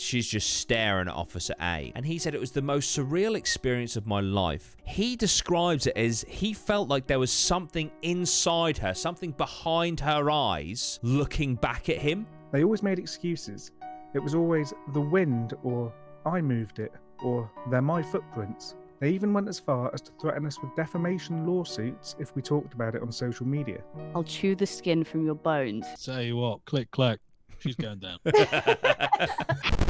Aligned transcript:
she's 0.00 0.28
just 0.28 0.56
staring 0.56 1.08
at 1.08 1.14
Officer 1.14 1.54
A. 1.60 1.92
And 1.94 2.04
he 2.04 2.18
said 2.18 2.34
it 2.34 2.40
was 2.40 2.52
the 2.52 2.62
most 2.62 2.96
surreal 2.96 3.36
experience 3.36 3.96
of 3.96 4.06
my 4.06 4.20
life. 4.20 4.76
He 4.84 5.16
describes 5.16 5.86
it 5.86 5.96
as 5.96 6.24
he 6.28 6.52
felt 6.52 6.88
like 6.88 7.06
there 7.06 7.18
was 7.18 7.32
something 7.32 7.90
inside 8.02 8.78
her, 8.78 8.94
something 8.94 9.32
behind 9.32 10.00
her 10.00 10.30
eyes, 10.30 10.98
looking 11.02 11.54
back 11.54 11.88
at 11.88 11.98
him. 11.98 12.26
They 12.52 12.64
always 12.64 12.82
made 12.82 12.98
excuses. 12.98 13.72
It 14.14 14.20
was 14.20 14.34
always 14.34 14.72
the 14.94 15.00
wind, 15.00 15.54
or 15.62 15.92
I 16.24 16.40
moved 16.40 16.78
it, 16.78 16.92
or 17.22 17.50
they're 17.70 17.82
my 17.82 18.02
footprints. 18.02 18.74
They 19.00 19.10
even 19.10 19.32
went 19.32 19.48
as 19.48 19.60
far 19.60 19.92
as 19.94 20.00
to 20.02 20.12
threaten 20.20 20.44
us 20.46 20.60
with 20.60 20.74
defamation 20.74 21.46
lawsuits 21.46 22.16
if 22.18 22.34
we 22.34 22.42
talked 22.42 22.74
about 22.74 22.96
it 22.96 23.02
on 23.02 23.12
social 23.12 23.46
media. 23.46 23.80
I'll 24.14 24.24
chew 24.24 24.56
the 24.56 24.66
skin 24.66 25.04
from 25.04 25.24
your 25.24 25.36
bones. 25.36 25.86
Say 25.96 26.32
what, 26.32 26.64
click 26.64 26.90
clack, 26.90 27.20
she's 27.58 27.76
going 27.76 28.00
down. 28.00 28.18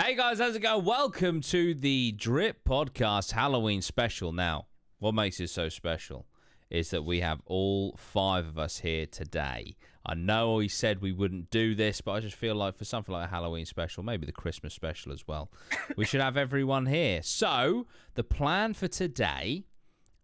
Hey 0.00 0.14
guys, 0.14 0.38
how's 0.38 0.56
it 0.56 0.60
going? 0.60 0.86
Welcome 0.86 1.42
to 1.42 1.74
the 1.74 2.12
Drip 2.12 2.64
Podcast 2.64 3.32
Halloween 3.32 3.82
special. 3.82 4.32
Now, 4.32 4.68
what 5.00 5.12
makes 5.12 5.38
it 5.38 5.50
so 5.50 5.68
special 5.68 6.24
is 6.70 6.88
that 6.90 7.04
we 7.04 7.20
have 7.20 7.42
all 7.44 7.94
five 7.98 8.46
of 8.46 8.58
us 8.58 8.78
here 8.78 9.04
today. 9.04 9.76
I 10.06 10.14
know 10.14 10.54
we 10.54 10.68
said 10.68 11.02
we 11.02 11.12
wouldn't 11.12 11.50
do 11.50 11.74
this, 11.74 12.00
but 12.00 12.12
I 12.12 12.20
just 12.20 12.36
feel 12.36 12.54
like 12.54 12.78
for 12.78 12.86
something 12.86 13.12
like 13.12 13.26
a 13.26 13.30
Halloween 13.30 13.66
special, 13.66 14.02
maybe 14.02 14.24
the 14.24 14.32
Christmas 14.32 14.72
special 14.72 15.12
as 15.12 15.28
well, 15.28 15.50
we 15.94 16.06
should 16.06 16.22
have 16.22 16.38
everyone 16.38 16.86
here. 16.86 17.22
So, 17.22 17.86
the 18.14 18.24
plan 18.24 18.72
for 18.72 18.88
today 18.88 19.66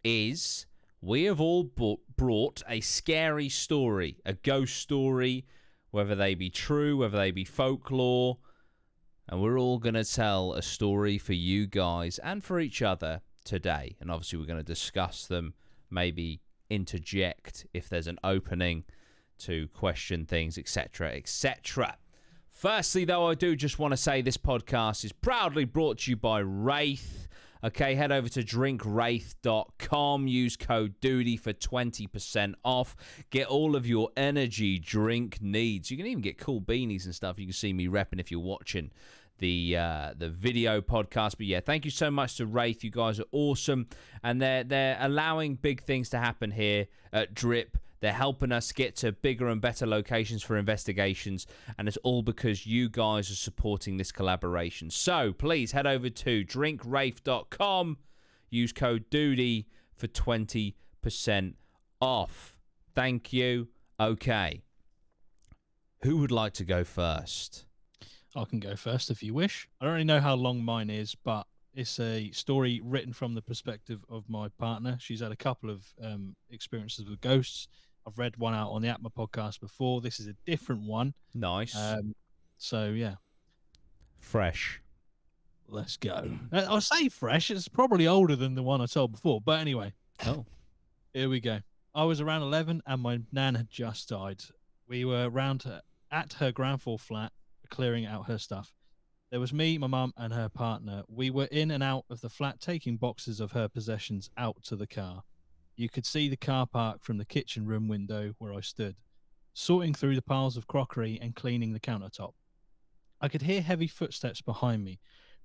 is 0.02 0.64
we 1.02 1.24
have 1.24 1.42
all 1.42 1.64
bought, 1.64 2.00
brought 2.16 2.62
a 2.66 2.80
scary 2.80 3.50
story, 3.50 4.16
a 4.24 4.32
ghost 4.32 4.78
story, 4.78 5.44
whether 5.90 6.14
they 6.14 6.34
be 6.34 6.48
true, 6.48 6.96
whether 6.96 7.18
they 7.18 7.32
be 7.32 7.44
folklore 7.44 8.38
and 9.28 9.42
we're 9.42 9.58
all 9.58 9.78
going 9.78 9.94
to 9.94 10.04
tell 10.04 10.52
a 10.54 10.62
story 10.62 11.18
for 11.18 11.34
you 11.34 11.66
guys 11.66 12.18
and 12.18 12.42
for 12.42 12.60
each 12.60 12.82
other 12.82 13.20
today. 13.44 13.96
And 14.00 14.10
obviously, 14.10 14.38
we're 14.38 14.46
going 14.46 14.58
to 14.58 14.64
discuss 14.64 15.26
them, 15.26 15.54
maybe 15.90 16.40
interject 16.70 17.66
if 17.74 17.88
there's 17.88 18.06
an 18.06 18.18
opening 18.24 18.84
to 19.38 19.68
question 19.68 20.24
things, 20.24 20.58
etc., 20.58 21.12
etc. 21.12 21.96
Firstly, 22.50 23.04
though, 23.04 23.28
I 23.28 23.34
do 23.34 23.54
just 23.54 23.78
want 23.78 23.92
to 23.92 23.96
say 23.96 24.20
this 24.20 24.36
podcast 24.36 25.04
is 25.04 25.12
proudly 25.12 25.64
brought 25.64 25.98
to 25.98 26.10
you 26.10 26.16
by 26.16 26.40
Wraith. 26.40 27.28
Okay, 27.62 27.94
head 27.96 28.12
over 28.12 28.28
to 28.28 28.42
drinkwraith.com. 28.42 30.26
Use 30.28 30.56
code 30.56 30.94
DUDEY 31.00 31.36
for 31.36 31.52
20% 31.52 32.54
off. 32.64 32.96
Get 33.30 33.48
all 33.48 33.74
of 33.74 33.86
your 33.86 34.10
energy 34.16 34.78
drink 34.78 35.38
needs. 35.40 35.90
You 35.90 35.96
can 35.96 36.06
even 36.06 36.22
get 36.22 36.38
cool 36.38 36.60
beanies 36.60 37.04
and 37.04 37.14
stuff. 37.14 37.38
You 37.38 37.46
can 37.46 37.52
see 37.52 37.72
me 37.72 37.88
repping 37.88 38.20
if 38.20 38.30
you're 38.30 38.40
watching 38.40 38.90
the 39.38 39.76
uh, 39.76 40.14
the 40.16 40.28
video 40.28 40.80
podcast. 40.80 41.36
But 41.36 41.46
yeah, 41.46 41.60
thank 41.60 41.84
you 41.84 41.90
so 41.90 42.10
much 42.10 42.36
to 42.36 42.46
Wraith. 42.46 42.84
You 42.84 42.90
guys 42.90 43.18
are 43.20 43.26
awesome, 43.32 43.88
and 44.22 44.40
they're 44.40 44.64
they're 44.64 44.98
allowing 45.00 45.54
big 45.56 45.82
things 45.82 46.10
to 46.10 46.18
happen 46.18 46.50
here 46.50 46.86
at 47.12 47.34
Drip. 47.34 47.78
They're 48.00 48.12
helping 48.12 48.52
us 48.52 48.70
get 48.70 48.94
to 48.96 49.10
bigger 49.10 49.48
and 49.48 49.60
better 49.60 49.86
locations 49.86 50.42
for 50.42 50.56
investigations, 50.56 51.46
and 51.78 51.88
it's 51.88 51.96
all 51.98 52.22
because 52.22 52.66
you 52.66 52.88
guys 52.88 53.30
are 53.30 53.34
supporting 53.34 53.96
this 53.96 54.12
collaboration. 54.12 54.90
So 54.90 55.32
please 55.32 55.72
head 55.72 55.86
over 55.86 56.08
to 56.08 56.44
drinkwraith.com, 56.44 57.96
use 58.50 58.72
code 58.72 59.10
DUDEY 59.10 59.66
for 59.96 60.06
20% 60.06 61.54
off. 62.00 62.56
Thank 62.94 63.32
you. 63.32 63.68
Okay. 63.98 64.62
Who 66.02 66.18
would 66.18 66.30
like 66.30 66.52
to 66.54 66.64
go 66.64 66.84
first? 66.84 67.67
I 68.38 68.44
can 68.44 68.60
go 68.60 68.76
first 68.76 69.10
if 69.10 69.22
you 69.22 69.34
wish. 69.34 69.68
I 69.80 69.84
don't 69.84 69.94
really 69.94 70.04
know 70.04 70.20
how 70.20 70.34
long 70.34 70.64
mine 70.64 70.90
is, 70.90 71.14
but 71.14 71.46
it's 71.74 71.98
a 72.00 72.30
story 72.32 72.80
written 72.82 73.12
from 73.12 73.34
the 73.34 73.42
perspective 73.42 74.04
of 74.08 74.28
my 74.28 74.48
partner. 74.58 74.96
She's 75.00 75.20
had 75.20 75.32
a 75.32 75.36
couple 75.36 75.70
of 75.70 75.84
um, 76.02 76.36
experiences 76.50 77.08
with 77.08 77.20
ghosts. 77.20 77.68
I've 78.06 78.18
read 78.18 78.36
one 78.36 78.54
out 78.54 78.70
on 78.70 78.82
the 78.82 78.88
Atma 78.88 79.10
podcast 79.10 79.60
before. 79.60 80.00
This 80.00 80.18
is 80.20 80.26
a 80.28 80.34
different 80.46 80.82
one. 80.82 81.14
Nice. 81.34 81.76
Um, 81.76 82.14
so 82.56 82.90
yeah, 82.90 83.16
Fresh. 84.20 84.80
let's 85.68 85.96
go. 85.96 86.30
I'll 86.52 86.80
say 86.80 87.08
fresh. 87.08 87.50
It's 87.50 87.68
probably 87.68 88.06
older 88.06 88.34
than 88.36 88.54
the 88.54 88.62
one 88.62 88.80
I 88.80 88.86
told 88.86 89.12
before, 89.12 89.40
but 89.40 89.60
anyway, 89.60 89.92
Oh. 90.26 90.46
here 91.12 91.28
we 91.28 91.40
go. 91.40 91.60
I 91.94 92.04
was 92.04 92.20
around 92.20 92.42
11 92.42 92.82
and 92.86 93.02
my 93.02 93.20
nan 93.32 93.54
had 93.54 93.70
just 93.70 94.08
died. 94.08 94.42
We 94.88 95.04
were 95.04 95.28
around 95.28 95.64
her, 95.64 95.82
at 96.10 96.34
her 96.34 96.50
grandfather 96.52 96.98
flat 96.98 97.32
clearing 97.70 98.06
out 98.06 98.26
her 98.26 98.38
stuff. 98.38 98.72
There 99.30 99.40
was 99.40 99.52
me, 99.52 99.76
my 99.76 99.86
mum, 99.86 100.14
and 100.16 100.32
her 100.32 100.48
partner. 100.48 101.02
We 101.06 101.28
were 101.30 101.48
in 101.50 101.70
and 101.70 101.82
out 101.82 102.04
of 102.08 102.22
the 102.22 102.30
flat 102.30 102.60
taking 102.60 102.96
boxes 102.96 103.40
of 103.40 103.52
her 103.52 103.68
possessions 103.68 104.30
out 104.38 104.62
to 104.64 104.76
the 104.76 104.86
car. 104.86 105.24
You 105.76 105.88
could 105.88 106.06
see 106.06 106.28
the 106.28 106.36
car 106.36 106.66
park 106.66 107.04
from 107.04 107.18
the 107.18 107.24
kitchen 107.24 107.66
room 107.66 107.88
window 107.88 108.34
where 108.38 108.54
I 108.54 108.60
stood, 108.60 108.96
sorting 109.52 109.94
through 109.94 110.14
the 110.14 110.22
piles 110.22 110.56
of 110.56 110.66
crockery 110.66 111.18
and 111.20 111.36
cleaning 111.36 111.72
the 111.72 111.80
countertop. 111.80 112.32
I 113.20 113.28
could 113.28 113.42
hear 113.42 113.60
heavy 113.60 113.86
footsteps 113.86 114.40
behind 114.40 114.82
me, 114.82 114.98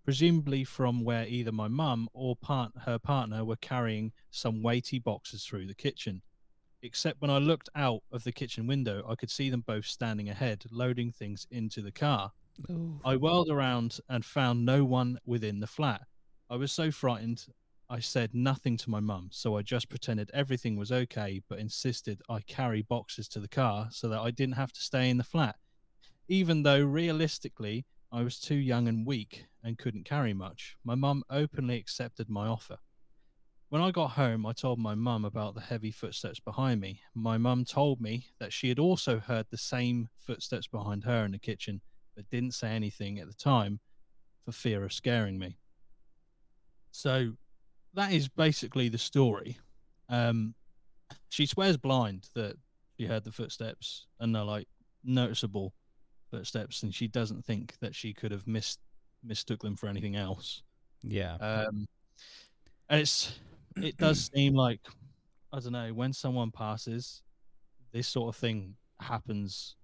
presumably 0.06 0.64
from 0.64 1.04
where 1.04 1.28
either 1.28 1.52
my 1.52 1.68
mum 1.68 2.08
or 2.14 2.36
part- 2.36 2.72
her 2.86 2.98
partner 3.00 3.44
were 3.44 3.56
carrying 3.58 4.12
some 4.32 4.64
weighty 4.64 5.00
boxes 5.00 5.44
through 5.44 5.68
the 5.68 5.76
kitchen. 5.76 6.22
Except 6.84 7.22
when 7.22 7.32
I 7.32 7.38
looked 7.38 7.70
out 7.76 8.02
of 8.12 8.26
the 8.26 8.34
kitchen 8.34 8.68
window, 8.68 9.06
I 9.08 9.16
could 9.16 9.32
see 9.32 9.50
them 9.50 9.64
both 9.66 9.86
standing 9.86 10.28
ahead, 10.28 10.66
loading 10.70 11.12
things 11.12 11.48
into 11.50 11.82
the 11.82 11.94
car. 11.94 12.34
I 13.06 13.16
whirled 13.16 13.50
around 13.50 14.00
and 14.10 14.24
found 14.26 14.66
no 14.66 14.84
one 14.84 15.18
within 15.26 15.62
the 15.62 15.68
flat. 15.68 16.02
I 16.50 16.58
was 16.58 16.74
so 16.74 16.92
frightened, 16.92 17.46
I 17.90 18.00
said 18.00 18.36
nothing 18.36 18.76
to 18.78 18.90
my 18.90 19.00
mum, 19.00 19.30
so 19.32 19.56
I 19.56 19.62
just 19.62 19.88
pretended 19.88 20.30
everything 20.34 20.76
was 20.76 20.92
okay, 20.92 21.42
but 21.48 21.58
insisted 21.60 22.22
I 22.30 22.42
carry 22.42 22.82
boxes 22.82 23.30
to 23.30 23.40
the 23.40 23.48
car 23.48 23.88
so 23.90 24.10
that 24.10 24.20
I 24.20 24.32
didn't 24.32 24.56
have 24.56 24.74
to 24.74 24.82
stay 24.82 25.10
in 25.10 25.18
the 25.18 25.24
flat. 25.24 25.56
Even 26.28 26.64
though 26.64 26.84
realistically, 26.84 27.86
I 28.12 28.24
was 28.24 28.40
too 28.40 28.56
young 28.56 28.90
and 28.90 29.08
weak 29.08 29.46
and 29.64 29.78
couldn't 29.78 30.04
carry 30.04 30.34
much, 30.34 30.76
my 30.84 30.96
mum 30.96 31.24
openly 31.30 31.78
accepted 31.78 32.30
my 32.30 32.46
offer. 32.48 32.78
When 33.74 33.82
I 33.82 33.90
got 33.90 34.12
home, 34.12 34.46
I 34.46 34.54
told 34.54 34.78
my 34.78 34.94
mum 34.94 35.26
about 35.26 35.56
the 35.56 35.62
heavy 35.62 35.90
footsteps 35.90 36.40
behind 36.40 36.80
me. 36.80 37.02
My 37.16 37.40
mum 37.40 37.66
told 37.66 38.00
me 38.00 38.28
that 38.40 38.54
she 38.54 38.70
had 38.70 38.78
also 38.78 39.18
heard 39.18 39.48
the 39.50 39.58
same 39.58 40.10
footsteps 40.16 40.68
behind 40.68 41.06
her 41.06 41.26
in 41.26 41.32
the 41.32 41.40
kitchen, 41.40 41.82
but 42.16 42.30
didn't 42.30 42.54
say 42.54 42.70
anything 42.70 43.18
at 43.18 43.26
the 43.26 43.34
time 43.34 43.80
for 44.46 44.52
fear 44.52 44.84
of 44.84 44.94
scaring 44.94 45.40
me. 45.40 45.58
So 46.92 47.32
that 47.96 48.12
is 48.12 48.28
basically 48.28 48.90
the 48.90 49.00
story. 49.00 49.58
Um, 50.08 50.54
she 51.30 51.48
swears 51.48 51.78
blind 51.78 52.30
that 52.36 52.58
she 53.00 53.08
heard 53.08 53.24
the 53.24 53.32
footsteps 53.32 54.06
and 54.20 54.36
they're 54.36 54.44
like 54.44 54.68
noticeable 55.04 55.74
footsteps, 56.30 56.84
and 56.84 56.94
she 56.94 57.08
doesn't 57.08 57.44
think 57.44 57.74
that 57.82 57.96
she 57.96 58.14
could 58.14 58.34
have 58.34 58.46
mis- 58.46 58.78
mistook 59.24 59.64
them 59.64 59.76
for 59.76 59.88
anything 59.88 60.16
else. 60.16 60.62
Yeah. 61.02 61.38
Um, 61.38 61.88
and 62.88 63.02
it's 63.02 63.40
it 63.82 63.98
does 63.98 64.30
seem 64.34 64.54
like 64.56 64.80
I 65.52 65.60
don't 65.60 65.74
know 65.74 65.94
when 65.94 66.14
someone 66.14 66.52
passes, 66.52 67.22
this 67.92 68.08
sort 68.08 68.34
of 68.34 68.40
thing 68.40 68.76
happens 69.00 69.76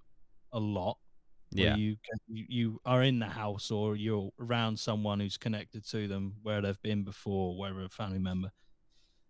a 0.53 0.59
lot. 0.59 0.97
yeah. 1.51 1.75
you, 1.75 1.97
can- 2.09 2.19
you 2.27 2.45
you 2.49 2.81
are 2.85 3.03
in 3.03 3.19
the 3.19 3.27
house 3.27 3.71
or 3.71 3.95
you're 3.95 4.31
around 4.39 4.79
someone 4.79 5.19
who's 5.19 5.37
connected 5.37 5.85
to 5.89 6.07
them 6.07 6.35
where 6.43 6.61
they've 6.61 6.81
been 6.81 7.03
before, 7.03 7.57
where 7.57 7.79
a 7.81 7.89
family 7.89 8.19
member, 8.19 8.51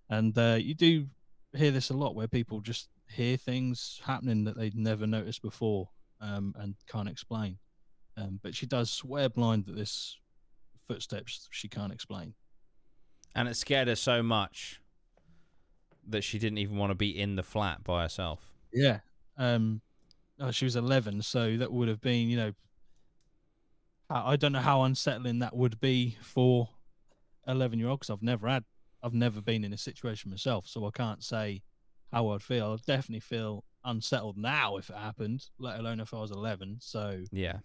and 0.09 0.37
uh, 0.37 0.57
you 0.59 0.73
do 0.75 1.07
hear 1.55 1.71
this 1.71 1.89
a 1.89 1.93
lot 1.93 2.15
where 2.15 2.27
people 2.27 2.61
just 2.61 2.89
hear 3.09 3.37
things 3.37 3.99
happening 4.03 4.43
that 4.45 4.57
they'd 4.57 4.75
never 4.75 5.07
noticed 5.07 5.41
before 5.41 5.89
um, 6.21 6.53
and 6.59 6.75
can't 6.87 7.09
explain. 7.09 7.57
Um, 8.17 8.39
but 8.43 8.55
she 8.55 8.65
does 8.67 8.91
swear 8.91 9.29
blind 9.29 9.65
that 9.65 9.75
this 9.75 10.17
footsteps 10.87 11.47
she 11.51 11.67
can't 11.67 11.93
explain. 11.93 12.33
And 13.35 13.47
it 13.47 13.55
scared 13.55 13.87
her 13.87 13.95
so 13.95 14.21
much 14.23 14.81
that 16.07 16.23
she 16.23 16.39
didn't 16.39 16.57
even 16.57 16.77
want 16.77 16.91
to 16.91 16.95
be 16.95 17.17
in 17.17 17.35
the 17.35 17.43
flat 17.43 17.83
by 17.83 18.03
herself. 18.03 18.51
Yeah. 18.73 18.99
Um, 19.37 19.81
oh, 20.39 20.51
she 20.51 20.65
was 20.65 20.75
11, 20.75 21.21
so 21.21 21.57
that 21.57 21.71
would 21.71 21.87
have 21.87 22.01
been, 22.01 22.27
you 22.29 22.37
know, 22.37 22.53
I 24.09 24.37
don't 24.37 24.53
know 24.53 24.59
how 24.59 24.81
unsettling 24.83 25.39
that 25.39 25.55
would 25.55 25.79
be 25.79 26.17
for 26.21 26.69
11 27.47 27.77
year 27.77 27.89
old 27.89 27.99
because 27.99 28.09
I've 28.09 28.23
never 28.23 28.47
had, 28.47 28.63
I've 29.03 29.13
never 29.13 29.39
been 29.39 29.63
in 29.63 29.71
a 29.71 29.77
situation 29.77 30.31
myself, 30.31 30.67
so 30.67 30.85
I 30.87 30.89
can't 30.91 31.23
say 31.23 31.61
how 32.11 32.29
I'd 32.29 32.41
feel. 32.41 32.73
I'd 32.73 32.85
definitely 32.85 33.19
feel 33.19 33.63
unsettled 33.85 34.35
now 34.35 34.77
if 34.77 34.89
it 34.89 34.95
happened, 34.95 35.45
let 35.59 35.79
alone 35.79 35.99
if 35.99 36.13
I 36.13 36.17
was 36.19 36.31
11. 36.31 36.77
So 36.81 37.23
Yeah. 37.31 37.59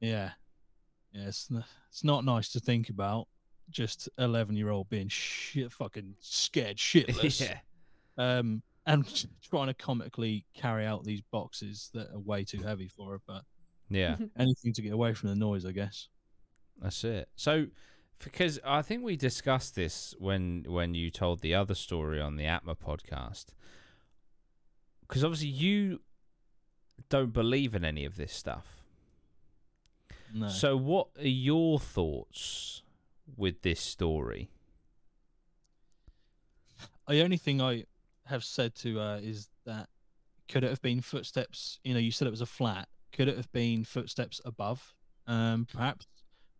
yeah, 0.00 0.30
yeah, 1.12 1.28
it's 1.28 1.50
it's 1.90 2.02
not 2.04 2.24
nice 2.24 2.48
to 2.52 2.60
think 2.60 2.88
about. 2.88 3.28
Just 3.72 4.08
11 4.18 4.56
year 4.56 4.70
old 4.70 4.88
being 4.88 5.08
shit, 5.08 5.72
fucking 5.72 6.14
scared 6.20 6.76
shitless. 6.76 7.40
yeah. 8.18 8.38
um, 8.38 8.62
and 8.86 9.26
trying 9.42 9.68
to 9.68 9.74
comically 9.74 10.44
carry 10.54 10.86
out 10.86 11.04
these 11.04 11.22
boxes 11.30 11.90
that 11.94 12.10
are 12.12 12.18
way 12.18 12.44
too 12.44 12.62
heavy 12.62 12.88
for 12.88 13.12
her. 13.12 13.20
But 13.26 13.42
Yeah, 13.88 14.16
Anything 14.38 14.72
to 14.74 14.82
get 14.82 14.92
away 14.92 15.14
from 15.14 15.30
the 15.30 15.36
noise, 15.36 15.64
I 15.64 15.72
guess. 15.72 16.08
that's 16.80 17.02
it. 17.04 17.28
So, 17.36 17.66
because 18.18 18.60
I 18.64 18.82
think 18.82 19.02
we 19.02 19.16
discussed 19.16 19.74
this 19.74 20.14
when 20.18 20.64
when 20.68 20.94
you 20.94 21.10
told 21.10 21.40
the 21.40 21.54
other 21.54 21.74
story 21.74 22.20
on 22.20 22.36
the 22.36 22.46
Atma 22.46 22.74
podcast. 22.74 23.46
Because 25.00 25.24
obviously 25.24 25.48
you 25.48 26.00
don't 27.10 27.32
believe 27.32 27.74
in 27.74 27.84
any 27.84 28.04
of 28.06 28.16
this 28.16 28.32
stuff. 28.32 28.82
No. 30.34 30.48
So, 30.48 30.76
what 30.76 31.08
are 31.18 31.26
your 31.28 31.78
thoughts 31.78 32.82
with 33.36 33.62
this 33.62 33.80
story? 33.80 34.50
the 37.08 37.22
only 37.22 37.36
thing 37.36 37.60
I 37.60 37.84
have 38.26 38.44
said 38.44 38.74
to 38.76 38.96
her 38.96 39.20
is 39.22 39.48
that 39.66 39.88
could 40.48 40.64
it 40.64 40.70
have 40.70 40.80
been 40.82 41.00
footsteps? 41.00 41.78
You 41.84 41.94
know, 41.94 42.00
you 42.00 42.10
said 42.10 42.26
it 42.26 42.30
was 42.30 42.40
a 42.40 42.46
flat. 42.46 42.88
Could 43.12 43.28
it 43.28 43.36
have 43.36 43.50
been 43.52 43.84
footsteps 43.84 44.40
above, 44.44 44.94
um, 45.26 45.66
perhaps, 45.70 46.06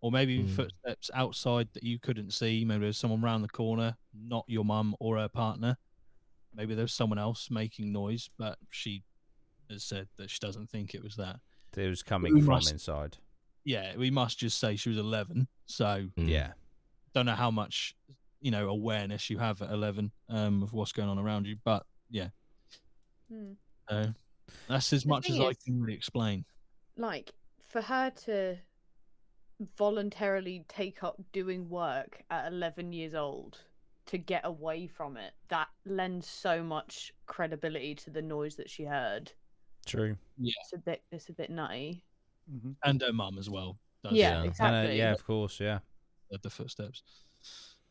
or 0.01 0.11
maybe 0.13 0.43
Hmm. 0.43 0.49
footsteps 0.55 1.11
outside 1.15 1.69
that 1.73 1.83
you 1.85 1.99
couldn't 1.99 2.33
see? 2.33 2.65
Maybe 2.65 2.83
there's 2.83 2.99
someone 2.99 3.23
round 3.23 3.43
the 3.45 3.49
corner, 3.49 3.97
not 4.13 4.45
your 4.49 4.65
mum 4.65 4.95
or 5.01 5.17
her 5.19 5.29
partner. 5.29 5.79
Maybe 6.55 6.75
there's 6.75 6.93
someone 6.93 7.19
else 7.19 7.51
making 7.51 7.93
noise, 7.93 8.29
but 8.37 8.59
she 8.71 9.05
has 9.71 9.83
said 9.85 10.09
that 10.17 10.29
she 10.29 10.39
doesn't 10.39 10.69
think 10.69 10.95
it 10.95 11.03
was 11.03 11.17
that. 11.17 11.41
It 11.77 11.89
was 11.89 12.03
coming 12.03 12.35
We 12.35 12.41
from 12.41 12.49
must- 12.51 12.71
inside. 12.73 13.17
Yeah, 13.65 13.97
we 13.97 14.11
must 14.11 14.39
just 14.39 14.59
say 14.59 14.77
she 14.77 14.91
was 14.91 14.99
11, 14.99 15.49
so 15.67 16.09
Mm. 16.19 16.29
Yeah. 16.29 16.53
Don't 17.14 17.26
know 17.26 17.35
how 17.35 17.50
much 17.50 17.94
you 18.41 18.50
know 18.50 18.69
awareness 18.69 19.31
you 19.31 19.38
have 19.38 19.62
at 19.62 19.70
11 19.70 20.12
um, 20.29 20.62
of 20.62 20.73
what's 20.73 20.93
going 20.93 21.09
on 21.09 21.19
around 21.19 21.47
you, 21.47 21.56
but 21.64 21.87
yeah, 22.11 22.31
Hmm. 23.29 23.53
uh, 23.88 24.09
that's 24.69 24.93
as 24.93 25.05
The 25.05 25.09
much 25.09 25.31
as 25.31 25.37
thing 25.37 25.47
I 25.47 25.53
can 25.64 25.81
really 25.81 25.94
explain. 25.97 26.44
Like 26.97 27.32
for 27.64 27.81
her 27.82 28.11
to 28.26 28.59
voluntarily 29.61 30.64
take 30.69 31.03
up 31.03 31.20
doing 31.32 31.69
work 31.69 32.23
at 32.31 32.53
11 32.53 32.93
years 32.93 33.14
old 33.14 33.59
to 34.06 34.19
get 34.19 34.44
away 34.44 34.87
from 34.88 35.17
it, 35.17 35.32
that 35.49 35.69
lends 35.87 36.26
so 36.29 36.62
much 36.62 37.12
credibility 37.26 37.94
to 37.94 38.11
the 38.11 38.23
noise 38.23 38.56
that 38.56 38.69
she 38.69 38.85
heard. 38.85 39.32
True. 39.87 40.17
Yeah. 40.37 40.53
It's 40.62 40.73
a 40.73 40.79
bit, 40.79 41.03
it's 41.12 41.29
a 41.29 41.32
bit 41.32 41.50
nutty. 41.50 42.05
Mhm. 42.50 42.76
And 42.85 43.00
her 43.03 43.12
mum 43.12 43.38
as 43.38 43.49
well. 43.49 43.79
Does 44.03 44.12
Yeah, 44.14 44.31
Yeah. 44.31 44.37
And, 44.38 44.44
uh, 44.44 44.49
exactly. 44.49 44.99
yeah, 44.99 45.12
of 45.12 45.25
course. 45.25 45.61
Yeah. 45.61 45.81
The- 46.32 46.38
the 46.38 46.50
footsteps. 46.50 47.02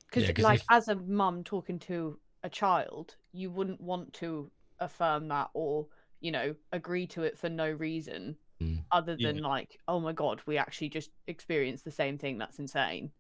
Because, 0.07 0.23
Yeah, 0.27 0.33
'cause 0.33 0.43
like, 0.43 0.59
if- 0.61 0.65
as 0.69 0.87
a 0.87 0.95
mum 0.95 1.43
talking 1.43 1.79
to 1.79 2.19
a 2.43 2.49
child, 2.49 3.15
you 3.31 3.49
wouldn't 3.51 3.79
want 3.81 4.13
to 4.15 4.51
affirm 4.79 5.27
that 5.29 5.49
or, 5.53 5.87
you 6.19 6.31
know, 6.31 6.55
agree 6.71 7.07
to 7.07 7.23
it 7.23 7.37
for 7.37 7.49
no 7.49 7.69
reason 7.71 8.37
Mm. 8.59 8.83
other 8.91 9.15
Yeah. 9.17 9.31
than, 9.31 9.41
like, 9.43 9.79
oh 9.87 9.99
my 9.99 10.13
God, 10.13 10.41
we 10.45 10.57
actually 10.57 10.89
just 10.89 11.11
experienced 11.27 11.85
the 11.85 11.91
same 11.91 12.17
thing. 12.17 12.37
That's 12.37 12.59
insane. 12.59 13.13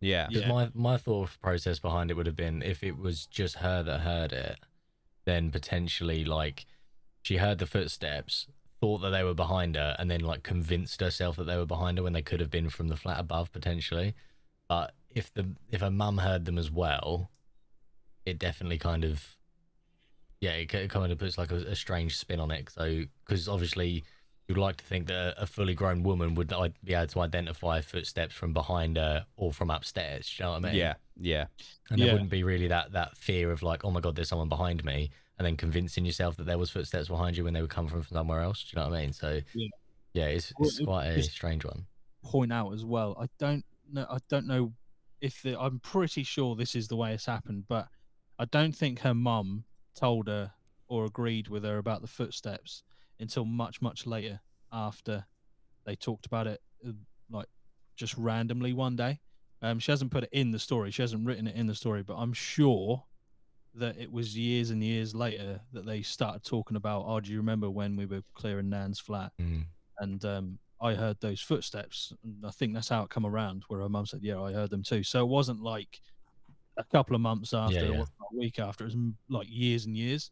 Yeah. 0.00 0.28
Because 0.28 0.42
Yeah. 0.42 0.48
my 0.48 0.70
my 0.74 0.96
thought 0.96 1.36
process 1.40 1.80
behind 1.80 2.10
it 2.10 2.14
would 2.14 2.26
have 2.26 2.36
been 2.36 2.62
if 2.62 2.82
it 2.84 2.96
was 2.96 3.26
just 3.26 3.56
her 3.56 3.82
that 3.82 4.00
heard 4.00 4.32
it, 4.32 4.58
then 5.24 5.50
potentially 5.50 6.24
like 6.24 6.66
she 7.22 7.36
heard 7.38 7.58
the 7.58 7.66
footsteps, 7.66 8.46
thought 8.80 8.98
that 8.98 9.10
they 9.10 9.24
were 9.24 9.34
behind 9.34 9.74
her, 9.74 9.96
and 9.98 10.08
then 10.10 10.20
like 10.20 10.44
convinced 10.44 11.00
herself 11.00 11.36
that 11.36 11.44
they 11.44 11.56
were 11.56 11.66
behind 11.66 11.98
her 11.98 12.04
when 12.04 12.12
they 12.12 12.22
could 12.22 12.38
have 12.40 12.50
been 12.50 12.70
from 12.70 12.88
the 12.88 12.96
flat 12.96 13.18
above 13.20 13.50
potentially. 13.52 14.14
But 14.68 14.94
if 15.10 15.32
the 15.32 15.54
if 15.70 15.80
her 15.80 15.90
mum 15.90 16.18
heard 16.18 16.44
them 16.44 16.58
as 16.58 16.70
well, 16.70 17.30
it 18.26 18.38
definitely 18.38 18.78
kind 18.78 19.04
of 19.04 19.36
yeah, 20.40 20.50
it, 20.52 20.72
it 20.72 20.90
kind 20.90 21.10
of 21.10 21.18
puts 21.18 21.36
like 21.38 21.50
a, 21.50 21.56
a 21.56 21.74
strange 21.74 22.16
spin 22.16 22.38
on 22.38 22.50
it. 22.50 22.70
So 22.70 23.02
because 23.26 23.48
obviously 23.48 24.04
you'd 24.46 24.56
like 24.58 24.76
to 24.76 24.84
think 24.84 25.08
that 25.08 25.34
a 25.36 25.46
fully 25.46 25.74
grown 25.74 26.02
woman 26.02 26.34
would 26.34 26.52
i- 26.52 26.72
be 26.84 26.94
able 26.94 27.06
to 27.08 27.20
identify 27.20 27.80
footsteps 27.80 28.34
from 28.34 28.52
behind 28.54 28.96
her 28.96 29.26
or 29.36 29.52
from 29.52 29.70
upstairs. 29.70 30.28
Do 30.36 30.42
you 30.42 30.46
know 30.46 30.52
what 30.52 30.64
I 30.64 30.68
mean? 30.68 30.74
Yeah. 30.76 30.94
Yeah. 31.20 31.46
And 31.90 31.98
there 32.00 32.06
Yeah. 32.06 32.12
wouldn't 32.14 32.30
be 32.30 32.44
really 32.44 32.68
that 32.68 32.92
that 32.92 33.16
fear 33.16 33.50
of 33.50 33.62
like, 33.62 33.84
oh 33.84 33.90
my 33.90 34.00
god, 34.00 34.14
there's 34.16 34.28
someone 34.28 34.48
behind 34.48 34.84
me, 34.84 35.10
and 35.38 35.46
then 35.46 35.56
convincing 35.56 36.04
yourself 36.04 36.36
that 36.36 36.46
there 36.46 36.58
was 36.58 36.70
footsteps 36.70 37.08
behind 37.08 37.36
you 37.36 37.44
when 37.44 37.52
they 37.54 37.60
would 37.60 37.70
come 37.70 37.88
from 37.88 38.04
somewhere 38.04 38.40
else. 38.40 38.62
Do 38.64 38.68
you 38.78 38.82
know 38.84 38.90
what 38.90 38.96
I 38.98 39.02
mean? 39.02 39.12
So 39.12 39.40
Yeah. 39.54 39.68
yeah, 40.14 40.26
it's, 40.26 40.52
it's 40.60 40.80
quite 40.80 41.06
a 41.06 41.22
strange 41.22 41.64
one. 41.64 41.86
Point 42.22 42.52
out 42.52 42.72
as 42.72 42.84
well. 42.84 43.16
I 43.20 43.26
don't 43.38 43.64
know. 43.92 44.06
I 44.10 44.18
don't 44.28 44.46
know 44.46 44.72
if 45.20 45.42
the, 45.42 45.58
I'm 45.58 45.80
pretty 45.80 46.22
sure 46.22 46.54
this 46.54 46.74
is 46.74 46.88
the 46.88 46.96
way 46.96 47.12
it's 47.12 47.26
happened, 47.26 47.64
but 47.68 47.88
I 48.38 48.44
don't 48.44 48.74
think 48.74 49.00
her 49.00 49.14
mum 49.14 49.64
told 49.94 50.28
her 50.28 50.52
or 50.86 51.04
agreed 51.04 51.48
with 51.48 51.64
her 51.64 51.78
about 51.78 52.00
the 52.00 52.06
footsteps 52.06 52.82
until 53.18 53.44
much 53.44 53.82
much 53.82 54.06
later 54.06 54.40
after 54.72 55.24
they 55.84 55.96
talked 55.96 56.26
about 56.26 56.46
it, 56.46 56.60
uh, 56.86 56.92
like 57.30 57.48
just 57.96 58.16
randomly 58.16 58.72
one 58.72 58.96
day. 58.96 59.20
Um, 59.60 59.80
she 59.80 59.90
hasn't 59.90 60.12
put 60.12 60.24
it 60.24 60.30
in 60.32 60.52
the 60.52 60.58
story. 60.58 60.90
She 60.90 61.02
hasn't 61.02 61.26
written 61.26 61.48
it 61.48 61.56
in 61.56 61.66
the 61.66 61.74
story, 61.74 62.02
but 62.02 62.14
I'm 62.14 62.32
sure 62.32 63.04
that 63.74 63.98
it 63.98 64.12
was 64.12 64.36
years 64.36 64.70
and 64.70 64.82
years 64.82 65.14
later 65.14 65.60
that 65.72 65.84
they 65.84 66.02
started 66.02 66.44
talking 66.44 66.76
about. 66.76 67.04
Oh, 67.06 67.20
do 67.20 67.32
you 67.32 67.38
remember 67.38 67.68
when 67.68 67.96
we 67.96 68.06
were 68.06 68.22
clearing 68.34 68.70
Nan's 68.70 69.00
flat? 69.00 69.32
Mm. 69.40 69.64
and 69.98 70.24
um, 70.24 70.58
I 70.80 70.94
heard 70.94 71.18
those 71.20 71.40
footsteps. 71.40 72.12
And 72.22 72.44
I 72.46 72.50
think 72.50 72.74
that's 72.74 72.88
how 72.88 73.02
it 73.02 73.10
come 73.10 73.26
around, 73.26 73.64
where 73.68 73.80
her 73.80 73.88
mum 73.88 74.06
said, 74.06 74.22
"Yeah, 74.22 74.40
I 74.40 74.52
heard 74.52 74.70
them 74.70 74.82
too." 74.82 75.02
So 75.02 75.20
it 75.22 75.28
wasn't 75.28 75.60
like 75.62 76.00
a 76.76 76.84
couple 76.84 77.16
of 77.16 77.20
months 77.20 77.52
after, 77.52 77.74
Yeah, 77.86 77.90
yeah. 77.90 78.02
a 78.02 78.36
week 78.36 78.58
after. 78.60 78.84
It 78.84 78.88
was 78.88 78.94
mm, 78.96 79.14
like 79.28 79.48
years 79.50 79.84
and 79.86 79.96
years. 79.96 80.30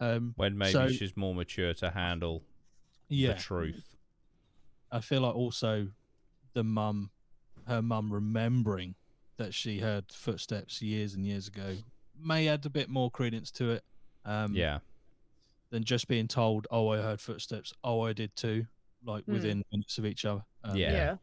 Um, 0.00 0.32
When 0.36 0.58
maybe 0.58 0.72
So- 0.72 0.88
she's 0.88 1.16
more 1.16 1.34
mature 1.34 1.72
to 1.74 1.90
handle 1.90 2.42
yeah, 3.08 3.34
the 3.34 3.40
truth. 3.40 3.96
I 4.90 5.00
feel 5.00 5.20
like 5.22 5.34
also 5.36 5.88
the 6.52 6.64
mum, 6.64 7.10
her 7.68 7.80
mum 7.82 8.12
remembering 8.12 8.96
that 9.36 9.54
she 9.54 9.78
heard 9.80 10.10
footsteps 10.12 10.80
years 10.82 11.14
and 11.14 11.24
years 11.26 11.48
ago 11.48 11.76
may 12.16 12.48
add 12.48 12.64
a 12.66 12.70
bit 12.70 12.88
more 12.88 13.10
credence 13.10 13.50
to 13.52 13.70
it. 13.70 13.84
Um, 14.24 14.54
yeah. 14.54 14.78
Than 15.70 15.82
just 15.84 16.06
being 16.08 16.28
told, 16.28 16.66
"Oh, 16.70 16.88
I 16.88 16.98
heard 16.98 17.20
footsteps. 17.20 17.72
Oh, 17.82 18.00
I 18.02 18.12
did 18.12 18.34
too." 18.36 18.66
Like 19.04 19.24
Hmm. 19.26 19.32
within 19.34 19.64
minutes 19.70 19.98
of 19.98 20.06
each 20.06 20.24
other. 20.24 20.44
Um, 20.64 20.76
Yeah. 20.76 21.16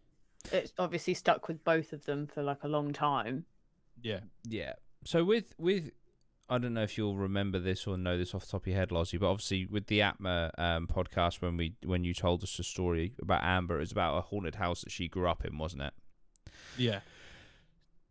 It's 0.52 0.74
obviously 0.80 1.14
stuck 1.14 1.48
with 1.48 1.64
both 1.64 1.94
of 1.94 2.06
them 2.06 2.26
for 2.28 2.42
like 2.44 2.64
a 2.64 2.68
long 2.68 2.94
time. 2.94 3.46
yeah. 4.02 4.22
Yeah. 4.44 4.74
So 5.06 5.24
with 5.24 5.54
with 5.58 5.92
I 6.50 6.58
don't 6.58 6.74
know 6.74 6.84
if 6.84 6.98
you'll 6.98 7.16
remember 7.16 7.60
this 7.60 7.88
or 7.88 7.98
know 7.98 8.18
this 8.18 8.36
off 8.36 8.46
the 8.46 8.52
top 8.52 8.64
of 8.64 8.68
your 8.68 8.76
head, 8.76 8.92
Lozzie, 8.92 9.18
but 9.18 9.28
obviously 9.30 9.66
with 9.68 9.88
the 9.88 10.02
Atma 10.02 10.52
um, 10.58 10.86
podcast 10.88 11.42
when 11.42 11.56
we 11.58 11.76
when 11.86 12.04
you 12.04 12.14
told 12.14 12.44
us 12.44 12.58
the 12.58 12.64
story 12.64 13.14
about 13.22 13.44
Amber, 13.44 13.78
it 13.78 13.80
was 13.82 13.92
about 13.92 14.18
a 14.18 14.22
haunted 14.22 14.56
house 14.56 14.82
that 14.82 14.92
she 14.92 15.08
grew 15.08 15.30
up 15.30 15.46
in, 15.46 15.58
wasn't 15.58 15.84
it? 15.84 15.94
Yeah. 16.78 17.00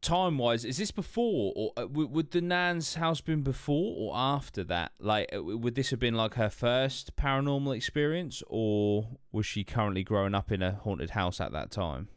Time 0.01 0.39
wise, 0.39 0.65
is 0.65 0.79
this 0.79 0.91
before 0.91 1.53
or 1.55 1.73
uh, 1.77 1.83
w- 1.83 2.09
would 2.09 2.31
the 2.31 2.41
Nan's 2.41 2.95
house 2.95 3.21
been 3.21 3.43
before 3.43 3.95
or 3.99 4.17
after 4.17 4.65
that? 4.65 4.93
Like, 4.99 5.29
uh, 5.35 5.43
would 5.43 5.75
this 5.75 5.91
have 5.91 5.99
been 5.99 6.15
like 6.15 6.35
her 6.35 6.49
first 6.49 7.17
paranormal 7.17 7.77
experience, 7.77 8.43
or 8.47 9.19
was 9.31 9.45
she 9.45 9.63
currently 9.63 10.03
growing 10.03 10.35
up 10.35 10.51
in 10.51 10.63
a 10.63 10.73
haunted 10.73 11.11
house 11.11 11.39
at 11.39 11.53
that 11.53 11.71
time? 11.71 12.09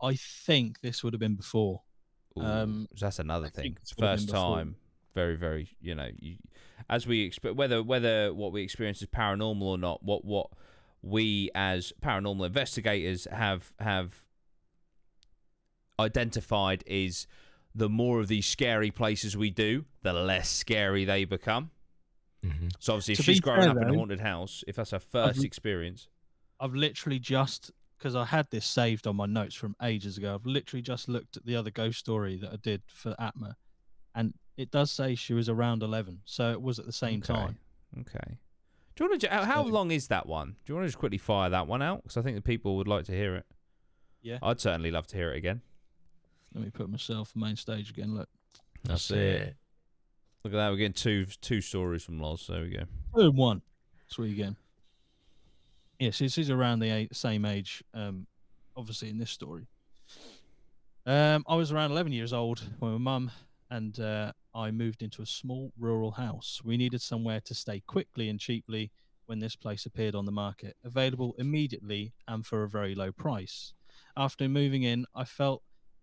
I 0.00 0.14
think 0.14 0.80
this 0.80 1.04
would 1.04 1.12
have 1.12 1.20
been 1.20 1.34
before. 1.36 1.82
Ooh, 2.38 2.42
Um, 2.42 2.88
that's 2.98 3.18
another 3.18 3.46
I 3.46 3.50
thing. 3.50 3.62
think 3.62 3.80
this 3.80 3.94
would 3.98 4.08
have 4.08 4.18
First 4.20 4.30
time, 4.30 4.76
very, 5.14 5.36
very. 5.36 5.76
You 5.82 5.94
know, 5.94 6.08
you, 6.18 6.36
as 6.88 7.06
we 7.06 7.24
expect, 7.24 7.56
whether 7.56 7.82
whether 7.82 8.32
what 8.32 8.52
we 8.52 8.62
experience 8.62 9.02
is 9.02 9.08
paranormal 9.08 9.60
or 9.62 9.76
not, 9.76 10.02
what 10.02 10.24
what 10.24 10.46
we 11.02 11.50
as 11.54 11.92
paranormal 12.00 12.46
investigators 12.46 13.26
have 13.30 13.70
have 13.78 14.24
identified 16.02 16.84
is 16.86 17.26
the 17.74 17.88
more 17.88 18.20
of 18.20 18.28
these 18.28 18.46
scary 18.46 18.90
places 18.90 19.36
we 19.36 19.50
do, 19.50 19.84
the 20.02 20.12
less 20.12 20.48
scary 20.50 21.04
they 21.04 21.24
become. 21.24 21.70
hmm 22.44 22.68
So 22.78 22.92
obviously, 22.94 23.12
if 23.12 23.16
To 23.18 23.22
she's 23.22 23.36
be 23.38 23.40
growing 23.40 23.60
fair, 23.62 23.70
up 23.70 23.76
in 23.78 23.88
a 23.88 23.94
haunted 23.94 24.20
house, 24.20 24.62
if 24.66 24.76
that's 24.76 24.90
her 24.90 24.98
1st 24.98 25.38
I've- 25.38 25.46
experience, 25.46 26.08
I've 26.60 26.74
literally 26.74 27.18
just 27.18 27.70
because 27.98 28.14
I 28.16 28.24
had 28.24 28.50
this 28.50 28.66
saved 28.66 29.06
on 29.06 29.14
my 29.16 29.26
notes 29.26 29.54
from 29.54 29.76
ages 29.80 30.18
ago. 30.18 30.34
I've 30.34 30.44
literally 30.46 30.82
just 30.82 31.08
looked 31.08 31.36
at 31.36 31.46
the 31.46 31.54
other 31.56 31.70
ghost 31.70 31.98
story 32.00 32.36
that 32.36 32.52
I 32.52 32.56
did 32.56 32.82
for 32.88 33.14
Atma, 33.18 33.56
and 34.14 34.34
it 34.56 34.70
does 34.72 34.90
say 34.90 35.14
she 35.14 35.34
was 35.34 35.48
around 35.48 35.82
eleven, 35.84 36.20
so 36.24 36.50
it 36.50 36.60
was 36.60 36.78
at 36.80 36.84
the 36.86 36.92
same 36.92 37.20
Okay. 37.20 37.32
time. 37.32 37.58
okay. 38.00 38.38
Do 38.96 39.04
you 39.04 39.10
want 39.10 39.20
to? 39.22 39.28
How, 39.30 39.44
how 39.44 39.62
long 39.62 39.90
is 39.92 40.08
that 40.08 40.26
one? 40.26 40.48
Do 40.64 40.72
you 40.72 40.74
want 40.74 40.84
to 40.84 40.88
just 40.88 40.98
quickly 40.98 41.16
fire 41.18 41.48
that 41.50 41.66
one 41.66 41.80
out? 41.80 42.02
Because 42.02 42.16
I 42.16 42.22
think 42.22 42.36
the 42.36 42.42
people 42.42 42.76
would 42.76 42.88
like 42.88 43.04
to 43.06 43.12
hear 43.12 43.36
it. 43.36 43.46
Yeah. 44.20 44.38
I'd 44.42 44.60
certainly 44.60 44.90
love 44.90 45.06
to 45.08 45.16
hear 45.16 45.32
it 45.32 45.36
again. 45.38 45.62
Let 46.54 46.64
me 46.64 46.70
put 46.70 46.90
myself 46.90 47.34
main 47.34 47.56
stage 47.56 47.90
again. 47.90 48.14
Look, 48.14 48.28
That's, 48.84 49.08
That's 49.08 49.10
it. 49.10 49.18
it. 49.18 49.56
Look 50.44 50.54
at 50.54 50.56
that. 50.56 50.70
We're 50.70 50.76
getting 50.76 50.92
two 50.92 51.26
two 51.40 51.60
stories 51.60 52.02
from 52.04 52.18
Loz. 52.18 52.46
There 52.48 52.62
we 52.62 52.70
go. 52.70 52.84
Boom, 53.14 53.36
one. 53.36 53.62
Sweet 54.08 54.32
again. 54.32 54.56
Yes, 55.98 56.16
so 56.16 56.26
she's 56.28 56.50
around 56.50 56.80
the 56.80 56.88
a- 56.90 57.08
same 57.12 57.44
age, 57.44 57.82
um, 57.94 58.26
obviously 58.76 59.08
in 59.08 59.18
this 59.18 59.30
story. 59.30 59.68
Um, 61.06 61.44
I 61.48 61.54
was 61.56 61.72
around 61.72 61.90
11 61.92 62.12
years 62.12 62.32
old 62.32 62.62
when 62.78 62.92
my 62.92 62.98
mum 62.98 63.30
and 63.70 63.98
uh, 63.98 64.32
I 64.54 64.70
moved 64.70 65.02
into 65.02 65.22
a 65.22 65.26
small 65.26 65.72
rural 65.78 66.12
house. 66.12 66.60
We 66.64 66.76
needed 66.76 67.00
somewhere 67.02 67.40
to 67.44 67.54
stay 67.54 67.80
quickly 67.86 68.28
and 68.28 68.38
cheaply 68.38 68.90
when 69.26 69.38
this 69.38 69.56
place 69.56 69.86
appeared 69.86 70.14
on 70.14 70.26
the 70.26 70.32
market, 70.32 70.76
available 70.84 71.34
immediately 71.38 72.12
and 72.28 72.44
for 72.44 72.64
a 72.64 72.68
very 72.68 72.94
low 72.94 73.12
price. 73.12 73.72
After 74.16 74.48
moving 74.48 74.82
in, 74.82 75.06
I 75.14 75.24
felt 75.24 75.62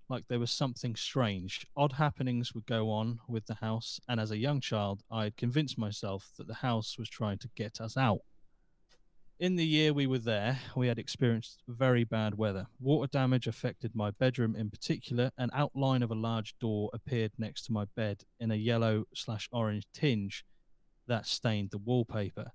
like 0.09 0.27
there 0.27 0.39
was 0.39 0.51
something 0.51 0.95
strange. 0.95 1.65
Odd 1.77 1.93
happenings 1.93 2.53
would 2.53 2.65
go 2.65 2.89
on 2.89 3.19
with 3.27 3.45
the 3.45 3.55
house, 3.55 3.99
and 4.07 4.19
as 4.19 4.31
a 4.31 4.37
young 4.37 4.59
child, 4.59 5.03
I 5.11 5.25
had 5.25 5.37
convinced 5.37 5.77
myself 5.77 6.31
that 6.37 6.47
the 6.47 6.55
house 6.55 6.97
was 6.97 7.07
trying 7.07 7.37
to 7.39 7.49
get 7.55 7.79
us 7.79 7.95
out. 7.95 8.21
In 9.39 9.55
the 9.55 9.65
year 9.65 9.93
we 9.93 10.05
were 10.05 10.19
there, 10.19 10.59
we 10.75 10.87
had 10.87 10.99
experienced 10.99 11.61
very 11.65 12.03
bad 12.03 12.37
weather. 12.37 12.67
Water 12.77 13.07
damage 13.09 13.47
affected 13.47 13.95
my 13.95 14.11
bedroom 14.11 14.53
in 14.53 14.69
particular. 14.69 15.31
An 15.37 15.49
outline 15.53 16.03
of 16.03 16.11
a 16.11 16.15
large 16.15 16.59
door 16.59 16.89
appeared 16.93 17.31
next 17.37 17.61
to 17.65 17.71
my 17.71 17.85
bed 17.95 18.25
in 18.37 18.51
a 18.51 18.55
yellow 18.55 19.05
slash 19.13 19.47
orange 19.53 19.85
tinge 19.93 20.43
that 21.07 21.25
stained 21.25 21.69
the 21.71 21.77
wallpaper. 21.77 22.51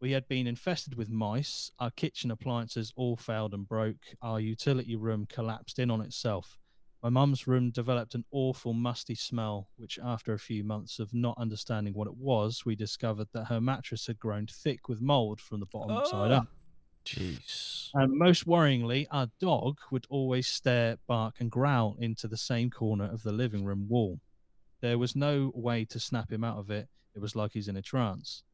We 0.00 0.12
had 0.12 0.28
been 0.28 0.46
infested 0.46 0.96
with 0.96 1.10
mice. 1.10 1.72
Our 1.80 1.90
kitchen 1.90 2.30
appliances 2.30 2.92
all 2.94 3.16
failed 3.16 3.52
and 3.52 3.66
broke. 3.66 4.14
Our 4.22 4.38
utility 4.38 4.94
room 4.94 5.26
collapsed 5.28 5.80
in 5.80 5.90
on 5.90 6.00
itself. 6.00 6.56
My 7.02 7.08
mum's 7.08 7.48
room 7.48 7.70
developed 7.72 8.14
an 8.14 8.24
awful 8.30 8.72
musty 8.74 9.16
smell, 9.16 9.68
which, 9.76 9.98
after 10.02 10.32
a 10.34 10.38
few 10.38 10.62
months 10.62 11.00
of 11.00 11.12
not 11.12 11.36
understanding 11.36 11.94
what 11.94 12.06
it 12.06 12.16
was, 12.16 12.64
we 12.64 12.76
discovered 12.76 13.26
that 13.32 13.46
her 13.46 13.60
mattress 13.60 14.06
had 14.06 14.20
grown 14.20 14.46
thick 14.46 14.88
with 14.88 15.00
mold 15.00 15.40
from 15.40 15.58
the 15.58 15.66
bottom 15.66 16.04
side 16.06 16.30
Oh. 16.30 16.34
up. 16.36 16.48
Jeez. 17.04 17.90
And 17.94 18.12
most 18.16 18.46
worryingly, 18.46 19.08
our 19.10 19.28
dog 19.40 19.80
would 19.90 20.06
always 20.08 20.46
stare, 20.46 20.98
bark, 21.08 21.40
and 21.40 21.50
growl 21.50 21.96
into 21.98 22.28
the 22.28 22.36
same 22.36 22.70
corner 22.70 23.06
of 23.06 23.24
the 23.24 23.32
living 23.32 23.64
room 23.64 23.88
wall. 23.88 24.20
There 24.80 24.98
was 24.98 25.16
no 25.16 25.50
way 25.56 25.84
to 25.86 25.98
snap 25.98 26.30
him 26.30 26.44
out 26.44 26.58
of 26.58 26.70
it. 26.70 26.88
It 27.16 27.18
was 27.18 27.34
like 27.34 27.52
he's 27.54 27.66
in 27.66 27.76
a 27.76 27.82
trance. 27.82 28.44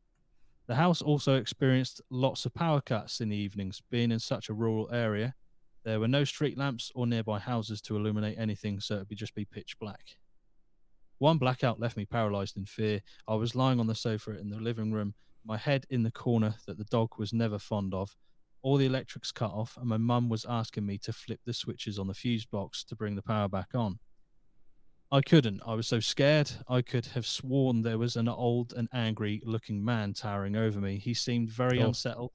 The 0.67 0.77
house 0.77 1.03
also 1.03 1.37
experienced 1.37 2.01
lots 2.09 2.47
of 2.47 2.55
power 2.55 2.81
cuts 2.81 3.21
in 3.21 3.29
the 3.29 3.37
evenings, 3.37 3.83
being 3.91 4.11
in 4.11 4.19
such 4.19 4.49
a 4.49 4.55
rural 4.55 4.89
area. 4.91 5.35
There 5.89 6.01
were 6.01 6.07
no 6.07 6.25
street 6.25 6.59
lamps 6.59 6.93
or 6.95 7.07
nearby 7.07 7.39
houses 7.39 7.81
to 7.81 7.97
illuminate 7.97 8.37
anything, 8.39 8.79
so 8.79 8.99
it 8.99 9.09
would 9.09 9.17
just 9.17 9.35
be 9.35 9.47
pitch 9.47 9.79
black. 9.79 10.19
One 11.17 11.39
blackout 11.39 11.81
left 11.81 11.97
me 11.97 12.05
paralyzed 12.05 12.59
in 12.59 12.67
fear. 12.67 13.01
I 13.27 13.37
was 13.37 13.55
lying 13.55 13.81
on 13.81 13.87
the 13.87 13.95
sofa 13.95 14.39
in 14.39 14.51
the 14.51 14.59
living 14.61 14.93
room, 14.93 15.15
my 15.47 15.57
head 15.57 15.87
in 15.89 16.03
the 16.03 16.11
corner 16.11 16.57
that 16.67 16.77
the 16.77 16.85
dog 16.85 17.13
was 17.17 17.33
never 17.33 17.59
fond 17.59 17.95
of, 17.95 18.15
all 18.61 18.77
the 18.77 18.85
electrics 18.85 19.33
cut 19.33 19.51
off, 19.51 19.79
and 19.79 19.87
my 19.89 19.97
mum 19.97 20.29
was 20.29 20.45
asking 20.47 20.85
me 20.85 20.99
to 20.99 21.13
flip 21.15 21.41
the 21.47 21.55
switches 21.55 21.99
on 21.99 22.07
the 22.07 22.13
fuse 22.13 22.45
box 22.45 22.85
to 22.85 22.95
bring 22.95 23.15
the 23.17 23.23
power 23.23 23.49
back 23.49 23.69
on. 23.75 23.99
I 25.11 25.23
couldn't. 25.23 25.63
I 25.67 25.73
was 25.73 25.87
so 25.89 26.01
scared. 26.01 26.51
I 26.69 26.83
could 26.83 27.07
have 27.07 27.27
sworn 27.27 27.81
there 27.81 27.97
was 27.97 28.15
an 28.15 28.29
old 28.29 28.75
and 28.75 28.91
angry 28.93 29.41
looking 29.43 29.83
man 29.83 30.13
towering 30.13 30.55
over 30.55 30.83
me. 30.83 30.99
He 30.99 31.15
seemed 31.15 31.49
very 31.49 31.81
Oh. 31.83 31.87
unsettled 31.87 32.33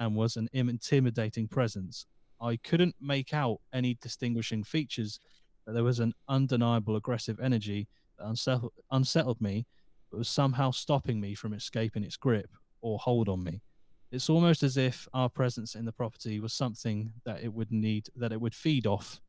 and 0.00 0.16
was 0.16 0.36
an 0.36 0.48
intimidating 0.52 1.46
presence. 1.46 2.06
I 2.40 2.56
couldn't 2.56 2.96
make 3.00 3.34
out 3.34 3.60
any 3.72 3.94
distinguishing 4.00 4.64
features, 4.64 5.20
but 5.66 5.74
there 5.74 5.84
was 5.84 6.00
an 6.00 6.14
undeniable 6.28 6.96
aggressive 6.96 7.38
energy 7.40 7.88
that 8.18 8.26
unsettled, 8.26 8.72
unsettled 8.90 9.40
me, 9.40 9.66
but 10.10 10.18
was 10.18 10.28
somehow 10.28 10.70
stopping 10.70 11.20
me 11.20 11.34
from 11.34 11.52
escaping 11.52 12.02
its 12.02 12.16
grip 12.16 12.50
or 12.80 12.98
hold 12.98 13.28
on 13.28 13.44
me. 13.44 13.62
It's 14.10 14.28
almost 14.28 14.62
as 14.62 14.76
if 14.76 15.06
our 15.14 15.28
presence 15.28 15.74
in 15.74 15.84
the 15.84 15.92
property 15.92 16.40
was 16.40 16.52
something 16.52 17.12
that 17.24 17.42
it 17.44 17.52
would 17.52 17.70
need 17.70 18.08
that 18.16 18.32
it 18.32 18.40
would 18.40 18.54
feed 18.54 18.86
off, 18.86 19.20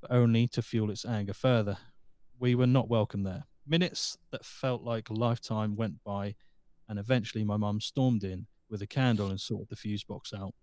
but 0.00 0.10
only 0.10 0.48
to 0.48 0.62
fuel 0.62 0.90
its 0.90 1.04
anger 1.04 1.34
further. 1.34 1.76
We 2.38 2.54
were 2.54 2.66
not 2.66 2.88
welcome 2.88 3.22
there. 3.22 3.44
Minutes 3.66 4.18
that 4.32 4.44
felt 4.44 4.82
like 4.82 5.08
a 5.08 5.14
lifetime 5.14 5.76
went 5.76 6.02
by, 6.02 6.34
and 6.88 6.98
eventually 6.98 7.44
my 7.44 7.56
mum 7.56 7.80
stormed 7.80 8.24
in 8.24 8.46
with 8.68 8.82
a 8.82 8.86
candle 8.86 9.28
and 9.28 9.40
sorted 9.40 9.68
the 9.68 9.76
fuse 9.76 10.02
box 10.02 10.32
out. 10.32 10.54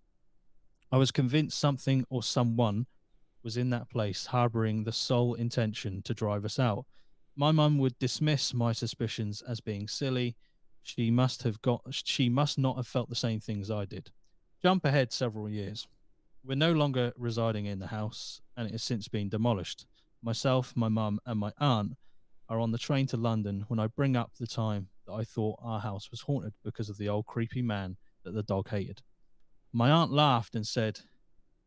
I 0.92 0.98
was 0.98 1.12
convinced 1.12 1.58
something 1.58 2.06
or 2.10 2.22
someone 2.22 2.86
was 3.44 3.56
in 3.56 3.70
that 3.70 3.90
place, 3.90 4.28
harboring 4.28 4.84
the 4.84 4.92
sole 4.92 5.36
intention 5.36 6.02
to 6.04 6.14
drive 6.14 6.44
us 6.44 6.60
out. 6.60 6.86
My 7.36 7.52
mum 7.52 7.78
would 7.78 7.98
dismiss 7.98 8.54
my 8.54 8.74
suspicions 8.74 9.42
as 9.42 9.62
being 9.62 9.88
silly. 9.88 10.36
She 10.84 11.10
must 11.10 11.44
have 11.44 11.62
got 11.62 11.82
she 11.92 12.28
must 12.28 12.58
not 12.58 12.76
have 12.76 12.88
felt 12.88 13.08
the 13.08 13.16
same 13.16 13.40
things 13.40 13.72
I 13.72 13.86
did. 13.86 14.12
Jump 14.62 14.84
ahead 14.84 15.14
several 15.14 15.48
years. 15.50 15.88
We're 16.44 16.56
no 16.56 16.74
longer 16.74 17.14
residing 17.18 17.68
in 17.68 17.80
the 17.80 17.88
house 17.88 18.42
and 18.58 18.68
it 18.68 18.72
has 18.72 18.84
since 18.84 19.08
been 19.08 19.30
demolished. 19.30 19.86
Myself, 20.22 20.74
my 20.76 20.90
mum, 20.90 21.20
and 21.26 21.40
my 21.40 21.54
aunt 21.58 21.94
are 22.50 22.60
on 22.60 22.72
the 22.72 22.78
train 22.78 23.08
to 23.08 23.18
London 23.18 23.64
when 23.70 23.80
I 23.80 23.88
bring 23.88 24.18
up 24.18 24.32
the 24.38 24.48
time 24.48 24.90
that 25.08 25.14
I 25.14 25.24
thought 25.24 25.60
our 25.64 25.80
house 25.80 26.12
was 26.12 26.22
haunted 26.22 26.54
because 26.66 26.90
of 26.90 26.98
the 26.98 27.08
old 27.08 27.28
creepy 27.28 27.62
man 27.62 27.96
that 28.24 28.34
the 28.34 28.44
dog 28.44 28.70
hated. 28.70 29.02
My 29.74 29.90
aunt 29.90 30.12
laughed 30.12 30.56
and 30.56 30.66
said, 30.68 31.02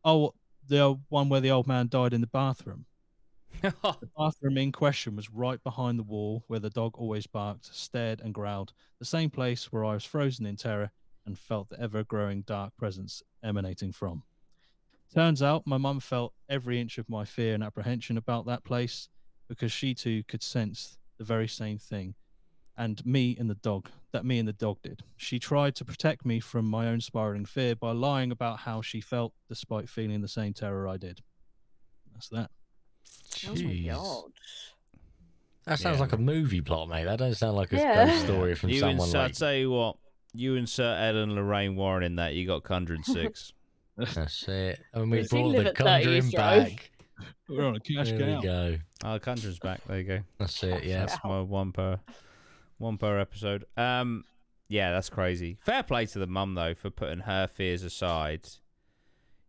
Oh, 0.03 0.33
the 0.67 0.99
one 1.09 1.29
where 1.29 1.41
the 1.41 1.51
old 1.51 1.67
man 1.67 1.87
died 1.87 2.13
in 2.13 2.21
the 2.21 2.27
bathroom. 2.27 2.85
The 3.61 3.73
bathroom 4.17 4.57
in 4.57 4.71
question 4.71 5.15
was 5.15 5.29
right 5.29 5.63
behind 5.63 5.97
the 5.97 6.03
wall 6.03 6.43
where 6.47 6.59
the 6.59 6.69
dog 6.69 6.97
always 6.97 7.27
barked, 7.27 7.73
stared, 7.73 8.21
and 8.21 8.33
growled, 8.33 8.73
the 8.99 9.05
same 9.05 9.29
place 9.29 9.71
where 9.71 9.85
I 9.85 9.93
was 9.93 10.05
frozen 10.05 10.45
in 10.45 10.55
terror 10.55 10.91
and 11.25 11.39
felt 11.39 11.69
the 11.69 11.79
ever 11.79 12.03
growing 12.03 12.41
dark 12.41 12.75
presence 12.77 13.23
emanating 13.43 13.91
from. 13.91 14.23
Turns 15.13 15.41
out 15.41 15.65
my 15.65 15.77
mum 15.77 15.99
felt 15.99 16.33
every 16.49 16.79
inch 16.79 16.97
of 16.97 17.09
my 17.09 17.25
fear 17.25 17.53
and 17.53 17.63
apprehension 17.63 18.17
about 18.17 18.45
that 18.45 18.63
place 18.63 19.09
because 19.47 19.71
she 19.71 19.93
too 19.93 20.23
could 20.23 20.43
sense 20.43 20.97
the 21.17 21.23
very 21.23 21.47
same 21.47 21.77
thing 21.77 22.15
and 22.77 23.05
me 23.05 23.35
and 23.39 23.49
the 23.49 23.55
dog 23.55 23.89
that 24.15 24.25
me 24.25 24.39
and 24.39 24.47
the 24.47 24.53
dog 24.53 24.77
did. 24.81 25.03
She 25.17 25.37
tried 25.39 25.75
to 25.75 25.85
protect 25.85 26.25
me 26.25 26.39
from 26.39 26.65
my 26.65 26.87
own 26.87 26.99
spiraling 27.01 27.45
fear 27.45 27.75
by 27.75 27.91
lying 27.91 28.31
about 28.31 28.59
how 28.59 28.81
she 28.81 28.99
felt 29.01 29.33
despite 29.47 29.87
feeling 29.89 30.21
the 30.21 30.27
same 30.27 30.53
terror 30.53 30.87
I 30.87 30.97
did. 30.97 31.21
That's 32.13 32.29
that. 32.29 32.49
Oh 33.47 33.51
my 33.51 33.55
Jeez. 33.57 33.87
god. 33.93 34.31
That 35.65 35.79
sounds 35.79 35.95
Yeah. 35.97 36.01
like 36.01 36.13
a 36.13 36.17
movie 36.17 36.61
plot, 36.61 36.89
mate. 36.89 37.05
That 37.05 37.19
doesn't 37.19 37.35
sound 37.35 37.57
like 37.57 37.73
a 37.73 37.77
Yeah. 37.77 38.05
ghost 38.07 38.23
story 38.25 38.55
from 38.55 38.69
you 38.69 38.79
someone 38.79 39.07
insert, 39.07 39.21
like. 39.21 39.29
I 39.31 39.33
tell 39.33 39.53
you 39.53 39.71
what, 39.71 39.97
you 40.33 40.55
insert 40.55 40.99
Ed 40.99 41.15
and 41.15 41.33
Lorraine 41.33 41.75
Warren 41.75 42.03
in 42.03 42.15
that, 42.17 42.33
you 42.35 42.45
got 42.47 42.63
Conjuring 42.63 43.03
Six. 43.03 43.51
That's 43.97 44.47
it. 44.47 44.79
And 44.93 45.09
we 45.11 45.19
Does 45.19 45.29
brought 45.29 45.51
the 45.53 45.65
at 45.69 45.77
30 45.77 45.83
Conjuring 46.19 46.31
back. 46.31 46.91
We're 47.47 47.65
on 47.65 47.75
a 47.75 47.79
cash 47.79 48.09
There 48.09 48.19
cow. 48.19 48.35
we 48.37 48.43
go. 48.43 48.77
oh, 49.05 49.19
Conjuring's 49.19 49.59
back. 49.59 49.81
There 49.87 49.97
you 49.97 50.03
go. 50.03 50.19
That's 50.37 50.63
it. 50.63 50.83
Yeah. 50.83 51.05
That's 51.05 51.17
my 51.23 51.41
one 51.41 51.71
per, 51.71 51.99
one 52.77 52.97
per 52.97 53.19
episode. 53.19 53.65
Um, 53.77 54.25
yeah, 54.67 54.91
that's 54.91 55.09
crazy. 55.09 55.57
Fair 55.61 55.83
play 55.83 56.05
to 56.07 56.19
the 56.19 56.27
mum 56.27 56.55
though 56.55 56.73
for 56.73 56.89
putting 56.89 57.19
her 57.19 57.47
fears 57.47 57.83
aside. 57.83 58.47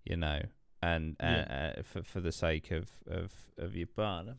You 0.05 0.17
know, 0.17 0.43
and 0.83 1.17
uh, 1.21 1.27
uh, 1.27 1.73
for 1.83 2.03
for 2.03 2.21
the 2.21 2.33
sake 2.33 2.71
of 2.71 2.89
of 3.09 3.33
of 3.59 3.75
your 3.75 3.89
partner. 3.89 4.37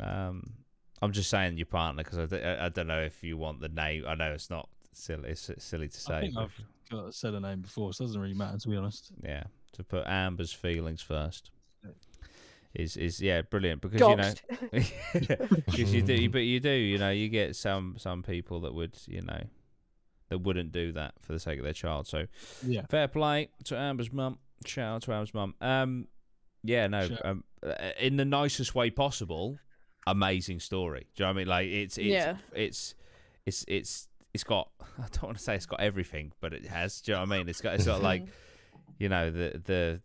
Um, 0.00 0.54
I'm 1.00 1.12
just 1.12 1.30
saying 1.30 1.56
your 1.56 1.66
partner 1.66 2.04
because 2.04 2.32
I 2.32 2.66
I 2.66 2.68
don't 2.68 2.86
know 2.86 3.00
if 3.02 3.24
you 3.24 3.36
want 3.36 3.60
the 3.60 3.68
name. 3.68 4.04
I 4.06 4.14
know 4.14 4.32
it's 4.32 4.50
not 4.50 4.68
silly. 4.92 5.30
It's 5.30 5.50
silly 5.58 5.88
to 5.88 6.00
say. 6.00 6.14
I 6.14 6.20
think 6.20 6.36
I've 6.36 6.60
got 6.90 7.14
said 7.14 7.34
a 7.34 7.40
name 7.40 7.62
before, 7.62 7.92
so 7.92 8.04
it 8.04 8.08
doesn't 8.08 8.20
really 8.20 8.34
matter 8.34 8.58
to 8.58 8.68
be 8.68 8.76
honest. 8.76 9.12
yeah, 9.24 9.44
to 9.72 9.82
put 9.82 10.06
Amber's 10.06 10.52
feelings 10.52 11.02
first 11.02 11.50
is 12.74 12.96
is 12.96 13.20
yeah 13.20 13.42
brilliant 13.42 13.80
because 13.82 14.00
you 14.00 14.16
know 14.16 14.32
because 15.66 15.92
you 15.94 16.02
do 16.02 16.28
but 16.30 16.38
you 16.40 16.60
do 16.60 16.70
you 16.70 16.98
know 16.98 17.10
you 17.10 17.28
get 17.28 17.54
some 17.56 17.94
some 17.98 18.22
people 18.22 18.60
that 18.60 18.74
would 18.74 18.96
you 19.06 19.20
know 19.22 19.42
that 20.30 20.38
wouldn't 20.38 20.72
do 20.72 20.92
that 20.92 21.12
for 21.20 21.32
the 21.32 21.38
sake 21.38 21.58
of 21.58 21.64
their 21.64 21.74
child. 21.74 22.06
So 22.06 22.26
Yeah. 22.66 22.86
fair 22.88 23.06
play 23.08 23.50
to 23.64 23.76
Amber's 23.78 24.10
mum. 24.10 24.38
Shout 24.64 24.94
out 24.96 25.02
to 25.02 25.12
Amber's 25.12 25.34
mum. 25.34 25.54
Um, 25.60 26.08
yeah, 26.62 26.86
no, 26.86 27.06
Shout- 27.08 27.26
um, 27.26 27.44
uh, 27.66 27.74
in 28.00 28.16
the 28.16 28.24
nicest 28.24 28.74
way 28.74 28.88
possible. 28.88 29.58
Amazing 30.06 30.60
story. 30.60 31.06
Do 31.14 31.22
you 31.22 31.26
know 31.26 31.30
what 31.32 31.36
I 31.36 31.38
mean? 31.40 31.48
Like 31.48 31.66
it's 31.68 31.98
it's 31.98 32.06
Yeah. 32.06 32.36
it's 32.54 32.94
it's 33.44 33.64
it's 33.68 34.08
it's 34.32 34.44
got. 34.44 34.70
I 34.98 35.02
don't 35.12 35.22
want 35.24 35.36
to 35.36 35.42
say 35.44 35.54
it's 35.54 35.66
got 35.66 35.80
everything, 35.80 36.32
but 36.40 36.54
it 36.54 36.64
has. 36.66 37.02
Do 37.02 37.12
you 37.12 37.16
know 37.16 37.22
what 37.24 37.32
I 37.32 37.38
mean? 37.38 37.48
It's 37.50 37.60
got 37.60 37.74
it's 37.74 37.84
got 37.86 38.02
like 38.02 38.24
you 38.98 39.10
know 39.10 39.30
the 39.30 39.60
the 39.62 40.00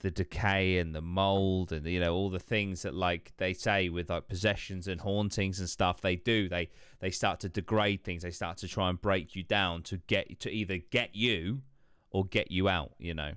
the 0.00 0.10
decay 0.10 0.78
and 0.78 0.94
the 0.94 1.00
mold 1.00 1.72
and 1.72 1.86
you 1.86 1.98
know 1.98 2.14
all 2.14 2.28
the 2.28 2.38
things 2.38 2.82
that 2.82 2.94
like 2.94 3.32
they 3.38 3.54
say 3.54 3.88
with 3.88 4.10
like 4.10 4.28
possessions 4.28 4.88
and 4.88 5.00
hauntings 5.00 5.58
and 5.58 5.68
stuff 5.68 6.00
they 6.00 6.16
do. 6.16 6.48
They 6.48 6.68
they 7.00 7.10
start 7.10 7.40
to 7.40 7.48
degrade 7.48 8.04
things. 8.04 8.22
They 8.22 8.30
start 8.30 8.58
to 8.58 8.68
try 8.68 8.90
and 8.90 9.00
break 9.00 9.34
you 9.34 9.42
down 9.42 9.82
to 9.84 9.96
get 9.96 10.38
to 10.40 10.50
either 10.50 10.78
get 10.90 11.14
you 11.14 11.62
or 12.10 12.24
get 12.26 12.50
you 12.50 12.68
out 12.68 12.92
you 12.98 13.14
know? 13.14 13.32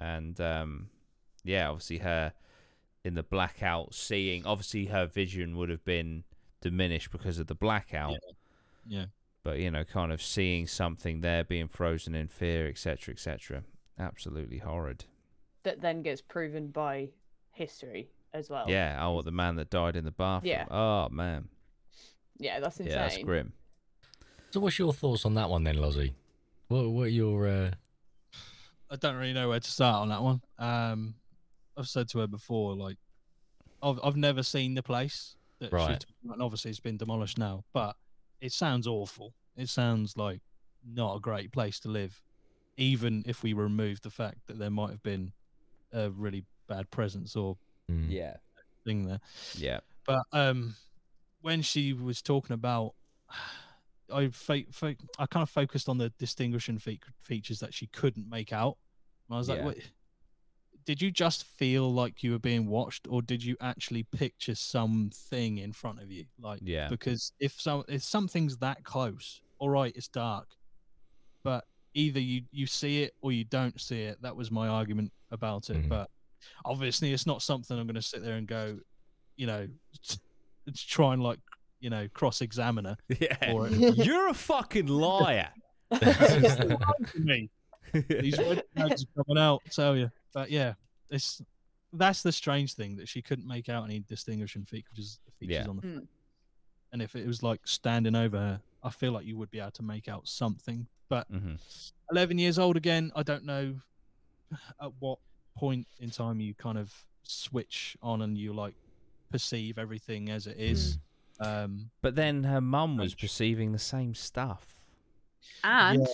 And 0.00 0.40
um 0.40 0.88
yeah 1.44 1.68
obviously 1.68 1.98
her 1.98 2.32
in 3.04 3.14
the 3.14 3.22
blackout 3.22 3.94
seeing 3.94 4.44
obviously 4.46 4.86
her 4.86 5.06
vision 5.06 5.56
would 5.56 5.68
have 5.68 5.84
been 5.84 6.24
diminished 6.60 7.10
because 7.10 7.38
of 7.38 7.46
the 7.46 7.54
blackout. 7.54 8.16
Yeah. 8.86 9.06
but 9.42 9.58
you 9.58 9.70
know 9.70 9.84
kind 9.84 10.10
of 10.10 10.22
seeing 10.22 10.66
something 10.66 11.20
there 11.20 11.44
being 11.44 11.68
frozen 11.68 12.14
in 12.14 12.28
fear 12.28 12.66
etc 12.66 13.12
etc 13.12 13.62
absolutely 13.98 14.58
horrid 14.58 15.04
that 15.64 15.80
then 15.80 16.02
gets 16.02 16.20
proven 16.20 16.68
by 16.68 17.08
history 17.52 18.10
as 18.32 18.48
well. 18.50 18.66
Yeah. 18.68 18.98
Oh, 19.04 19.22
the 19.22 19.30
man 19.30 19.56
that 19.56 19.70
died 19.70 19.96
in 19.96 20.04
the 20.04 20.10
bathroom. 20.10 20.50
Yeah. 20.50 20.66
Oh 20.70 21.08
man. 21.10 21.48
Yeah, 22.38 22.60
that's 22.60 22.78
insane. 22.78 22.92
Yeah, 22.92 23.02
that's 23.02 23.18
grim. 23.18 23.52
So, 24.50 24.60
what's 24.60 24.78
your 24.78 24.92
thoughts 24.92 25.24
on 25.26 25.34
that 25.34 25.50
one 25.50 25.64
then, 25.64 25.76
Lozzie? 25.76 26.14
What 26.68 26.88
what 26.90 27.02
are 27.04 27.08
your 27.08 27.46
uh, 27.48 27.70
I 28.90 28.96
don't 28.96 29.16
really 29.16 29.32
know 29.32 29.48
where 29.48 29.60
to 29.60 29.70
start 29.70 30.02
on 30.02 30.08
that 30.08 30.22
one. 30.22 30.40
Um, 30.58 31.14
I've 31.76 31.88
said 31.88 32.08
to 32.10 32.20
her 32.20 32.26
before, 32.26 32.74
like, 32.74 32.96
I've 33.82 33.98
I've 34.02 34.16
never 34.16 34.42
seen 34.42 34.74
the 34.74 34.82
place 34.82 35.36
that 35.60 35.72
Right. 35.72 35.88
talked 35.88 36.06
about, 36.24 36.34
and 36.34 36.42
obviously 36.42 36.70
it's 36.70 36.80
been 36.80 36.96
demolished 36.96 37.38
now, 37.38 37.64
but 37.72 37.96
it 38.40 38.52
sounds 38.52 38.86
awful. 38.86 39.34
It 39.56 39.68
sounds 39.68 40.16
like 40.16 40.40
not 40.86 41.16
a 41.16 41.20
great 41.20 41.50
place 41.52 41.80
to 41.80 41.88
live, 41.88 42.22
even 42.76 43.24
if 43.26 43.42
we 43.42 43.52
remove 43.52 44.00
the 44.02 44.10
fact 44.10 44.46
that 44.46 44.58
there 44.58 44.70
might 44.70 44.90
have 44.90 45.02
been 45.02 45.32
a 45.92 46.10
really 46.10 46.44
bad 46.68 46.90
presence 46.90 47.34
or 47.36 47.56
mm, 47.90 48.10
Yeah. 48.10 48.36
thing 48.84 49.06
there. 49.06 49.20
Yeah. 49.54 49.80
But 50.06 50.22
um, 50.32 50.74
when 51.40 51.62
she 51.62 51.92
was 51.92 52.22
talking 52.22 52.54
about, 52.54 52.94
I 54.12 54.28
fa- 54.28 54.64
fa- 54.70 54.96
I 55.18 55.26
kind 55.26 55.42
of 55.42 55.50
focused 55.50 55.88
on 55.88 55.98
the 55.98 56.10
distinguishing 56.18 56.78
fe- 56.78 57.00
features 57.20 57.60
that 57.60 57.74
she 57.74 57.86
couldn't 57.88 58.28
make 58.28 58.52
out. 58.52 58.78
And 59.28 59.34
I 59.34 59.38
was 59.38 59.48
like, 59.50 59.58
Yeah. 59.58 59.66
Wait, 59.66 59.90
did 60.86 61.02
you 61.02 61.10
just 61.10 61.44
feel 61.44 61.92
like 61.92 62.22
you 62.22 62.30
were 62.32 62.38
being 62.38 62.66
watched, 62.66 63.06
or 63.10 63.20
did 63.20 63.44
you 63.44 63.56
actually 63.60 64.04
picture 64.04 64.54
something 64.54 65.58
in 65.58 65.72
front 65.72 66.00
of 66.00 66.10
you? 66.10 66.24
Like, 66.40 66.60
Yeah. 66.62 66.88
because 66.88 67.32
if 67.38 67.60
some 67.60 67.84
if 67.88 68.02
something's 68.02 68.56
that 68.58 68.84
close, 68.84 69.42
all 69.58 69.68
right, 69.68 69.92
it's 69.94 70.08
dark, 70.08 70.48
but 71.42 71.64
either 71.98 72.20
you 72.20 72.42
you 72.52 72.66
see 72.66 73.02
it 73.02 73.14
or 73.20 73.32
you 73.32 73.44
don't 73.44 73.80
see 73.80 74.02
it. 74.02 74.22
That 74.22 74.36
was 74.36 74.50
my 74.50 74.68
argument 74.68 75.12
about 75.30 75.68
it. 75.70 75.76
Mhm. 75.82 75.88
But 75.88 76.10
obviously, 76.64 77.12
it's 77.12 77.26
not 77.26 77.42
something 77.42 77.78
I'm 77.78 77.86
going 77.86 77.94
to 77.96 78.02
sit 78.02 78.22
there 78.22 78.36
and 78.36 78.46
go, 78.46 78.78
you 79.36 79.46
know, 79.46 79.68
it's 80.66 80.82
try 80.82 81.12
and 81.12 81.22
like 81.22 81.40
you 81.80 81.90
know 81.90 82.08
cross 82.14 82.40
examine 82.40 82.84
her. 82.84 82.96
Yeah. 83.20 83.52
You're 84.06 84.28
a 84.28 84.34
fucking 84.34 84.86
liar. 84.86 85.50
me. 87.14 87.50
These 87.92 88.38
red 88.38 88.62
flags 88.76 89.04
are 89.04 89.24
coming 89.24 89.42
out, 89.42 89.62
I 89.66 89.68
tell 89.70 89.96
you. 89.96 90.10
But 90.34 90.50
yeah, 90.50 90.74
it's 91.10 91.42
that's 91.92 92.22
the 92.22 92.32
strange 92.32 92.74
thing 92.74 92.96
that 92.96 93.08
she 93.08 93.22
couldn't 93.22 93.46
make 93.46 93.68
out 93.68 93.84
any 93.84 94.00
distinguishing 94.00 94.64
features 94.66 95.18
features 95.40 95.54
Yeah. 95.64 95.68
on 95.68 95.76
the. 95.76 95.82
Mm. 95.82 96.06
And 96.92 97.02
if 97.02 97.16
it 97.16 97.26
was 97.26 97.42
like 97.42 97.60
standing 97.66 98.14
over 98.14 98.36
her, 98.38 98.60
I 98.82 98.90
feel 98.90 99.12
like 99.12 99.24
you 99.26 99.36
would 99.38 99.50
be 99.50 99.58
able 99.60 99.70
to 99.72 99.82
make 99.82 100.08
out 100.08 100.28
something. 100.28 100.86
But 101.08 101.26
hmm 101.28 101.54
11 102.10 102.38
years 102.38 102.58
old 102.58 102.76
again, 102.76 103.12
I 103.16 103.22
don't 103.22 103.44
know 103.44 103.76
at 104.80 104.90
what 104.98 105.18
point 105.56 105.86
in 106.00 106.10
time 106.10 106.40
you 106.40 106.54
kind 106.54 106.78
of 106.78 106.92
switch 107.22 107.96
on 108.02 108.22
and 108.22 108.36
you 108.38 108.52
like 108.52 108.74
perceive 109.30 109.78
everything 109.78 110.30
as 110.30 110.46
it 110.46 110.56
is. 110.58 110.98
Um, 111.40 111.90
But 112.00 112.14
then 112.14 112.44
her 112.44 112.60
mum 112.60 112.96
was 112.96 113.12
Strange. 113.12 113.20
perceiving 113.20 113.72
the 113.72 113.78
same 113.78 114.14
stuff. 114.14 114.74
And 115.62 116.06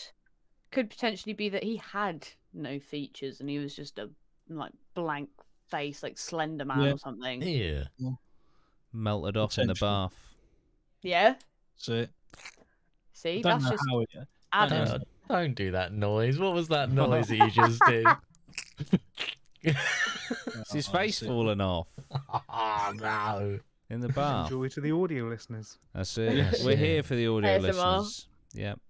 could 0.70 0.90
potentially 0.90 1.32
be 1.32 1.48
that 1.50 1.62
he 1.62 1.76
had 1.76 2.26
no 2.52 2.78
features 2.80 3.40
and 3.40 3.48
he 3.48 3.58
was 3.58 3.74
just 3.76 3.98
a 3.98 4.10
like 4.48 4.72
blank 4.94 5.30
face, 5.68 6.02
like 6.02 6.18
Slender 6.18 6.64
Man 6.64 6.80
Yeah. 6.80 6.92
or 6.92 6.98
something. 6.98 7.42
yeah. 7.42 7.84
Melted 8.92 9.36
off 9.36 9.58
in 9.58 9.66
the 9.68 9.74
bath. 9.74 10.12
Yeah. 11.02 11.34
so 11.76 11.92
it, 11.94 12.10
See, 13.12 13.42
that's 13.42 13.68
just 13.70 13.84
how 13.88 14.00
it, 14.00 14.08
added. 14.54 14.88
Uh, 14.88 14.98
don't 15.28 15.54
do 15.54 15.70
that 15.72 15.92
noise. 15.92 16.38
What 16.38 16.52
was 16.54 16.68
that 16.68 16.90
noise 16.90 17.28
that 17.28 17.36
you 17.36 17.50
just 17.50 17.80
did? 17.86 18.06
It's 19.62 20.72
his 20.72 20.88
Oh, 20.88 20.92
face 20.92 21.20
that's 21.20 21.28
falling 21.30 21.60
off 21.60 21.86
oh 22.48 22.92
no. 22.96 23.58
in 23.90 24.00
the 24.00 24.08
bath. 24.08 24.46
Enjoy 24.50 24.68
to 24.68 24.80
the 24.80 24.92
audio 24.92 25.24
listeners. 25.24 25.78
That's 25.94 26.16
it. 26.18 26.36
Yes, 26.36 26.64
We're 26.64 26.72
yeah. 26.72 26.76
here 26.76 27.02
for 27.02 27.14
the 27.14 27.26
audio 27.28 27.58
ASMR. 27.58 27.62
listeners. 27.62 28.28
Yep. 28.54 28.80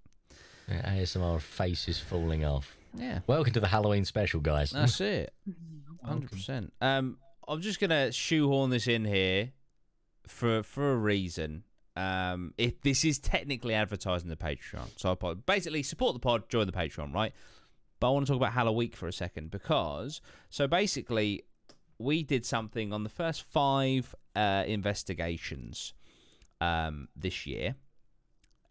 Yeah, 0.68 0.94
ASMR 0.96 1.40
face 1.40 1.88
is 1.88 1.98
falling 1.98 2.44
off. 2.44 2.76
Yeah. 2.96 3.20
Welcome 3.26 3.52
to 3.54 3.60
the 3.60 3.68
Halloween 3.68 4.04
special, 4.04 4.40
guys. 4.40 4.70
That's 4.70 5.00
it. 5.00 5.32
Hundred 6.04 6.30
percent. 6.30 6.72
Um, 6.80 7.18
I'm 7.48 7.60
just 7.60 7.80
gonna 7.80 8.12
shoehorn 8.12 8.70
this 8.70 8.86
in 8.88 9.04
here 9.04 9.52
for 10.26 10.62
for 10.62 10.92
a 10.92 10.96
reason. 10.96 11.64
Um, 11.96 12.54
if 12.58 12.80
this 12.80 13.04
is 13.04 13.18
technically 13.18 13.74
advertising 13.74 14.28
the 14.28 14.36
Patreon, 14.36 14.88
so 14.96 15.16
I 15.22 15.34
basically 15.34 15.82
support 15.84 16.14
the 16.14 16.20
pod, 16.20 16.48
join 16.48 16.66
the 16.66 16.72
Patreon, 16.72 17.14
right? 17.14 17.32
But 18.00 18.08
I 18.08 18.10
want 18.10 18.26
to 18.26 18.32
talk 18.32 18.40
about 18.40 18.52
Halloween 18.52 18.90
for 18.90 19.06
a 19.06 19.12
second 19.12 19.50
because 19.50 20.20
so 20.50 20.66
basically 20.66 21.44
we 21.98 22.22
did 22.22 22.44
something 22.44 22.92
on 22.92 23.04
the 23.04 23.08
first 23.08 23.42
five 23.42 24.14
uh, 24.34 24.64
investigations 24.66 25.94
um, 26.60 27.08
this 27.14 27.46
year, 27.46 27.76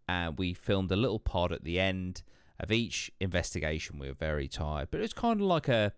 and 0.07 0.37
we 0.37 0.53
filmed 0.53 0.91
a 0.91 0.95
little 0.95 1.19
pod 1.19 1.51
at 1.51 1.63
the 1.63 1.79
end 1.79 2.23
of 2.59 2.71
each 2.71 3.11
investigation. 3.19 3.99
We 3.99 4.07
were 4.07 4.13
very 4.13 4.47
tired, 4.47 4.89
but 4.91 4.99
it 4.99 5.03
was 5.03 5.13
kind 5.13 5.39
of 5.39 5.47
like 5.47 5.67
a 5.67 5.93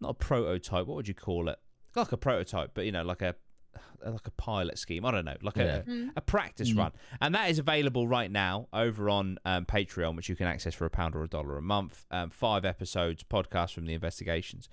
not 0.00 0.10
a 0.10 0.14
prototype. 0.14 0.86
What 0.86 0.96
would 0.96 1.08
you 1.08 1.14
call 1.14 1.48
it? 1.48 1.58
Like 1.94 2.12
a 2.12 2.16
prototype, 2.16 2.70
but 2.74 2.84
you 2.86 2.92
know, 2.92 3.02
like 3.02 3.22
a 3.22 3.34
like 4.06 4.26
a 4.26 4.30
pilot 4.32 4.78
scheme. 4.78 5.04
I 5.04 5.10
don't 5.10 5.24
know, 5.24 5.36
like 5.42 5.56
Yeah. 5.56 5.76
a 5.76 5.82
Mm. 5.82 6.10
a 6.16 6.20
practice 6.20 6.70
Mhm. 6.72 6.78
run, 6.78 6.92
and 7.20 7.34
that 7.34 7.50
is 7.50 7.58
available 7.58 8.08
right 8.08 8.30
now 8.30 8.68
over 8.72 9.08
on 9.10 9.38
um, 9.44 9.64
Patreon, 9.66 10.16
which 10.16 10.28
you 10.28 10.36
can 10.36 10.46
access 10.46 10.74
for 10.74 10.84
a 10.86 10.90
pound 10.90 11.14
or 11.14 11.22
a 11.24 11.28
dollar 11.28 11.56
a 11.56 11.62
month. 11.62 12.06
Um, 12.10 12.30
five 12.30 12.64
episodes, 12.64 13.22
podcast 13.24 13.74
from 13.74 13.86
the 13.86 13.94
investigations. 13.94 14.68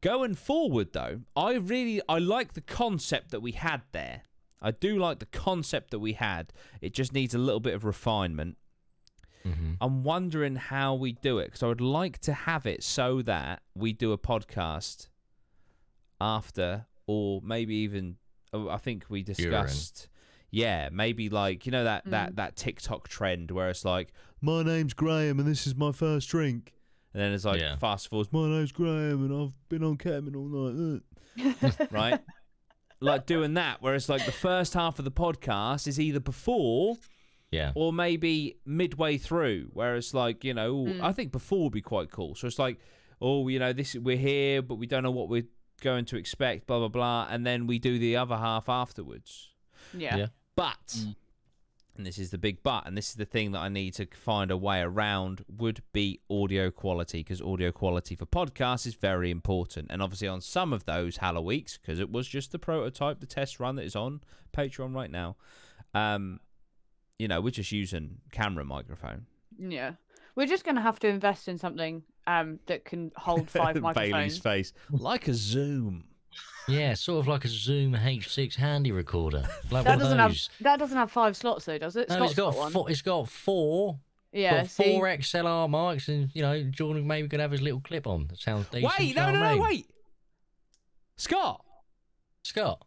Going 0.00 0.34
forward, 0.34 0.92
though, 0.92 1.22
I 1.36 1.54
really 1.54 2.00
I 2.08 2.18
like 2.18 2.52
the 2.54 2.60
concept 2.60 3.30
that 3.30 3.40
we 3.40 3.52
had 3.52 3.82
there. 3.92 4.22
I 4.60 4.70
do 4.70 4.98
like 4.98 5.18
the 5.18 5.26
concept 5.26 5.90
that 5.90 5.98
we 5.98 6.14
had. 6.14 6.52
It 6.80 6.94
just 6.94 7.12
needs 7.12 7.34
a 7.34 7.38
little 7.38 7.60
bit 7.60 7.74
of 7.74 7.84
refinement. 7.84 8.56
hmm 9.42 9.74
I'm 9.80 10.04
wondering 10.04 10.56
how 10.56 10.94
we 10.94 11.12
do 11.12 11.38
it 11.38 11.46
because 11.46 11.62
I 11.62 11.66
would 11.66 11.80
like 11.82 12.18
to 12.20 12.32
have 12.32 12.64
it 12.66 12.82
so 12.82 13.20
that 13.22 13.62
we 13.74 13.92
do 13.92 14.12
a 14.12 14.18
podcast 14.18 15.08
after, 16.20 16.86
or 17.06 17.40
maybe 17.42 17.74
even 17.76 18.16
oh, 18.52 18.68
I 18.68 18.76
think 18.78 19.04
we 19.08 19.22
discussed. 19.22 20.08
Yeah, 20.50 20.88
maybe 20.92 21.28
like 21.30 21.66
you 21.66 21.72
know 21.72 21.84
that 21.84 22.04
that 22.10 22.36
that 22.36 22.54
TikTok 22.56 23.08
trend 23.08 23.50
where 23.50 23.68
it's 23.70 23.84
like, 23.84 24.12
my 24.40 24.62
name's 24.62 24.94
Graham 24.94 25.38
and 25.40 25.48
this 25.48 25.66
is 25.66 25.74
my 25.74 25.90
first 25.90 26.28
drink, 26.28 26.72
and 27.12 27.20
then 27.22 27.32
it's 27.32 27.44
like 27.44 27.60
Yeah. 27.60 27.76
fast 27.76 28.08
forwards, 28.08 28.32
my 28.32 28.46
name's 28.48 28.70
Graham 28.70 29.24
and 29.24 29.34
I've 29.34 29.68
been 29.68 29.82
on 29.82 29.96
ketamine 29.96 30.36
all 30.36 30.48
night, 30.48 31.02
uh," 31.80 31.86
right? 31.90 32.20
like 33.00 33.26
doing 33.26 33.54
that, 33.54 33.82
where 33.82 33.94
it's 33.96 34.08
like 34.08 34.24
the 34.24 34.32
first 34.32 34.72
half 34.74 34.98
of 35.00 35.04
the 35.04 35.10
podcast 35.10 35.86
is 35.88 35.98
either 35.98 36.20
before 36.20 36.96
Yeah. 37.50 37.72
or 37.74 37.92
maybe 37.92 38.56
midway 38.64 39.18
through, 39.18 39.70
where 39.72 39.96
it's 39.96 40.14
like 40.14 40.44
you 40.44 40.54
know, 40.54 40.84
Mm. 40.84 41.00
I 41.02 41.12
think 41.12 41.32
before 41.32 41.64
would 41.64 41.72
be 41.72 41.82
quite 41.82 42.10
cool. 42.12 42.36
So 42.36 42.46
it's 42.46 42.60
like, 42.60 42.78
oh, 43.20 43.48
you 43.48 43.58
know, 43.58 43.72
this 43.72 43.94
we're 43.96 44.16
here, 44.16 44.62
but 44.62 44.76
we 44.76 44.86
don't 44.86 45.02
know 45.02 45.10
what 45.10 45.28
we're 45.28 45.46
going 45.84 46.04
to 46.06 46.16
expect, 46.16 46.66
blah 46.66 46.78
blah 46.80 46.88
blah, 46.88 47.28
and 47.30 47.46
then 47.46 47.66
we 47.68 47.78
do 47.78 47.98
the 47.98 48.16
other 48.16 48.36
half 48.36 48.68
afterwards. 48.68 49.50
Yeah. 49.96 50.16
Yeah. 50.16 50.26
But, 50.56 50.86
Mm. 50.96 51.16
and 51.96 52.06
this 52.06 52.18
is 52.18 52.30
the 52.30 52.38
big 52.38 52.62
but, 52.62 52.86
and 52.86 52.96
this 52.96 53.08
is 53.10 53.16
the 53.16 53.24
thing 53.24 53.52
that 53.52 53.60
I 53.60 53.68
need 53.68 53.94
to 53.94 54.06
find 54.06 54.50
a 54.50 54.56
way 54.56 54.80
around, 54.80 55.44
would 55.48 55.82
be 55.92 56.20
audio 56.30 56.70
quality, 56.70 57.20
because 57.20 57.40
audio 57.42 57.70
quality 57.72 58.14
for 58.16 58.26
podcasts 58.26 58.86
is 58.86 58.94
very 58.94 59.30
important. 59.30 59.86
And 59.90 60.00
obviously, 60.02 60.28
on 60.28 60.40
some 60.40 60.72
of 60.72 60.84
those 60.86 61.18
Hallow 61.18 61.42
Weeks, 61.42 61.76
because 61.78 62.00
it 62.00 62.10
was 62.10 62.26
just 62.28 62.50
the 62.52 62.58
prototype, 62.58 63.20
the 63.20 63.26
test 63.26 63.60
run 63.60 63.76
that 63.76 63.84
is 63.84 63.96
on 63.96 64.20
Patreon 64.56 64.94
right 64.94 65.10
now, 65.10 65.36
um, 65.94 66.40
you 67.18 67.28
know, 67.28 67.40
we're 67.40 67.50
just 67.50 67.72
using 67.72 68.18
camera 68.32 68.64
microphone. 68.64 69.26
Yeah. 69.58 69.92
We're 70.36 70.48
just 70.48 70.64
going 70.64 70.74
to 70.76 70.82
have 70.82 70.98
to 71.00 71.08
invest 71.08 71.46
in 71.46 71.58
something 71.58 72.02
um, 72.26 72.58
that 72.66 72.84
can 72.84 73.12
hold 73.16 73.50
five 73.50 73.80
microphones. 73.80 74.12
Bailey's 74.12 74.38
face, 74.38 74.72
like 74.90 75.28
a 75.28 75.34
Zoom. 75.34 76.04
Yeah, 76.66 76.94
sort 76.94 77.20
of 77.20 77.28
like 77.28 77.44
a 77.44 77.48
Zoom 77.48 77.92
H6 77.92 78.54
handy 78.56 78.90
recorder. 78.90 79.46
Like 79.70 79.84
That 79.84 79.98
doesn't 79.98 80.18
have 80.18 80.34
that 80.62 80.78
doesn't 80.78 80.96
have 80.96 81.10
five 81.10 81.36
slots 81.36 81.66
though, 81.66 81.76
does 81.78 81.94
it? 81.96 82.08
No, 82.08 82.14
Scott's 82.16 82.30
it's 82.32 82.40
got, 82.40 82.56
one. 82.56 82.72
four, 82.72 82.90
it's 82.90 83.02
got 83.02 83.28
four. 83.28 83.98
Yeah. 84.32 84.62
got 84.62 84.70
four 84.70 85.04
XLR 85.06 85.68
mics, 85.68 86.08
and 86.08 86.30
you 86.34 86.42
know, 86.42 86.62
Jordan 86.64 87.06
maybe 87.06 87.28
could 87.28 87.38
have 87.40 87.50
his 87.52 87.60
little 87.62 87.80
clip 87.80 88.06
on. 88.06 88.26
That 88.28 88.38
sounds 88.40 88.66
decent. 88.68 88.92
Wait, 88.98 89.08
you 89.08 89.14
no, 89.14 89.30
no, 89.30 89.54
no, 89.56 89.62
wait. 89.62 89.86
Scott, 91.16 91.64
Scott. 92.42 92.84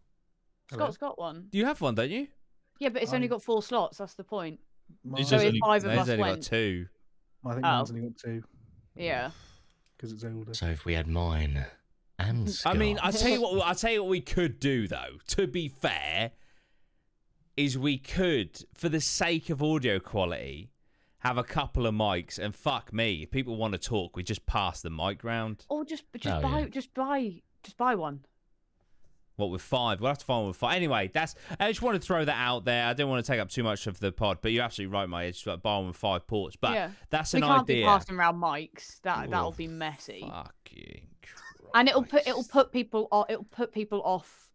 Scott's 0.71 0.97
got 0.97 1.17
one. 1.17 1.47
you 1.51 1.65
have 1.65 1.79
one, 1.79 1.95
don't 1.95 2.09
you? 2.09 2.27
Yeah, 2.79 2.89
but 2.89 3.01
it's 3.01 3.13
only 3.13 3.27
got 3.29 3.41
four 3.41 3.63
slots. 3.63 3.99
That's 3.99 4.15
the 4.15 4.23
point. 4.23 4.59
Mine- 5.05 5.23
So 5.23 5.37
if 5.37 5.43
only- 5.45 5.59
five 5.59 5.83
of 5.85 5.91
There's 5.91 5.99
us 6.01 6.09
only 6.09 6.21
went, 6.21 6.41
got 6.41 6.49
two. 6.49 6.87
I 7.45 7.53
think 7.53 7.65
Oh. 7.65 7.69
mine's 7.69 7.89
only 7.91 8.01
got 8.09 8.17
two 8.17 8.43
yeah. 8.97 9.31
because 9.95 10.11
it's 10.11 10.23
older. 10.23 10.53
So 10.53 10.67
if 10.67 10.85
we 10.85 10.93
had 10.93 11.07
mine 11.07 11.65
and 12.19 12.49
Scott. 12.49 12.75
I 12.75 12.77
mean, 12.77 12.99
I 13.01 13.11
tell 13.11 13.29
you 13.29 13.41
what. 13.41 13.65
I 13.67 13.73
tell 13.73 13.91
you 13.91 14.03
what 14.03 14.09
we 14.09 14.21
could 14.21 14.59
do 14.59 14.87
though. 14.87 15.17
To 15.29 15.47
be 15.47 15.67
fair, 15.67 16.31
is 17.55 17.77
we 17.77 17.97
could, 17.97 18.63
for 18.73 18.89
the 18.89 19.01
sake 19.01 19.49
of 19.49 19.61
audio 19.63 19.99
quality, 19.99 20.71
have 21.19 21.37
a 21.37 21.43
couple 21.43 21.85
of 21.85 21.93
mics. 21.95 22.37
And 22.39 22.55
fuck 22.55 22.93
me, 22.93 23.23
if 23.23 23.31
people 23.31 23.55
want 23.55 23.73
to 23.73 23.79
talk, 23.79 24.15
we 24.15 24.23
just 24.23 24.45
pass 24.45 24.81
the 24.81 24.89
mic 24.89 25.23
round. 25.23 25.65
Or 25.69 25.83
just 25.85 26.03
just 26.17 26.37
Oh, 26.37 26.41
buy 26.41 26.59
yeah. 26.61 26.67
just 26.67 26.93
buy 26.93 27.41
just 27.63 27.77
buy 27.77 27.95
one. 27.95 28.25
What 29.37 29.51
with 29.51 29.61
five? 29.61 30.01
We'll 30.01 30.09
have 30.09 30.17
to 30.17 30.25
find 30.25 30.39
one 30.41 30.47
with 30.49 30.57
five. 30.57 30.75
Anyway, 30.75 31.09
that's. 31.13 31.35
I 31.59 31.69
just 31.69 31.81
want 31.81 31.99
to 32.01 32.05
throw 32.05 32.25
that 32.25 32.35
out 32.35 32.65
there. 32.65 32.87
I 32.87 32.93
didn't 32.93 33.09
want 33.09 33.23
to 33.25 33.31
take 33.31 33.39
up 33.39 33.49
too 33.49 33.63
much 33.63 33.87
of 33.87 33.99
the 33.99 34.11
pod, 34.11 34.39
but 34.41 34.51
you're 34.51 34.63
absolutely 34.63 34.93
right, 34.93 35.07
mate. 35.07 35.29
It's 35.29 35.45
like 35.45 35.61
buy 35.61 35.77
one 35.77 35.87
with 35.87 35.95
five 35.95 36.25
ports, 36.27 36.55
but 36.55 36.73
yeah. 36.73 36.89
that's 37.11 37.33
we 37.33 37.41
an 37.41 37.47
can't 37.47 37.67
be 37.67 37.83
passing 37.83 38.15
around 38.15 38.41
mics. 38.41 38.99
That 39.01 39.29
that'll 39.29 39.49
Oh, 39.49 39.51
be 39.51 39.67
messy. 39.67 40.25
Fucking 40.27 41.07
and 41.75 41.87
it'll 41.87 42.03
put 42.03 42.27
it'll 42.27 42.43
put 42.43 42.71
people 42.71 43.07
off, 43.11 43.27
it'll 43.29 43.43
put 43.43 43.71
people 43.71 44.01
off 44.03 44.49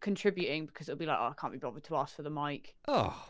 contributing 0.00 0.66
because 0.66 0.88
it'll 0.88 0.98
be 0.98 1.06
like, 1.06 1.18
oh, 1.18 1.28
I 1.28 1.32
can't 1.40 1.52
be 1.52 1.58
bothered 1.58 1.84
to 1.84 1.96
ask 1.96 2.14
for 2.16 2.22
the 2.22 2.30
mic. 2.30 2.74
Oh, 2.86 3.26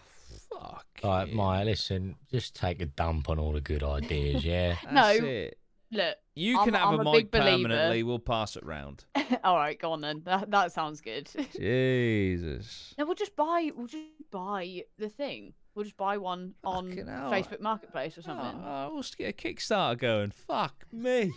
fuck. 0.50 0.86
All 1.02 1.10
right. 1.10 1.32
Maya, 1.32 1.64
listen, 1.64 2.16
just 2.30 2.56
take 2.56 2.82
a 2.82 2.86
dump 2.86 3.28
on 3.28 3.38
all 3.38 3.52
the 3.52 3.60
good 3.60 3.82
ideas, 3.82 4.44
yeah? 4.44 4.76
No. 4.86 5.02
That's 5.02 5.20
it. 5.20 5.58
Look, 5.90 6.16
You 6.34 6.56
I'm- 6.58 6.64
can 6.66 6.74
have 6.74 6.88
I'm 6.88 6.94
a 6.98 7.00
a 7.00 7.04
mic 7.04 7.30
big 7.30 7.40
believer. 7.40 7.56
permanently. 7.68 8.02
We'll 8.02 8.18
pass 8.18 8.56
it 8.56 8.64
round. 8.64 9.04
all 9.44 9.56
right, 9.56 9.78
go 9.78 9.92
on 9.92 10.00
then. 10.02 10.22
That 10.24 10.50
that 10.50 10.72
sounds 10.72 11.00
good. 11.00 11.28
Jesus. 11.58 12.94
no, 12.98 13.06
we'll 13.06 13.14
just 13.14 13.34
buy 13.36 13.70
we'll 13.74 13.86
just 13.86 14.04
buy 14.30 14.84
the 14.98 15.08
thing. 15.08 15.54
We'll 15.74 15.84
just 15.84 15.96
buy 15.96 16.18
one 16.18 16.54
on 16.64 16.88
Fucking 16.90 17.06
hell. 17.06 17.30
Facebook 17.30 17.60
Marketplace 17.60 18.18
or 18.18 18.22
something. 18.22 18.60
Ah, 18.64 18.86
oh, 18.86 18.94
we'll 18.94 19.02
just 19.02 19.16
get 19.16 19.30
a 19.30 19.32
Kickstarter 19.32 19.98
going. 19.98 20.30
Fuck 20.30 20.84
me. 20.92 21.32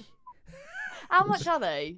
How 1.10 1.26
much 1.26 1.46
are 1.48 1.60
they? 1.60 1.98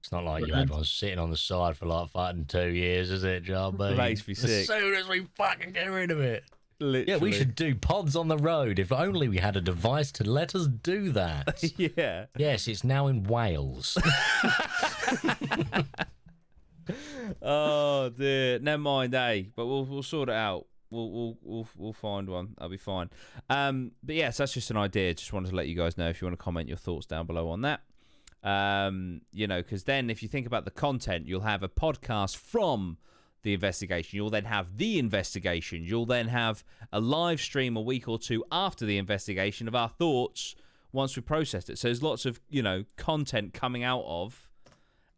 It's 0.00 0.12
not 0.12 0.24
like 0.24 0.46
you 0.46 0.52
had 0.54 0.70
one 0.70 0.84
sitting 0.84 1.18
on 1.18 1.30
the 1.30 1.36
side 1.36 1.76
for 1.76 1.86
like 1.86 2.10
fucking 2.10 2.44
two 2.46 2.68
years, 2.68 3.10
is 3.10 3.24
it, 3.24 3.42
John? 3.42 3.76
B? 3.76 3.94
Makes 3.94 4.26
me 4.28 4.34
sick. 4.34 4.50
As 4.50 4.66
soon 4.68 4.94
as 4.94 5.08
we 5.08 5.26
fucking 5.36 5.72
get 5.72 5.86
rid 5.90 6.10
of 6.10 6.20
it. 6.20 6.44
Literally. 6.80 7.10
Yeah, 7.12 7.16
we 7.16 7.32
should 7.32 7.56
do 7.56 7.74
pods 7.74 8.14
on 8.14 8.28
the 8.28 8.36
road. 8.36 8.78
If 8.78 8.92
only 8.92 9.28
we 9.28 9.38
had 9.38 9.56
a 9.56 9.60
device 9.60 10.12
to 10.12 10.24
let 10.24 10.54
us 10.54 10.68
do 10.68 11.10
that. 11.10 11.64
yeah. 11.76 12.26
yes, 12.36 12.68
it's 12.68 12.84
now 12.84 13.08
in 13.08 13.24
Wales. 13.24 13.98
oh 17.42 18.10
dear. 18.10 18.60
Never 18.60 18.80
mind, 18.80 19.12
eh? 19.14 19.42
But 19.56 19.66
we'll 19.66 19.86
we'll 19.86 20.04
sort 20.04 20.28
it 20.28 20.36
out. 20.36 20.66
We'll 20.90 21.10
we'll 21.10 21.38
we'll 21.42 21.68
we'll 21.76 21.92
find 21.92 22.28
one. 22.28 22.54
That'll 22.56 22.70
be 22.70 22.76
fine. 22.76 23.10
Um, 23.50 23.90
but 24.02 24.14
yes, 24.14 24.36
that's 24.36 24.52
just 24.52 24.70
an 24.70 24.76
idea. 24.76 25.14
Just 25.14 25.32
wanted 25.32 25.50
to 25.50 25.56
let 25.56 25.66
you 25.66 25.74
guys 25.74 25.98
know 25.98 26.08
if 26.08 26.20
you 26.20 26.26
want 26.26 26.38
to 26.38 26.44
comment 26.44 26.68
your 26.68 26.76
thoughts 26.76 27.06
down 27.06 27.26
below 27.26 27.48
on 27.48 27.62
that. 27.62 27.80
Um, 28.44 29.22
you 29.32 29.48
know, 29.48 29.60
because 29.60 29.82
then 29.82 30.10
if 30.10 30.22
you 30.22 30.28
think 30.28 30.46
about 30.46 30.64
the 30.64 30.70
content, 30.70 31.26
you'll 31.26 31.40
have 31.40 31.64
a 31.64 31.68
podcast 31.68 32.36
from 32.36 32.98
the 33.48 33.54
investigation. 33.54 34.16
You'll 34.16 34.30
then 34.30 34.44
have 34.44 34.76
the 34.76 34.98
investigation. 34.98 35.82
You'll 35.82 36.06
then 36.06 36.28
have 36.28 36.62
a 36.92 37.00
live 37.00 37.40
stream 37.40 37.76
a 37.76 37.80
week 37.80 38.06
or 38.06 38.18
two 38.18 38.44
after 38.52 38.84
the 38.84 38.98
investigation 38.98 39.66
of 39.66 39.74
our 39.74 39.88
thoughts 39.88 40.54
once 40.92 41.16
we've 41.16 41.24
processed 41.24 41.70
it. 41.70 41.78
So 41.78 41.88
there's 41.88 42.02
lots 42.02 42.26
of 42.26 42.40
you 42.50 42.62
know 42.62 42.84
content 42.96 43.54
coming 43.54 43.82
out 43.82 44.04
of 44.06 44.50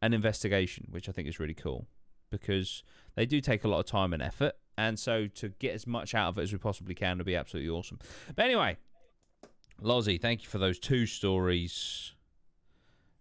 an 0.00 0.14
investigation, 0.14 0.86
which 0.90 1.08
I 1.08 1.12
think 1.12 1.26
is 1.28 1.40
really 1.40 1.54
cool 1.54 1.88
because 2.30 2.84
they 3.16 3.26
do 3.26 3.40
take 3.40 3.64
a 3.64 3.68
lot 3.68 3.80
of 3.80 3.86
time 3.86 4.12
and 4.12 4.22
effort. 4.22 4.52
And 4.78 4.96
so 4.96 5.26
to 5.26 5.48
get 5.48 5.74
as 5.74 5.86
much 5.86 6.14
out 6.14 6.28
of 6.28 6.38
it 6.38 6.42
as 6.42 6.52
we 6.52 6.58
possibly 6.58 6.94
can 6.94 7.18
would 7.18 7.26
be 7.26 7.34
absolutely 7.34 7.68
awesome. 7.68 7.98
But 8.34 8.44
anyway, 8.44 8.76
Lozzie, 9.80 10.18
thank 10.18 10.44
you 10.44 10.48
for 10.48 10.58
those 10.58 10.78
two 10.78 11.04
stories. 11.06 12.12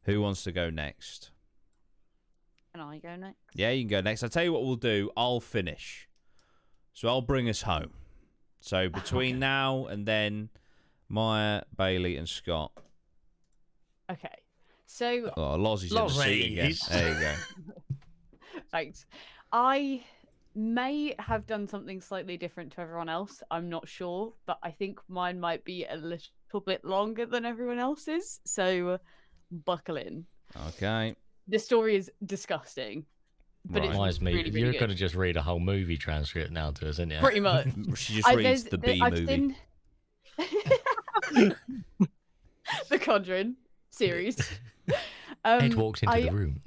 Who 0.04 0.22
wants 0.22 0.44
to 0.44 0.52
go 0.52 0.70
next? 0.70 1.32
Can 2.80 2.88
I 2.88 2.98
go 3.00 3.16
next? 3.18 3.40
Yeah, 3.54 3.72
you 3.72 3.82
can 3.84 3.90
go 3.90 4.00
next. 4.02 4.24
I'll 4.24 4.30
tell 4.30 4.44
you 4.44 4.54
what 4.54 4.64
we'll 4.64 4.78
do. 4.78 5.12
I'll 5.18 5.42
finish. 5.42 6.08
So 6.94 7.10
I'll 7.10 7.22
bring 7.22 7.50
us 7.50 7.64
home. 7.64 7.92
So 8.62 8.86
ah, 8.86 8.98
between 8.98 9.36
Okay. 9.36 9.40
now 9.40 9.88
and 9.88 10.06
then, 10.06 10.50
Maya, 11.10 11.64
Bailey, 11.76 12.16
and 12.16 12.28
Scott. 12.30 12.72
Okay. 14.10 14.34
So 14.86 15.30
Oh, 15.36 15.58
Lozzie's 15.58 15.92
in 15.92 15.98
the 15.98 16.08
seat 16.10 16.54
again. 16.54 16.72
Lozzies. 16.72 16.88
There 16.90 17.14
you 17.14 17.20
go. 17.20 17.34
Thanks. 18.72 19.06
I 19.52 20.02
may 20.56 21.16
have 21.20 21.46
done 21.48 21.68
something 21.68 22.00
slightly 22.00 22.38
different 22.38 22.72
to 22.74 22.80
everyone 22.82 23.10
else. 23.10 23.44
I'm 23.52 23.68
not 23.70 23.90
sure, 23.90 24.32
but 24.46 24.58
I 24.64 24.72
think 24.72 25.00
mine 25.10 25.38
might 25.38 25.66
be 25.66 25.84
a 25.84 25.98
little 25.98 26.62
bit 26.66 26.86
longer 26.86 27.26
than 27.26 27.44
everyone 27.44 27.80
else's. 27.80 28.40
So 28.46 29.00
buckle 29.52 29.98
in. 29.98 30.26
Okay. 30.70 31.16
The 31.50 31.60
story 31.60 31.96
is 31.96 32.12
disgusting, 32.26 33.06
but 33.66 33.80
Right. 33.82 33.90
it's 33.90 33.94
Reminds 33.94 34.22
me, 34.22 34.32
really, 34.34 34.50
really 34.52 34.60
you're 34.62 34.72
good. 34.74 34.80
going 34.80 34.90
to 34.92 34.96
just 34.96 35.16
read 35.16 35.36
a 35.36 35.42
whole 35.42 35.60
movie 35.60 35.98
transcript 35.98 36.52
now 36.52 36.72
to 36.72 36.86
us, 36.88 36.96
isn't 36.96 37.12
you? 37.12 37.20
Pretty 37.20 37.40
much. 37.40 37.68
She 37.96 38.14
just 38.16 38.28
I- 38.28 38.34
reads 38.36 38.64
there's- 38.64 38.64
the 38.64 38.78
there- 38.78 38.94
B 38.96 39.02
I've 39.02 39.14
movie. 39.14 39.26
seen- 39.28 39.56
the 42.90 43.00
Conjuring 43.00 43.56
series. 43.90 44.38
Um, 45.46 45.62
Ed 45.62 45.76
walked 45.76 46.04
into 46.04 46.14
I- 46.14 46.22
the 46.24 46.32
room. 46.32 46.62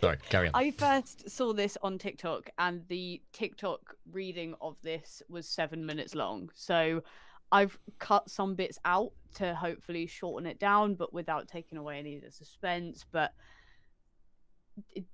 Sorry, 0.00 0.16
carry 0.30 0.46
on. 0.48 0.52
I 0.54 0.70
first 0.70 1.28
saw 1.28 1.52
this 1.52 1.76
on 1.82 1.98
TikTok, 1.98 2.48
and 2.58 2.82
the 2.88 3.20
TikTok 3.34 3.94
reading 4.10 4.54
of 4.62 4.76
this 4.82 5.22
was 5.28 5.46
seven 5.46 5.84
minutes 5.84 6.14
long. 6.14 6.48
So 6.54 7.02
I've 7.50 7.78
cut 7.98 8.30
some 8.30 8.54
bits 8.54 8.78
out 8.86 9.12
to 9.34 9.54
hopefully 9.54 10.06
shorten 10.06 10.46
it 10.46 10.58
down, 10.58 10.94
but 10.94 11.12
without 11.12 11.48
taking 11.48 11.76
away 11.76 11.98
any 11.98 12.16
of 12.16 12.22
the 12.22 12.30
suspense. 12.30 13.04
But 13.12 13.34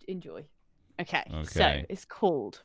enjoy. 0.06 0.44
Okay, 1.00 1.24
so 1.44 1.82
it's 1.88 2.04
called 2.04 2.62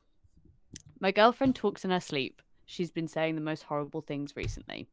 My 1.00 1.12
Girlfriend 1.12 1.56
Talks 1.56 1.86
in 1.86 1.92
Her 1.92 2.00
Sleep. 2.00 2.42
She's 2.66 2.92
been 2.92 3.08
saying 3.08 3.36
the 3.36 3.42
most 3.42 3.64
horrible 3.64 4.02
things 4.02 4.36
recently. 4.36 4.88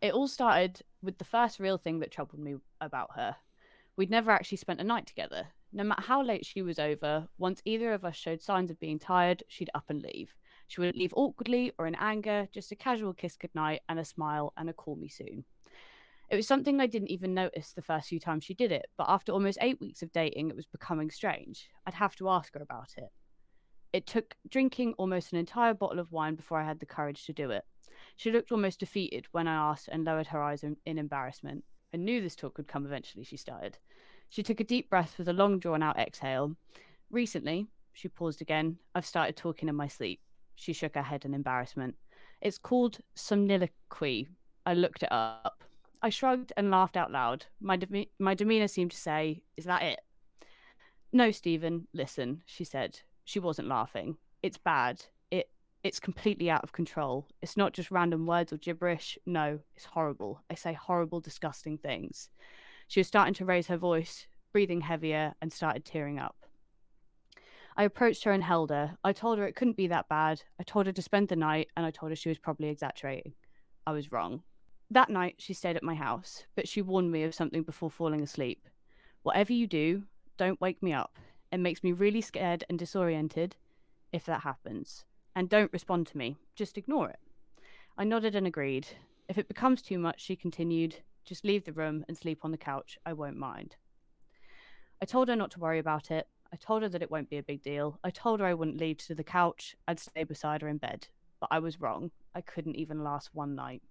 It 0.00 0.12
all 0.12 0.28
started 0.28 0.80
with 1.02 1.18
the 1.18 1.24
first 1.24 1.58
real 1.58 1.76
thing 1.76 1.98
that 2.00 2.12
troubled 2.12 2.40
me 2.40 2.54
about 2.80 3.10
her. 3.16 3.34
We'd 3.96 4.10
never 4.10 4.30
actually 4.30 4.58
spent 4.58 4.80
a 4.80 4.84
night 4.84 5.06
together. 5.06 5.48
No 5.72 5.82
matter 5.82 6.02
how 6.02 6.22
late 6.22 6.46
she 6.46 6.62
was 6.62 6.78
over, 6.78 7.26
once 7.36 7.60
either 7.64 7.92
of 7.92 8.04
us 8.04 8.16
showed 8.16 8.40
signs 8.40 8.70
of 8.70 8.78
being 8.78 8.98
tired, 8.98 9.42
she'd 9.48 9.70
up 9.74 9.86
and 9.88 10.00
leave. 10.00 10.34
She 10.68 10.80
would 10.80 10.96
leave 10.96 11.12
awkwardly 11.16 11.72
or 11.78 11.86
in 11.86 11.96
anger, 11.96 12.48
just 12.52 12.70
a 12.70 12.76
casual 12.76 13.12
kiss 13.12 13.36
goodnight 13.36 13.80
and 13.88 13.98
a 13.98 14.04
smile 14.04 14.52
and 14.56 14.70
a 14.70 14.72
call 14.72 14.96
me 14.96 15.08
soon. 15.08 15.44
It 16.30 16.36
was 16.36 16.46
something 16.46 16.78
I 16.78 16.86
didn't 16.86 17.10
even 17.10 17.32
notice 17.32 17.72
the 17.72 17.82
first 17.82 18.08
few 18.08 18.20
times 18.20 18.44
she 18.44 18.52
did 18.52 18.70
it, 18.70 18.86
but 18.98 19.08
after 19.08 19.32
almost 19.32 19.58
eight 19.62 19.80
weeks 19.80 20.02
of 20.02 20.12
dating, 20.12 20.50
it 20.50 20.56
was 20.56 20.66
becoming 20.66 21.10
strange. 21.10 21.68
I'd 21.86 21.94
have 21.94 22.16
to 22.16 22.28
ask 22.28 22.52
her 22.54 22.62
about 22.62 22.92
it. 22.98 23.08
It 23.94 24.06
took 24.06 24.36
drinking 24.50 24.94
almost 24.98 25.32
an 25.32 25.38
entire 25.38 25.72
bottle 25.72 25.98
of 25.98 26.12
wine 26.12 26.34
before 26.34 26.60
I 26.60 26.66
had 26.66 26.80
the 26.80 26.86
courage 26.86 27.24
to 27.24 27.32
do 27.32 27.50
it. 27.50 27.64
She 28.16 28.30
looked 28.30 28.52
almost 28.52 28.80
defeated 28.80 29.26
when 29.32 29.48
I 29.48 29.70
asked 29.70 29.88
and 29.90 30.04
lowered 30.04 30.26
her 30.26 30.42
eyes 30.42 30.64
in, 30.64 30.76
in 30.84 30.98
embarrassment. 30.98 31.64
I 31.94 31.96
knew 31.96 32.20
this 32.20 32.36
talk 32.36 32.58
would 32.58 32.68
come 32.68 32.84
eventually, 32.84 33.24
she 33.24 33.38
started. 33.38 33.78
She 34.28 34.42
took 34.42 34.60
a 34.60 34.64
deep 34.64 34.90
breath 34.90 35.16
with 35.16 35.28
a 35.28 35.32
long 35.32 35.58
drawn 35.58 35.82
out 35.82 35.98
exhale. 35.98 36.54
Recently, 37.10 37.66
she 37.94 38.08
paused 38.08 38.42
again, 38.42 38.76
I've 38.94 39.06
started 39.06 39.36
talking 39.36 39.70
in 39.70 39.74
my 39.74 39.88
sleep. 39.88 40.20
She 40.56 40.74
shook 40.74 40.94
her 40.94 41.02
head 41.02 41.24
in 41.24 41.32
embarrassment. 41.32 41.94
It's 42.42 42.58
called 42.58 42.98
somniloquy. 43.16 44.28
I 44.66 44.74
looked 44.74 45.02
it 45.02 45.10
up. 45.10 45.64
I 46.00 46.10
shrugged 46.10 46.52
and 46.56 46.70
laughed 46.70 46.96
out 46.96 47.10
loud. 47.10 47.46
My, 47.60 47.78
my 48.18 48.34
demeanour 48.34 48.68
seemed 48.68 48.92
to 48.92 48.96
say, 48.96 49.42
Is 49.56 49.64
that 49.64 49.82
it? 49.82 50.00
No, 51.12 51.30
Stephen, 51.30 51.88
listen, 51.92 52.42
she 52.46 52.64
said. 52.64 53.00
She 53.24 53.38
wasn't 53.38 53.68
laughing. 53.68 54.16
It's 54.42 54.58
bad. 54.58 55.04
It 55.30 55.50
it's 55.82 56.00
completely 56.00 56.50
out 56.50 56.62
of 56.62 56.72
control. 56.72 57.26
It's 57.42 57.56
not 57.56 57.72
just 57.72 57.90
random 57.90 58.26
words 58.26 58.52
or 58.52 58.58
gibberish. 58.58 59.18
No, 59.26 59.60
it's 59.76 59.86
horrible. 59.86 60.42
I 60.50 60.54
say 60.54 60.72
horrible, 60.72 61.20
disgusting 61.20 61.78
things. 61.78 62.30
She 62.86 63.00
was 63.00 63.06
starting 63.06 63.34
to 63.34 63.44
raise 63.44 63.66
her 63.66 63.76
voice, 63.76 64.26
breathing 64.52 64.82
heavier, 64.82 65.34
and 65.40 65.52
started 65.52 65.84
tearing 65.84 66.18
up. 66.18 66.36
I 67.76 67.84
approached 67.84 68.24
her 68.24 68.32
and 68.32 68.42
held 68.42 68.70
her. 68.70 68.98
I 69.04 69.12
told 69.12 69.38
her 69.38 69.46
it 69.46 69.54
couldn't 69.54 69.76
be 69.76 69.86
that 69.86 70.08
bad. 70.08 70.42
I 70.58 70.64
told 70.64 70.86
her 70.86 70.92
to 70.92 71.02
spend 71.02 71.28
the 71.28 71.36
night, 71.36 71.68
and 71.76 71.86
I 71.86 71.90
told 71.90 72.10
her 72.10 72.16
she 72.16 72.28
was 72.28 72.38
probably 72.38 72.68
exaggerating. 72.68 73.34
I 73.86 73.92
was 73.92 74.10
wrong. 74.10 74.42
That 74.90 75.10
night, 75.10 75.34
she 75.38 75.52
stayed 75.52 75.76
at 75.76 75.82
my 75.82 75.94
house, 75.94 76.44
but 76.56 76.66
she 76.66 76.80
warned 76.80 77.12
me 77.12 77.22
of 77.22 77.34
something 77.34 77.62
before 77.62 77.90
falling 77.90 78.22
asleep. 78.22 78.66
Whatever 79.22 79.52
you 79.52 79.66
do, 79.66 80.04
don't 80.38 80.60
wake 80.60 80.82
me 80.82 80.94
up. 80.94 81.18
It 81.52 81.58
makes 81.58 81.82
me 81.82 81.92
really 81.92 82.22
scared 82.22 82.64
and 82.68 82.78
disoriented 82.78 83.56
if 84.12 84.24
that 84.24 84.42
happens. 84.42 85.04
And 85.36 85.48
don't 85.48 85.72
respond 85.72 86.06
to 86.08 86.18
me, 86.18 86.36
just 86.54 86.78
ignore 86.78 87.10
it. 87.10 87.18
I 87.98 88.04
nodded 88.04 88.34
and 88.34 88.46
agreed. 88.46 88.86
If 89.28 89.36
it 89.36 89.48
becomes 89.48 89.82
too 89.82 89.98
much, 89.98 90.20
she 90.20 90.36
continued, 90.36 90.96
just 91.24 91.44
leave 91.44 91.64
the 91.64 91.72
room 91.72 92.04
and 92.08 92.16
sleep 92.16 92.40
on 92.42 92.50
the 92.50 92.56
couch. 92.56 92.98
I 93.04 93.12
won't 93.12 93.36
mind. 93.36 93.76
I 95.02 95.04
told 95.04 95.28
her 95.28 95.36
not 95.36 95.50
to 95.52 95.60
worry 95.60 95.78
about 95.78 96.10
it. 96.10 96.26
I 96.50 96.56
told 96.56 96.82
her 96.82 96.88
that 96.88 97.02
it 97.02 97.10
won't 97.10 97.28
be 97.28 97.36
a 97.36 97.42
big 97.42 97.62
deal. 97.62 97.98
I 98.02 98.10
told 98.10 98.40
her 98.40 98.46
I 98.46 98.54
wouldn't 98.54 98.80
leave 98.80 98.96
to 98.98 99.14
the 99.14 99.22
couch. 99.22 99.76
I'd 99.86 100.00
stay 100.00 100.24
beside 100.24 100.62
her 100.62 100.68
in 100.68 100.78
bed. 100.78 101.08
But 101.40 101.50
I 101.52 101.58
was 101.58 101.80
wrong. 101.80 102.10
I 102.34 102.40
couldn't 102.40 102.76
even 102.76 103.04
last 103.04 103.34
one 103.34 103.54
night. 103.54 103.82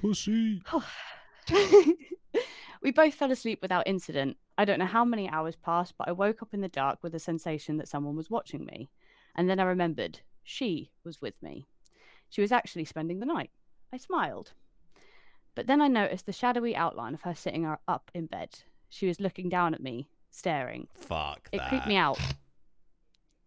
Pussy. 0.00 0.62
we 2.82 2.90
both 2.90 3.14
fell 3.14 3.30
asleep 3.30 3.60
without 3.60 3.86
incident. 3.86 4.36
I 4.56 4.64
don't 4.64 4.78
know 4.78 4.86
how 4.86 5.04
many 5.04 5.28
hours 5.28 5.56
passed, 5.56 5.94
but 5.98 6.08
I 6.08 6.12
woke 6.12 6.42
up 6.42 6.54
in 6.54 6.60
the 6.60 6.68
dark 6.68 6.98
with 7.02 7.14
a 7.14 7.18
sensation 7.18 7.76
that 7.76 7.88
someone 7.88 8.16
was 8.16 8.30
watching 8.30 8.64
me. 8.64 8.90
And 9.36 9.48
then 9.48 9.60
I 9.60 9.64
remembered 9.64 10.20
she 10.42 10.90
was 11.04 11.20
with 11.20 11.34
me. 11.42 11.66
She 12.28 12.40
was 12.40 12.52
actually 12.52 12.84
spending 12.84 13.20
the 13.20 13.26
night. 13.26 13.50
I 13.92 13.96
smiled. 13.98 14.52
But 15.54 15.66
then 15.66 15.80
I 15.80 15.88
noticed 15.88 16.26
the 16.26 16.32
shadowy 16.32 16.74
outline 16.74 17.14
of 17.14 17.22
her 17.22 17.34
sitting 17.34 17.66
up 17.66 18.10
in 18.14 18.26
bed. 18.26 18.60
She 18.88 19.06
was 19.06 19.20
looking 19.20 19.48
down 19.48 19.74
at 19.74 19.82
me, 19.82 20.08
staring. 20.30 20.88
Fuck 20.94 21.48
It 21.52 21.58
that. 21.58 21.68
creeped 21.68 21.86
me 21.86 21.96
out. 21.96 22.18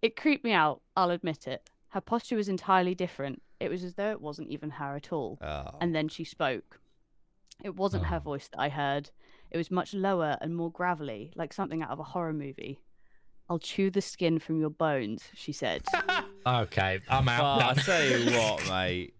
It 0.01 0.15
creeped 0.15 0.43
me 0.43 0.51
out, 0.51 0.81
I'll 0.95 1.11
admit 1.11 1.47
it. 1.47 1.69
Her 1.89 2.01
posture 2.01 2.35
was 2.35 2.49
entirely 2.49 2.93
different. 2.93 3.41
It 3.59 3.69
was 3.69 3.83
as 3.83 3.93
though 3.95 4.11
it 4.11 4.21
wasn't 4.21 4.49
even 4.49 4.69
her 4.71 4.95
at 4.95 5.11
all. 5.13 5.37
Oh. 5.41 5.77
And 5.81 5.95
then 5.95 6.09
she 6.09 6.23
spoke. 6.23 6.79
It 7.63 7.75
wasn't 7.75 8.05
her 8.07 8.17
Oh. 8.17 8.19
voice 8.19 8.47
that 8.49 8.59
I 8.59 8.69
heard. 8.69 9.11
It 9.51 9.57
was 9.57 9.69
much 9.71 9.93
lower 9.93 10.37
and 10.41 10.55
more 10.55 10.71
gravelly, 10.71 11.31
like 11.35 11.53
something 11.53 11.81
out 11.83 11.91
of 11.91 11.99
a 11.99 12.03
horror 12.03 12.33
movie. 12.33 12.79
I'll 13.49 13.59
chew 13.59 13.91
the 13.91 14.01
skin 14.01 14.39
from 14.39 14.59
your 14.59 14.69
bones, 14.71 15.23
she 15.33 15.51
said. 15.51 15.83
Okay, 16.45 16.99
I'm 17.07 17.25
Well, 17.25 17.41
out. 17.61 17.77
I 17.77 17.81
tell 17.81 18.03
you 18.03 18.37
what, 18.37 18.67
mate. 18.67 19.13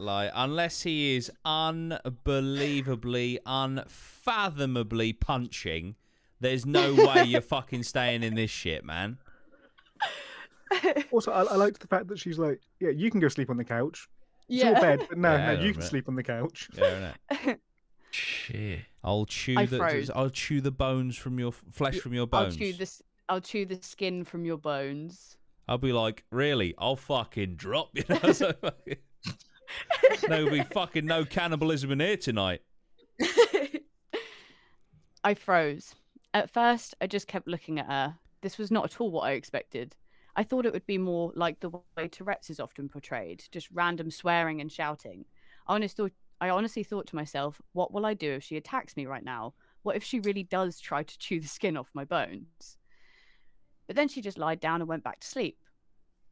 Like, 0.00 0.32
unless 0.34 0.82
he 0.82 1.14
is 1.16 1.30
unbelievably, 1.44 3.38
unfathomably 3.46 5.12
punching, 5.12 5.94
there's 6.40 6.66
no 6.66 6.94
way 6.94 7.24
you're 7.24 7.40
fucking 7.40 7.82
staying 7.84 8.22
in 8.22 8.34
this 8.34 8.50
shit, 8.50 8.84
man. 8.84 9.18
Also, 11.10 11.30
I, 11.32 11.42
I 11.42 11.56
liked 11.56 11.80
the 11.80 11.86
fact 11.86 12.08
that 12.08 12.18
she's 12.18 12.38
like, 12.38 12.60
"Yeah, 12.80 12.90
you 12.90 13.10
can 13.10 13.20
go 13.20 13.28
sleep 13.28 13.50
on 13.50 13.56
the 13.56 13.64
couch. 13.64 14.08
It's 14.48 14.64
your 14.64 14.74
bed, 14.74 15.06
but 15.08 15.18
no, 15.18 15.30
Yeah, 15.30 15.36
no, 15.36 15.42
hang 15.42 15.56
on 15.58 15.62
a 15.62 15.66
you 15.66 15.72
can 15.72 15.78
minute. 15.80 15.90
sleep 15.90 16.08
on 16.08 16.16
the 16.16 16.22
couch." 16.22 16.68
Yeah, 16.74 17.12
innit? 17.30 17.58
Shit. 18.10 18.80
I'll 19.02 19.26
chew 19.26 19.56
I 19.58 19.66
the 19.66 19.76
froze. 19.78 20.10
I'll 20.10 20.30
chew 20.30 20.60
the 20.60 20.70
bones 20.70 21.16
from 21.16 21.38
your 21.38 21.52
flesh 21.52 21.98
from 21.98 22.14
your 22.14 22.26
bones. 22.26 22.42
I'll 22.42 22.46
bones. 22.50 22.56
chew 22.58 22.72
this. 22.72 23.02
I'll 23.28 23.40
chew 23.40 23.66
the 23.66 23.76
skin 23.82 24.24
from 24.24 24.44
your 24.44 24.58
bones. 24.58 25.36
I'll 25.66 25.78
be 25.78 25.92
like, 25.92 26.24
really? 26.30 26.74
I'll 26.78 26.96
fucking 26.96 27.56
drop 27.56 27.90
you. 27.94 28.04
know? 28.08 28.32
so 28.32 28.52
fucking... 28.60 28.96
There'll 30.28 30.50
be 30.50 30.62
fucking 30.62 31.06
no 31.06 31.24
cannibalism 31.24 31.90
in 31.90 32.00
here 32.00 32.16
tonight. 32.16 32.60
I 35.24 35.34
froze. 35.34 35.94
At 36.34 36.50
first, 36.50 36.94
I 37.00 37.06
just 37.06 37.26
kept 37.26 37.48
looking 37.48 37.78
at 37.78 37.86
her. 37.86 38.16
This 38.42 38.58
was 38.58 38.70
not 38.70 38.84
at 38.84 39.00
all 39.00 39.10
what 39.10 39.22
I 39.22 39.32
expected. 39.32 39.96
I 40.36 40.42
thought 40.42 40.66
it 40.66 40.72
would 40.72 40.86
be 40.86 40.98
more 40.98 41.32
like 41.34 41.60
the 41.60 41.70
way 41.96 42.08
Tourette's 42.08 42.50
is 42.50 42.60
often 42.60 42.88
portrayed, 42.88 43.44
just 43.52 43.70
random 43.70 44.10
swearing 44.10 44.60
and 44.60 44.70
shouting. 44.70 45.24
I 45.66 45.74
honestly 45.74 46.04
thought, 46.04 46.12
I 46.40 46.48
honestly 46.50 46.82
thought 46.82 47.06
to 47.08 47.16
myself, 47.16 47.60
what 47.72 47.92
will 47.92 48.04
I 48.04 48.14
do 48.14 48.32
if 48.32 48.42
she 48.42 48.56
attacks 48.56 48.96
me 48.96 49.06
right 49.06 49.24
now? 49.24 49.54
What 49.82 49.96
if 49.96 50.02
she 50.02 50.20
really 50.20 50.42
does 50.42 50.80
try 50.80 51.02
to 51.02 51.18
chew 51.18 51.40
the 51.40 51.48
skin 51.48 51.76
off 51.76 51.90
my 51.94 52.04
bones? 52.04 52.78
But 53.86 53.96
then 53.96 54.08
she 54.08 54.20
just 54.20 54.38
lied 54.38 54.60
down 54.60 54.80
and 54.80 54.88
went 54.88 55.04
back 55.04 55.20
to 55.20 55.26
sleep. 55.26 55.58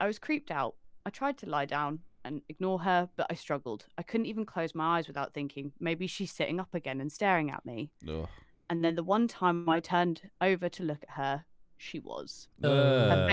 I 0.01 0.07
was 0.07 0.19
creeped 0.19 0.51
out. 0.51 0.75
I 1.07 1.11
tried 1.11 1.38
to 1.38 1.49
lie 1.49 1.67
down 1.67 2.01
and 2.25 2.43
ignore 2.49 2.81
her, 2.81 3.09
but 3.17 3.27
I 3.31 3.35
struggled. 3.35 3.87
I 3.99 4.03
couldn't 4.03 4.27
even 4.27 4.47
close 4.47 4.75
my 4.75 4.99
eyes 4.99 5.07
without 5.07 5.35
thinking, 5.35 5.73
maybe 5.79 6.07
she's 6.07 6.33
sitting 6.33 6.61
up 6.61 6.75
again 6.75 7.01
and 7.01 7.12
staring 7.12 7.51
at 7.51 7.65
me. 7.65 7.91
Ugh. 8.09 8.29
And 8.71 8.85
then 8.85 8.95
the 8.95 9.03
one 9.03 9.29
time 9.29 9.69
I 9.69 9.81
turned 9.81 10.31
over 10.41 10.69
to 10.69 10.83
look 10.83 11.03
at 11.03 11.17
her, 11.17 11.45
she 11.83 11.99
was. 11.99 12.49
Uh, 12.62 13.29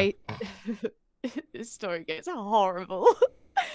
this 1.54 1.72
story 1.72 2.04
gets 2.04 2.28
horrible. 2.28 3.08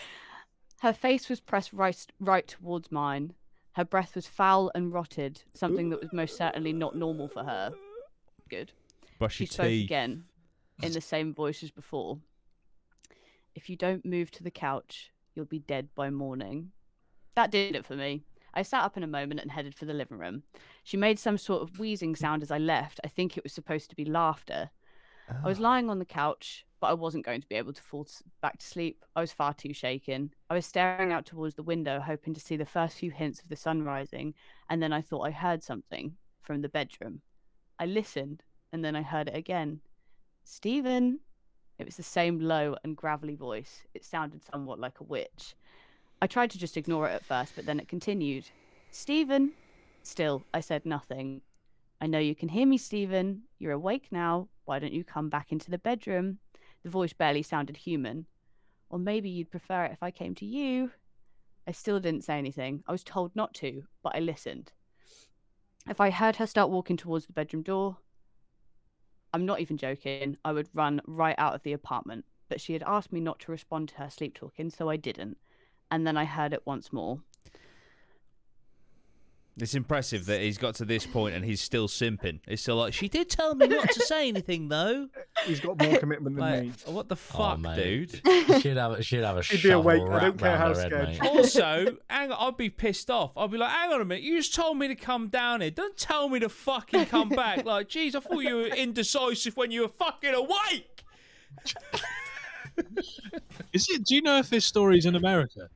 her 0.80 0.92
face 0.92 1.28
was 1.28 1.40
pressed 1.40 1.72
right, 1.72 2.06
right 2.18 2.46
towards 2.46 2.90
mine. 2.90 3.34
Her 3.72 3.84
breath 3.84 4.14
was 4.14 4.26
foul 4.26 4.70
and 4.74 4.92
rotted, 4.92 5.42
something 5.54 5.90
that 5.90 6.00
was 6.00 6.12
most 6.12 6.36
certainly 6.36 6.72
not 6.72 6.96
normal 6.96 7.28
for 7.28 7.44
her. 7.44 7.72
Good. 8.48 8.72
brush 9.18 9.36
She 9.36 9.44
your 9.44 9.52
spoke 9.52 9.66
teeth. 9.66 9.84
again 9.86 10.24
in 10.82 10.92
the 10.92 11.00
same 11.00 11.32
voice 11.32 11.62
as 11.62 11.70
before. 11.70 12.18
If 13.54 13.70
you 13.70 13.76
don't 13.76 14.04
move 14.04 14.30
to 14.32 14.42
the 14.42 14.50
couch, 14.50 15.12
you'll 15.34 15.44
be 15.44 15.60
dead 15.60 15.88
by 15.94 16.10
morning. 16.10 16.72
That 17.36 17.50
did 17.50 17.74
it 17.74 17.86
for 17.86 17.96
me. 17.96 18.22
I 18.54 18.62
sat 18.62 18.84
up 18.84 18.96
in 18.96 19.02
a 19.02 19.08
moment 19.08 19.40
and 19.40 19.50
headed 19.50 19.74
for 19.74 19.84
the 19.84 19.92
living 19.92 20.18
room. 20.18 20.44
She 20.82 20.96
made 20.96 21.18
some 21.18 21.38
sort 21.38 21.62
of 21.62 21.78
wheezing 21.78 22.16
sound 22.16 22.42
as 22.42 22.50
I 22.50 22.58
left. 22.58 23.00
I 23.04 23.08
think 23.08 23.36
it 23.36 23.42
was 23.42 23.52
supposed 23.52 23.90
to 23.90 23.96
be 23.96 24.04
laughter. 24.04 24.70
I 25.28 25.46
was 25.46 25.58
ah. 25.58 25.62
lying 25.62 25.90
on 25.90 25.98
the 25.98 26.04
couch, 26.04 26.64
but 26.80 26.88
I 26.88 26.94
wasn't 26.94 27.24
going 27.24 27.40
to 27.40 27.48
be 27.48 27.54
able 27.54 27.72
to 27.72 27.82
fall 27.82 28.06
back 28.42 28.58
to 28.58 28.66
sleep. 28.66 29.04
I 29.16 29.20
was 29.20 29.32
far 29.32 29.54
too 29.54 29.72
shaken. 29.72 30.32
I 30.50 30.54
was 30.54 30.66
staring 30.66 31.12
out 31.12 31.24
towards 31.24 31.54
the 31.54 31.62
window, 31.62 32.00
hoping 32.00 32.34
to 32.34 32.40
see 32.40 32.56
the 32.56 32.66
first 32.66 32.98
few 32.98 33.10
hints 33.10 33.40
of 33.40 33.48
the 33.48 33.56
sun 33.56 33.82
rising, 33.82 34.34
and 34.68 34.82
then 34.82 34.92
I 34.92 35.00
thought 35.00 35.26
I 35.26 35.30
heard 35.30 35.62
something 35.62 36.16
from 36.42 36.60
the 36.60 36.68
bedroom. 36.68 37.22
I 37.78 37.86
listened, 37.86 38.42
and 38.72 38.84
then 38.84 38.94
I 38.94 39.02
heard 39.02 39.28
it 39.28 39.36
again. 39.36 39.80
Stephen! 40.44 41.20
It 41.78 41.86
was 41.86 41.96
the 41.96 42.02
same 42.02 42.38
low 42.38 42.76
and 42.84 42.96
gravelly 42.96 43.34
voice. 43.34 43.82
It 43.94 44.04
sounded 44.04 44.44
somewhat 44.44 44.78
like 44.78 45.00
a 45.00 45.04
witch. 45.04 45.56
I 46.24 46.26
tried 46.26 46.50
to 46.52 46.58
just 46.58 46.78
ignore 46.78 47.06
it 47.06 47.12
at 47.12 47.26
first, 47.26 47.52
but 47.54 47.66
then 47.66 47.78
it 47.78 47.86
continued. 47.86 48.46
Stephen! 48.90 49.52
Still, 50.02 50.46
I 50.54 50.60
said 50.60 50.86
nothing. 50.86 51.42
I 52.00 52.06
know 52.06 52.18
you 52.18 52.34
can 52.34 52.48
hear 52.48 52.66
me, 52.66 52.78
Stephen. 52.78 53.42
You're 53.58 53.72
awake 53.72 54.06
now. 54.10 54.48
Why 54.64 54.78
don't 54.78 54.94
you 54.94 55.04
come 55.04 55.28
back 55.28 55.52
into 55.52 55.70
the 55.70 55.76
bedroom? 55.76 56.38
The 56.82 56.88
voice 56.88 57.12
barely 57.12 57.42
sounded 57.42 57.76
human. 57.76 58.24
Or 58.88 58.98
maybe 58.98 59.28
you'd 59.28 59.50
prefer 59.50 59.84
it 59.84 59.92
if 59.92 60.02
I 60.02 60.10
came 60.10 60.34
to 60.36 60.46
you. 60.46 60.92
I 61.68 61.72
still 61.72 62.00
didn't 62.00 62.24
say 62.24 62.38
anything. 62.38 62.82
I 62.86 62.92
was 62.92 63.04
told 63.04 63.36
not 63.36 63.52
to, 63.56 63.82
but 64.02 64.16
I 64.16 64.20
listened. 64.20 64.72
If 65.86 66.00
I 66.00 66.08
heard 66.08 66.36
her 66.36 66.46
start 66.46 66.70
walking 66.70 66.96
towards 66.96 67.26
the 67.26 67.34
bedroom 67.34 67.62
door, 67.62 67.98
I'm 69.34 69.44
not 69.44 69.60
even 69.60 69.76
joking, 69.76 70.38
I 70.42 70.52
would 70.52 70.70
run 70.72 71.02
right 71.06 71.36
out 71.36 71.54
of 71.54 71.64
the 71.64 71.74
apartment. 71.74 72.24
But 72.48 72.62
she 72.62 72.72
had 72.72 72.82
asked 72.86 73.12
me 73.12 73.20
not 73.20 73.40
to 73.40 73.52
respond 73.52 73.90
to 73.90 73.96
her 73.96 74.08
sleep 74.08 74.34
talking, 74.34 74.70
so 74.70 74.88
I 74.88 74.96
didn't. 74.96 75.36
And 75.94 76.04
then 76.04 76.16
I 76.16 76.24
heard 76.24 76.52
it 76.52 76.66
once 76.66 76.92
more. 76.92 77.20
It's 79.56 79.76
impressive 79.76 80.26
that 80.26 80.40
he's 80.40 80.58
got 80.58 80.74
to 80.76 80.84
this 80.84 81.06
point 81.06 81.36
and 81.36 81.44
he's 81.44 81.60
still 81.60 81.86
simping. 81.86 82.40
It's 82.48 82.62
still 82.62 82.74
like, 82.74 82.92
she 82.92 83.08
did 83.08 83.30
tell 83.30 83.54
me 83.54 83.68
not 83.68 83.88
to 83.88 84.00
say 84.00 84.26
anything 84.28 84.68
though. 84.68 85.06
He's 85.46 85.60
got 85.60 85.80
more 85.80 85.96
commitment 85.98 86.34
than 86.34 86.44
me. 86.62 86.72
Like, 86.84 86.92
what 86.92 87.08
the 87.08 87.14
Oh, 87.14 87.16
fuck, 87.36 87.60
mate. 87.60 87.76
dude? 87.76 88.20
You 88.48 88.60
should 88.60 88.76
have, 88.76 89.04
should 89.06 89.22
have 89.22 89.36
a 89.36 89.42
She'd 89.44 89.62
be 89.62 89.68
shovel 89.68 89.82
awake, 89.82 90.02
I 90.02 90.06
don't 90.06 90.10
wrapped 90.10 90.38
care 90.40 90.48
round 90.58 90.60
how 90.60 90.74
her 90.74 90.80
head, 90.80 90.90
scared 90.90 91.08
mate. 91.10 91.18
she 91.22 91.28
Also, 91.28 91.96
hang 92.10 92.32
on, 92.32 92.48
I'd 92.48 92.56
be 92.56 92.68
pissed 92.68 93.08
off. 93.10 93.30
I'd 93.36 93.52
be 93.52 93.58
like, 93.58 93.70
hang 93.70 93.92
on 93.92 94.00
a 94.00 94.04
minute, 94.04 94.24
you 94.24 94.36
just 94.36 94.56
told 94.56 94.76
me 94.76 94.88
to 94.88 94.96
come 94.96 95.28
down 95.28 95.60
here. 95.60 95.70
Don't 95.70 95.96
tell 95.96 96.28
me 96.28 96.40
to 96.40 96.48
fucking 96.48 97.06
come 97.06 97.28
back. 97.28 97.64
Like, 97.64 97.88
geez, 97.88 98.16
I 98.16 98.20
thought 98.20 98.40
you 98.40 98.56
were 98.56 98.66
indecisive 98.66 99.56
when 99.56 99.70
you 99.70 99.82
were 99.82 99.88
fucking 99.88 100.34
awake. 100.34 101.04
Is 103.72 103.86
it? 103.88 104.04
Do 104.04 104.16
you 104.16 104.22
know 104.22 104.38
if 104.38 104.50
this 104.50 104.64
story's 104.64 105.06
in 105.06 105.14
America? 105.14 105.68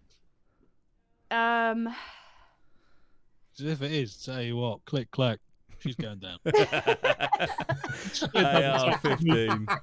Um, 1.30 1.94
'Cause 3.56 3.66
if 3.66 3.82
it 3.82 3.92
is, 3.92 4.22
tell 4.24 4.40
you 4.42 4.56
what, 4.56 4.84
click 4.84 5.10
clack, 5.10 5.38
she's 5.78 5.96
going 5.96 6.20
down. 6.20 6.38
AR 8.34 8.98
15. 8.98 9.66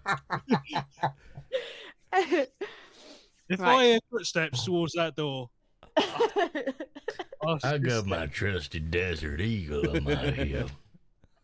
If 3.48 3.60
Right. 3.60 3.76
I 3.76 3.84
hear 3.86 4.00
footsteps 4.10 4.66
towards 4.66 4.94
that 4.94 5.16
door, 5.16 5.52
I'll 5.98 7.60
I 7.64 7.78
just- 7.78 7.84
got 7.84 8.06
my 8.08 8.26
trusty 8.26 8.80
desert 8.80 9.40
eagle 9.40 9.88
on 9.96 10.04
my 10.04 10.16
hip. 10.16 10.72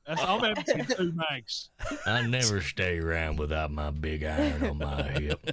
That's, 0.08 0.20
I'm 0.24 0.44
emptying 0.44 0.86
two 0.86 1.12
mags. 1.14 1.70
I 2.08 2.26
never 2.26 2.60
stay 2.60 2.98
around 2.98 3.38
without 3.38 3.70
my 3.70 3.92
big 3.92 4.24
iron 4.24 4.64
on 4.66 4.78
my 4.80 5.04
hip. 5.04 5.52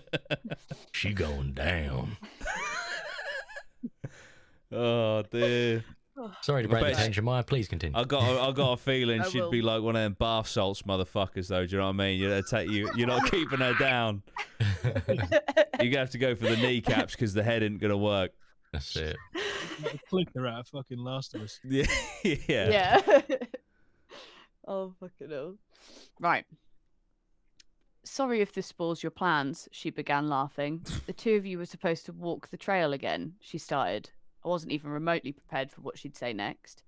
She 0.93 1.13
going 1.13 1.53
down. 1.53 2.17
Oh, 4.73 5.23
dear. 5.31 5.85
Sorry 6.43 6.65
to 6.65 6.69
I 6.69 6.71
break 6.73 6.83
the 6.85 6.89
bet 6.91 6.97
she- 6.97 7.03
tension, 7.05 7.25
Maya. 7.25 7.43
Please 7.43 7.69
continue. 7.69 7.97
I 7.99 8.05
got, 8.05 8.23
I 8.23 8.51
got 8.53 8.73
a 8.73 8.77
feeling 8.77 9.21
I 9.23 9.29
she'd 9.29 9.41
will. 9.43 9.51
be 9.51 9.63
like 9.63 9.83
one 9.83 9.95
of 9.97 10.03
them 10.03 10.17
bath 10.19 10.49
salts 10.49 10.83
motherfuckers, 10.83 11.47
though. 11.49 11.65
Do 11.65 11.73
you 11.73 11.79
know 11.79 11.85
what 11.87 11.91
I 11.91 11.97
mean? 11.97 12.21
You're, 12.21 12.43
take 12.43 12.69
you, 12.71 12.91
you're 12.97 13.07
not 13.07 13.25
keeping 13.31 13.59
her 13.61 13.75
down. 13.75 14.23
You 15.81 15.97
have 15.97 16.11
to 16.11 16.19
go 16.19 16.35
for 16.35 16.45
the 16.47 16.57
kneecaps 16.57 17.15
because 17.15 17.33
the 17.35 17.43
head 17.45 17.63
isn't 17.63 17.79
going 17.79 17.93
to 17.93 17.97
work. 17.97 18.33
That's 18.73 18.97
it. 18.97 19.17
Like 19.81 19.95
a 19.95 19.99
clicker 20.11 20.45
out 20.45 20.59
of 20.61 20.67
fucking 20.67 20.99
Last 20.99 21.37
of 21.37 21.43
Us. 21.43 21.61
Yeah. 21.63 21.87
yeah. 22.25 22.41
yeah. 22.49 23.21
oh, 24.67 24.93
fucking 24.99 25.31
hell. 25.31 25.55
Right. 26.21 26.45
Sorry 28.03 28.41
if 28.41 28.53
this 28.53 28.67
spoils 28.67 29.05
your 29.05 29.11
plans, 29.13 29.69
she 29.71 29.91
began 29.91 30.29
laughing. 30.29 30.85
The 31.07 31.13
two 31.13 31.37
of 31.37 31.47
you 31.47 31.59
were 31.59 31.65
supposed 31.67 32.07
to 32.07 32.13
walk 32.13 32.49
the 32.49 32.57
trail 32.57 32.93
again, 32.93 33.35
she 33.41 33.57
started. 33.59 34.11
I 34.49 34.51
wasn't 34.51 34.73
even 34.73 34.91
remotely 34.91 35.33
prepared 35.33 35.71
for 35.71 35.83
what 35.83 35.99
she'd 35.99 36.17
say 36.17 36.33
next. 36.33 36.83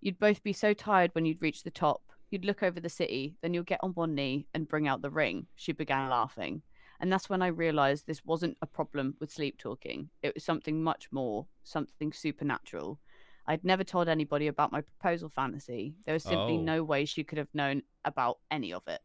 You'd 0.00 0.18
both 0.18 0.42
be 0.42 0.54
so 0.54 0.72
tired 0.72 1.10
when 1.14 1.26
you'd 1.26 1.42
reach 1.42 1.62
the 1.62 1.70
top. 1.70 2.00
You'd 2.30 2.46
look 2.46 2.62
over 2.62 2.80
the 2.80 2.88
city, 2.88 3.36
then 3.42 3.52
you'll 3.52 3.62
get 3.62 3.80
on 3.82 3.90
one 3.90 4.14
knee 4.14 4.46
and 4.54 4.66
bring 4.66 4.88
out 4.88 5.02
the 5.02 5.10
ring, 5.10 5.46
she 5.54 5.72
began 5.72 6.08
laughing. 6.08 6.62
And 7.00 7.12
that's 7.12 7.28
when 7.28 7.42
I 7.42 7.48
realized 7.48 8.06
this 8.06 8.24
wasn't 8.24 8.56
a 8.62 8.66
problem 8.66 9.16
with 9.20 9.30
sleep 9.30 9.58
talking. 9.58 10.08
It 10.22 10.32
was 10.34 10.44
something 10.44 10.82
much 10.82 11.12
more, 11.12 11.46
something 11.62 12.10
supernatural. 12.12 12.98
I'd 13.46 13.64
never 13.64 13.84
told 13.84 14.08
anybody 14.08 14.46
about 14.46 14.72
my 14.72 14.80
proposal 14.80 15.28
fantasy. 15.28 15.96
There 16.06 16.14
was 16.14 16.22
simply 16.22 16.56
Oh. 16.56 16.62
no 16.62 16.82
way 16.82 17.04
she 17.04 17.22
could 17.22 17.36
have 17.36 17.54
known 17.54 17.82
about 18.06 18.38
any 18.50 18.72
of 18.72 18.88
it. 18.88 19.02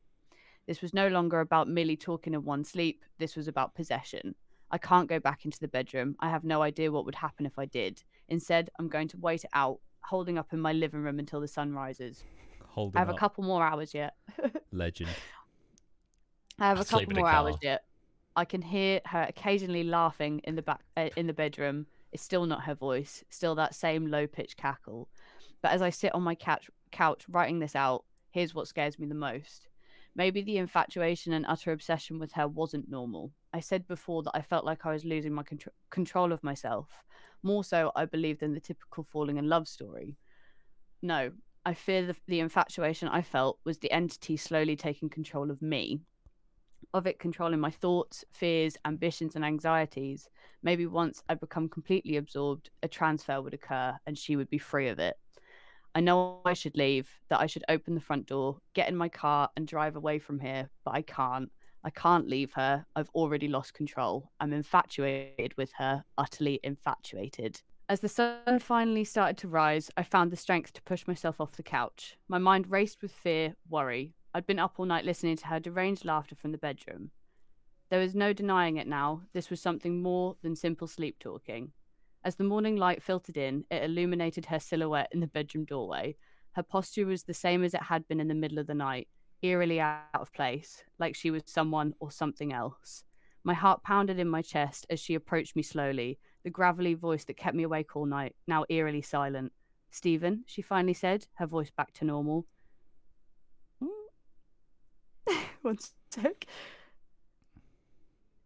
This 0.67 0.81
was 0.81 0.93
no 0.93 1.09
longer 1.09 1.41
about 1.41 1.67
merely 1.67 1.97
talking 1.97 2.33
in 2.33 2.45
one 2.45 2.63
sleep. 2.63 3.03
This 3.17 3.35
was 3.35 3.49
about 3.49 3.75
possession. 3.75 4.35
I 4.71 4.77
can't 4.77 5.09
go 5.09 5.19
back 5.19 5.45
into 5.45 5.59
the 5.59 5.67
bedroom. 5.67 6.15
I 6.19 6.29
have 6.29 6.43
no 6.43 6.61
idea 6.61 6.91
what 6.91 7.05
would 7.05 7.15
happen 7.15 7.45
if 7.45 7.57
I 7.57 7.65
did. 7.65 8.03
Instead, 8.27 8.69
I'm 8.77 8.87
going 8.87 9.07
to 9.09 9.17
wait 9.17 9.43
it 9.43 9.49
out, 9.53 9.79
holding 10.01 10.37
up 10.37 10.53
in 10.53 10.59
my 10.59 10.73
living 10.73 11.01
room 11.01 11.19
until 11.19 11.41
the 11.41 11.47
sun 11.47 11.73
rises. 11.73 12.23
Hold 12.67 12.95
I 12.95 12.99
have 12.99 13.09
up. 13.09 13.15
a 13.15 13.17
couple 13.17 13.43
more 13.43 13.63
hours 13.63 13.93
yet. 13.93 14.15
Legend. 14.71 15.09
I 16.59 16.67
have 16.67 16.79
a 16.79 16.85
sleep 16.85 17.07
couple 17.07 17.21
more 17.21 17.29
hours 17.29 17.55
yet. 17.61 17.85
I 18.35 18.45
can 18.45 18.61
hear 18.61 19.01
her 19.05 19.25
occasionally 19.27 19.83
laughing 19.83 20.39
in 20.43 20.55
the 20.55 20.61
back 20.61 20.81
uh, 20.95 21.09
in 21.15 21.27
the 21.27 21.33
bedroom. 21.33 21.87
It's 22.11 22.23
still 22.23 22.45
not 22.45 22.63
her 22.63 22.75
voice, 22.75 23.23
still 23.29 23.55
that 23.55 23.75
same 23.75 24.07
low 24.07 24.27
pitched 24.27 24.57
cackle. 24.57 25.09
But 25.61 25.71
as 25.71 25.81
I 25.81 25.89
sit 25.89 26.13
on 26.13 26.23
my 26.23 26.35
couch, 26.35 26.69
couch 26.91 27.25
writing 27.29 27.59
this 27.59 27.75
out, 27.75 28.05
here's 28.31 28.53
what 28.53 28.67
scares 28.67 28.99
me 28.99 29.07
the 29.07 29.15
most. 29.15 29.68
Maybe 30.19 30.41
the 30.41 30.57
infatuation 30.57 31.31
and 31.31 31.45
utter 31.47 31.71
obsession 31.71 32.19
with 32.19 32.33
her 32.33 32.45
wasn't 32.45 32.89
normal. 32.89 33.31
I 33.53 33.61
said 33.61 33.87
before 33.87 34.21
that 34.23 34.35
I 34.35 34.41
felt 34.41 34.65
like 34.65 34.85
I 34.85 34.91
was 34.91 35.05
losing 35.05 35.31
my 35.31 35.43
contr- 35.43 35.69
control 35.91 36.33
of 36.33 36.43
myself. 36.43 36.89
More 37.41 37.63
so, 37.63 37.93
I 37.95 38.03
believe, 38.03 38.43
in 38.43 38.53
the 38.53 38.59
typical 38.59 39.05
falling 39.05 39.37
in 39.37 39.47
love 39.47 39.65
story. 39.65 40.17
No, 41.01 41.31
I 41.65 41.73
fear 41.73 42.05
the, 42.05 42.17
the 42.27 42.41
infatuation 42.41 43.07
I 43.07 43.21
felt 43.21 43.59
was 43.63 43.77
the 43.77 43.93
entity 43.93 44.35
slowly 44.35 44.75
taking 44.75 45.07
control 45.07 45.49
of 45.49 45.61
me, 45.61 46.01
of 46.93 47.07
it 47.07 47.17
controlling 47.17 47.61
my 47.61 47.71
thoughts, 47.71 48.25
fears, 48.29 48.75
ambitions, 48.83 49.37
and 49.37 49.45
anxieties. 49.45 50.27
Maybe 50.61 50.85
once 50.85 51.23
I 51.29 51.35
become 51.35 51.69
completely 51.69 52.17
absorbed, 52.17 52.71
a 52.83 52.89
transfer 52.89 53.41
would 53.41 53.53
occur 53.53 53.97
and 54.05 54.17
she 54.17 54.35
would 54.35 54.49
be 54.49 54.57
free 54.57 54.89
of 54.89 54.99
it. 54.99 55.15
I 55.95 56.01
know 56.01 56.41
I 56.45 56.53
should 56.53 56.77
leave, 56.77 57.09
that 57.29 57.39
I 57.39 57.47
should 57.47 57.63
open 57.67 57.95
the 57.95 58.01
front 58.01 58.27
door, 58.27 58.59
get 58.73 58.89
in 58.89 58.95
my 58.95 59.09
car, 59.09 59.49
and 59.55 59.67
drive 59.67 59.95
away 59.95 60.19
from 60.19 60.39
here, 60.39 60.69
but 60.85 60.91
I 60.91 61.01
can't. 61.01 61.51
I 61.83 61.89
can't 61.89 62.27
leave 62.27 62.51
her. 62.53 62.85
I've 62.95 63.09
already 63.15 63.47
lost 63.47 63.73
control. 63.73 64.31
I'm 64.39 64.51
infatuated 64.51 65.55
with 65.57 65.71
her, 65.77 66.03
utterly 66.17 66.59
infatuated. 66.61 67.61
As 67.87 68.01
the 68.01 68.09
sun 68.09 68.59
finally 68.59 69.03
started 69.03 69.37
to 69.37 69.47
rise, 69.47 69.89
I 69.97 70.03
found 70.03 70.31
the 70.31 70.37
strength 70.37 70.73
to 70.73 70.81
push 70.83 71.07
myself 71.07 71.41
off 71.41 71.53
the 71.53 71.63
couch. 71.63 72.17
My 72.27 72.37
mind 72.37 72.69
raced 72.69 73.01
with 73.01 73.11
fear, 73.11 73.55
worry. 73.67 74.13
I'd 74.33 74.45
been 74.45 74.59
up 74.59 74.75
all 74.77 74.85
night 74.85 75.05
listening 75.05 75.37
to 75.37 75.47
her 75.47 75.59
deranged 75.59 76.05
laughter 76.05 76.35
from 76.35 76.51
the 76.51 76.59
bedroom. 76.59 77.11
There 77.89 77.99
was 77.99 78.13
no 78.13 78.33
denying 78.33 78.77
it 78.77 78.87
now. 78.87 79.23
This 79.33 79.49
was 79.49 79.59
something 79.59 80.03
more 80.03 80.35
than 80.43 80.55
simple 80.55 80.85
sleep 80.87 81.17
talking. 81.19 81.71
As 82.23 82.35
the 82.35 82.43
morning 82.43 82.75
light 82.75 83.01
filtered 83.01 83.37
in, 83.37 83.63
it 83.71 83.83
illuminated 83.83 84.47
her 84.47 84.59
silhouette 84.59 85.09
in 85.11 85.21
the 85.21 85.27
bedroom 85.27 85.65
doorway. 85.65 86.17
Her 86.53 86.63
posture 86.63 87.05
was 87.05 87.23
the 87.23 87.33
same 87.33 87.63
as 87.63 87.73
it 87.73 87.83
had 87.83 88.07
been 88.07 88.19
in 88.19 88.27
the 88.27 88.35
middle 88.35 88.59
of 88.59 88.67
the 88.67 88.73
night, 88.73 89.07
eerily 89.41 89.79
out 89.79 90.03
of 90.13 90.33
place, 90.33 90.83
like 90.99 91.15
she 91.15 91.31
was 91.31 91.43
someone 91.45 91.93
or 91.99 92.11
something 92.11 92.51
else. 92.51 93.03
My 93.43 93.53
heart 93.53 93.83
pounded 93.83 94.19
in 94.19 94.27
my 94.27 94.41
chest 94.41 94.85
as 94.89 94.99
she 94.99 95.15
approached 95.15 95.55
me 95.55 95.63
slowly, 95.63 96.19
the 96.43 96.49
gravelly 96.49 96.93
voice 96.93 97.23
that 97.25 97.37
kept 97.37 97.55
me 97.55 97.63
awake 97.63 97.95
all 97.95 98.05
night, 98.05 98.35
now 98.47 98.65
eerily 98.69 99.01
silent. 99.01 99.53
Stephen, 99.89 100.43
she 100.45 100.61
finally 100.61 100.93
said, 100.93 101.27
her 101.35 101.47
voice 101.47 101.71
back 101.71 101.93
to 101.93 102.05
normal. 102.05 102.45
One 105.61 105.77
sec. 106.11 106.45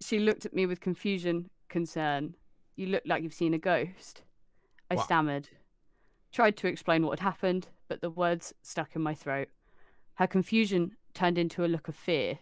She 0.02 0.20
looked 0.20 0.46
at 0.46 0.54
me 0.54 0.66
with 0.66 0.80
confusion, 0.80 1.50
concern. 1.70 2.36
You 2.76 2.88
look 2.88 3.04
like 3.06 3.24
you've 3.24 3.34
seen 3.34 3.54
a 3.54 3.60
ghost. 3.60 4.24
I 4.90 4.96
What? 4.96 5.06
stammered. 5.06 5.50
Tried 6.32 6.58
to 6.58 6.68
explain 6.68 7.06
what 7.06 7.20
had 7.20 7.28
happened, 7.28 7.68
but 7.88 8.02
the 8.02 8.10
words 8.10 8.54
stuck 8.62 8.96
in 8.96 9.02
my 9.02 9.14
throat. 9.14 9.50
Her 10.16 10.28
confusion 10.28 10.98
turned 11.14 11.38
into 11.38 11.64
a 11.64 11.68
look 11.68 11.88
of 11.88 11.96
fear. 11.96 12.40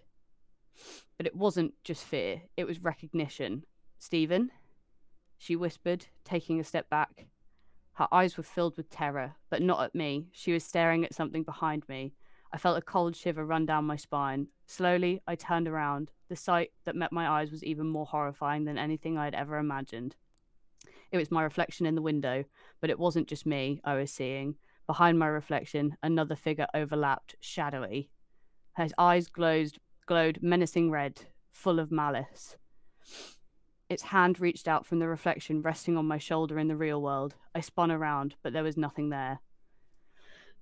But 1.18 1.28
it 1.28 1.36
wasn't 1.36 1.74
just 1.84 2.06
fear, 2.06 2.44
it 2.56 2.66
was 2.66 2.82
recognition. 2.84 3.66
Stephen? 4.00 4.52
She 5.38 5.56
whispered, 5.56 6.08
taking 6.24 6.60
a 6.60 6.64
step 6.64 6.90
back. 6.90 7.28
Her 7.94 8.08
eyes 8.12 8.38
were 8.38 8.44
filled 8.44 8.78
with 8.78 8.90
terror, 8.90 9.36
but 9.50 9.62
not 9.62 9.84
at 9.84 9.94
me. 9.94 10.30
She 10.32 10.54
was 10.54 10.64
staring 10.64 11.04
at 11.04 11.14
something 11.14 11.44
behind 11.44 11.88
me. 11.90 12.14
I 12.54 12.58
felt 12.58 12.78
a 12.78 12.82
cold 12.82 13.16
shiver 13.16 13.46
run 13.46 13.66
down 13.66 13.86
my 13.86 13.96
spine. 13.96 14.48
Slowly, 14.66 15.22
I 15.26 15.36
turned 15.36 15.68
around. 15.68 16.12
The 16.28 16.36
sight 16.36 16.72
that 16.86 16.96
met 16.96 17.12
my 17.12 17.28
eyes 17.28 17.52
was 17.52 17.64
even 17.64 17.88
more 17.88 18.06
horrifying 18.06 18.66
than 18.66 18.78
anything 18.78 19.18
I 19.18 19.26
had 19.26 19.36
ever 19.36 19.58
imagined. 19.58 20.16
It 21.12 21.18
was 21.18 21.32
my 21.32 21.44
reflection 21.44 21.86
in 21.86 21.96
the 21.96 22.02
window, 22.02 22.46
but 22.80 22.90
it 22.90 23.00
wasn't 23.00 23.28
just 23.28 23.46
me 23.46 23.82
I 23.84 23.96
was 23.96 24.12
seeing. 24.12 24.56
Behind 24.88 25.18
my 25.18 25.28
reflection, 25.28 25.96
another 26.04 26.36
figure 26.36 26.68
overlapped, 26.74 27.36
shadowy. 27.40 28.10
Her 28.74 28.88
eyes 28.98 29.28
glowed, 29.28 29.78
glowed 30.06 30.40
menacing 30.42 30.92
red, 30.92 31.22
full 31.50 31.80
of 31.80 31.92
malice. 31.92 32.58
Its 33.90 34.04
hand 34.04 34.40
reached 34.40 34.68
out 34.68 34.86
from 34.86 35.00
the 35.00 35.08
reflection 35.08 35.62
resting 35.62 35.98
on 35.98 36.06
my 36.06 36.18
shoulder 36.18 36.58
in 36.58 36.70
the 36.70 36.78
real 36.78 37.02
world. 37.02 37.36
I 37.54 37.60
spun 37.60 37.92
around, 37.92 38.36
but 38.42 38.54
there 38.54 38.64
was 38.64 38.78
nothing 38.78 39.10
there. 39.10 39.42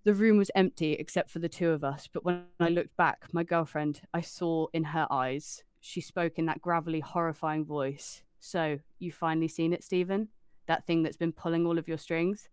The 0.06 0.14
room 0.14 0.38
was 0.38 0.52
empty 0.56 0.94
except 0.94 1.30
for 1.30 1.40
the 1.40 1.50
two 1.50 1.70
of 1.72 1.84
us, 1.84 2.08
but 2.12 2.24
when 2.24 2.46
I 2.60 2.70
looked 2.70 2.96
back, 2.96 3.28
my 3.34 3.44
girlfriend, 3.44 4.02
I 4.14 4.22
saw 4.22 4.68
in 4.72 4.86
her 4.86 5.06
eyes. 5.12 5.64
She 5.82 6.00
spoke 6.00 6.40
in 6.40 6.46
that 6.46 6.62
gravelly, 6.62 7.02
horrifying 7.02 7.66
voice. 7.66 8.24
So, 8.40 8.80
you 9.00 9.12
finally 9.12 9.50
seen 9.50 9.74
it, 9.74 9.84
Stephen? 9.84 10.30
That 10.68 10.86
thing 10.86 11.04
that's 11.04 11.18
been 11.18 11.34
pulling 11.34 11.66
all 11.66 11.78
of 11.78 11.88
your 11.88 11.98
strings? 11.98 12.48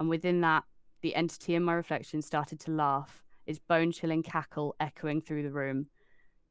And 0.00 0.08
within 0.08 0.40
that, 0.40 0.64
the 1.02 1.14
entity 1.14 1.54
in 1.54 1.62
my 1.62 1.74
reflection 1.74 2.22
started 2.22 2.58
to 2.60 2.72
laugh, 2.72 3.22
its 3.46 3.60
bone 3.60 3.92
chilling 3.92 4.24
cackle 4.24 4.74
echoing 4.80 5.20
through 5.20 5.44
the 5.44 5.52
room. 5.52 5.86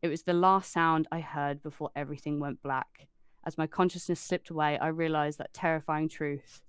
It 0.01 0.07
was 0.07 0.23
the 0.23 0.33
last 0.33 0.71
sound 0.71 1.07
I 1.11 1.19
heard 1.19 1.61
before 1.61 1.91
everything 1.95 2.39
went 2.39 2.63
black. 2.63 3.07
As 3.45 3.57
my 3.57 3.67
consciousness 3.67 4.21
slipped 4.21 4.49
away, 4.49 4.77
I 4.79 4.87
realized 4.87 5.37
that 5.39 5.53
terrifying 5.53 6.07
truth. 6.07 6.61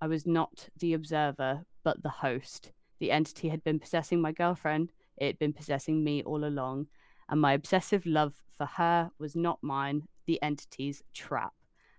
I 0.00 0.06
was 0.06 0.26
not 0.26 0.68
the 0.78 0.92
observer, 0.92 1.64
but 1.82 2.02
the 2.02 2.10
host. 2.10 2.72
The 2.98 3.10
entity 3.10 3.48
had 3.48 3.62
been 3.62 3.78
possessing 3.78 4.20
my 4.20 4.32
girlfriend, 4.32 4.92
it 5.16 5.26
had 5.26 5.38
been 5.38 5.52
possessing 5.52 6.02
me 6.04 6.22
all 6.22 6.44
along, 6.44 6.86
and 7.28 7.40
my 7.40 7.52
obsessive 7.52 8.06
love 8.06 8.34
for 8.56 8.66
her 8.66 9.10
was 9.18 9.36
not 9.36 9.58
mine, 9.62 10.04
the 10.26 10.40
entity's 10.42 11.02
trap. 11.12 11.52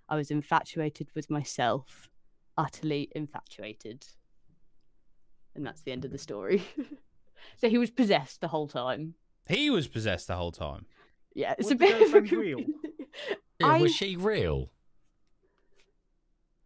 I 0.09 0.15
was 0.15 0.31
infatuated 0.31 1.09
with 1.13 1.29
myself, 1.29 2.09
utterly 2.57 3.09
infatuated. 3.13 4.05
And 5.55 5.65
that's 5.65 5.81
the 5.81 5.91
end 5.91 6.05
of 6.05 6.11
the 6.11 6.17
story. 6.17 6.63
so 7.57 7.69
he 7.69 7.77
was 7.77 7.91
possessed 7.91 8.41
the 8.41 8.47
whole 8.47 8.67
time. 8.67 9.15
He 9.49 9.69
was 9.69 9.87
possessed 9.87 10.27
the 10.27 10.35
whole 10.35 10.51
time. 10.51 10.85
Yeah, 11.33 11.53
it's 11.57 11.65
Was 11.65 11.71
a 11.71 11.75
the 11.75 11.79
bit 11.79 11.99
girlfriend 11.99 12.31
real? 12.31 12.59
Yeah, 13.59 13.67
I- 13.67 13.81
was 13.81 13.95
she 13.95 14.15
real? 14.15 14.69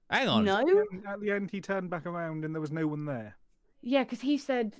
Hang 0.10 0.28
on. 0.28 0.44
No, 0.44 0.60
At 1.08 1.22
the 1.22 1.32
end, 1.32 1.50
he 1.52 1.62
turned 1.62 1.90
back 1.90 2.06
around 2.06 2.44
and 2.44 2.54
there 2.54 2.60
was 2.62 2.72
no 2.72 2.86
one 2.86 3.06
there. 3.06 3.38
Yeah, 3.82 4.04
because 4.04 4.22
he 4.22 4.38
said 4.38 4.78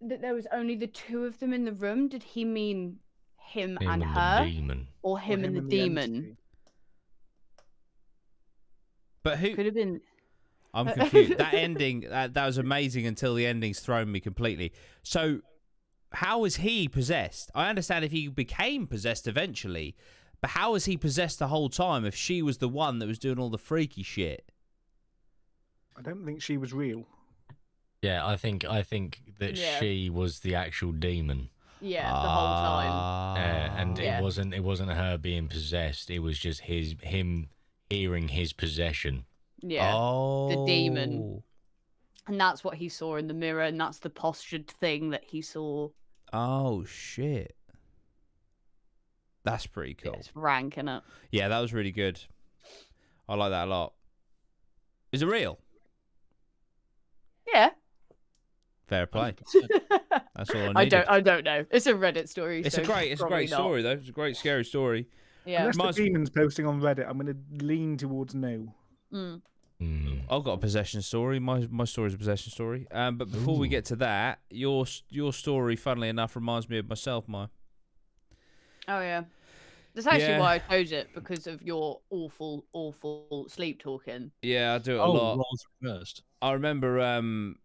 that 0.00 0.20
there 0.20 0.34
was 0.34 0.46
only 0.52 0.74
the 0.76 0.86
two 0.86 1.24
of 1.24 1.38
them 1.40 1.52
in 1.52 1.64
the 1.64 1.72
room. 1.72 2.08
Did 2.08 2.22
he 2.22 2.44
mean 2.44 2.98
him, 3.38 3.78
Him 3.78 3.78
and 3.80 4.02
and 4.02 4.04
her, 4.04 4.44
the 4.44 4.50
demon. 4.50 4.88
or 5.02 5.12
Or 5.12 5.18
him, 5.20 5.44
and 5.44 5.56
the 5.56 5.60
the 5.62 5.68
demon? 5.68 6.14
entity. 6.16 6.36
But 9.22 9.38
who? 9.38 9.54
Could 9.54 9.66
have 9.66 9.74
been. 9.74 10.00
I'm 10.74 10.88
uh, 10.88 10.92
confused. 10.94 11.38
that 11.38 11.54
ending, 11.54 12.00
that, 12.00 12.34
that 12.34 12.46
was 12.46 12.58
amazing 12.58 13.06
until 13.06 13.34
the 13.34 13.46
ending's 13.46 13.80
thrown 13.80 14.12
me 14.12 14.20
completely. 14.20 14.72
So, 15.02 15.40
how 16.12 16.40
was 16.40 16.56
he 16.56 16.88
possessed? 16.88 17.50
I 17.54 17.68
understand 17.68 18.04
if 18.04 18.12
he 18.12 18.28
became 18.28 18.86
possessed 18.86 19.26
eventually, 19.26 19.96
but 20.40 20.50
how 20.50 20.72
was 20.72 20.84
he 20.84 20.96
possessed 20.96 21.38
the 21.38 21.48
whole 21.48 21.68
time 21.68 22.04
if 22.04 22.14
she 22.14 22.42
was 22.42 22.58
the 22.58 22.68
one 22.68 22.98
that 22.98 23.06
was 23.06 23.18
doing 23.18 23.38
all 23.38 23.50
the 23.50 23.58
freaky 23.58 24.02
shit? 24.02 24.50
I 25.96 26.02
don't 26.02 26.24
think 26.26 26.42
she 26.42 26.58
was 26.58 26.72
real. 26.74 27.06
Yeah, 28.02 28.26
I 28.26 28.36
think 28.36 28.64
I 28.64 28.82
think 28.82 29.20
that 29.38 29.56
Yeah. 29.56 29.78
she 29.80 30.10
was 30.10 30.40
the 30.40 30.54
actual 30.54 30.92
demon. 30.92 31.50
Yeah, 31.80 32.08
the 32.08 32.14
whole 32.16 32.46
time. 32.56 32.92
Uh, 32.92 33.80
and 33.80 33.98
Yeah. 33.98 34.18
it 34.18 34.22
wasn't 34.22 34.54
it 34.54 34.64
wasn't 34.64 34.92
her 34.92 35.18
being 35.18 35.48
possessed. 35.48 36.10
It 36.10 36.20
was 36.20 36.38
just 36.38 36.62
his 36.62 36.94
him 37.02 37.48
hearing 37.90 38.28
his 38.28 38.52
possession. 38.52 39.24
Yeah. 39.60 39.92
Oh. 39.94 40.48
the 40.48 40.66
demon. 40.66 41.42
And 42.26 42.40
that's 42.40 42.64
what 42.64 42.74
he 42.76 42.88
saw 42.88 43.16
in 43.16 43.28
the 43.28 43.34
mirror, 43.34 43.62
and 43.62 43.80
that's 43.80 43.98
the 44.00 44.10
postured 44.10 44.66
thing 44.68 45.10
that 45.10 45.24
he 45.24 45.40
saw. 45.42 45.90
Oh 46.32 46.84
shit. 46.84 47.56
That's 49.44 49.66
pretty 49.66 49.94
cool. 49.94 50.14
it's 50.14 50.34
rank, 50.34 50.74
innit? 50.74 51.02
Yeah, 51.30 51.48
that 51.48 51.60
was 51.60 51.72
really 51.72 51.92
good. 51.92 52.20
I 53.28 53.34
like 53.36 53.50
that 53.50 53.66
a 53.68 53.70
lot. 53.70 53.92
Is 55.12 55.22
it 55.22 55.26
real? 55.26 55.60
Yeah. 57.46 57.70
Fair 58.88 59.06
play. 59.06 59.34
That's 60.36 60.50
all 60.50 60.60
I 60.60 60.66
needed. 60.68 60.76
I 60.76 60.84
don't. 60.84 61.08
I 61.08 61.20
don't 61.20 61.44
know. 61.44 61.64
It's 61.70 61.86
a 61.86 61.94
Reddit 61.94 62.28
story. 62.28 62.62
It's 62.64 62.76
so 62.76 62.82
a 62.82 62.84
great, 62.84 63.10
it's 63.12 63.20
a 63.22 63.26
great 63.26 63.50
not. 63.50 63.56
story 63.58 63.82
though. 63.82 63.92
It's 63.92 64.08
a 64.08 64.12
great 64.12 64.36
scary 64.36 64.64
story. 64.64 65.08
Yeah. 65.44 65.60
Unless 65.62 65.76
Mine's- 65.76 65.96
the 65.96 66.04
demon's 66.08 66.30
posting 66.30 66.66
on 66.66 66.80
Reddit, 66.80 67.08
I'm 67.08 67.18
going 67.18 67.34
to 67.34 67.64
lean 67.64 67.96
towards 67.96 68.34
no. 68.34 68.72
Mm. 69.12 69.40
Hmm. 69.80 70.14
I've 70.30 70.42
got 70.42 70.52
a 70.52 70.58
possession 70.58 71.02
story. 71.02 71.38
My 71.38 71.66
my 71.70 71.84
story 71.84 72.08
is 72.08 72.14
a 72.14 72.18
possession 72.18 72.50
story. 72.52 72.86
Um, 72.92 73.16
but 73.18 73.30
before 73.30 73.56
we 73.58 73.68
get 73.68 73.84
to 73.86 73.96
that, 73.96 74.38
your 74.50 74.86
your 75.08 75.32
story, 75.32 75.76
funnily 75.76 76.08
enough, 76.08 76.34
reminds 76.36 76.68
me 76.68 76.78
of 76.78 76.88
myself. 76.88 77.26
My 77.28 77.48
Oh 78.88 79.00
yeah. 79.00 79.24
That's 79.94 80.06
actually 80.06 80.28
Yeah. 80.28 80.40
why 80.40 80.54
I 80.54 80.58
chose 80.82 80.92
it 80.92 81.08
because 81.14 81.46
of 81.46 81.62
your 81.62 82.00
awful, 82.10 82.66
awful 82.72 83.46
sleep 83.48 83.80
talking. 83.80 84.30
yeah, 84.42 84.74
I 84.74 84.78
do 84.78 84.92
it 84.96 84.98
a 84.98 85.02
Oh, 85.02 85.12
lot. 85.12 85.36
roles 85.38 85.66
reversed. 85.80 86.22
I 86.42 86.52
remember 86.52 87.00
um, 87.00 87.56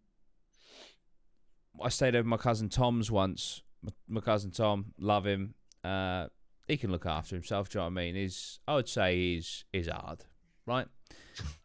I 1.80 1.88
stayed 1.88 2.14
over 2.14 2.26
my 2.26 2.36
cousin 2.36 2.68
Tom's 2.68 3.10
once, 3.10 3.62
my, 3.82 3.92
my 4.08 4.20
cousin 4.20 4.50
Tom, 4.50 4.92
love 4.98 5.26
him. 5.26 5.54
Uh, 5.84 6.26
he 6.68 6.76
can 6.76 6.90
look 6.90 7.06
after 7.06 7.34
himself. 7.34 7.68
Do 7.68 7.78
you 7.78 7.80
know 7.80 7.84
what 7.86 8.00
I 8.00 8.04
mean? 8.04 8.14
He's, 8.14 8.60
I 8.68 8.74
would 8.74 8.88
say, 8.88 9.16
he's 9.16 9.64
he's 9.72 9.88
hard, 9.88 10.24
right? 10.66 10.86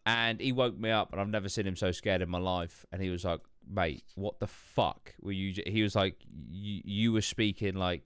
And 0.05 0.39
he 0.39 0.53
woke 0.53 0.77
me 0.77 0.89
up, 0.89 1.11
and 1.11 1.19
I've 1.19 1.27
never 1.27 1.49
seen 1.49 1.67
him 1.67 1.75
so 1.75 1.91
scared 1.91 2.21
in 2.21 2.29
my 2.29 2.37
life. 2.37 2.85
And 2.93 3.01
he 3.01 3.09
was 3.09 3.25
like, 3.25 3.41
"Mate, 3.69 4.05
what 4.15 4.39
the 4.39 4.47
fuck 4.47 5.13
were 5.19 5.33
you?" 5.33 5.51
j-" 5.51 5.69
He 5.69 5.83
was 5.83 5.95
like, 5.95 6.15
"You 6.49 6.81
you 6.85 7.11
were 7.11 7.21
speaking 7.21 7.75
like 7.75 8.03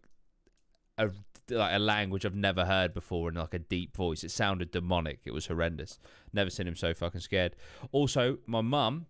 a 0.98 1.12
like 1.50 1.76
a 1.76 1.80
language 1.80 2.26
I've 2.26 2.36
never 2.36 2.66
heard 2.66 2.94
before 2.94 3.30
in 3.30 3.36
like 3.36 3.54
a 3.54 3.60
deep 3.60 3.96
voice. 3.96 4.24
It 4.24 4.32
sounded 4.32 4.72
demonic. 4.72 5.20
It 5.26 5.34
was 5.34 5.48
horrendous. 5.48 6.00
Never 6.34 6.50
seen 6.50 6.68
him 6.68 6.76
so 6.76 6.94
fucking 6.94 7.22
scared. 7.22 7.56
Also, 7.92 8.40
my 8.46 8.62
mum, 8.62 9.06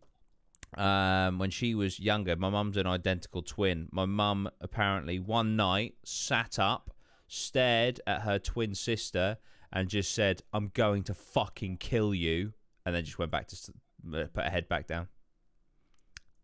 um, 0.77 1.37
when 1.39 1.49
she 1.49 1.75
was 1.75 1.99
younger, 1.99 2.35
my 2.35 2.49
mum's 2.49 2.77
an 2.77 2.87
identical 2.87 3.41
twin. 3.41 3.89
My 3.91 4.05
mum 4.05 4.49
apparently 4.61 5.19
one 5.19 5.55
night 5.55 5.95
sat 6.03 6.57
up, 6.59 6.91
stared 7.27 7.99
at 8.07 8.21
her 8.21 8.39
twin 8.39 8.73
sister, 8.75 9.37
and 9.73 9.89
just 9.89 10.13
said, 10.13 10.41
"I'm 10.53 10.69
going 10.73 11.03
to 11.03 11.13
fucking 11.13 11.77
kill 11.77 12.13
you," 12.13 12.53
and 12.85 12.95
then 12.95 13.03
just 13.05 13.19
went 13.19 13.31
back 13.31 13.47
to 13.49 13.55
s- 13.55 13.69
uh, 14.13 14.25
put 14.33 14.43
her 14.45 14.49
head 14.49 14.67
back 14.69 14.87
down. 14.87 15.07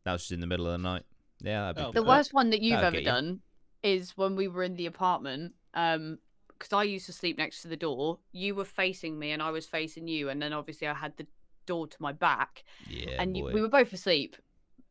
That 0.03 0.13
was 0.13 0.21
just 0.23 0.31
in 0.31 0.39
the 0.39 0.47
middle 0.47 0.65
of 0.67 0.73
the 0.73 0.77
night. 0.77 1.03
Yeah, 1.41 1.61
that'd 1.71 1.75
be 1.77 1.81
Oh, 1.83 1.91
The 1.91 2.01
that- 2.01 2.07
worst 2.07 2.33
one 2.33 2.49
that 2.51 2.61
you've 2.61 2.73
that'll 2.79 2.87
ever 2.87 2.99
you. 2.99 3.05
done 3.05 3.41
is 3.83 4.15
when 4.17 4.35
we 4.35 4.47
were 4.47 4.63
in 4.63 4.75
the 4.75 4.85
apartment. 4.87 5.53
Um, 5.73 6.19
because 6.49 6.73
I 6.73 6.83
used 6.83 7.05
to 7.05 7.13
sleep 7.13 7.37
next 7.37 7.61
to 7.61 7.67
the 7.67 7.77
door. 7.77 8.17
You 8.31 8.55
were 8.55 8.65
facing 8.65 9.19
me, 9.19 9.29
and 9.31 9.43
I 9.43 9.51
was 9.51 9.67
facing 9.67 10.07
you, 10.07 10.27
and 10.29 10.41
then 10.41 10.53
obviously 10.53 10.87
I 10.87 10.95
had 10.95 11.15
the 11.17 11.27
door 11.67 11.85
to 11.87 11.97
my 11.99 12.11
back, 12.13 12.63
Yeah, 12.89 13.21
and 13.21 13.37
you, 13.37 13.43
we 13.45 13.61
were 13.61 13.69
both 13.69 13.93
asleep. 13.93 14.35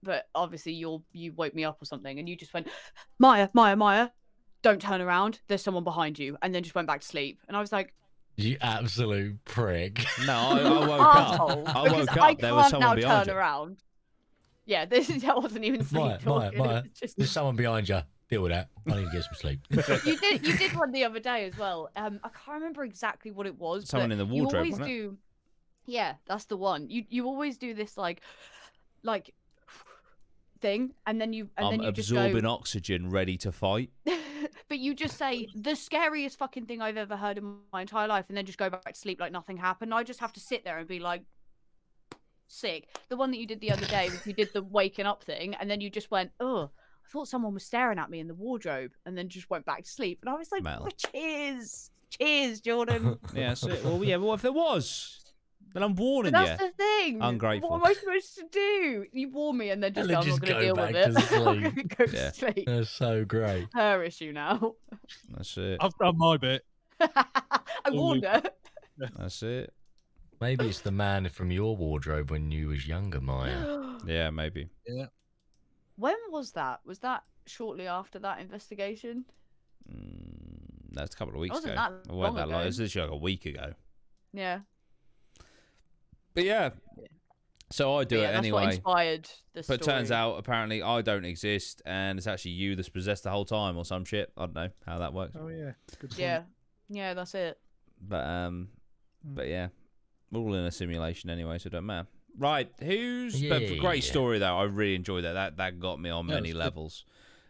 But 0.02 0.28
obviously, 0.34 0.72
you 0.74 1.02
you 1.12 1.32
woke 1.32 1.54
me 1.54 1.64
up 1.64 1.82
or 1.82 1.84
something, 1.86 2.18
and 2.20 2.28
you 2.28 2.36
just 2.36 2.54
went, 2.54 2.68
Maya, 3.18 3.48
Maya, 3.52 3.74
Maya, 3.74 4.10
don't 4.62 4.80
turn 4.80 5.00
around. 5.00 5.40
There's 5.48 5.62
someone 5.62 5.82
behind 5.82 6.18
you, 6.18 6.36
and 6.42 6.54
then 6.54 6.62
just 6.62 6.76
went 6.76 6.86
back 6.86 7.00
to 7.00 7.06
sleep. 7.06 7.40
And 7.48 7.56
I 7.56 7.60
was 7.60 7.72
like, 7.72 7.92
You 8.36 8.56
absolute 8.60 9.44
prick. 9.44 10.04
No, 10.26 10.32
I, 10.34 10.60
I 10.60 10.86
woke 10.86 11.00
up. 11.00 11.16
asshole, 11.16 11.64
I 11.68 11.82
because 11.84 12.06
woke 12.06 12.18
I 12.18 12.30
up. 12.32 12.38
There 12.38 12.54
was 12.54 12.62
can't 12.62 12.70
someone 12.70 12.88
now 12.90 12.94
behind 12.94 13.26
turn 13.26 13.34
you. 13.34 13.38
around. 13.40 13.78
Yeah, 14.66 14.84
this 14.84 15.10
is 15.10 15.22
that 15.22 15.36
wasn't 15.36 15.64
even 15.64 15.84
sleep 15.84 16.02
Maya, 16.02 16.18
Maya, 16.24 16.50
talking. 16.50 16.60
it 16.60 16.64
Maya, 16.66 16.82
just- 17.00 17.16
There's 17.16 17.30
someone 17.30 17.56
behind 17.56 17.88
you. 17.88 18.00
Deal 18.28 18.42
with 18.42 18.50
that. 18.50 18.68
I 18.90 18.96
need 18.96 19.04
to 19.04 19.10
get 19.12 19.22
some 19.22 19.34
sleep. 19.34 19.60
you 20.04 20.18
did 20.18 20.44
you 20.44 20.56
did 20.58 20.76
one 20.76 20.90
the 20.90 21.04
other 21.04 21.20
day 21.20 21.44
as 21.46 21.56
well. 21.56 21.90
Um, 21.94 22.18
I 22.24 22.28
can't 22.28 22.56
remember 22.58 22.82
exactly 22.82 23.30
what 23.30 23.46
it 23.46 23.56
was. 23.56 23.88
Someone 23.88 24.08
but 24.08 24.12
in 24.14 24.18
the 24.18 24.24
wardrobe. 24.26 24.36
You 24.36 24.42
wardrobe, 24.42 24.58
always 24.60 24.72
wasn't 24.72 24.88
it? 24.90 24.92
do. 24.92 25.18
Yeah, 25.86 26.14
that's 26.26 26.44
the 26.46 26.56
one. 26.56 26.90
You 26.90 27.04
you 27.08 27.26
always 27.26 27.56
do 27.56 27.72
this 27.74 27.96
like, 27.96 28.20
like 29.02 29.32
thing, 30.60 30.92
and 31.06 31.20
then 31.20 31.32
you 31.32 31.48
and 31.56 31.66
I'm 31.66 31.70
then 31.72 31.82
you 31.82 31.92
just 31.92 32.10
absorbing 32.10 32.42
go. 32.42 32.50
oxygen, 32.50 33.10
ready 33.10 33.36
to 33.38 33.52
fight. 33.52 33.90
but 34.68 34.78
you 34.78 34.94
just 34.94 35.16
say 35.16 35.46
the 35.54 35.74
scariest 35.76 36.38
fucking 36.38 36.66
thing 36.66 36.82
I've 36.82 36.96
ever 36.96 37.16
heard 37.16 37.38
in 37.38 37.58
my 37.72 37.82
entire 37.82 38.08
life, 38.08 38.26
and 38.28 38.36
then 38.36 38.44
just 38.46 38.58
go 38.58 38.68
back 38.68 38.84
to 38.92 38.98
sleep 38.98 39.20
like 39.20 39.32
nothing 39.32 39.56
happened. 39.56 39.94
I 39.94 40.02
just 40.02 40.20
have 40.20 40.32
to 40.34 40.40
sit 40.40 40.64
there 40.64 40.78
and 40.78 40.88
be 40.88 40.98
like, 40.98 41.22
sick. 42.48 42.88
The 43.08 43.16
one 43.16 43.30
that 43.30 43.38
you 43.38 43.46
did 43.46 43.60
the 43.60 43.70
other 43.70 43.86
day 43.86 44.08
was 44.10 44.26
you 44.26 44.32
did 44.32 44.52
the 44.52 44.62
waking 44.62 45.06
up 45.06 45.22
thing, 45.22 45.54
and 45.54 45.70
then 45.70 45.80
you 45.80 45.90
just 45.90 46.10
went, 46.10 46.32
oh. 46.40 46.70
I 47.04 47.08
thought 47.08 47.28
someone 47.28 47.54
was 47.54 47.62
staring 47.62 48.00
at 48.00 48.10
me 48.10 48.18
in 48.18 48.26
the 48.26 48.34
wardrobe, 48.34 48.90
and 49.04 49.16
then 49.16 49.28
just 49.28 49.48
went 49.48 49.64
back 49.64 49.84
to 49.84 49.88
sleep. 49.88 50.18
And 50.22 50.28
I 50.28 50.34
was 50.34 50.50
like, 50.50 50.64
Mel. 50.64 50.88
"Oh, 50.88 51.10
"Cheers, 51.12 51.92
cheers, 52.10 52.60
Jordan." 52.60 53.16
Yeah, 53.32 53.50
that's 53.50 53.62
it. 53.62 53.84
Well, 53.84 54.02
yeah, 54.02 54.16
but 54.16 54.24
what 54.24 54.34
if 54.34 54.42
there 54.42 54.52
was? 54.52 55.20
Then 55.76 55.82
I'm 55.82 55.94
warning 55.94 56.32
But 56.32 56.40
you. 56.40 56.46
that's 56.46 56.62
the 56.62 56.70
thing. 56.70 57.18
Ungrateful. 57.20 57.68
What 57.68 57.82
am 57.82 57.86
I 57.86 57.92
supposed 57.92 58.34
to 58.36 58.44
do? 58.50 59.04
You 59.12 59.28
warn 59.28 59.58
me 59.58 59.68
and 59.68 59.82
then 59.82 59.92
just 59.92 60.08
And 60.08 60.16
go, 60.16 60.22
then 60.22 60.22
I'm 60.22 60.28
not 60.30 60.40
just 60.40 60.40
going 60.40 60.54
to 60.54 60.64
deal 60.64 60.74
with 60.74 60.92
back 60.94 61.30
it. 61.30 61.36
I'm 61.36 61.60
gonna 61.60 61.84
go 61.84 62.04
Yeah. 62.18 62.32
sleep. 62.32 62.64
That's 62.66 62.88
so 62.88 63.24
great. 63.26 63.68
Her 63.74 64.02
issue 64.02 64.32
now. 64.32 64.76
That's 65.36 65.54
it. 65.58 65.76
I've 65.82 65.92
done 65.98 66.16
my 66.16 66.38
bit. 66.38 66.64
I 67.00 67.90
warned 67.90 68.24
her. 68.24 68.42
That's 69.18 69.42
it. 69.42 69.74
Maybe 70.40 70.66
it's 70.66 70.80
the 70.80 70.92
man 70.92 71.28
from 71.28 71.50
your 71.50 71.76
wardrobe 71.76 72.30
when 72.30 72.50
you 72.50 72.68
was 72.68 72.86
younger, 72.88 73.20
Maya. 73.20 73.82
Yeah, 74.06 74.30
maybe. 74.30 74.70
Yeah. 74.86 75.06
when 75.96 76.16
was 76.30 76.52
that? 76.52 76.80
Was 76.86 77.00
that 77.00 77.24
shortly 77.44 77.86
after 77.86 78.18
that 78.20 78.40
investigation? 78.40 79.26
Mm, 79.92 80.92
that's 80.92 81.14
a 81.14 81.18
couple 81.18 81.34
of 81.34 81.40
weeks 81.40 81.52
wasn't 81.54 81.74
ago. 81.74 81.82
that 81.82 82.10
it 82.10 82.14
wasn't 82.14 82.36
long 82.38 82.48
that 82.48 82.48
long. 82.48 82.62
It 82.62 82.66
was 82.66 82.80
literally 82.80 83.08
like 83.10 83.14
a 83.14 83.22
week 83.22 83.44
ago. 83.44 83.74
Yeah. 84.32 84.60
But 86.36 86.44
yeah. 86.44 86.70
So 87.72 87.96
I 87.96 88.04
do 88.04 88.14
But 88.14 88.18
it 88.18 88.22
yeah, 88.22 88.30
that's 88.32 88.36
what 88.52 88.58
anyway. 88.60 88.74
inspired 88.76 89.28
the 89.54 89.62
story. 89.64 89.78
But 89.78 89.84
turns 89.84 90.10
out 90.12 90.36
apparently 90.36 90.82
I 90.82 91.02
don't 91.02 91.24
exist, 91.24 91.82
and 91.84 92.16
it's 92.16 92.28
actually 92.28 92.52
you 92.52 92.76
that's 92.76 92.88
possessed 92.88 93.24
the 93.24 93.30
whole 93.30 93.44
time, 93.44 93.76
or 93.76 93.84
some 93.84 94.04
shit. 94.04 94.30
I 94.36 94.42
don't 94.42 94.54
know 94.54 94.68
how 94.86 94.98
that 94.98 95.12
works. 95.12 95.34
Oh 95.36 95.48
yeah, 95.48 95.72
good 95.98 96.10
point. 96.10 96.18
Yeah. 96.20 96.42
Yeah, 96.88 97.14
that's 97.14 97.34
it. 97.34 97.58
But 98.00 98.24
um, 98.24 98.68
Mm. 99.26 99.34
but 99.34 99.48
yeah, 99.48 99.68
we're 100.30 100.40
all 100.40 100.54
in 100.54 100.64
a 100.66 100.70
simulation 100.70 101.28
anyway, 101.30 101.58
so 101.58 101.66
it 101.66 101.70
don't 101.70 101.86
matter. 101.86 102.06
Right, 102.38 102.70
who's 102.80 103.32
but 103.42 103.62
Yeah. 103.62 103.76
great 103.78 104.04
story 104.04 104.38
though. 104.38 104.56
I 104.58 104.64
really 104.64 104.94
enjoyed 104.94 105.24
that. 105.24 105.32
That 105.32 105.56
that 105.56 105.80
got 105.80 105.98
me 105.98 106.10
on 106.10 106.28
Yeah, 106.28 106.34
many 106.34 106.50
was 106.50 106.52
good. 106.52 106.58
levels. 106.58 107.04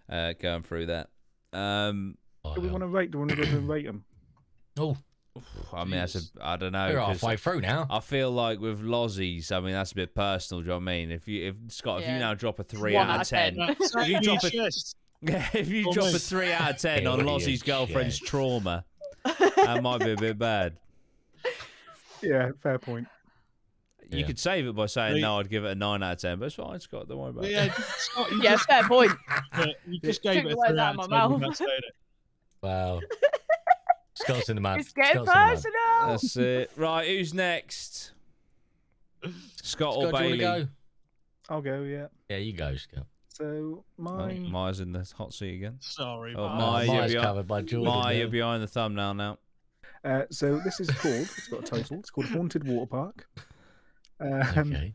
Uh, 0.08 0.32
going 0.34 0.62
through 0.62 0.86
that. 0.86 1.10
Um, 1.52 2.16
Do 2.54 2.60
we 2.62 2.68
want 2.68 2.82
to 2.82 2.86
rate? 2.86 3.10
Do 3.10 3.18
we 3.18 3.26
want 3.26 3.30
to 3.32 3.36
go 3.36 3.42
and 3.58 3.68
rate 3.68 3.84
them? 3.86 4.04
Oh, 4.78 4.96
I 5.72 5.84
mean, 5.84 5.92
that's 5.92 6.14
a 6.14 6.18
Jesus. 6.18 6.32
I 6.40 6.56
don't 6.56 6.72
know. 6.72 6.88
we're 6.88 6.98
'cause 6.98 7.20
halfway 7.20 7.36
through 7.36 7.60
now. 7.60 7.86
I 7.90 8.00
feel 8.00 8.30
like 8.30 8.60
with 8.60 8.82
Lozzies, 8.82 9.52
I 9.52 9.60
mean 9.60 9.72
that's 9.72 9.92
a 9.92 9.94
bit 9.94 10.14
personal. 10.14 10.60
Do 10.62 10.66
you 10.66 10.68
know 10.70 10.76
what 10.76 10.82
I 10.82 10.84
mean? 10.84 11.10
If 11.10 11.26
you, 11.28 11.48
if 11.48 11.72
Scott, 11.72 12.00
if 12.02 12.06
you 12.08 12.14
Yeah. 12.14 12.18
now 12.20 12.34
drop 12.34 12.58
a 12.58 12.64
three 12.64 12.94
One 12.94 13.08
out 13.08 13.10
out 13.10 13.16
of 13.16 13.20
of 13.22 13.28
ten, 13.28 13.76
if 14.02 14.08
you 14.08 14.20
drop 14.20 14.44
a, 14.44 14.70
if 15.58 15.68
you 15.68 15.92
drop 15.92 16.06
a 16.08 16.12
me. 16.12 16.18
three 16.18 16.52
out 16.52 16.70
of 16.70 16.76
ten 16.78 17.06
on 17.06 17.18
Hell, 17.20 17.28
you 17.28 17.32
Lozzie's 17.46 17.62
girlfriend's 17.62 18.18
shit. 18.18 18.28
trauma, 18.28 18.84
that 19.24 19.80
might 19.82 20.00
be 20.00 20.12
a 20.12 20.16
bit 20.16 20.38
bad. 20.38 20.76
Yeah, 22.22 22.50
fair 22.62 22.78
point. 22.78 23.06
You 24.10 24.20
Yeah. 24.20 24.26
could 24.26 24.38
save 24.38 24.66
it 24.66 24.72
by 24.74 24.86
saying 24.86 25.14
We- 25.14 25.20
no. 25.20 25.38
I'd 25.38 25.50
give 25.50 25.64
it 25.64 25.72
a 25.72 25.74
nine 25.74 26.02
out 26.02 26.12
of 26.14 26.18
ten, 26.18 26.38
but 26.38 26.46
it's 26.46 26.54
fine, 26.54 26.80
Scott. 26.80 27.08
Don't 27.08 27.18
worry 27.18 27.30
about 27.30 27.44
Yeah. 27.44 27.72
Scott, 27.74 28.30
you 28.30 28.42
Yeah, 28.42 28.52
just, 28.52 28.66
fair 28.66 28.84
point. 28.88 29.12
yeah, 29.58 29.66
you 29.86 30.00
just 30.00 30.22
gave 30.22 30.42
Took 30.42 30.52
it 30.52 30.54
a 30.54 30.56
words 30.56 30.70
three 30.70 30.78
out 30.80 30.86
out 30.86 30.94
of 30.94 31.00
of 31.00 31.10
10. 31.10 31.18
mouth. 31.18 31.40
That's 31.40 31.60
it. 31.60 31.84
Wow. 32.62 33.00
Scott's 34.16 34.48
in 34.48 34.56
the 34.56 34.62
map. 34.62 34.78
It's 34.80 34.92
getting 34.92 35.24
Scott's 35.24 35.64
in 35.64 35.72
the 35.72 35.78
map. 35.78 36.08
personal. 36.08 36.08
That's 36.08 36.36
it. 36.36 36.70
Right, 36.76 37.06
who's 37.08 37.34
next? 37.34 38.12
Scott, 39.62 39.94
or 39.96 40.08
Scott, 40.08 40.20
do 40.22 40.28
you 40.28 40.36
Bailey? 40.36 40.44
want 40.44 40.68
go? 41.48 41.54
I'll 41.54 41.62
go. 41.62 41.82
Yeah. 41.82 42.06
Yeah, 42.28 42.36
you 42.38 42.52
go, 42.52 42.74
Scott. 42.76 43.06
So 43.28 43.44
Oh, 43.44 43.84
mine. 44.02 44.50
Maya's 44.50 44.80
in 44.80 44.92
the 44.92 45.06
hot 45.16 45.34
seat 45.34 45.56
again. 45.56 45.76
Sorry, 45.80 46.34
Oh, 46.34 46.48
Mark. 46.48 46.58
Maya, 46.58 46.84
you're 46.86 46.94
Maya's 46.94 47.12
behind- 47.12 47.26
covered 47.26 47.46
by 47.46 47.62
Jordan. 47.62 47.92
Maya, 47.92 48.04
now. 48.14 48.18
you're 48.18 48.28
behind 48.28 48.62
the 48.62 48.66
thumbnail 48.66 49.14
now. 49.14 49.38
Uh, 50.04 50.22
so 50.30 50.58
this 50.64 50.80
is 50.80 50.88
called. 50.90 51.14
It's 51.36 51.48
got 51.48 51.60
a 51.60 51.66
title. 51.66 51.98
It's 51.98 52.10
called 52.10 52.28
Haunted 52.28 52.64
Water 52.64 52.86
Park. 52.86 53.28
Um, 54.20 54.42
Okay. 54.72 54.94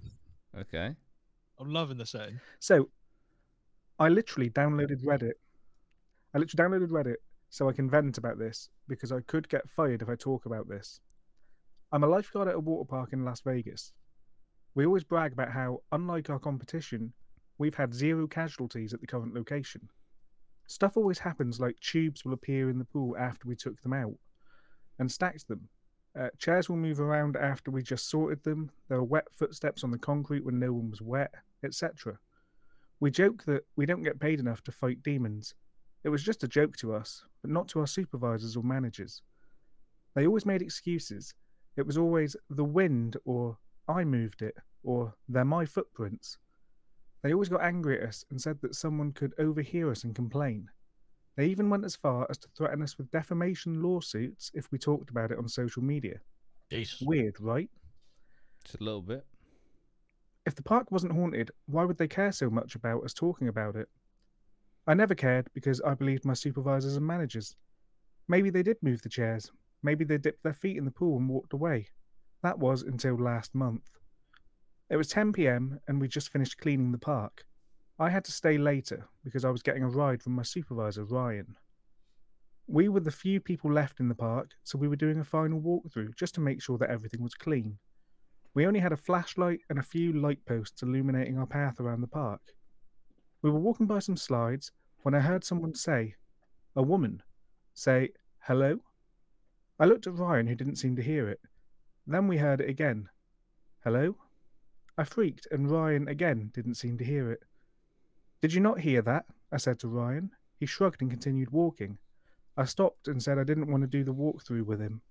Okay. 0.58 0.96
I'm 1.60 1.70
loving 1.72 1.98
the 1.98 2.06
setting. 2.06 2.40
So, 2.60 2.90
I 4.00 4.10
literally 4.10 4.50
downloaded 4.50 5.04
Reddit. 5.04 5.34
I 6.34 6.40
literally 6.40 6.80
downloaded 6.80 6.90
Reddit 6.90 7.18
so 7.52 7.68
I 7.68 7.74
can 7.74 7.90
vent 7.90 8.18
about 8.18 8.40
this 8.40 8.70
because 8.88 9.12
I 9.12 9.20
could 9.28 9.48
get 9.50 9.70
fired 9.70 10.02
if 10.02 10.10
I 10.10 10.16
talk 10.16 10.46
about 10.46 10.70
this. 10.70 11.02
I'm 11.92 12.06
a 12.06 12.08
lifeguard 12.08 12.48
at 12.48 12.56
a 12.56 12.60
water 12.60 12.88
park 12.88 13.12
in 13.12 13.26
Las 13.26 13.42
Vegas. 13.42 13.92
We 14.74 14.86
always 14.86 15.04
brag 15.04 15.34
about 15.34 15.52
how, 15.52 15.82
unlike 15.92 16.30
our 16.30 16.40
competition, 16.40 17.12
we've 17.58 17.76
had 17.76 17.94
zero 17.94 18.26
casualties 18.26 18.94
at 18.94 19.02
the 19.02 19.08
current 19.08 19.36
location. 19.36 19.90
Stuff 20.66 20.96
always 20.96 21.20
happens 21.20 21.60
like 21.60 21.78
tubes 21.82 22.24
will 22.24 22.32
appear 22.32 22.70
in 22.70 22.80
the 22.80 22.86
pool 22.86 23.18
after 23.20 23.50
we 23.50 23.58
took 23.58 23.82
them 23.82 23.92
out 23.92 24.16
and 24.98 25.12
stacked 25.12 25.50
them. 25.50 25.68
Uh, 26.18 26.30
chairs 26.38 26.70
will 26.70 26.78
move 26.78 27.02
around 27.02 27.36
after 27.36 27.70
we 27.70 27.84
just 27.84 28.10
sorted 28.10 28.42
them. 28.44 28.72
There 28.88 28.98
are 28.98 29.04
wet 29.04 29.28
footsteps 29.34 29.84
on 29.84 29.92
the 29.92 29.98
concrete 29.98 30.46
when 30.46 30.58
no 30.58 30.72
one 30.72 30.90
was 30.90 31.02
wet, 31.02 31.34
etc. 31.66 32.18
We 33.02 33.12
joke 33.12 33.44
that 33.44 33.66
we 33.76 33.86
don't 33.86 34.04
get 34.04 34.22
paid 34.22 34.40
enough 34.40 34.64
to 34.64 34.72
fight 34.72 35.04
demons. 35.04 35.54
It 36.04 36.10
was 36.10 36.24
just 36.24 36.44
a 36.44 36.48
joke 36.48 36.76
to 36.78 36.94
us, 36.94 37.24
but 37.42 37.52
not 37.52 37.68
to 37.70 37.80
our 37.80 37.88
supervisors 37.88 38.56
or 38.58 38.64
managers. 38.64 39.22
They 40.16 40.26
always 40.26 40.46
made 40.46 40.62
excuses. 40.62 41.34
It 41.78 41.86
was 41.86 41.98
always 41.98 42.36
the 42.50 42.66
wind, 42.66 43.18
or 43.26 43.58
I 43.88 44.04
moved 44.04 44.42
it, 44.42 44.56
or 44.84 45.14
they're 45.30 45.46
my 45.46 45.66
footprints. 45.66 46.38
They 47.22 47.34
always 47.34 47.50
got 47.50 47.62
angry 47.62 48.02
at 48.02 48.08
us 48.08 48.26
and 48.32 48.42
said 48.42 48.60
that 48.62 48.76
someone 48.76 49.12
could 49.12 49.34
overhear 49.38 49.92
us 49.92 50.04
and 50.04 50.16
complain. 50.16 50.68
They 51.38 51.48
even 51.48 51.70
went 51.70 51.86
as 51.86 51.96
far 51.96 52.28
as 52.30 52.38
to 52.40 52.48
threaten 52.58 52.82
us 52.82 52.98
with 52.98 53.12
defamation 53.12 53.82
lawsuits 53.82 54.52
if 54.54 54.72
we 54.72 54.78
talked 54.78 55.12
about 55.12 55.32
it 55.32 55.38
on 55.38 55.48
social 55.48 55.84
media. 55.84 56.20
Jesus. 56.72 57.02
Weird, 57.02 57.40
right? 57.40 57.70
Just 58.66 58.82
a 58.82 58.84
little 58.84 59.02
bit. 59.02 59.26
If 60.46 60.56
the 60.56 60.64
park 60.64 60.92
wasn't 60.92 61.14
haunted, 61.14 61.52
why 61.68 61.86
would 61.86 61.98
they 61.98 62.08
care 62.08 62.32
so 62.32 62.50
much 62.50 62.76
about 62.76 63.04
us 63.04 63.14
talking 63.14 63.48
about 63.48 63.76
it? 63.76 63.88
I 64.88 64.94
never 64.96 65.14
cared 65.14 65.48
because 65.54 65.80
I 65.82 65.94
believed 65.94 66.26
my 66.26 66.34
supervisors 66.34 66.96
and 66.96 67.06
managers. 67.06 67.56
Maybe 68.28 68.50
they 68.50 68.64
did 68.64 68.78
move 68.82 69.02
the 69.02 69.10
chairs. 69.10 69.52
Maybe 69.84 70.04
they 70.04 70.18
dipped 70.18 70.44
their 70.44 70.54
feet 70.54 70.78
in 70.78 70.86
the 70.86 70.92
pool 70.92 71.18
and 71.18 71.30
walked 71.30 71.54
away. 71.54 71.88
That 72.42 72.58
was 72.58 72.82
until 72.82 73.16
last 73.16 73.54
month. 73.54 73.90
It 74.90 74.98
was 74.98 75.08
10 75.10 75.34
pm 75.34 75.80
and 75.88 76.02
we 76.02 76.08
just 76.08 76.30
finished 76.30 76.58
cleaning 76.58 76.92
the 76.92 76.98
park. 76.98 77.46
I 78.00 78.10
had 78.10 78.26
to 78.26 78.32
stay 78.32 78.58
later 78.58 79.08
because 79.24 79.46
I 79.46 79.52
was 79.52 79.62
getting 79.62 79.84
a 79.84 79.90
ride 79.90 80.24
from 80.24 80.34
my 80.34 80.44
supervisor, 80.44 81.06
Ryan. 81.06 81.56
We 82.68 82.90
were 82.90 83.00
the 83.02 83.12
few 83.12 83.40
people 83.40 83.72
left 83.72 84.00
in 84.00 84.10
the 84.10 84.16
park, 84.16 84.52
so 84.64 84.78
we 84.78 84.88
were 84.88 84.96
doing 84.96 85.20
a 85.20 85.24
final 85.24 85.62
walkthrough 85.62 86.16
just 86.16 86.34
to 86.36 86.42
make 86.42 86.62
sure 86.62 86.78
that 86.80 86.90
everything 86.90 87.22
was 87.22 87.36
clean. 87.36 87.78
We 88.54 88.66
only 88.66 88.80
had 88.80 88.92
a 88.92 88.98
flashlight 88.98 89.60
and 89.70 89.78
a 89.78 89.84
few 89.84 90.14
light 90.14 90.44
posts 90.46 90.82
illuminating 90.82 91.38
our 91.38 91.46
path 91.46 91.80
around 91.80 92.02
the 92.02 92.08
park. 92.08 92.42
We 93.42 93.50
were 93.50 93.60
walking 93.60 93.88
by 93.88 94.00
some 94.00 94.18
slides 94.18 94.72
when 95.02 95.16
I 95.16 95.20
heard 95.20 95.44
someone 95.44 95.74
say, 95.74 96.16
a 96.76 96.84
woman, 96.84 97.24
say, 97.74 98.10
hello? 98.42 98.80
I 99.80 99.86
looked 99.86 100.06
at 100.06 100.18
Ryan, 100.18 100.48
who 100.48 100.56
didn't 100.56 100.76
seem 100.76 100.96
to 100.96 101.02
hear 101.02 101.28
it. 101.28 101.40
Then 102.06 102.28
we 102.28 102.38
heard 102.38 102.62
it 102.62 102.70
again. 102.70 103.10
Hello? 103.84 104.16
I 104.98 105.04
freaked, 105.04 105.48
and 105.50 105.72
Ryan 105.72 106.08
again 106.08 106.52
didn't 106.54 106.76
seem 106.76 106.98
to 107.00 107.04
hear 107.04 107.32
it. 107.32 107.44
Did 108.42 108.54
you 108.54 108.60
not 108.60 108.80
hear 108.80 109.02
that? 109.02 109.26
I 109.52 109.58
said 109.58 109.80
to 109.80 109.88
Ryan. 109.88 110.32
He 110.60 110.68
shrugged 110.68 111.02
and 111.02 111.10
continued 111.10 111.50
walking. 111.50 111.98
I 112.56 112.66
stopped 112.66 113.08
and 113.08 113.22
said 113.22 113.40
I 113.40 113.44
didn't 113.44 113.72
want 113.72 113.82
to 113.82 113.88
do 113.88 114.04
the 114.04 114.14
walkthrough 114.14 114.66
with 114.66 114.80
him. 114.80 115.02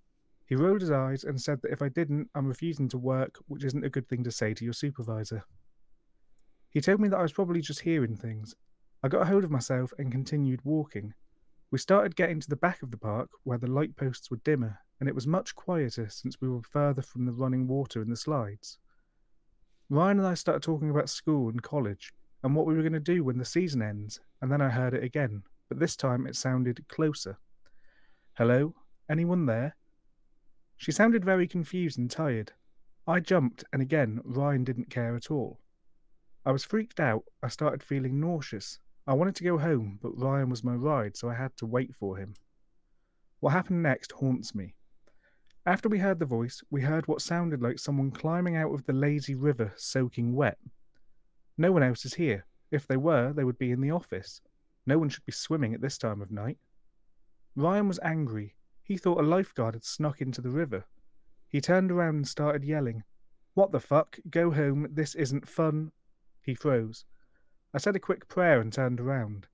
He 0.47 0.55
rolled 0.55 0.81
his 0.81 0.91
eyes 0.91 1.25
and 1.25 1.41
said 1.41 1.63
that 1.63 1.73
if 1.73 1.83
I 1.83 1.89
didn't, 1.89 2.29
I'm 2.35 2.47
refusing 2.47 2.89
to 2.91 2.99
work, 2.99 3.39
which 3.49 3.65
isn't 3.65 3.85
a 3.85 3.91
good 3.91 4.09
thing 4.09 4.23
to 4.25 4.31
say 4.31 4.55
to 4.55 4.65
your 4.65 4.73
supervisor. 4.73 5.45
He 6.71 6.81
told 6.81 7.01
me 7.01 7.09
that 7.09 7.19
I 7.19 7.23
was 7.23 7.33
probably 7.33 7.61
just 7.61 7.81
hearing 7.81 8.17
things. 8.17 8.55
I 9.03 9.09
got 9.09 9.23
a 9.23 9.27
hold 9.27 9.45
of 9.45 9.51
myself 9.51 9.93
and 9.99 10.13
continued 10.13 10.61
walking. 10.65 11.15
We 11.71 11.79
started 11.79 12.17
getting 12.17 12.41
to 12.41 12.49
the 12.49 12.57
back 12.57 12.83
of 12.83 12.91
the 12.91 12.97
park 12.97 13.29
where 13.45 13.59
the 13.59 13.67
light 13.67 13.97
posts 13.97 14.31
were 14.31 14.41
dimmer, 14.45 14.79
and 15.01 15.09
it 15.09 15.15
was 15.15 15.27
much 15.27 15.55
quieter 15.55 16.09
since 16.09 16.41
we 16.41 16.49
were 16.49 16.63
further 16.63 17.03
from 17.03 17.27
the 17.27 17.33
running 17.33 17.67
water 17.67 18.01
and 18.01 18.11
the 18.11 18.17
slides. 18.17 18.79
Ryan 19.89 20.19
and 20.19 20.29
I 20.29 20.35
started 20.35 20.63
talking 20.63 20.91
about 20.91 21.11
school 21.11 21.49
and 21.49 21.63
college 21.63 22.13
and 22.45 22.55
what 22.55 22.67
we 22.67 22.75
were 22.75 22.83
going 22.83 22.93
to 22.93 23.01
do 23.01 23.25
when 23.25 23.39
the 23.39 23.45
season 23.45 23.83
ends, 23.83 24.21
and 24.41 24.51
then 24.51 24.61
I 24.61 24.69
heard 24.69 24.95
it 24.95 25.03
again, 25.03 25.43
but 25.69 25.81
this 25.81 25.97
time 25.97 26.27
it 26.27 26.37
sounded 26.37 26.87
closer. 26.89 27.39
Hello? 28.35 28.75
Anyone 29.11 29.47
there? 29.47 29.77
She 30.77 30.93
sounded 30.93 31.25
very 31.25 31.49
confused 31.49 31.99
and 31.99 32.11
tired. 32.11 32.53
I 33.07 33.21
jumped, 33.21 33.65
and 33.73 33.83
again, 33.83 34.21
Ryan 34.25 34.63
didn't 34.63 34.91
care 34.91 35.17
at 35.17 35.31
all. 35.31 35.59
I 36.45 36.53
was 36.53 36.65
freaked 36.65 37.01
out. 37.01 37.25
I 37.43 37.49
started 37.49 37.83
feeling 37.83 38.19
nauseous. 38.19 38.79
I 39.07 39.15
wanted 39.15 39.35
to 39.37 39.45
go 39.45 39.59
home, 39.59 39.99
but 40.03 40.19
Ryan 40.19 40.49
was 40.49 40.65
my 40.65 40.75
ride, 40.75 41.17
so 41.17 41.29
I 41.29 41.35
had 41.35 41.57
to 41.59 41.67
wait 41.67 41.95
for 41.95 42.17
him. 42.17 42.35
What 43.41 43.51
happened 43.51 43.83
next 43.83 44.13
haunts 44.13 44.55
me. 44.55 44.75
After 45.67 45.89
we 45.89 45.99
heard 45.99 46.19
the 46.19 46.27
voice, 46.27 46.63
we 46.71 46.81
heard 46.81 47.07
what 47.07 47.21
sounded 47.21 47.61
like 47.61 47.79
someone 47.79 48.11
climbing 48.11 48.57
out 48.57 48.73
of 48.73 48.85
the 48.87 48.93
lazy 48.95 49.35
river 49.35 49.73
soaking 49.77 50.35
wet. 50.35 50.59
No 51.59 51.73
one 51.73 51.83
else 51.83 52.07
is 52.07 52.15
here. 52.15 52.47
If 52.71 52.87
they 52.87 52.97
were, 52.97 53.33
they 53.35 53.45
would 53.45 53.59
be 53.59 53.71
in 53.71 53.81
the 53.81 53.91
office. 53.91 54.41
No 54.87 54.99
one 54.99 55.11
should 55.11 55.27
be 55.27 55.33
swimming 55.33 55.75
at 55.75 55.83
this 55.83 55.99
time 55.99 56.23
of 56.23 56.31
night. 56.31 56.59
Ryan 57.55 57.89
was 57.89 58.01
angry. 58.03 58.55
He 58.83 58.97
thought 58.97 59.21
a 59.21 59.23
lifeguard 59.23 59.75
had 59.75 59.85
snuck 59.85 60.23
into 60.23 60.41
the 60.41 60.51
river. 60.51 60.87
He 61.49 61.61
turned 61.61 61.91
around 61.91 62.17
and 62.17 62.29
started 62.29 62.65
yelling, 62.65 63.03
What 63.55 63.73
the 63.73 63.81
fuck? 63.81 64.19
Go 64.31 64.51
home. 64.51 64.89
This 64.91 65.15
isn't 65.15 65.47
fun. 65.47 65.93
He 66.43 66.55
froze. 66.55 67.05
I 67.75 67.79
said 67.79 67.97
a 67.97 68.01
quick 68.01 68.29
prayer 68.29 68.61
and 68.61 68.73
turned 68.73 69.01
around. 69.01 69.47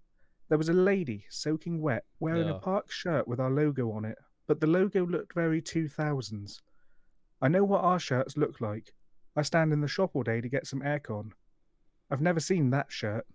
There 0.48 0.58
was 0.58 0.68
a 0.68 0.72
lady, 0.74 1.26
soaking 1.28 1.80
wet, 1.80 2.04
wearing 2.20 2.46
Yeah. 2.48 2.56
a 2.56 2.60
park 2.60 2.90
shirt 2.90 3.26
with 3.26 3.40
our 3.40 3.50
logo 3.50 3.90
on 3.90 4.04
it, 4.04 4.18
but 4.46 4.60
the 4.60 4.66
logo 4.66 5.04
looked 5.04 5.34
very 5.34 5.60
2000s. 5.60 6.62
I 7.42 7.48
know 7.48 7.64
what 7.64 7.82
our 7.84 7.98
shirts 7.98 8.36
look 8.36 8.60
like. 8.60 8.94
I 9.34 9.42
stand 9.42 9.72
in 9.72 9.80
the 9.80 9.88
shop 9.88 10.12
all 10.14 10.22
day 10.22 10.40
to 10.40 10.48
get 10.48 10.66
some 10.66 10.80
aircon. 10.80 11.32
I've 12.10 12.22
never 12.22 12.40
seen 12.40 12.70
that 12.70 12.90
shirt. 12.92 13.26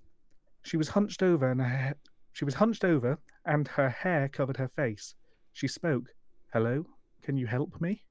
She 0.64 0.78
was 0.78 0.89
hunched 0.89 1.22
over 1.22 1.49
and 1.52 1.62
her 1.62 1.95
she 2.32 2.45
was 2.45 2.56
hunched 2.56 2.86
over 2.86 3.20
and 3.45 3.68
her 3.68 3.89
hair 3.89 4.30
covered 4.30 4.56
her 4.58 4.70
face. 4.70 5.16
She 5.52 5.68
spoke. 5.68 6.14
Hello? 6.54 6.86
Can 7.22 7.36
you 7.36 7.45
help 7.45 7.82
me? 7.82 8.06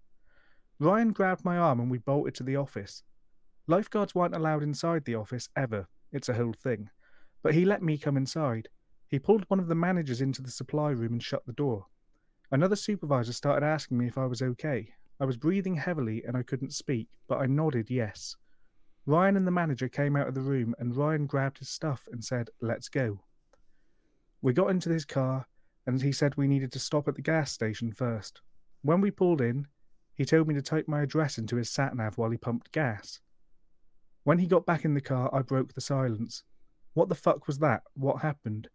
Ryan 0.78 1.12
grabbed 1.12 1.45
my 1.45 1.57
arm 1.57 1.80
and 1.80 1.91
we 1.91 1.99
bolted 1.99 2.34
to 2.36 2.43
the 2.43 2.57
office. 2.57 3.03
Lifeguards 3.71 4.16
weren't 4.16 4.35
allowed 4.35 4.64
inside 4.64 5.05
the 5.05 5.14
office 5.14 5.49
ever. 5.55 5.87
It's 6.11 6.29
a 6.29 6.35
whole 6.35 6.55
thing. 6.61 6.91
But 7.41 7.55
he 7.55 7.64
let 7.64 7.85
me 7.85 7.99
come 7.99 8.16
inside. 8.16 8.68
He 9.07 9.21
pulled 9.21 9.45
one 9.47 9.61
of 9.61 9.68
the 9.68 9.77
managers 9.77 10.21
into 10.21 10.43
the 10.43 10.51
supply 10.51 10.91
room 10.91 11.12
and 11.12 11.23
shut 11.23 11.47
the 11.47 11.53
door. 11.53 11.87
Another 12.51 12.75
supervisor 12.75 13.33
started 13.33 13.64
asking 13.64 13.97
me 13.97 14.09
if 14.09 14.18
I 14.18 14.27
was 14.27 14.43
okay. 14.43 14.89
I 15.21 15.25
was 15.25 15.37
breathing 15.37 15.77
heavily 15.77 16.25
and 16.27 16.37
I 16.37 16.43
couldn't 16.43 16.73
speak, 16.73 17.11
but 17.29 17.39
I 17.39 17.47
nodded 17.47 17.91
yes. 17.91 18.35
Ryan 19.07 19.37
and 19.37 19.47
the 19.47 19.53
manager 19.53 19.89
came 19.89 20.16
out 20.16 20.27
of 20.27 20.35
the 20.35 20.41
room 20.41 20.75
and 20.81 20.97
Ryan 20.97 21.27
grabbed 21.27 21.59
his 21.59 21.68
stuff 21.68 22.09
and 22.11 22.25
said, 22.25 22.51
Let's 22.61 22.89
go. 22.89 23.21
We 24.43 24.53
got 24.53 24.71
into 24.71 24.91
his 24.91 25.05
car 25.05 25.47
and 25.87 26.03
he 26.03 26.11
said 26.11 26.35
we 26.35 26.49
needed 26.49 26.73
to 26.73 26.81
stop 26.81 27.07
at 27.07 27.14
the 27.14 27.23
gas 27.23 27.53
station 27.53 27.93
first. 27.93 28.41
When 28.83 29.01
we 29.01 29.12
pulled 29.12 29.41
in, 29.41 29.68
he 30.16 30.25
told 30.25 30.49
me 30.49 30.55
to 30.55 30.62
type 30.62 30.89
my 30.89 31.03
address 31.03 31.39
into 31.39 31.55
his 31.55 31.71
sat 31.71 31.95
nav 31.95 32.18
while 32.18 32.31
he 32.31 32.37
pumped 32.37 32.73
gas. 32.73 33.21
When 34.25 34.39
he 34.39 34.47
got 34.47 34.66
back 34.66 34.85
in 34.85 34.95
the 34.95 35.01
car, 35.01 35.31
I 35.33 35.43
broke 35.43 35.75
the 35.75 35.81
silence. 35.81 36.45
What 36.95 37.09
the 37.09 37.14
fuck 37.14 37.47
was 37.47 37.59
that? 37.61 37.83
What 37.95 38.23
happened? 38.23 38.68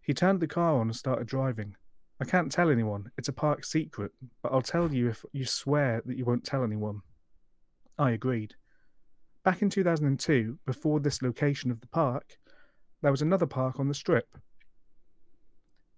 He 0.00 0.14
turned 0.14 0.40
the 0.40 0.46
car 0.46 0.74
on 0.80 0.88
and 0.88 0.96
started 0.96 1.26
driving. 1.26 1.76
I 2.20 2.24
can't 2.24 2.52
tell 2.52 2.70
anyone, 2.70 3.10
it's 3.18 3.28
a 3.28 3.32
park 3.32 3.64
secret, 3.64 4.12
but 4.42 4.52
I'll 4.52 4.62
tell 4.62 4.92
you 4.92 5.08
if 5.08 5.24
you 5.32 5.44
swear 5.44 6.02
that 6.06 6.16
you 6.16 6.24
won't 6.24 6.44
tell 6.44 6.62
anyone. 6.62 7.00
I 7.98 8.12
agreed. 8.12 8.54
Back 9.44 9.62
in 9.62 9.70
2002, 9.70 10.58
before 10.64 11.00
this 11.00 11.22
location 11.22 11.70
of 11.70 11.80
the 11.80 11.88
park, 11.88 12.38
there 13.02 13.10
was 13.10 13.22
another 13.22 13.46
park 13.46 13.80
on 13.80 13.88
the 13.88 13.94
strip. 13.94 14.38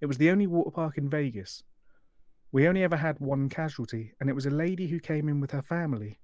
It 0.00 0.06
was 0.06 0.18
the 0.18 0.30
only 0.30 0.46
water 0.46 0.70
park 0.70 0.98
in 0.98 1.08
Vegas. 1.10 1.62
We 2.52 2.66
only 2.66 2.82
ever 2.82 2.96
had 2.96 3.20
one 3.20 3.48
casualty, 3.48 4.14
and 4.20 4.30
it 4.30 4.34
was 4.34 4.46
a 4.46 4.50
lady 4.50 4.88
who 4.88 4.98
came 4.98 5.28
in 5.28 5.40
with 5.40 5.50
her 5.50 5.62
family. 5.62 6.18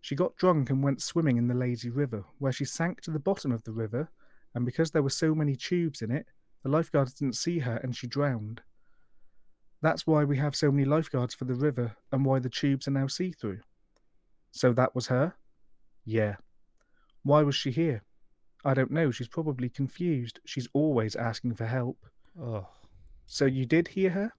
She 0.00 0.14
got 0.14 0.36
drunk 0.36 0.70
and 0.70 0.82
went 0.82 1.02
swimming 1.02 1.36
in 1.36 1.48
the 1.48 1.54
lazy 1.54 1.90
river, 1.90 2.24
where 2.38 2.52
she 2.52 2.64
sank 2.64 3.00
to 3.02 3.10
the 3.10 3.18
bottom 3.18 3.52
of 3.52 3.62
the 3.64 3.72
river, 3.72 4.10
and 4.54 4.64
because 4.64 4.90
there 4.90 5.02
were 5.02 5.10
so 5.10 5.34
many 5.34 5.56
tubes 5.56 6.02
in 6.02 6.10
it, 6.10 6.26
the 6.62 6.68
lifeguards 6.68 7.14
didn't 7.14 7.36
see 7.36 7.58
her 7.60 7.76
and 7.82 7.94
she 7.94 8.06
drowned. 8.06 8.62
That's 9.82 10.06
why 10.06 10.24
we 10.24 10.36
have 10.36 10.54
so 10.54 10.70
many 10.70 10.84
lifeguards 10.84 11.34
for 11.34 11.46
the 11.46 11.54
river 11.54 11.96
and 12.12 12.24
why 12.24 12.38
the 12.38 12.50
tubes 12.50 12.86
are 12.86 12.92
now 12.92 13.06
see 13.06 13.32
through. 13.32 13.60
So 14.50 14.72
that 14.74 14.94
was 14.94 15.06
her? 15.06 15.34
Yeah. 16.04 16.36
Why 17.22 17.42
was 17.42 17.54
she 17.54 17.70
here? 17.70 18.02
I 18.64 18.74
don't 18.74 18.90
know. 18.90 19.10
She's 19.10 19.28
probably 19.28 19.70
confused. 19.70 20.40
She's 20.44 20.68
always 20.74 21.16
asking 21.16 21.54
for 21.54 21.66
help. 21.66 22.04
Oh, 22.40 22.66
So 23.26 23.46
you 23.46 23.64
did 23.64 23.88
hear 23.88 24.10
her? 24.10 24.32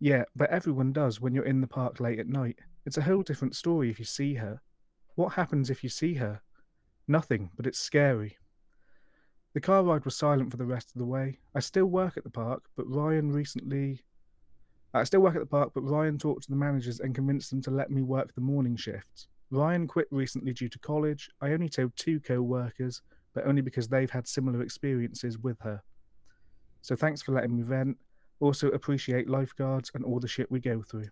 Yeah, 0.00 0.24
but 0.36 0.50
everyone 0.50 0.92
does 0.92 1.20
when 1.20 1.34
you're 1.34 1.44
in 1.44 1.60
the 1.60 1.66
park 1.66 1.98
late 1.98 2.18
at 2.18 2.28
night. 2.28 2.58
It's 2.84 2.98
a 2.98 3.02
whole 3.02 3.22
different 3.22 3.56
story 3.56 3.90
if 3.90 3.98
you 3.98 4.04
see 4.04 4.34
her. 4.34 4.60
What 5.18 5.32
happens 5.32 5.68
if 5.68 5.82
you 5.82 5.90
see 5.90 6.14
her? 6.14 6.42
Nothing, 7.08 7.50
but 7.56 7.66
it's 7.66 7.80
scary. 7.80 8.38
The 9.52 9.60
car 9.60 9.82
ride 9.82 10.04
was 10.04 10.14
silent 10.14 10.52
for 10.52 10.58
the 10.58 10.64
rest 10.64 10.92
of 10.92 11.00
the 11.00 11.06
way. 11.06 11.40
I 11.56 11.58
still 11.58 11.86
work 11.86 12.16
at 12.16 12.22
the 12.22 12.30
park, 12.30 12.66
but 12.76 12.88
Ryan 12.88 13.32
recently. 13.32 14.04
I 14.94 15.02
still 15.02 15.18
work 15.18 15.34
at 15.34 15.40
the 15.40 15.46
park, 15.46 15.72
but 15.74 15.80
Ryan 15.80 16.18
talked 16.18 16.44
to 16.44 16.50
the 16.50 16.56
managers 16.56 17.00
and 17.00 17.16
convinced 17.16 17.50
them 17.50 17.60
to 17.62 17.72
let 17.72 17.90
me 17.90 18.00
work 18.00 18.32
the 18.32 18.40
morning 18.40 18.76
shifts. 18.76 19.26
Ryan 19.50 19.88
quit 19.88 20.06
recently 20.12 20.52
due 20.52 20.68
to 20.68 20.78
college. 20.78 21.28
I 21.40 21.50
only 21.50 21.68
told 21.68 21.96
two 21.96 22.20
co 22.20 22.40
workers, 22.40 23.02
but 23.34 23.44
only 23.44 23.60
because 23.60 23.88
they've 23.88 24.08
had 24.08 24.28
similar 24.28 24.62
experiences 24.62 25.36
with 25.36 25.58
her. 25.62 25.82
So 26.82 26.94
thanks 26.94 27.22
for 27.22 27.32
letting 27.32 27.56
me 27.56 27.64
vent. 27.64 27.96
Also 28.38 28.68
appreciate 28.68 29.28
lifeguards 29.28 29.90
and 29.94 30.04
all 30.04 30.20
the 30.20 30.28
shit 30.28 30.48
we 30.48 30.60
go 30.60 30.80
through. 30.80 31.08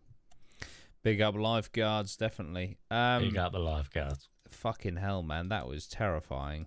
Big 1.06 1.20
up 1.20 1.36
lifeguards, 1.36 2.16
definitely. 2.16 2.78
Um, 2.90 3.22
you 3.22 3.30
got 3.30 3.52
the 3.52 3.60
lifeguards. 3.60 4.28
fucking 4.50 4.96
hell, 4.96 5.22
man, 5.22 5.50
that 5.50 5.68
was 5.68 5.86
terrifying. 5.86 6.66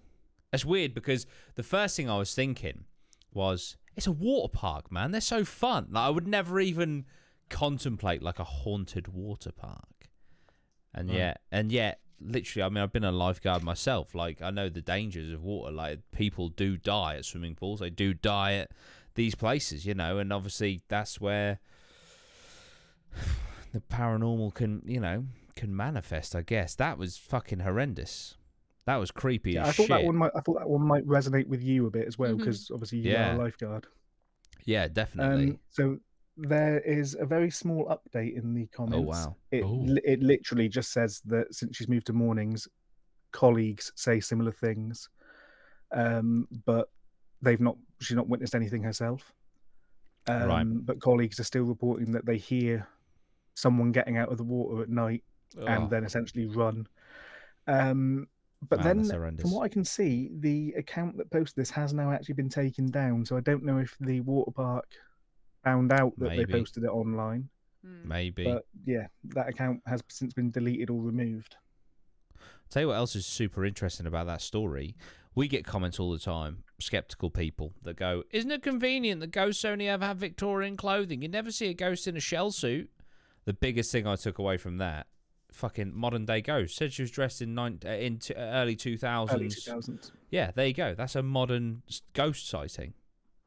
That's 0.51 0.63
weird 0.63 0.93
because 0.93 1.25
the 1.55 1.63
first 1.63 1.97
thing 1.97 2.09
I 2.09 2.17
was 2.17 2.33
thinking 2.33 2.85
was, 3.33 3.75
it's 3.97 4.07
a 4.07 4.13
water 4.13 4.49
park, 4.51 4.91
man. 4.93 5.11
They're 5.11 5.19
so 5.19 5.43
fun. 5.43 5.87
Like 5.91 6.05
I 6.05 6.09
would 6.09 6.25
never 6.25 6.57
even 6.61 7.03
contemplate 7.49 8.23
like 8.23 8.39
a 8.39 8.45
haunted 8.45 9.09
water 9.09 9.51
park. 9.51 10.07
And 10.95 11.09
Right. 11.09 11.17
yet, 11.17 11.41
and 11.51 11.69
yet, 11.69 11.99
literally, 12.21 12.63
I 12.63 12.69
mean, 12.69 12.81
I've 12.81 12.93
been 12.93 13.03
a 13.03 13.11
lifeguard 13.11 13.61
myself. 13.61 14.15
Like 14.15 14.41
I 14.41 14.51
know 14.51 14.69
the 14.69 14.81
dangers 14.81 15.33
of 15.33 15.43
water. 15.43 15.71
Like 15.73 15.99
people 16.11 16.47
do 16.47 16.77
die 16.77 17.15
at 17.17 17.25
swimming 17.25 17.55
pools. 17.55 17.81
They 17.81 17.89
do 17.89 18.13
die 18.13 18.53
at 18.53 18.71
these 19.15 19.35
places, 19.35 19.85
you 19.85 19.95
know. 19.95 20.17
And 20.17 20.31
obviously, 20.31 20.81
that's 20.87 21.19
where 21.19 21.59
the 23.73 23.79
paranormal 23.81 24.53
can, 24.53 24.81
you 24.85 24.99
know, 24.99 25.25
can 25.55 25.75
manifest. 25.75 26.35
I 26.35 26.41
guess 26.41 26.75
that 26.75 26.97
was 26.97 27.17
fucking 27.17 27.59
horrendous. 27.59 28.35
That 28.85 28.95
was 28.97 29.11
creepy 29.11 29.51
Yeah, 29.53 29.63
as 29.63 29.69
I 29.69 29.71
thought 29.73 29.83
shit. 29.83 29.89
that 29.89 30.03
one 30.05 30.15
might. 30.15 30.31
I 30.35 30.41
thought 30.41 30.57
that 30.59 30.69
one 30.69 30.81
might 30.87 31.05
resonate 31.05 31.47
with 31.47 31.61
you 31.61 31.85
a 31.87 31.91
bit 31.91 32.07
as 32.07 32.17
well 32.17 32.35
because 32.35 32.71
obviously 32.73 32.99
you 32.99 33.11
Yeah. 33.11 33.31
are 33.31 33.35
a 33.35 33.43
lifeguard. 33.43 33.85
Yeah, 34.65 34.87
definitely. 34.87 35.51
Um, 35.51 35.59
so 35.69 35.97
there 36.37 36.79
is 36.79 37.15
a 37.19 37.25
very 37.25 37.51
small 37.51 37.85
update 37.85 38.35
in 38.37 38.53
the 38.53 38.65
comments. 38.67 38.97
Oh 38.97 39.01
wow. 39.01 39.35
It 39.51 39.63
Ooh. 39.63 39.97
it 40.03 40.21
literally 40.21 40.69
just 40.69 40.91
says 40.91 41.21
that 41.25 41.53
since 41.53 41.77
she's 41.77 41.87
moved 41.89 42.07
to 42.07 42.13
mornings, 42.13 42.67
colleagues 43.31 43.91
say 43.95 44.19
similar 44.19 44.51
things. 44.51 45.09
um, 45.91 46.47
but 46.65 46.89
they've 47.41 47.59
not. 47.61 47.75
She's 47.99 48.15
not 48.17 48.27
witnessed 48.29 48.53
anything 48.55 48.83
herself. 48.83 49.33
Um, 50.27 50.47
Right. 50.47 50.65
But 50.85 50.99
colleagues 51.01 51.39
are 51.39 51.43
still 51.43 51.63
reporting 51.63 52.11
that 52.13 52.25
they 52.25 52.37
hear 52.37 52.87
someone 53.59 53.91
getting 53.91 54.17
out 54.17 54.29
of 54.29 54.37
the 54.37 54.43
water 54.43 54.81
at 54.81 54.89
night 54.89 55.23
Oh, 55.57 55.65
and 55.65 55.89
then 55.89 56.03
essentially 56.03 56.45
run. 56.45 56.87
Um, 57.67 58.27
but 58.67 58.83
Man, 58.83 59.03
then, 59.03 59.37
from 59.37 59.51
what 59.51 59.63
I 59.63 59.69
can 59.69 59.85
see, 59.85 60.29
the 60.39 60.73
account 60.77 61.17
that 61.17 61.31
posted 61.31 61.55
this 61.55 61.69
has 61.71 61.93
now 61.93 62.11
actually 62.11 62.35
been 62.35 62.49
taken 62.49 62.91
down. 62.91 63.25
So 63.25 63.37
I 63.37 63.39
don't 63.39 63.63
know 63.63 63.77
if 63.77 63.95
the 63.99 64.19
water 64.21 64.51
park 64.51 64.85
found 65.63 65.91
out 65.91 66.13
that 66.17 66.29
Maybe. 66.29 66.45
they 66.45 66.51
posted 66.51 66.83
it 66.83 66.89
online. 66.89 67.49
Mm. 67.85 68.05
maybe. 68.05 68.43
But 68.43 68.65
yeah, 68.85 69.07
that 69.29 69.47
account 69.47 69.81
has 69.87 70.01
since 70.09 70.33
been 70.33 70.51
deleted 70.51 70.89
or 70.89 71.01
removed. 71.01 71.55
Tell 72.69 72.81
you 72.81 72.87
what 72.89 72.95
else 72.95 73.15
is 73.15 73.25
super 73.25 73.65
interesting 73.65 74.05
about 74.05 74.27
that 74.27 74.41
story. 74.41 74.95
We 75.33 75.47
get 75.47 75.65
comments 75.65 75.99
all 75.99 76.11
the 76.11 76.19
time, 76.19 76.63
skeptical 76.79 77.29
people 77.29 77.73
that 77.83 77.95
go, 77.95 78.23
"Isn't 78.31 78.51
it 78.51 78.61
convenient 78.61 79.21
that 79.21 79.31
ghosts 79.31 79.63
only 79.63 79.87
ever 79.87 80.05
have 80.05 80.17
Victorian 80.17 80.75
clothing? 80.75 81.21
You 81.21 81.29
never 81.29 81.51
see 81.51 81.69
a 81.69 81.73
ghost 81.73 82.07
in 82.07 82.17
a 82.17 82.19
shell 82.19 82.51
suit." 82.51 82.91
The 83.49 83.53
biggest 83.53 83.91
thing 83.91 84.05
I 84.05 84.15
took 84.15 84.37
away 84.37 84.57
from 84.57 84.77
that, 84.77 85.07
fucking 85.51 85.91
modern 85.95 86.23
day 86.23 86.39
ghost 86.39 86.75
said 86.75 86.93
she 86.93 87.01
was 87.01 87.09
dressed 87.09 87.41
in 87.41 87.55
nine, 87.55 87.79
uh, 87.83 87.89
in 87.89 88.19
t- 88.19 88.35
early 88.35 88.75
two 88.75 88.95
2000s. 88.95 90.11
Yeah, 90.29 90.51
there 90.51 90.67
you 90.67 90.73
go. 90.75 90.93
That's 90.93 91.15
a 91.15 91.23
modern 91.23 91.81
ghost 92.13 92.47
sighting. 92.47 92.93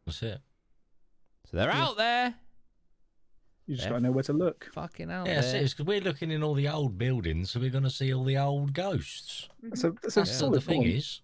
That's 0.04 0.20
it. 0.24 0.40
So 1.48 1.56
they're 1.56 1.68
Yeah. 1.68 1.84
out 1.84 1.96
there, 1.98 2.34
You 3.68 3.76
just 3.76 3.84
Yeah. 3.86 3.90
got 3.90 3.96
to 3.98 4.02
know 4.02 4.10
where 4.10 4.24
to 4.24 4.32
look. 4.32 4.70
fucking 4.74 5.08
out 5.08 5.28
Yeah, 5.28 5.40
there. 5.40 5.62
because 5.62 5.78
we're 5.86 6.00
looking 6.00 6.32
in 6.32 6.42
all 6.42 6.54
the 6.54 6.66
old 6.68 6.98
buildings, 6.98 7.52
so 7.52 7.60
we're 7.60 7.70
going 7.70 7.84
to 7.84 7.90
see 7.90 8.12
all 8.12 8.24
the 8.24 8.36
old 8.36 8.72
ghosts. 8.72 9.48
So, 9.76 9.94
so 10.08 10.20
That's 10.22 10.32
solid 10.36 10.56
the 10.56 10.60
thing 10.62 10.80
point. 10.82 10.94
is. 10.96 11.20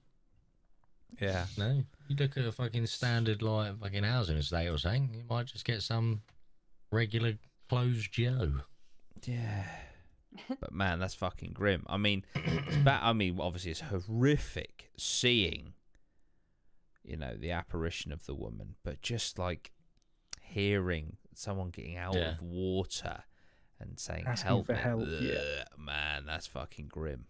yeah. 1.20 1.46
No, 1.58 1.82
you 2.06 2.14
look 2.14 2.36
at 2.36 2.44
a 2.44 2.52
fucking 2.52 2.86
standard 2.86 3.42
like 3.42 3.80
fucking 3.80 4.04
housing 4.04 4.36
estate 4.36 4.68
or 4.68 4.78
something, 4.78 5.12
you 5.14 5.24
might 5.28 5.46
just 5.46 5.64
get 5.64 5.82
some 5.82 6.22
regular 6.92 7.38
closed 7.68 8.12
Joe. 8.12 8.52
Yeah. 9.24 9.64
But 10.60 10.72
man, 10.72 11.00
that's 11.00 11.14
fucking 11.14 11.52
grim. 11.52 11.84
I 11.88 11.96
mean, 11.96 12.22
it's 12.34 12.76
ba- 12.76 13.00
I 13.02 13.12
mean, 13.12 13.38
obviously, 13.40 13.72
it's 13.72 13.80
horrific 13.80 14.90
seeing, 14.96 15.72
you 17.02 17.16
know, 17.16 17.34
the 17.34 17.50
apparition 17.50 18.12
of 18.12 18.24
the 18.26 18.34
woman, 18.34 18.76
but 18.84 19.02
just 19.02 19.38
like 19.38 19.72
hearing 20.40 21.16
someone 21.34 21.70
getting 21.70 21.96
out 21.96 22.14
Yeah. 22.14 22.32
of 22.34 22.42
water 22.42 23.24
and 23.80 23.98
saying 23.98 24.26
Asking 24.28 24.46
help 24.48 24.66
for 24.66 24.72
me. 24.74 24.78
help, 24.78 25.04
yeah. 25.20 25.64
Man, 25.76 26.24
that's 26.26 26.46
fucking 26.46 26.86
grim. 26.88 27.24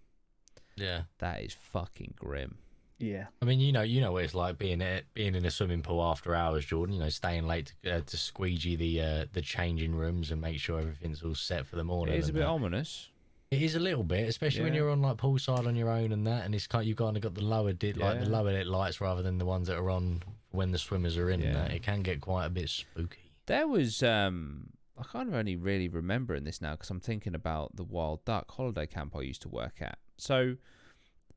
Yeah. 0.76 1.02
That 1.18 1.42
is 1.42 1.54
fucking 1.54 2.14
grim. 2.16 2.58
Yeah. 2.98 3.26
I 3.40 3.44
mean, 3.44 3.60
you 3.60 3.72
know, 3.72 3.82
you 3.82 4.00
know 4.00 4.12
what 4.12 4.24
it's 4.24 4.34
like 4.34 4.58
being 4.58 4.82
at, 4.82 5.12
being 5.14 5.34
in 5.34 5.44
a 5.44 5.50
swimming 5.50 5.82
pool 5.82 6.02
after 6.02 6.34
hours, 6.34 6.64
Jordan. 6.64 6.94
You 6.94 7.00
know, 7.00 7.08
staying 7.08 7.46
late 7.46 7.72
to, 7.82 7.96
uh, 7.96 8.00
to 8.00 8.16
squeegee 8.16 8.76
the 8.76 9.00
uh, 9.00 9.24
the 9.32 9.40
changing 9.40 9.94
rooms 9.94 10.30
and 10.30 10.40
make 10.40 10.58
sure 10.58 10.80
everything's 10.80 11.22
all 11.22 11.34
set 11.34 11.66
for 11.66 11.76
the 11.76 11.84
morning. 11.84 12.14
It 12.14 12.18
is 12.18 12.28
a 12.28 12.32
bit 12.32 12.40
that. 12.40 12.48
ominous. 12.48 13.08
It 13.50 13.62
is 13.62 13.76
a 13.76 13.80
little 13.80 14.04
bit, 14.04 14.28
especially 14.28 14.64
when 14.64 14.74
you're 14.74 14.90
on 14.90 15.00
like 15.00 15.16
poolside 15.16 15.66
on 15.66 15.74
your 15.74 15.88
own 15.88 16.12
and 16.12 16.26
that, 16.26 16.44
and 16.44 16.54
it's 16.54 16.66
kind 16.66 16.86
you've 16.86 16.98
kind 16.98 17.16
of 17.16 17.22
got 17.22 17.34
the 17.34 17.42
lower 17.42 17.72
lit, 17.80 17.96
like 17.96 18.20
the 18.20 18.28
lower 18.28 18.52
lit 18.52 18.66
lights 18.66 19.00
rather 19.00 19.22
than 19.22 19.38
the 19.38 19.46
ones 19.46 19.68
that 19.68 19.78
are 19.78 19.88
on 19.88 20.22
when 20.50 20.70
the 20.70 20.78
swimmers 20.78 21.16
are 21.16 21.30
in. 21.30 21.40
Yeah. 21.40 21.54
that. 21.54 21.70
It 21.70 21.82
can 21.82 22.02
get 22.02 22.20
quite 22.20 22.44
a 22.44 22.50
bit 22.50 22.68
spooky. 22.68 23.32
There 23.46 23.66
was 23.66 24.02
um 24.02 24.70
I 24.98 25.04
kind 25.04 25.28
of 25.28 25.34
only 25.34 25.56
really 25.56 25.88
remembering 25.88 26.44
this 26.44 26.60
now 26.60 26.72
because 26.72 26.90
I'm 26.90 27.00
thinking 27.00 27.34
about 27.34 27.76
the 27.76 27.84
Wild 27.84 28.24
Duck 28.24 28.50
holiday 28.50 28.86
camp 28.86 29.14
I 29.16 29.20
used 29.20 29.42
to 29.42 29.48
work 29.48 29.80
at. 29.80 29.98
So 30.18 30.56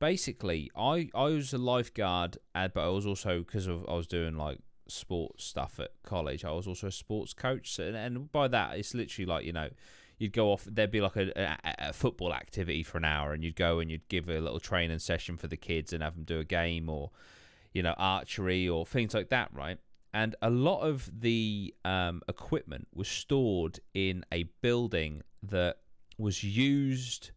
basically, 0.02 0.70
I 0.76 1.10
I 1.16 1.26
was 1.26 1.54
a 1.54 1.58
lifeguard, 1.58 2.38
but 2.54 2.78
I 2.78 2.90
was 2.90 3.06
also 3.06 3.40
because 3.40 3.68
of 3.68 3.86
I 3.88 3.94
was 3.94 4.08
doing 4.08 4.36
like 4.36 4.58
sports 4.90 5.46
stuff 5.46 5.80
at 5.80 5.92
college. 6.04 6.44
I 6.44 6.52
was 6.52 6.68
also 6.68 6.88
a 6.88 6.92
sports 6.92 7.34
coach, 7.34 7.80
and, 7.80 7.96
and 7.96 8.30
by 8.30 8.50
that 8.50 8.78
it's 8.78 8.94
literally 8.94 9.26
like 9.26 9.46
you 9.46 9.54
know. 9.54 9.70
You'd 10.18 10.34
go 10.34 10.52
off. 10.52 10.68
There'd 10.70 10.92
be 10.92 11.02
like 11.02 11.16
a, 11.16 11.32
a, 11.36 11.90
a 11.90 11.94
football 11.94 12.32
activity 12.32 12.84
for 12.84 13.00
an 13.00 13.06
hour, 13.06 13.34
and 13.34 13.44
you'd 13.44 13.56
go 13.56 13.80
and 13.80 13.90
you'd 13.90 14.08
give 14.08 14.30
a 14.30 14.40
little 14.40 14.60
training 14.60 15.00
session 15.00 15.36
for 15.36 15.48
the 15.48 15.58
kids 15.58 15.94
and 15.94 16.04
have 16.04 16.14
them 16.14 16.26
do 16.26 16.40
a 16.40 16.44
game 16.44 16.90
or, 16.90 17.10
you 17.74 17.82
know, 17.82 17.96
archery 17.98 18.70
or 18.70 18.86
things 18.86 19.16
like 19.16 19.30
that, 19.30 19.50
right? 19.52 19.80
and 20.14 20.36
a 20.42 20.50
lot 20.50 20.82
of 20.82 21.10
the 21.22 21.74
um, 21.86 22.22
equipment 22.28 22.88
was 22.94 23.08
stored 23.08 23.80
in 23.94 24.26
a 24.32 24.44
building 24.62 25.24
that 25.42 25.78
was 26.18 26.44
used 26.44 27.32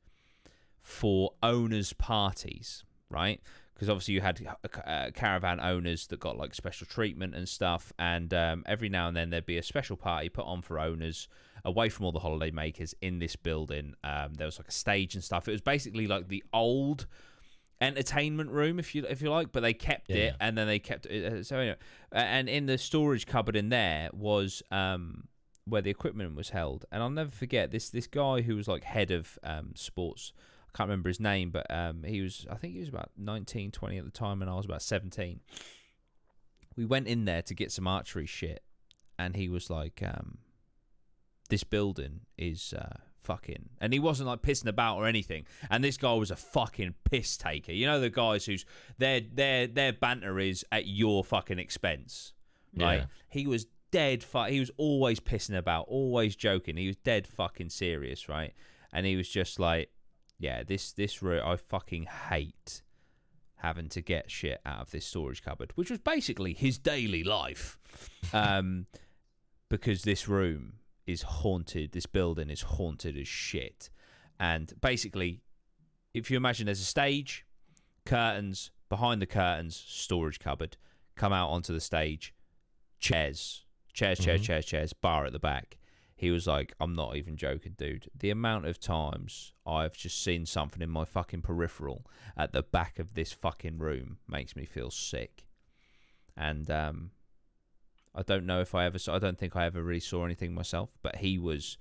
for 0.85 1.33
owners' 1.43 1.93
parties, 1.95 2.85
right? 3.09 3.41
Because 3.73 3.89
obviously 3.89 4.15
you 4.15 4.21
had 4.21 4.47
uh, 4.87 5.11
caravan 5.15 5.59
owners 5.59 6.07
that 6.09 6.21
got 6.21 6.37
like 6.37 6.55
special 6.55 6.87
treatment 6.87 7.35
and 7.35 7.49
stuff, 7.49 7.93
and 7.99 8.33
um, 8.33 8.63
every 8.67 8.89
now 8.89 9.09
and 9.09 9.17
then 9.17 9.31
there'd 9.31 9.47
be 9.47 9.59
a 9.59 9.63
special 9.65 9.97
party 9.97 10.29
put 10.29 10.45
on 10.47 10.63
for 10.63 10.79
owners 10.79 11.27
away 11.65 11.89
from 11.89 12.05
all 12.05 12.13
the 12.13 12.19
holiday 12.21 12.51
makers 12.53 12.95
in 13.01 13.19
this 13.19 13.35
building. 13.35 13.95
Um, 14.05 14.35
there 14.35 14.47
was 14.47 14.59
like 14.59 14.69
a 14.69 14.73
stage 14.73 15.15
and 15.15 15.25
stuff. 15.25 15.49
It 15.49 15.53
was 15.53 15.63
basically 15.63 16.07
like 16.07 16.29
the 16.29 16.45
old 16.53 17.07
entertainment 17.81 18.51
room 18.51 18.79
if 18.79 18.95
you 18.95 19.05
if 19.09 19.21
you 19.21 19.29
like 19.29 19.51
but 19.53 19.61
they 19.61 19.75
kept 19.75 20.09
Yeah. 20.09 20.17
it 20.17 20.35
and 20.41 20.57
then 20.57 20.67
they 20.69 20.79
kept 20.79 21.07
it 21.07 21.33
uh, 21.33 21.43
so 21.43 21.59
anyway, 21.59 21.77
uh, 22.15 22.19
and 22.19 22.49
in 22.49 22.67
the 22.67 22.79
storage 22.79 23.27
cupboard 23.27 23.57
in 23.57 23.69
there 23.69 24.11
was 24.13 24.63
um 24.71 25.25
where 25.67 25.83
the 25.83 25.91
equipment 25.91 26.37
was 26.37 26.51
held 26.51 26.85
and 26.93 27.03
i'll 27.03 27.11
never 27.11 27.31
forget 27.33 27.73
this 27.73 27.91
this 27.91 28.07
guy 28.07 28.43
who 28.43 28.55
was 28.55 28.69
like 28.69 28.85
head 28.85 29.11
of 29.11 29.39
um 29.43 29.73
sports 29.75 30.33
can't 30.75 30.89
remember 30.89 31.09
his 31.09 31.21
name 31.21 31.51
but 31.51 31.67
um 31.71 32.03
he 32.05 32.21
was 32.21 32.47
i 32.51 32.55
think 32.55 32.75
he 32.75 32.81
was 32.81 32.89
about 32.89 33.11
19 33.17 33.71
20 33.71 33.99
at 33.99 34.05
the 34.05 34.11
time 34.11 34.43
and 34.43 34.51
i 34.51 34.55
was 34.55 34.65
about 34.65 34.83
17 34.83 35.41
we 36.77 36.85
went 36.85 37.07
in 37.07 37.25
there 37.25 37.43
to 37.43 37.55
get 37.55 37.71
some 37.71 37.87
archery 37.87 38.27
shit 38.27 38.63
and 39.19 39.37
he 39.37 39.49
was 39.49 39.71
like 39.71 40.03
um 40.05 40.39
this 41.51 41.65
building 41.65 42.21
is 42.37 42.75
uh 42.77 42.97
fucking 43.25 43.71
and 43.81 43.93
he 43.93 43.99
wasn't 43.99 44.27
like 44.29 44.43
pissing 44.43 44.67
about 44.67 44.99
or 44.99 45.07
anything. 45.07 45.47
And 45.71 45.83
this 45.83 45.97
guy 45.97 46.13
was 46.13 46.31
a 46.31 46.37
fucking 46.37 46.95
piss 47.11 47.37
taker. 47.37 47.73
You 47.73 47.87
know 47.87 47.99
the 47.99 48.11
guys 48.11 48.45
who's 48.45 48.65
their 48.99 49.21
their 49.21 49.67
their 49.67 49.93
banter 49.93 50.39
is 50.39 50.65
at 50.71 50.87
your 50.87 51.25
fucking 51.25 51.59
expense 51.59 52.33
right? 52.77 52.97
Yeah. 52.97 53.05
he 53.29 53.47
was 53.47 53.67
dead 53.91 54.23
fu- 54.23 54.45
he 54.45 54.61
was 54.61 54.71
always 54.77 55.21
pissing 55.21 55.57
about 55.57 55.87
always 55.89 56.37
joking. 56.37 56.77
He 56.77 56.87
was 56.87 56.97
dead 56.97 57.27
fucking 57.27 57.71
serious 57.71 58.29
right? 58.29 58.53
And 58.93 59.07
he 59.07 59.17
was 59.17 59.29
just 59.29 59.59
like 59.59 59.91
yeah 60.39 60.63
this 60.63 60.93
this 60.93 61.23
room 61.23 61.43
i 61.45 61.57
fucking 61.57 62.07
hate 62.31 62.83
having 63.57 63.89
to 63.89 64.01
get 64.01 64.31
shit 64.31 64.61
out 64.67 64.81
of 64.81 64.91
this 64.91 65.07
storage 65.07 65.43
cupboard 65.43 65.73
which 65.75 65.91
was 65.91 65.99
basically 66.01 66.53
his 66.53 66.79
daily 66.79 67.23
life 67.25 67.79
um 68.33 68.87
because 69.71 70.03
this 70.03 70.29
room 70.29 70.75
is 71.07 71.23
haunted. 71.23 71.93
This 71.93 72.07
building 72.07 72.49
is 72.49 72.63
haunted 72.63 73.17
as 73.19 73.27
shit. 73.29 73.91
And 74.41 74.73
basically, 74.81 75.43
if 76.15 76.31
you 76.31 76.37
imagine 76.37 76.67
there's 76.67 76.81
a 76.81 76.85
stage, 76.85 77.45
curtains, 78.07 78.71
behind 78.89 79.21
the 79.21 79.27
curtains, 79.27 79.77
storage 79.87 80.39
cupboard, 80.39 80.77
come 81.17 81.33
out 81.33 81.51
onto 81.51 81.73
the 81.75 81.81
stage, 81.81 82.33
chairs, 83.01 83.65
chairs, 83.93 84.19
chairs, 84.19 84.41
Mhm. 84.41 84.45
chairs, 84.45 84.65
chairs, 84.67 84.93
bar 84.93 85.27
at 85.27 85.33
the 85.33 85.39
back. 85.39 85.77
He 86.25 86.31
was 86.31 86.47
like, 86.47 86.73
I'm 86.81 86.95
not 86.95 87.17
even 87.17 87.37
joking, 87.37 87.75
dude. 87.77 88.09
The 88.19 88.31
amount 88.31 88.65
of 88.65 88.81
times 88.81 89.53
I've 89.67 89.93
just 89.93 90.25
seen 90.25 90.47
something 90.47 90.81
in 90.81 90.89
my 90.89 91.05
fucking 91.05 91.43
peripheral 91.43 92.07
at 92.35 92.55
the 92.55 92.63
back 92.63 92.99
of 92.99 93.13
this 93.13 93.31
fucking 93.31 93.77
room 93.77 94.17
makes 94.27 94.57
me 94.57 94.65
feel 94.65 94.91
sick. 94.91 95.45
And 96.35 96.71
um, 96.71 97.11
I 98.15 98.23
don't 98.23 98.47
know 98.47 98.63
if 98.63 98.75
I 98.75 98.87
ever 98.87 98.99
saw, 98.99 99.17
I 99.17 99.19
don't 99.19 99.37
think 99.37 99.55
I 99.55 99.67
ever 99.67 99.83
really 99.83 100.01
saw 100.01 100.25
anything 100.25 100.55
myself, 100.55 100.89
but 101.03 101.17
he 101.17 101.39
was, 101.39 101.77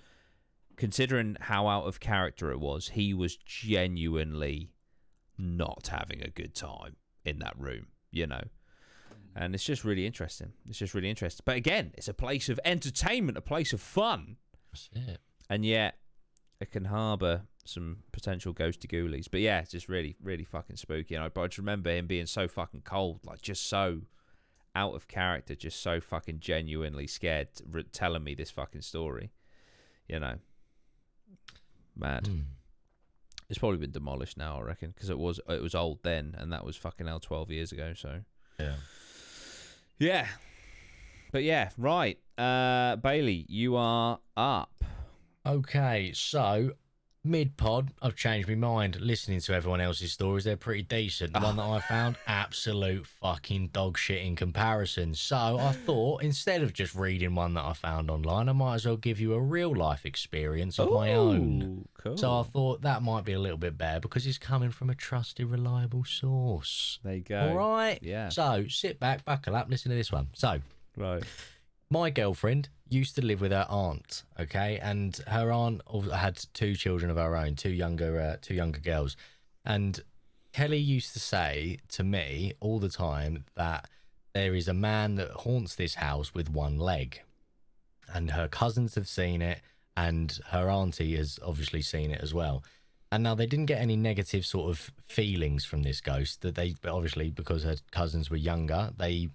considering 0.75 1.37
how 1.39 1.69
out 1.69 1.87
of 1.87 2.01
character 2.01 2.51
it 2.51 2.59
was, 2.59 2.89
he 2.89 3.13
was 3.13 3.37
genuinely 3.37 4.73
not 5.37 5.87
having 5.87 6.21
a 6.21 6.29
good 6.29 6.53
time 6.53 6.97
in 7.23 7.39
that 7.39 7.57
room, 7.57 7.87
you 8.11 8.27
know. 8.27 8.43
And 9.35 9.55
it's 9.55 9.63
just 9.63 9.83
really 9.83 10.05
interesting. 10.05 10.53
It's 10.69 10.77
just 10.77 10.93
really 10.93 11.09
interesting. 11.09 11.41
But 11.45 11.55
again, 11.55 11.91
it's 11.97 12.07
a 12.07 12.13
place 12.13 12.49
of 12.49 12.59
entertainment, 12.65 13.37
a 13.37 13.41
place 13.41 13.73
of 13.73 13.81
fun, 13.81 14.37
That's 14.71 14.89
it. 15.09 15.19
and 15.49 15.65
yet 15.65 15.97
it 16.59 16.71
can 16.71 16.85
harbour 16.85 17.41
some 17.65 17.97
potential 18.11 18.53
ghosty 18.53 18.85
ghoulies. 18.87 19.27
But 19.31 19.39
yeah, 19.39 19.59
it's 19.59 19.71
just 19.71 19.89
really, 19.89 20.15
really 20.21 20.43
fucking 20.43 20.75
spooky. 20.75 21.15
And 21.15 21.23
I, 21.23 21.29
but 21.29 21.41
I 21.41 21.47
just 21.47 21.57
remember 21.57 21.89
him 21.89 22.05
being 22.07 22.25
so 22.27 22.47
fucking 22.47 22.81
cold, 22.83 23.21
like 23.25 23.41
just 23.41 23.65
so 23.67 24.01
out 24.75 24.93
of 24.93 25.07
character, 25.07 25.55
just 25.55 25.81
so 25.81 25.99
fucking 25.99 26.39
genuinely 26.39 27.07
scared, 27.07 27.47
re- 27.69 27.83
telling 27.91 28.23
me 28.23 28.35
this 28.35 28.51
fucking 28.51 28.81
story. 28.81 29.31
You 30.07 30.19
know, 30.19 30.35
mad. 31.95 32.25
Mm. 32.25 32.43
It's 33.49 33.59
probably 33.59 33.77
been 33.77 33.91
demolished 33.91 34.37
now, 34.37 34.57
I 34.59 34.61
reckon, 34.61 34.91
because 34.91 35.09
it 35.09 35.17
was 35.17 35.39
it 35.49 35.61
was 35.61 35.75
old 35.75 35.99
then, 36.03 36.35
and 36.37 36.51
that 36.53 36.65
was 36.65 36.75
fucking 36.75 37.07
hell 37.07 37.19
twelve 37.19 37.51
years 37.51 37.71
ago. 37.71 37.93
So 37.95 38.21
Yeah. 38.59 38.75
Yeah, 39.99 40.27
but 41.31 41.43
yeah, 41.43 41.69
right. 41.77 42.17
Uh, 42.37 42.95
Bailey, 42.97 43.45
you 43.47 43.75
are 43.75 44.19
up. 44.35 44.83
Okay, 45.45 46.11
so 46.13 46.71
Mid 47.25 47.55
pod, 47.55 47.91
I've 48.01 48.17
changed 48.17 48.49
my 48.49 48.55
mind. 48.55 48.99
Listening 48.99 49.39
to 49.39 49.53
everyone 49.53 49.79
else's 49.79 50.11
stories, 50.11 50.43
they're 50.43 50.57
pretty 50.57 50.83
decent. 50.83 51.31
The 51.31 51.39
one 51.39 51.55
that 51.55 51.63
I 51.63 51.79
found, 51.79 52.17
absolute 52.27 53.07
fucking 53.07 53.69
dog 53.69 53.97
shit 53.97 54.21
in 54.25 54.35
comparison. 54.35 55.13
So 55.15 55.57
I 55.57 55.71
thought 55.71 56.21
instead 56.21 56.61
of 56.63 56.73
just 56.73 56.93
reading 56.93 57.33
one 57.33 57.53
that 57.53 57.63
I 57.63 57.71
found 57.71 58.11
online, 58.11 58.49
I 58.49 58.51
might 58.51 58.75
as 58.75 58.85
well 58.85 58.97
give 58.97 59.21
you 59.21 59.33
a 59.35 59.39
real 59.39 59.73
life 59.73 60.05
experience 60.05 60.79
of 60.79 60.91
my 60.91 61.13
own. 61.13 61.87
Cool. 61.97 62.17
So 62.17 62.39
I 62.39 62.43
thought 62.43 62.81
that 62.81 63.01
might 63.01 63.23
be 63.23 63.31
a 63.31 63.39
little 63.39 63.57
bit 63.57 63.77
better 63.77 64.01
because 64.01 64.27
it's 64.27 64.37
coming 64.37 64.71
from 64.71 64.89
a 64.89 64.95
trusted, 64.95 65.47
reliable 65.47 66.03
source. 66.03 66.99
there 67.05 67.15
you 67.15 67.21
go. 67.21 67.39
All 67.39 67.55
right. 67.55 67.99
Yeah. 68.01 68.27
So 68.27 68.65
sit 68.67 68.99
back, 68.99 69.23
buckle 69.23 69.55
up, 69.55 69.69
listen 69.69 69.91
to 69.91 69.95
this 69.95 70.11
one. 70.11 70.27
So 70.33 70.59
Right. 70.97 71.23
My 71.89 72.09
girlfriend 72.09 72.69
used 72.89 73.15
to 73.15 73.21
live 73.21 73.41
with 73.41 73.51
her 73.51 73.65
aunt, 73.69 74.23
okay, 74.39 74.79
and 74.79 75.17
her 75.27 75.51
aunt 75.51 75.81
had 76.13 76.43
two 76.53 76.75
children 76.75 77.09
of 77.09 77.17
her 77.17 77.35
own, 77.35 77.55
two 77.55 77.69
younger, 77.71 78.19
uh, 78.19 78.37
two 78.41 78.53
younger 78.53 78.79
girls, 78.79 79.15
and 79.65 80.01
Kelly 80.53 80.77
used 80.77 81.13
to 81.13 81.19
say 81.19 81.79
to 81.89 82.03
me 82.03 82.53
all 82.59 82.79
the 82.79 82.89
time 82.89 83.45
that 83.55 83.89
there 84.33 84.53
is 84.53 84.67
a 84.67 84.73
man 84.73 85.15
that 85.15 85.31
haunts 85.31 85.75
this 85.75 85.95
house 85.95 86.33
with 86.33 86.49
one 86.49 86.77
leg, 86.77 87.21
and 88.13 88.31
her 88.31 88.47
cousins 88.47 88.95
have 88.95 89.07
seen 89.07 89.41
it, 89.41 89.61
and 89.97 90.39
her 90.49 90.69
auntie 90.69 91.15
has 91.15 91.39
obviously 91.45 91.81
seen 91.81 92.11
it 92.11 92.21
as 92.21 92.33
well. 92.33 92.63
And 93.11 93.21
now 93.21 93.35
they 93.35 93.45
didn't 93.45 93.67
get 93.67 93.79
any 93.79 93.95
negative 93.95 94.43
sort 94.43 94.71
of 94.71 94.91
feelings 95.07 95.65
from 95.65 95.83
this 95.83 96.01
ghost. 96.01 96.41
That 96.41 96.55
they 96.55 96.73
obviously 96.85 97.29
because 97.29 97.63
her 97.63 97.75
cousins 97.91 98.31
were 98.31 98.37
younger, 98.37 98.91
they 98.97 99.29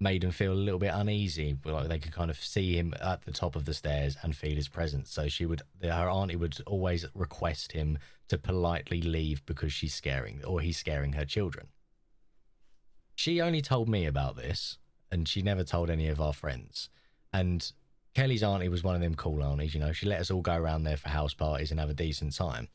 made 0.00 0.24
him 0.24 0.30
feel 0.30 0.52
a 0.52 0.54
little 0.54 0.80
bit 0.80 0.92
uneasy. 0.92 1.56
Like 1.64 1.88
they 1.88 1.98
could 1.98 2.12
kind 2.12 2.30
of 2.30 2.38
see 2.38 2.76
him 2.76 2.94
at 3.00 3.24
the 3.24 3.32
top 3.32 3.56
of 3.56 3.64
the 3.64 3.74
stairs 3.74 4.16
and 4.22 4.36
feel 4.36 4.56
his 4.56 4.68
presence. 4.68 5.10
So 5.10 5.28
she 5.28 5.46
would, 5.46 5.62
her 5.82 6.10
auntie 6.10 6.36
would 6.36 6.58
always 6.66 7.06
request 7.14 7.72
him 7.72 7.98
to 8.28 8.38
politely 8.38 9.00
leave 9.00 9.44
because 9.46 9.72
she's 9.72 9.94
scaring 9.94 10.42
or 10.44 10.60
he's 10.60 10.78
scaring 10.78 11.12
her 11.12 11.24
children. 11.24 11.68
She 13.14 13.40
only 13.40 13.62
told 13.62 13.88
me 13.88 14.06
about 14.06 14.36
this, 14.36 14.78
and 15.10 15.28
she 15.28 15.40
never 15.40 15.62
told 15.62 15.88
any 15.88 16.08
of 16.08 16.20
our 16.20 16.32
friends. 16.32 16.88
And 17.32 17.70
Kelly's 18.14 18.42
auntie 18.42 18.68
was 18.68 18.82
one 18.82 18.96
of 18.96 19.00
them 19.00 19.14
cool 19.14 19.42
aunties, 19.42 19.74
you 19.74 19.80
know. 19.80 19.92
She 19.92 20.06
let 20.06 20.20
us 20.20 20.30
all 20.30 20.40
go 20.40 20.56
around 20.56 20.82
there 20.82 20.96
for 20.96 21.08
house 21.08 21.34
parties 21.34 21.70
and 21.70 21.78
have 21.78 21.90
a 21.90 21.94
decent 21.94 22.34
time. 22.34 22.68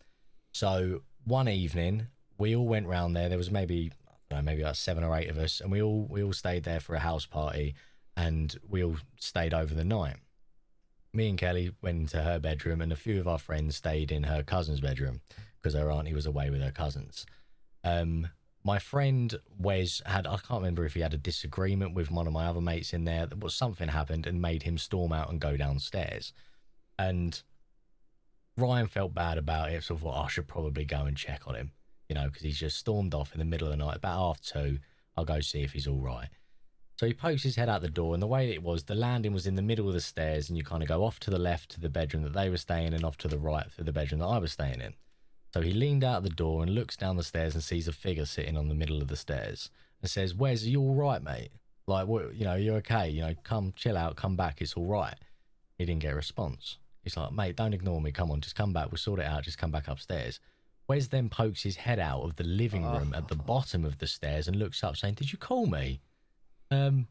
So 0.52 1.02
one 1.26 1.50
evening, 1.50 2.08
we 2.38 2.56
all 2.56 2.68
went 2.68 2.88
round 2.88 3.16
there. 3.16 3.28
There 3.28 3.38
was 3.38 3.52
maybe 3.52 3.92
know, 4.32 4.42
maybe 4.42 4.64
like 4.64 4.76
seven 4.76 5.04
or 5.04 5.16
eight 5.18 5.30
of 5.30 5.38
us, 5.38 5.62
and 5.62 5.72
we 5.72 5.82
all 5.82 6.08
we 6.10 6.24
all 6.24 6.34
stayed 6.34 6.64
there 6.64 6.80
for 6.80 6.96
a 6.96 7.00
house 7.00 7.26
party, 7.26 7.76
and 8.16 8.56
we 8.68 8.84
all 8.84 8.98
stayed 9.20 9.54
over 9.54 9.74
the 9.74 9.84
night. 9.84 10.18
Me 11.14 11.30
and 11.30 11.40
Kelly 11.40 11.72
went 11.82 12.00
into 12.00 12.22
her 12.22 12.40
bedroom, 12.40 12.82
and 12.82 12.92
a 12.92 12.98
few 12.98 13.20
of 13.20 13.28
our 13.28 13.40
friends 13.40 13.76
stayed 13.78 14.12
in 14.12 14.24
her 14.24 14.44
cousin's 14.44 14.82
bedroom 14.82 15.22
because 15.58 15.74
her 15.74 15.92
auntie 15.92 16.14
was 16.14 16.26
away 16.26 16.50
with 16.50 16.62
her 16.62 16.72
cousins. 16.72 17.26
Um, 17.84 18.30
my 18.64 18.78
friend 18.78 19.40
Wes 19.58 20.02
had 20.06 20.28
I 20.28 20.38
can't 20.38 20.62
remember 20.62 20.86
if 20.86 20.94
he 20.94 21.02
had 21.02 21.14
a 21.14 21.18
disagreement 21.18 21.96
with 21.96 22.12
one 22.12 22.28
of 22.28 22.34
my 22.34 22.46
other 22.46 22.62
mates 22.62 22.94
in 22.94 23.06
there. 23.06 23.26
But 23.28 23.52
something 23.52 23.90
happened 23.90 24.28
and 24.28 24.42
made 24.42 24.64
him 24.64 24.78
storm 24.78 25.12
out 25.12 25.30
and 25.30 25.40
go 25.40 25.58
downstairs, 25.58 26.34
and 26.98 27.42
Ryan 28.58 28.88
felt 28.88 29.14
bad 29.14 29.38
about 29.38 29.72
it, 29.72 29.84
so 29.84 29.98
thought 29.98 30.18
"Oh, 30.18 30.26
I 30.26 30.28
should 30.28 30.48
probably 30.48 30.86
go 30.86 31.06
and 31.06 31.18
check 31.18 31.48
on 31.48 31.56
him 31.56 31.72
you 32.10 32.16
know, 32.16 32.26
because 32.26 32.42
he's 32.42 32.60
just 32.60 32.78
stormed 32.78 33.14
off 33.14 33.34
in 33.34 33.40
the 33.40 33.46
middle 33.46 33.68
of 33.68 33.72
the 33.72 33.84
night, 33.84 33.98
about 33.98 34.18
half 34.18 34.42
two. 34.42 34.80
I'll 35.16 35.26
go 35.26 35.40
see 35.40 35.62
if 35.62 35.74
he's 35.74 35.88
all 35.88 36.02
right. 36.02 36.28
So 36.98 37.06
he 37.06 37.14
pokes 37.14 37.44
his 37.44 37.56
head 37.56 37.70
out 37.70 37.82
the 37.82 37.90
door, 37.90 38.14
and 38.14 38.22
the 38.22 38.28
way 38.28 38.52
it 38.52 38.62
was, 38.62 38.84
the 38.84 38.96
landing 38.96 39.32
was 39.32 39.48
in 39.48 39.56
the 39.56 39.62
middle 39.62 39.88
of 39.88 39.94
the 39.94 40.02
stairs, 40.02 40.50
and 40.50 40.58
you 40.58 40.66
kind 40.66 40.84
of 40.84 40.90
go 40.90 41.06
off 41.06 41.20
to 41.22 41.30
the 41.30 41.40
left 41.40 41.70
to 41.72 41.80
the 41.80 41.88
bedroom 41.88 42.24
that 42.24 42.34
they 42.34 42.50
were 42.50 42.58
staying 42.58 42.88
in, 42.88 42.94
and 42.94 43.06
off 43.06 43.18
to 43.20 43.30
the 43.30 43.40
right 43.40 43.68
to 43.78 43.84
the 43.84 43.94
bedroom 43.94 44.20
that 44.20 44.28
I 44.28 44.40
was 44.40 44.52
staying 44.52 44.82
in. 44.82 44.96
So 45.54 45.62
he 45.62 45.72
leaned 45.72 46.04
out 46.04 46.24
the 46.24 46.30
door 46.30 46.62
and 46.62 46.76
looks 46.76 46.98
down 46.98 47.16
the 47.16 47.24
stairs 47.24 47.54
and 47.56 47.64
sees 47.64 47.88
a 47.88 47.94
figure 47.94 48.26
sitting 48.26 48.58
on 48.58 48.68
the 48.68 48.76
middle 48.76 49.02
of 49.02 49.08
the 49.08 49.16
stairs 49.16 49.70
and 50.02 50.10
says, 50.10 50.36
Wes, 50.36 50.64
are 50.64 50.70
you 50.70 50.82
all 50.82 50.96
right, 50.96 51.24
mate? 51.24 51.52
Like, 51.88 52.08
what, 52.08 52.36
you 52.36 52.46
know, 52.46 52.56
you're 52.56 52.78
okay. 52.78 53.10
You 53.10 53.22
know, 53.22 53.34
come 53.44 53.74
chill 53.76 53.98
out, 53.98 54.16
come 54.16 54.36
back. 54.36 54.62
It's 54.62 54.74
all 54.74 54.86
right. 54.86 55.16
He 55.78 55.86
didn't 55.86 56.02
get 56.02 56.14
a 56.14 56.16
response. 56.16 56.78
He's 57.04 57.18
like, 57.18 57.32
mate, 57.32 57.56
don't 57.56 57.74
ignore 57.74 58.02
me. 58.02 58.12
Come 58.12 58.30
on, 58.30 58.42
just 58.42 58.56
come 58.56 58.74
back. 58.74 58.92
We'll 58.92 58.98
sort 58.98 59.20
it 59.20 59.26
out. 59.26 59.44
Just 59.44 59.58
come 59.58 59.72
back 59.72 59.88
upstairs. 59.88 60.40
Wes 60.90 61.08
then 61.08 61.30
pokes 61.30 61.62
his 61.62 61.76
head 61.76 62.00
out 62.00 62.24
of 62.24 62.36
the 62.38 62.44
living 62.44 62.84
room 62.84 63.14
at 63.16 63.28
the 63.28 63.36
bottom 63.36 63.86
of 63.86 64.00
the 64.00 64.08
stairs 64.08 64.48
and 64.48 64.58
looks 64.58 64.84
up, 64.84 64.98
saying, 64.98 65.14
"Did 65.14 65.32
you 65.32 65.38
call 65.38 65.68
me?" 65.68 66.02
Um, 66.72 67.08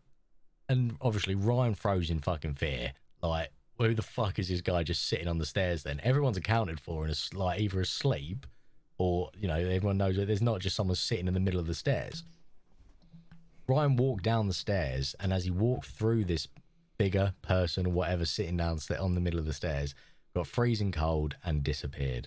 and 0.69 0.97
obviously 1.01 1.37
Ryan 1.37 1.77
froze 1.77 2.11
in 2.11 2.19
fucking 2.19 2.55
fear. 2.55 2.95
Like, 3.23 3.53
who 3.79 3.95
the 3.95 4.03
fuck 4.03 4.41
is 4.41 4.49
this 4.49 4.63
guy 4.63 4.83
just 4.83 5.07
sitting 5.07 5.29
on 5.29 5.39
the 5.39 5.47
stairs? 5.47 5.85
Then 5.85 6.01
everyone's 6.03 6.37
accounted 6.37 6.81
for 6.81 7.05
and 7.05 7.13
is 7.13 7.33
like 7.33 7.61
either 7.61 7.81
asleep, 7.81 8.49
or 8.99 9.31
you 9.39 9.47
know, 9.47 9.55
everyone 9.55 9.97
knows 9.97 10.17
that 10.17 10.27
there's 10.27 10.43
not 10.43 10.61
just 10.61 10.75
someone 10.75 10.97
sitting 10.97 11.29
in 11.29 11.35
the 11.35 11.41
middle 11.41 11.61
of 11.61 11.69
the 11.69 11.75
stairs. 11.75 12.25
Ryan 13.69 13.95
walked 13.95 14.25
down 14.25 14.49
the 14.49 14.55
stairs, 14.55 15.15
and 15.21 15.33
as 15.33 15.45
he 15.45 15.53
walked 15.53 15.87
through 15.87 16.25
this 16.25 16.49
bigger 16.97 17.35
person 17.43 17.87
or 17.87 17.91
whatever 17.91 18.25
sitting 18.25 18.57
down 18.57 18.81
on 18.99 19.15
the 19.15 19.21
middle 19.21 19.39
of 19.39 19.47
the 19.47 19.53
stairs, 19.53 19.95
got 20.35 20.49
freezing 20.49 20.91
cold 20.91 21.37
and 21.45 21.63
disappeared 21.63 22.27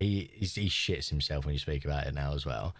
he 0.00 0.30
he 0.32 0.68
shits 0.68 1.10
himself 1.10 1.44
when 1.44 1.52
you 1.52 1.58
speak 1.58 1.84
about 1.84 2.06
it 2.06 2.14
now 2.14 2.34
as 2.34 2.44
well. 2.44 2.74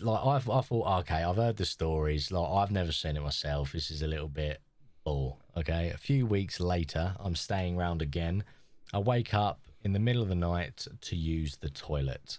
Like 0.00 0.24
I, 0.24 0.36
I 0.36 0.60
thought, 0.62 1.00
okay, 1.00 1.22
I've 1.22 1.36
heard 1.36 1.58
the 1.58 1.66
stories. 1.66 2.32
Like 2.32 2.50
I've 2.50 2.72
never 2.72 2.92
seen 2.92 3.16
it 3.16 3.22
myself. 3.22 3.72
This 3.72 3.90
is 3.90 4.02
a 4.02 4.08
little 4.08 4.28
bit 4.28 4.60
bull. 5.04 5.38
Okay, 5.56 5.90
a 5.90 5.98
few 5.98 6.26
weeks 6.26 6.58
later, 6.58 7.14
I'm 7.20 7.36
staying 7.36 7.76
round 7.76 8.02
again. 8.02 8.42
I 8.92 8.98
wake 8.98 9.34
up 9.34 9.60
in 9.84 9.92
the 9.92 9.98
middle 9.98 10.22
of 10.22 10.28
the 10.28 10.34
night 10.34 10.86
to 11.02 11.14
use 11.14 11.58
the 11.58 11.68
toilet. 11.68 12.38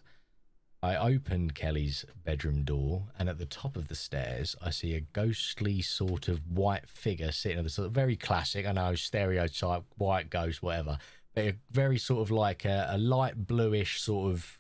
I 0.82 0.96
open 0.96 1.52
Kelly's 1.52 2.06
bedroom 2.24 2.64
door, 2.64 3.08
and 3.18 3.30
at 3.30 3.40
the 3.40 3.46
top 3.46 3.76
of 3.76 3.88
the 3.88 3.96
stairs, 3.96 4.56
I 4.62 4.70
see 4.70 4.94
a 4.94 5.02
ghostly 5.02 5.82
sort 5.82 6.28
of 6.28 6.52
white 6.52 6.88
figure 6.88 7.32
sitting 7.32 7.58
at 7.58 7.64
the 7.64 7.70
sort 7.70 7.88
of 7.88 7.94
very 7.94 8.16
classic, 8.16 8.66
I 8.68 8.74
know, 8.74 8.94
stereotype 8.96 9.84
white 9.98 10.30
ghost, 10.30 10.62
whatever 10.62 11.00
a 11.38 11.54
very 11.72 11.98
sort 12.00 12.22
of 12.22 12.32
like 12.32 12.66
a, 12.66 12.88
a 12.92 12.98
light 12.98 13.48
bluish 13.48 14.02
sort 14.02 14.32
of 14.32 14.60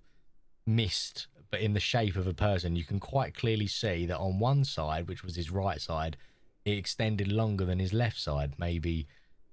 mist, 0.66 1.28
but 1.50 1.60
in 1.60 1.74
the 1.74 1.80
shape 1.80 2.16
of 2.16 2.28
a 2.28 2.34
person. 2.34 2.76
You 2.76 2.84
can 2.84 3.00
quite 3.00 3.34
clearly 3.34 3.68
see 3.68 4.06
that 4.06 4.18
on 4.18 4.40
one 4.40 4.64
side, 4.64 5.08
which 5.08 5.24
was 5.24 5.36
his 5.36 5.52
right 5.52 5.82
side, 5.82 6.18
it 6.66 6.78
extended 6.78 7.32
longer 7.32 7.66
than 7.66 7.80
his 7.80 7.94
left 7.94 8.20
side, 8.20 8.54
maybe 8.58 9.08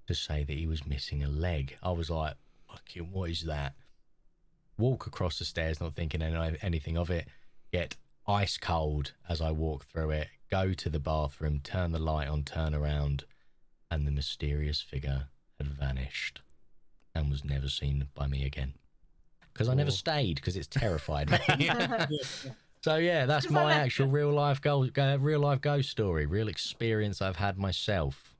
to 0.06 0.14
say 0.14 0.44
that 0.44 0.56
he 0.56 0.66
was 0.66 0.86
missing 0.86 1.24
a 1.24 1.28
leg. 1.28 1.76
I 1.82 1.92
was 1.92 2.10
like, 2.10 2.34
fucking, 2.68 3.10
what 3.10 3.30
is 3.30 3.44
that? 3.44 3.74
Walk 4.76 5.06
across 5.06 5.38
the 5.38 5.44
stairs, 5.44 5.80
not 5.80 5.94
thinking 5.94 6.20
any- 6.20 6.58
anything 6.60 6.98
of 6.98 7.10
it. 7.10 7.28
Get 7.72 7.96
ice 8.26 8.58
cold 8.58 9.12
as 9.28 9.40
I 9.40 9.50
walk 9.50 9.84
through 9.86 10.10
it. 10.10 10.28
Go 10.50 10.74
to 10.74 10.90
the 10.90 10.98
bathroom, 10.98 11.60
turn 11.60 11.92
the 11.92 11.98
light 11.98 12.28
on, 12.28 12.42
turn 12.42 12.74
around, 12.74 13.24
and 13.90 14.06
the 14.06 14.10
mysterious 14.10 14.80
figure 14.80 15.28
had 15.58 15.68
vanished 15.68 16.42
and 17.14 17.30
was 17.30 17.44
never 17.44 17.68
seen 17.68 18.08
by 18.14 18.26
me 18.26 18.44
again. 18.44 18.74
Because 19.52 19.68
I 19.68 19.74
never 19.74 19.90
stayed 19.92 20.36
because 20.36 20.56
it's 20.56 20.66
terrified 20.66 21.30
me. 21.30 21.38
so 22.82 22.96
yeah, 22.96 23.24
that's 23.26 23.48
my 23.50 23.72
actual 23.72 24.08
real 24.08 24.32
life 24.32 24.60
go, 24.60 24.88
uh, 24.98 25.16
real 25.20 25.40
life 25.40 25.60
ghost 25.60 25.90
story, 25.90 26.26
real 26.26 26.48
experience 26.48 27.22
I've 27.22 27.36
had 27.36 27.56
myself. 27.56 28.34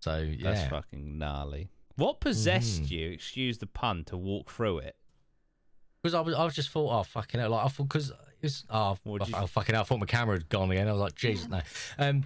So 0.00 0.18
yeah, 0.18 0.52
That's 0.52 0.68
fucking 0.70 1.18
gnarly. 1.18 1.68
What 1.96 2.20
possessed 2.20 2.84
Mhm. 2.84 2.90
you, 2.90 3.10
excuse 3.10 3.58
the 3.58 3.66
pun, 3.66 4.04
to 4.04 4.16
walk 4.16 4.50
through 4.50 4.78
it? 4.78 4.96
because 6.02 6.14
I 6.14 6.20
was 6.20 6.34
I 6.34 6.44
was 6.44 6.54
just 6.56 6.70
thought, 6.70 6.98
oh 6.98 7.04
fucking 7.04 7.38
hell, 7.38 7.50
like 7.50 7.64
I 7.64 7.68
thought 7.68 7.84
because 7.84 8.10
it's 8.40 8.64
oh, 8.70 8.98
What'd 9.04 9.28
you- 9.28 9.34
oh 9.36 9.46
fucking 9.46 9.72
hell, 9.74 9.82
I 9.82 9.84
thought 9.84 10.00
my 10.00 10.06
camera 10.06 10.34
had 10.34 10.48
gone 10.48 10.70
again. 10.72 10.88
I 10.88 10.92
was 10.92 11.00
like, 11.00 11.14
Jesus, 11.14 11.48
no. 11.48 11.60
Um, 11.98 12.24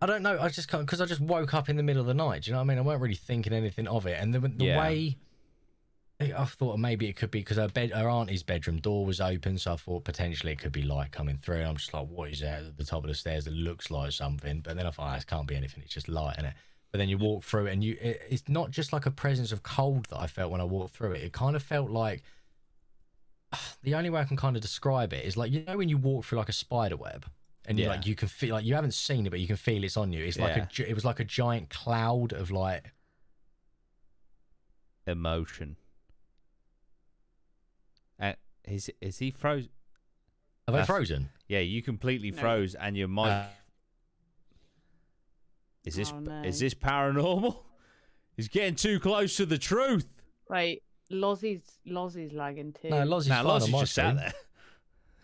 I 0.00 0.06
don't 0.06 0.22
know. 0.22 0.38
I 0.40 0.48
just 0.48 0.70
because 0.70 1.00
I 1.02 1.04
just 1.06 1.20
woke 1.20 1.52
up 1.52 1.68
in 1.68 1.76
the 1.76 1.82
middle 1.82 2.00
of 2.00 2.06
the 2.06 2.14
night. 2.14 2.42
Do 2.44 2.50
you 2.50 2.52
know 2.52 2.58
what 2.60 2.64
I 2.64 2.68
mean? 2.68 2.78
I 2.78 2.80
weren't 2.82 3.02
really 3.02 3.16
thinking 3.16 3.52
anything 3.52 3.86
of 3.88 4.06
it, 4.06 4.18
and 4.20 4.32
the 4.32 4.40
the 4.40 4.64
Yeah. 4.66 4.78
way. 4.78 5.16
I 6.20 6.44
thought 6.46 6.78
maybe 6.78 7.08
it 7.08 7.14
could 7.14 7.30
be 7.30 7.40
because 7.40 7.58
her 7.58 7.68
bed, 7.68 7.92
her 7.92 8.08
auntie's 8.08 8.42
bedroom 8.42 8.78
door 8.80 9.06
was 9.06 9.20
open, 9.20 9.56
so 9.56 9.74
I 9.74 9.76
thought 9.76 10.04
potentially 10.04 10.50
it 10.52 10.58
could 10.58 10.72
be 10.72 10.82
light 10.82 11.12
coming 11.12 11.36
through. 11.36 11.58
And 11.58 11.68
I'm 11.68 11.76
just 11.76 11.94
like, 11.94 12.08
what 12.08 12.30
is 12.30 12.40
that 12.40 12.64
at 12.64 12.76
the 12.76 12.84
top 12.84 13.04
of 13.04 13.08
the 13.08 13.14
stairs 13.14 13.44
that 13.44 13.52
looks 13.54 13.88
like 13.88 14.10
something? 14.10 14.60
But 14.60 14.76
then 14.76 14.86
I 14.86 14.90
thought, 14.90 15.12
oh, 15.14 15.16
it 15.16 15.26
can't 15.28 15.46
be 15.46 15.54
anything. 15.54 15.84
It's 15.84 15.94
just 15.94 16.08
light 16.08 16.36
in 16.38 16.44
it. 16.46 16.54
But 16.90 16.98
then 16.98 17.08
you 17.08 17.18
walk 17.18 17.44
through 17.44 17.66
it, 17.66 17.72
and 17.72 17.84
you, 17.84 17.96
it, 18.00 18.20
it's 18.28 18.48
not 18.48 18.72
just 18.72 18.92
like 18.92 19.06
a 19.06 19.12
presence 19.12 19.52
of 19.52 19.62
cold 19.62 20.06
that 20.06 20.18
I 20.18 20.26
felt 20.26 20.50
when 20.50 20.60
I 20.60 20.64
walked 20.64 20.94
through 20.94 21.12
it. 21.12 21.22
It 21.22 21.32
kind 21.32 21.54
of 21.54 21.62
felt 21.62 21.88
like 21.90 22.24
the 23.84 23.94
only 23.94 24.10
way 24.10 24.20
I 24.20 24.24
can 24.24 24.36
kind 24.36 24.56
of 24.56 24.62
describe 24.62 25.12
it 25.12 25.24
is 25.24 25.36
like 25.36 25.52
you 25.52 25.64
know 25.66 25.76
when 25.76 25.88
you 25.88 25.98
walk 25.98 26.24
through 26.24 26.38
like 26.38 26.48
a 26.48 26.52
spider 26.52 26.96
web 26.96 27.26
and 27.66 27.78
you 27.78 27.86
like 27.86 28.06
you 28.06 28.14
can 28.14 28.28
feel 28.28 28.54
like 28.54 28.64
you 28.64 28.74
haven't 28.74 28.94
seen 28.94 29.26
it 29.26 29.30
but 29.30 29.40
you 29.40 29.46
can 29.46 29.56
feel 29.56 29.84
it's 29.84 29.96
on 29.96 30.12
you. 30.12 30.24
It's 30.24 30.38
like 30.38 30.56
Yeah. 30.56 30.66
a 30.84 30.90
it 30.90 30.94
was 30.94 31.04
like 31.04 31.20
a 31.20 31.24
giant 31.24 31.70
cloud 31.70 32.32
of 32.32 32.50
like 32.50 32.92
Emotion. 35.06 35.76
Is 38.68 38.90
is 39.00 39.18
he 39.18 39.30
frozen? 39.30 39.70
have 40.66 40.74
I 40.74 40.82
frozen? 40.84 41.30
Yeah, 41.48 41.60
you 41.60 41.82
completely 41.82 42.30
No. 42.30 42.40
froze, 42.40 42.74
and 42.74 42.96
your 42.96 43.08
mic. 43.08 43.26
Uh, 43.26 43.46
is 45.84 45.94
this 45.96 46.12
Oh, 46.12 46.20
no. 46.20 46.42
is 46.42 46.60
this 46.60 46.74
paranormal? 46.74 47.56
He's 48.36 48.48
getting 48.48 48.74
too 48.74 49.00
close 49.00 49.36
to 49.38 49.46
the 49.46 49.58
truth. 49.58 50.06
Wait, 50.48 50.82
Lozzie's 51.10 51.78
Lozzie's 51.86 52.32
lagging 52.32 52.72
too. 52.80 52.90
No, 52.90 53.04
Lozzie's 53.04 53.28
Now, 53.28 53.36
fine 53.42 53.46
Loz 53.46 53.72
on 53.74 53.80
just 53.80 53.94
sat 53.94 54.16
there. 54.16 54.32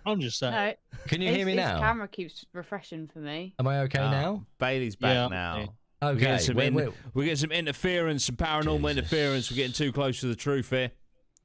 I'm 0.07 0.21
just 0.21 0.39
saying. 0.39 0.53
no. 0.53 0.75
Can 1.09 1.23
you 1.23 1.29
his, 1.29 1.37
hear 1.37 1.47
me 1.47 1.53
his 1.53 1.59
now? 1.61 1.79
camera 1.81 2.09
keeps 2.09 2.45
refreshing 2.53 3.07
for 3.09 3.21
me. 3.21 3.55
Am 3.59 3.67
I 3.67 3.81
okay 3.83 3.99
now? 3.99 4.45
Bailey's 4.59 4.97
back 4.97 5.15
Yeah, 5.15 5.29
now. 5.29 5.57
okay. 5.57 5.69
We're 6.03 6.15
getting, 6.17 6.39
some 6.41 6.57
wait, 6.57 6.67
in- 6.69 6.75
wait. 6.75 6.89
we're 7.15 7.25
getting 7.25 7.37
some 7.39 7.53
interference, 7.53 8.25
some 8.25 8.37
paranormal 8.37 8.81
Jesus. 8.81 8.99
interference. 8.99 9.51
We're 9.51 9.57
getting 9.57 9.73
too 9.73 9.93
close 9.93 10.21
to 10.21 10.27
the 10.27 10.37
truth 10.37 10.69
here. 10.71 10.91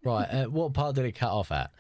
Right. 0.04 0.26
Uh, 0.26 0.46
what 0.46 0.74
part 0.74 0.96
did 0.96 1.06
it 1.06 1.14
cut 1.14 1.32
off 1.32 1.52
at? 1.54 1.72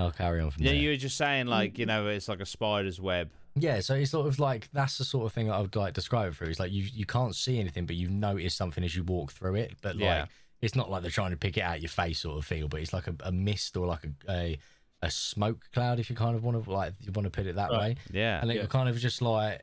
I'll 0.00 0.10
carry 0.10 0.40
on 0.40 0.50
from 0.50 0.64
Yeah, 0.64 0.72
there. 0.72 0.80
you 0.80 0.90
were 0.90 0.96
just 0.96 1.16
saying 1.16 1.46
like 1.46 1.78
you 1.78 1.86
know 1.86 2.06
it's 2.08 2.28
like 2.28 2.40
a 2.40 2.46
spider's 2.46 3.00
web. 3.00 3.30
Yeah, 3.56 3.80
so 3.80 3.94
it's 3.94 4.12
sort 4.12 4.26
of 4.28 4.38
like 4.38 4.68
that's 4.72 4.98
the 4.98 5.04
sort 5.04 5.26
of 5.26 5.32
thing 5.32 5.48
that 5.48 5.54
I 5.54 5.60
would 5.60 5.74
like 5.76 5.92
describe 5.94 6.32
it 6.32 6.36
through. 6.36 6.48
It's 6.48 6.60
like 6.60 6.72
you 6.72 6.84
you 6.92 7.04
can't 7.06 7.34
see 7.34 7.58
anything, 7.58 7.86
but 7.86 7.96
you 7.96 8.08
notice 8.08 8.54
something 8.54 8.84
as 8.84 8.94
you 8.96 9.02
walk 9.04 9.32
through 9.32 9.56
it. 9.56 9.74
But 9.82 9.96
like 9.96 10.02
Yeah. 10.04 10.26
it's 10.60 10.74
not 10.76 10.90
like 10.90 11.02
they're 11.02 11.10
trying 11.10 11.32
to 11.32 11.36
pick 11.36 11.56
it 11.56 11.62
out 11.62 11.80
your 11.80 11.88
face 11.88 12.20
sort 12.20 12.38
of 12.38 12.44
feel, 12.46 12.68
but 12.68 12.80
it's 12.80 12.92
like 12.92 13.06
a, 13.06 13.14
a 13.24 13.32
mist 13.32 13.76
or 13.76 13.86
like 13.86 14.04
a, 14.04 14.32
a 14.32 14.58
a 15.02 15.10
smoke 15.10 15.64
cloud 15.72 15.98
if 15.98 16.10
you 16.10 16.16
kind 16.16 16.36
of 16.36 16.44
want 16.44 16.62
to 16.62 16.70
like 16.70 16.92
you 17.00 17.10
want 17.12 17.24
to 17.24 17.30
put 17.30 17.46
it 17.46 17.56
that 17.56 17.70
Right. 17.70 17.80
way. 17.80 17.96
Yeah. 18.12 18.40
And 18.40 18.50
it 18.50 18.56
Yeah. 18.56 18.66
kind 18.66 18.88
of 18.88 18.96
just 18.98 19.20
like 19.22 19.62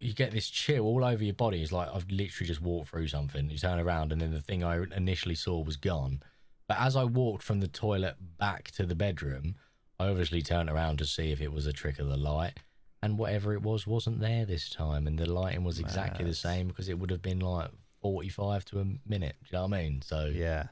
you 0.00 0.12
get 0.14 0.32
this 0.32 0.48
chill 0.48 0.84
all 0.84 1.04
over 1.04 1.22
your 1.22 1.34
body. 1.34 1.62
It's 1.62 1.70
like 1.70 1.88
I've 1.94 2.10
literally 2.10 2.48
just 2.48 2.60
walked 2.60 2.88
through 2.90 3.06
something. 3.06 3.48
You 3.50 3.58
turn 3.58 3.78
around 3.78 4.10
and 4.10 4.20
then 4.20 4.32
the 4.32 4.40
thing 4.40 4.64
I 4.64 4.82
initially 4.96 5.36
saw 5.36 5.62
was 5.62 5.76
gone. 5.76 6.22
But 6.66 6.78
as 6.80 6.96
I 6.96 7.04
walked 7.04 7.44
from 7.44 7.60
the 7.60 7.68
toilet 7.68 8.16
back 8.38 8.70
to 8.72 8.84
the 8.86 8.94
bedroom, 8.96 9.54
I 10.02 10.08
obviously 10.08 10.42
turned 10.42 10.68
around 10.68 10.98
to 10.98 11.04
see 11.04 11.30
if 11.30 11.40
it 11.40 11.52
was 11.52 11.66
a 11.66 11.72
trick 11.72 11.98
of 11.98 12.08
the 12.08 12.16
light. 12.16 12.58
And 13.04 13.18
whatever 13.18 13.52
it 13.52 13.62
was 13.62 13.86
wasn't 13.86 14.20
there 14.20 14.44
this 14.44 14.68
time. 14.70 15.06
And 15.06 15.18
the 15.18 15.30
lighting 15.30 15.64
was 15.64 15.80
exactly 15.80 16.24
the 16.24 16.34
same 16.34 16.68
because 16.68 16.88
it 16.88 16.98
would 16.98 17.10
have 17.10 17.22
been 17.22 17.40
like 17.40 17.70
45 18.00 18.64
to 18.66 18.80
a 18.80 18.84
minute. 19.06 19.36
Do 19.42 19.48
you 19.50 19.58
know 19.58 19.66
what 19.66 19.76
I 19.76 19.82
mean? 19.82 20.02
So, 20.02 20.26
Yeah. 20.32 20.68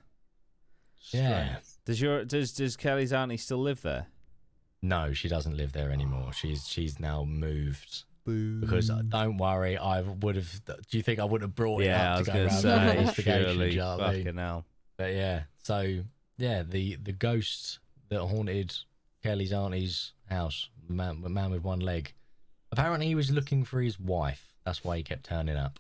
yeah. 1.11 1.57
Does 1.85 2.01
your 2.01 2.25
does 2.25 2.53
does 2.53 2.77
Kelly's 2.77 3.13
auntie 3.13 3.37
still 3.37 3.59
live 3.59 3.83
there? 3.83 4.07
No, 4.83 5.13
she 5.13 5.29
doesn't 5.29 5.57
live 5.57 5.73
there 5.73 5.91
anymore. 5.91 6.33
She's 6.33 6.69
she's 6.69 7.01
now 7.01 7.25
moved. 7.25 8.05
Because 8.25 8.91
uh, 8.91 9.03
don't 9.09 9.39
worry, 9.39 9.77
I 9.77 10.03
would 10.03 10.37
have. 10.37 10.65
Do 10.65 10.97
you 10.97 11.03
think 11.03 11.19
I 11.19 11.25
would 11.25 11.43
have 11.43 11.55
brought 11.55 11.83
yeah, 11.83 12.15
it 12.15 12.21
up 12.21 12.25
to 12.27 12.33
go 12.33 12.45
the 12.45 12.51
say 12.51 12.99
investigation? 12.99 13.45
surely. 13.45 13.71
you 13.73 13.79
know 13.79 13.97
what 13.97 14.07
I 14.07 14.13
mean? 14.13 14.25
Fucking 14.25 14.39
hell. 14.39 14.67
But 14.97 15.15
yeah, 15.15 15.43
so 15.63 16.05
yeah, 16.39 16.63
the 16.63 16.97
the 16.97 17.13
ghost 17.13 17.81
that 18.11 18.21
haunted 18.21 18.75
Kelly's 19.23 19.53
auntie's 19.53 20.13
house, 20.29 20.71
the 20.87 20.95
man, 20.95 21.23
man 21.29 21.51
with 21.51 21.63
one 21.63 21.81
leg. 21.81 22.13
Apparently, 22.73 23.07
he 23.07 23.15
was 23.15 23.31
looking 23.31 23.65
for 23.65 23.81
his 23.81 23.99
wife. 23.99 24.55
That's 24.65 24.85
why 24.85 24.97
he 24.99 25.03
kept 25.03 25.25
turning 25.25 25.57
up. 25.57 25.79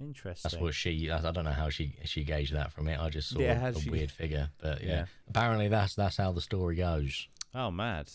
Interesting. 0.00 0.48
That's 0.50 0.60
what 0.60 0.74
she. 0.74 1.10
I 1.10 1.20
don't 1.30 1.44
know 1.44 1.50
how 1.52 1.68
she 1.68 1.96
she 2.04 2.24
gauged 2.24 2.54
that 2.54 2.72
from 2.72 2.88
it. 2.88 2.98
I 2.98 3.10
just 3.10 3.28
saw 3.30 3.38
Yeah, 3.38 3.66
a, 3.66 3.70
a 3.70 3.80
she- 3.80 3.90
weird 3.90 4.10
figure. 4.10 4.50
But 4.60 4.82
yeah. 4.82 4.88
Yeah. 4.88 5.04
apparently 5.28 5.68
that's 5.68 5.94
that's 5.94 6.16
how 6.16 6.32
the 6.32 6.40
story 6.40 6.76
goes. 6.76 7.28
Oh, 7.54 7.70
mad. 7.70 8.10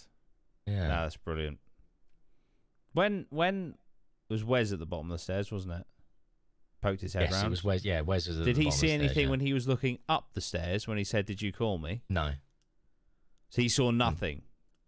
Yeah, 0.65 0.83
No, 0.87 1.01
that's 1.03 1.15
brilliant. 1.17 1.59
When 2.93 3.27
when 3.29 3.75
was 4.29 4.43
Wes 4.43 4.71
at 4.71 4.79
the 4.79 4.85
bottom 4.85 5.11
of 5.11 5.17
the 5.17 5.23
stairs, 5.23 5.51
wasn't 5.51 5.73
it? 5.75 5.85
Poked 6.81 7.01
his 7.01 7.13
head 7.13 7.23
yes, 7.23 7.33
round. 7.33 7.47
it 7.47 7.49
was 7.49 7.63
Wes. 7.63 7.85
Yeah, 7.85 8.01
Wes 8.01 8.27
was. 8.27 8.37
Did 8.39 8.57
he 8.57 8.63
see 8.63 8.69
the 8.69 8.71
stairs, 8.71 8.91
anything 9.01 9.23
yeah. 9.25 9.29
when 9.29 9.39
he 9.39 9.53
was 9.53 9.67
looking 9.67 9.99
up 10.09 10.29
the 10.33 10.41
stairs 10.41 10.87
when 10.87 10.97
he 10.97 11.03
said, 11.03 11.25
"Did 11.25 11.41
you 11.41 11.51
call 11.51 11.77
me?" 11.77 12.01
No, 12.09 12.31
So 13.49 13.61
he 13.61 13.67
Hmm. 13.67 13.71
saw 13.71 13.91
nothing. 13.91 14.43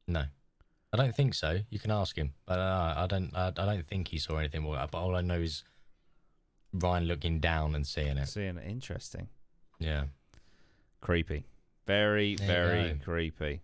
no, 0.08 0.26
I 0.94 0.98
don't 0.98 1.16
think 1.16 1.34
so. 1.34 1.62
You 1.70 1.80
can 1.80 1.92
ask 1.92 2.16
him, 2.16 2.34
but 2.46 2.60
uh, 2.60 2.94
I 2.98 3.08
don't. 3.08 3.36
I, 3.36 3.48
I 3.48 3.52
don't 3.52 3.88
think 3.88 4.10
he 4.10 4.18
saw 4.18 4.38
anything. 4.38 4.62
More, 4.64 4.76
but 4.92 4.98
all 5.00 5.16
I 5.16 5.22
know 5.22 5.40
is 5.40 5.64
Ryan 6.74 7.06
looking 7.06 7.40
down 7.40 7.76
and 7.76 7.86
seeing 7.88 8.18
it. 8.18 8.28
Seeing 8.28 8.58
it. 8.58 8.68
Interesting. 8.70 9.30
Yeah. 9.80 10.06
Creepy. 11.02 11.46
Very 11.88 12.36
There 12.36 12.68
very 12.68 13.00
creepy. 13.04 13.62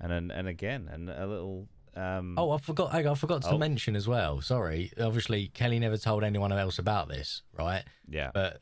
And 0.00 0.10
then 0.12 0.30
and 0.30 0.48
again 0.48 0.88
and 0.92 1.08
a 1.10 1.26
little. 1.26 1.68
Um, 1.94 2.34
Oh, 2.38 2.50
I 2.50 2.58
forgot. 2.58 2.92
I 2.94 3.14
forgot 3.14 3.42
to 3.42 3.50
Oh. 3.52 3.58
mention 3.58 3.96
as 3.96 4.06
well. 4.06 4.40
Sorry. 4.42 4.92
Obviously, 5.00 5.48
Kelly 5.48 5.78
never 5.78 5.96
told 5.96 6.24
anyone 6.24 6.52
else 6.52 6.78
about 6.78 7.08
this, 7.08 7.42
right? 7.52 7.84
yeah. 8.08 8.30
But 8.34 8.60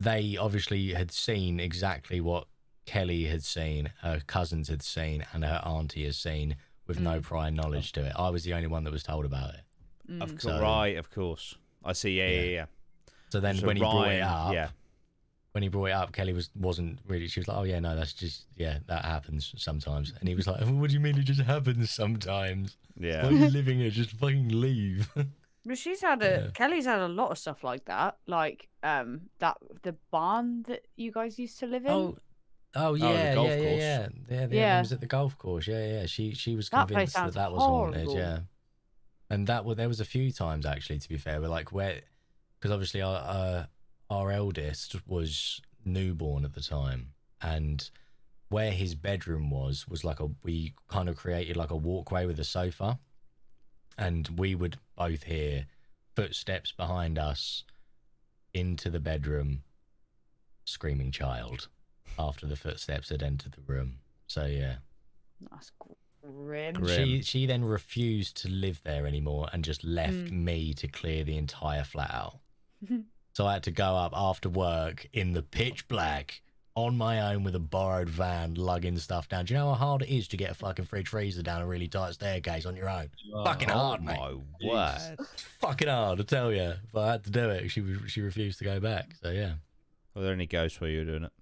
they 0.00 0.36
obviously 0.36 0.92
had 0.94 1.10
seen 1.10 1.58
exactly 1.60 2.20
what 2.20 2.46
Kelly 2.86 3.24
had 3.24 3.42
seen, 3.44 3.92
her 4.02 4.20
cousins 4.26 4.68
had 4.68 4.82
seen, 4.82 5.24
and 5.32 5.44
her 5.44 5.60
auntie 5.64 6.04
has 6.04 6.16
seen, 6.16 6.56
with 6.86 7.00
no 7.00 7.18
Mm. 7.20 7.22
prior 7.22 7.50
knowledge 7.50 7.92
to 7.92 8.04
it. 8.06 8.12
I 8.16 8.28
was 8.30 8.44
the 8.44 8.52
only 8.54 8.66
one 8.68 8.84
that 8.84 8.92
was 8.92 9.02
told 9.02 9.24
about 9.24 9.54
it. 9.54 9.60
Of 10.20 10.28
Mm. 10.32 10.40
course, 10.40 10.42
So- 10.42 10.60
right. 10.60 10.96
Of 10.96 11.10
course. 11.10 11.54
I 11.82 11.92
see. 11.94 12.18
Yeah, 12.18 12.28
Yeah. 12.28 12.40
yeah, 12.42 12.50
yeah. 12.50 12.66
So 13.30 13.40
then, 13.40 13.56
So 13.56 13.66
when 13.66 13.76
he 13.76 13.80
brought 13.80 14.08
it 14.08 14.22
up, 14.22 14.52
yeah. 14.52 14.68
when 15.52 15.62
he 15.62 15.68
brought 15.68 15.86
it 15.86 15.92
up, 15.92 16.12
Kelly 16.12 16.32
was 16.32 16.50
wasn't 16.54 17.00
really. 17.06 17.26
She 17.26 17.40
was 17.40 17.48
like, 17.48 17.56
"Oh 17.56 17.62
yeah, 17.62 17.80
no, 17.80 17.96
that's 17.96 18.12
just 18.12 18.46
yeah, 18.56 18.78
that 18.86 19.04
happens 19.04 19.54
sometimes." 19.56 20.12
And 20.20 20.28
he 20.28 20.34
was 20.34 20.46
like, 20.46 20.60
"What 20.66 20.88
do 20.90 20.94
you 20.94 21.00
mean 21.00 21.18
it 21.18 21.22
just 21.24 21.40
happens 21.40 21.90
sometimes? 21.90 22.76
Why 22.96 23.06
Yeah. 23.08 23.26
are 23.26 23.32
you 23.32 23.48
living 23.48 23.78
here? 23.78 23.90
Just 23.90 24.10
fucking 24.10 24.48
leave." 24.48 25.08
But 25.66 25.78
she's 25.78 26.02
had 26.02 26.22
a 26.22 26.24
Yeah. 26.44 26.50
Kelly's 26.52 26.84
had 26.84 26.98
a 26.98 27.08
lot 27.08 27.30
of 27.30 27.38
stuff 27.38 27.64
like 27.64 27.86
that, 27.86 28.18
like 28.26 28.68
um 28.82 29.30
that 29.38 29.56
the 29.82 29.94
barn 30.10 30.62
that 30.64 30.82
you 30.96 31.10
guys 31.10 31.38
used 31.38 31.58
to 31.60 31.66
live 31.66 31.86
in. 31.86 31.90
Oh, 31.92 32.18
oh 32.76 32.92
the 32.96 33.06
yeah, 33.06 33.34
golf 33.34 33.48
yeah, 33.48 33.56
yeah, 33.56 33.62
course. 33.62 33.80
yeah, 33.80 34.08
yeah. 34.30 34.46
The 34.46 34.56
Yeah. 34.56 34.60
yeah. 34.60 34.78
was 34.80 34.92
at 34.92 35.00
the 35.00 35.06
golf 35.06 35.38
course. 35.38 35.66
Yeah, 35.66 35.86
yeah. 35.86 36.06
She 36.06 36.34
she 36.34 36.56
was 36.56 36.68
That 36.70 36.88
convinced 36.88 37.14
that 37.14 37.20
sounds 37.20 37.34
that 37.34 37.52
was 37.52 37.62
haunted. 37.62 38.10
Yeah, 38.10 38.38
and 39.30 39.46
that 39.46 39.64
was 39.64 39.76
there 39.76 39.88
was 39.88 40.00
a 40.00 40.04
few 40.04 40.30
times 40.32 40.66
actually. 40.66 40.98
To 40.98 41.08
be 41.08 41.16
fair, 41.18 41.40
but 41.40 41.50
like 41.50 41.72
where, 41.72 42.00
because 42.58 42.70
obviously 42.70 43.02
our 43.02 43.16
uh, 43.16 43.66
our 44.10 44.30
eldest 44.30 44.96
was 45.06 45.60
newborn 45.84 46.44
at 46.44 46.54
the 46.54 46.60
time, 46.60 47.12
and 47.40 47.90
where 48.48 48.70
his 48.70 48.94
bedroom 48.94 49.50
was 49.50 49.88
was 49.88 50.04
like 50.04 50.20
a 50.20 50.28
we 50.42 50.74
kind 50.88 51.08
of 51.08 51.16
created 51.16 51.56
like 51.56 51.70
a 51.70 51.76
walkway 51.76 52.26
with 52.26 52.38
a 52.38 52.44
sofa, 52.44 52.98
and 53.98 54.28
we 54.38 54.54
would 54.54 54.78
both 54.96 55.24
hear 55.24 55.66
footsteps 56.14 56.70
behind 56.72 57.18
us 57.18 57.64
into 58.52 58.88
the 58.88 59.00
bedroom 59.00 59.62
screaming 60.64 61.10
child 61.10 61.68
after 62.18 62.46
the 62.46 62.56
footsteps 62.56 63.08
had 63.08 63.22
entered 63.22 63.52
the 63.52 63.72
room. 63.72 63.98
So 64.26 64.46
yeah. 64.46 64.76
That's 65.50 65.72
grim. 66.22 66.74
Grim. 66.74 66.86
She 67.06 67.22
she 67.22 67.46
then 67.46 67.64
refused 67.64 68.36
to 68.42 68.48
live 68.48 68.80
there 68.84 69.06
anymore 69.06 69.48
and 69.52 69.64
just 69.64 69.84
left 69.84 70.14
Mm. 70.14 70.30
me 70.44 70.74
to 70.74 70.88
clear 70.88 71.24
the 71.24 71.36
entire 71.36 71.84
flat 71.84 72.10
out. 72.12 72.38
so 73.34 73.46
I 73.46 73.54
had 73.54 73.62
to 73.64 73.70
go 73.70 73.96
up 73.96 74.12
after 74.14 74.48
work 74.48 75.06
in 75.12 75.32
the 75.32 75.42
pitch 75.42 75.86
black 75.88 76.40
on 76.76 76.96
my 76.96 77.32
own 77.32 77.44
with 77.44 77.54
a 77.54 77.60
borrowed 77.60 78.08
van 78.08 78.54
lugging 78.54 78.98
stuff 78.98 79.28
down. 79.28 79.44
Do 79.44 79.54
you 79.54 79.60
know 79.60 79.68
how 79.68 79.74
hard 79.74 80.02
it 80.02 80.08
is 80.08 80.26
to 80.28 80.36
get 80.36 80.50
a 80.50 80.54
fucking 80.54 80.86
fridge 80.86 81.06
freezer 81.08 81.40
down 81.42 81.62
a 81.62 81.66
really 81.66 81.86
tight 81.86 82.14
staircase 82.14 82.66
on 82.66 82.74
your 82.74 82.88
own? 82.88 83.10
Fucking 83.44 83.70
oh 83.70 83.74
hard, 83.74 84.02
mate. 84.02 84.18
my 84.18 84.32
Jesus. 84.60 85.08
word. 85.18 85.26
Fucking 85.60 85.86
hard, 85.88 86.20
I 86.20 86.24
tell 86.24 86.52
you. 86.52 86.72
But 86.92 87.00
I 87.08 87.12
had 87.12 87.24
to 87.24 87.30
do 87.30 87.48
it. 87.50 87.68
She 87.70 87.80
was- 87.80 87.98
she 88.10 88.22
refused 88.22 88.58
to 88.58 88.64
go 88.64 88.80
back. 88.80 89.14
So 89.22 89.30
yeah. 89.30 89.54
Were 90.14 90.22
there 90.22 90.32
any 90.32 90.46
ghosts 90.46 90.80
while 90.80 90.90
you 90.90 91.00
were 91.00 91.04
doing 91.04 91.24
it? 91.24 91.32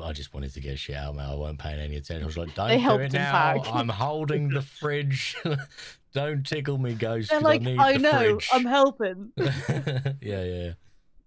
I, 0.00 0.08
I 0.08 0.12
just 0.12 0.32
wanted 0.34 0.52
to 0.54 0.60
get 0.60 0.78
shit 0.78 0.96
out, 0.96 1.14
man. 1.14 1.28
I 1.30 1.34
wasn't 1.34 1.58
paying 1.60 1.80
any 1.80 1.96
attention. 1.96 2.22
I 2.22 2.26
was 2.26 2.36
like, 2.36 2.54
don't 2.54 2.68
They 2.68 2.78
do 2.80 2.98
it 2.98 3.12
now. 3.12 3.30
pack. 3.32 3.60
I'm 3.72 3.88
holding 3.88 4.48
the 4.48 4.62
fridge. 4.80 5.36
don't 6.14 6.44
tickle 6.46 6.78
me, 6.78 6.94
ghost. 6.94 7.30
They're 7.30 7.38
'cause 7.40 7.44
like, 7.44 7.60
I, 7.62 7.64
need 7.64 7.78
I 7.78 7.92
the 7.94 7.98
know, 7.98 8.18
fridge." 8.18 8.48
I'm 8.52 8.64
helping. 8.64 9.32
yeah, 9.36 10.44
yeah. 10.44 10.72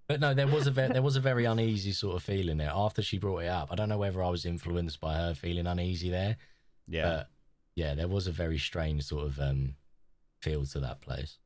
But 0.08 0.20
no, 0.20 0.34
there 0.36 0.48
was 0.48 0.68
a 0.68 0.72
ve- 0.72 0.90
there 0.90 1.02
was 1.02 1.16
a 1.16 1.20
very 1.22 1.46
uneasy 1.46 1.92
sort 1.92 2.16
of 2.16 2.22
feeling 2.24 2.58
there 2.58 2.72
after 2.74 3.02
she 3.02 3.18
brought 3.18 3.40
it 3.44 3.48
up. 3.48 3.70
I 3.72 3.76
don't 3.76 3.90
know 3.90 3.98
whether 3.98 4.22
I 4.24 4.30
was 4.30 4.46
influenced 4.46 5.00
by 5.02 5.16
her 5.16 5.34
feeling 5.34 5.66
uneasy 5.66 6.10
there. 6.12 6.38
Yeah. 6.88 7.04
But 7.04 7.30
yeah, 7.76 7.96
there 7.96 8.08
was 8.08 8.28
a 8.28 8.32
very 8.32 8.60
strange 8.60 9.04
sort 9.04 9.26
of 9.26 9.40
um 9.40 9.76
feel 10.42 10.64
to 10.68 10.80
that 10.82 11.02
place. 11.02 11.40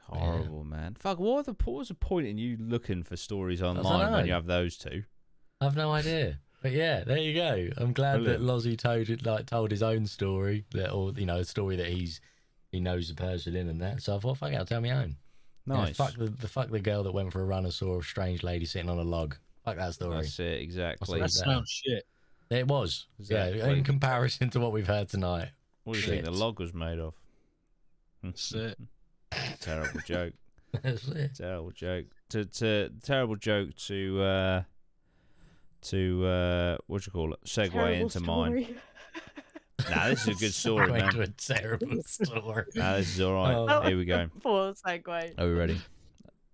Horrible, 0.00 0.64
man. 0.64 0.94
Fuck. 0.98 1.18
What, 1.20 1.46
the, 1.46 1.52
what 1.64 1.78
was 1.78 1.88
the 1.88 1.94
point 1.94 2.26
in 2.26 2.36
you 2.36 2.56
looking 2.60 3.02
for 3.02 3.16
stories 3.16 3.62
online 3.62 4.12
when 4.12 4.26
you 4.26 4.32
have 4.32 4.46
those 4.46 4.76
two? 4.76 5.04
I've 5.66 5.76
no 5.76 5.92
idea. 5.92 6.38
But 6.62 6.72
yeah, 6.72 7.02
there 7.04 7.18
you 7.18 7.34
go. 7.34 7.68
I'm 7.76 7.92
glad 7.92 8.18
Brilliant. 8.18 8.40
that 8.40 8.44
Lozzie 8.44 8.76
told 8.76 9.26
like 9.26 9.46
told 9.46 9.70
his 9.70 9.82
own 9.82 10.06
story, 10.06 10.64
that 10.72 10.92
or 10.92 11.12
you 11.12 11.26
know, 11.26 11.38
a 11.38 11.44
story 11.44 11.76
that 11.76 11.86
he's 11.88 12.20
he 12.70 12.80
knows 12.80 13.08
the 13.08 13.14
person 13.14 13.56
in 13.56 13.68
and 13.68 13.80
that. 13.80 14.02
So 14.02 14.16
I 14.16 14.18
thought, 14.18 14.38
fuck 14.38 14.52
it, 14.52 14.56
I'll 14.56 14.64
tell 14.66 14.80
my 14.80 14.90
own. 14.90 15.16
You 15.66 15.74
know, 15.74 15.82
Nice. 15.84 15.96
fuck 15.96 16.14
the, 16.16 16.26
the 16.26 16.48
fuck 16.48 16.70
the 16.70 16.80
girl 16.80 17.02
that 17.04 17.12
went 17.12 17.32
for 17.32 17.40
a 17.40 17.44
run 17.44 17.64
and 17.64 17.72
saw 17.74 17.98
a 17.98 18.02
strange 18.02 18.42
lady 18.42 18.64
sitting 18.64 18.88
on 18.90 18.98
a 18.98 19.02
log. 19.02 19.36
Fuck 19.64 19.76
that 19.76 19.94
story. 19.94 20.16
That's 20.16 20.38
it. 20.40 20.60
Exactly. 20.60 21.20
What's 21.20 21.38
That 21.38 21.44
sounds 21.44 21.70
shit. 21.70 22.04
It 22.50 22.66
was. 22.68 23.06
Yeah, 23.18 23.46
in 23.46 23.82
comparison 23.84 24.50
to 24.50 24.60
what 24.60 24.72
we've 24.72 24.86
heard 24.86 25.08
tonight. 25.08 25.48
What 25.84 25.94
do 25.94 26.00
you 26.00 26.06
think 26.06 26.24
the 26.24 26.30
log 26.30 26.60
was 26.60 26.72
made 26.74 26.98
of? 26.98 27.14
That's 28.22 28.52
it. 28.54 28.78
terrible 29.60 30.00
joke. 30.06 30.34
That's 30.82 31.06
it. 31.08 31.34
Terrible 31.36 31.70
joke. 31.72 32.06
To 32.30 32.44
to 32.44 32.90
terrible 33.02 33.36
joke 33.36 33.74
to 33.86 34.22
uh 34.22 34.62
to 35.82 36.24
uh 36.26 36.76
what 36.86 37.02
do 37.02 37.08
you 37.08 37.12
call 37.12 37.32
it? 37.34 37.40
Segue 37.44 37.72
Terrible 37.72 38.02
into 38.02 38.20
mine. 38.20 38.64
story. 38.64 38.76
Nah, 39.90 40.08
this 40.10 40.28
is 40.28 40.36
a 40.36 40.40
good 40.40 40.54
story, 40.54 40.86
Segue 40.86 40.98
man. 41.00 41.12
to 41.12 41.20
a 41.22 41.26
terrible 41.26 42.02
story. 42.06 42.64
Nah, 42.76 42.96
this 42.98 43.14
is 43.16 43.20
all 43.20 43.34
right. 43.34 43.54
Oh. 43.54 43.80
Here 43.80 43.96
we 43.98 44.04
go. 44.04 44.28
Poor 44.40 44.74
segue. 44.74 45.34
Are 45.38 45.44
we 45.46 45.52
ready? 45.52 45.80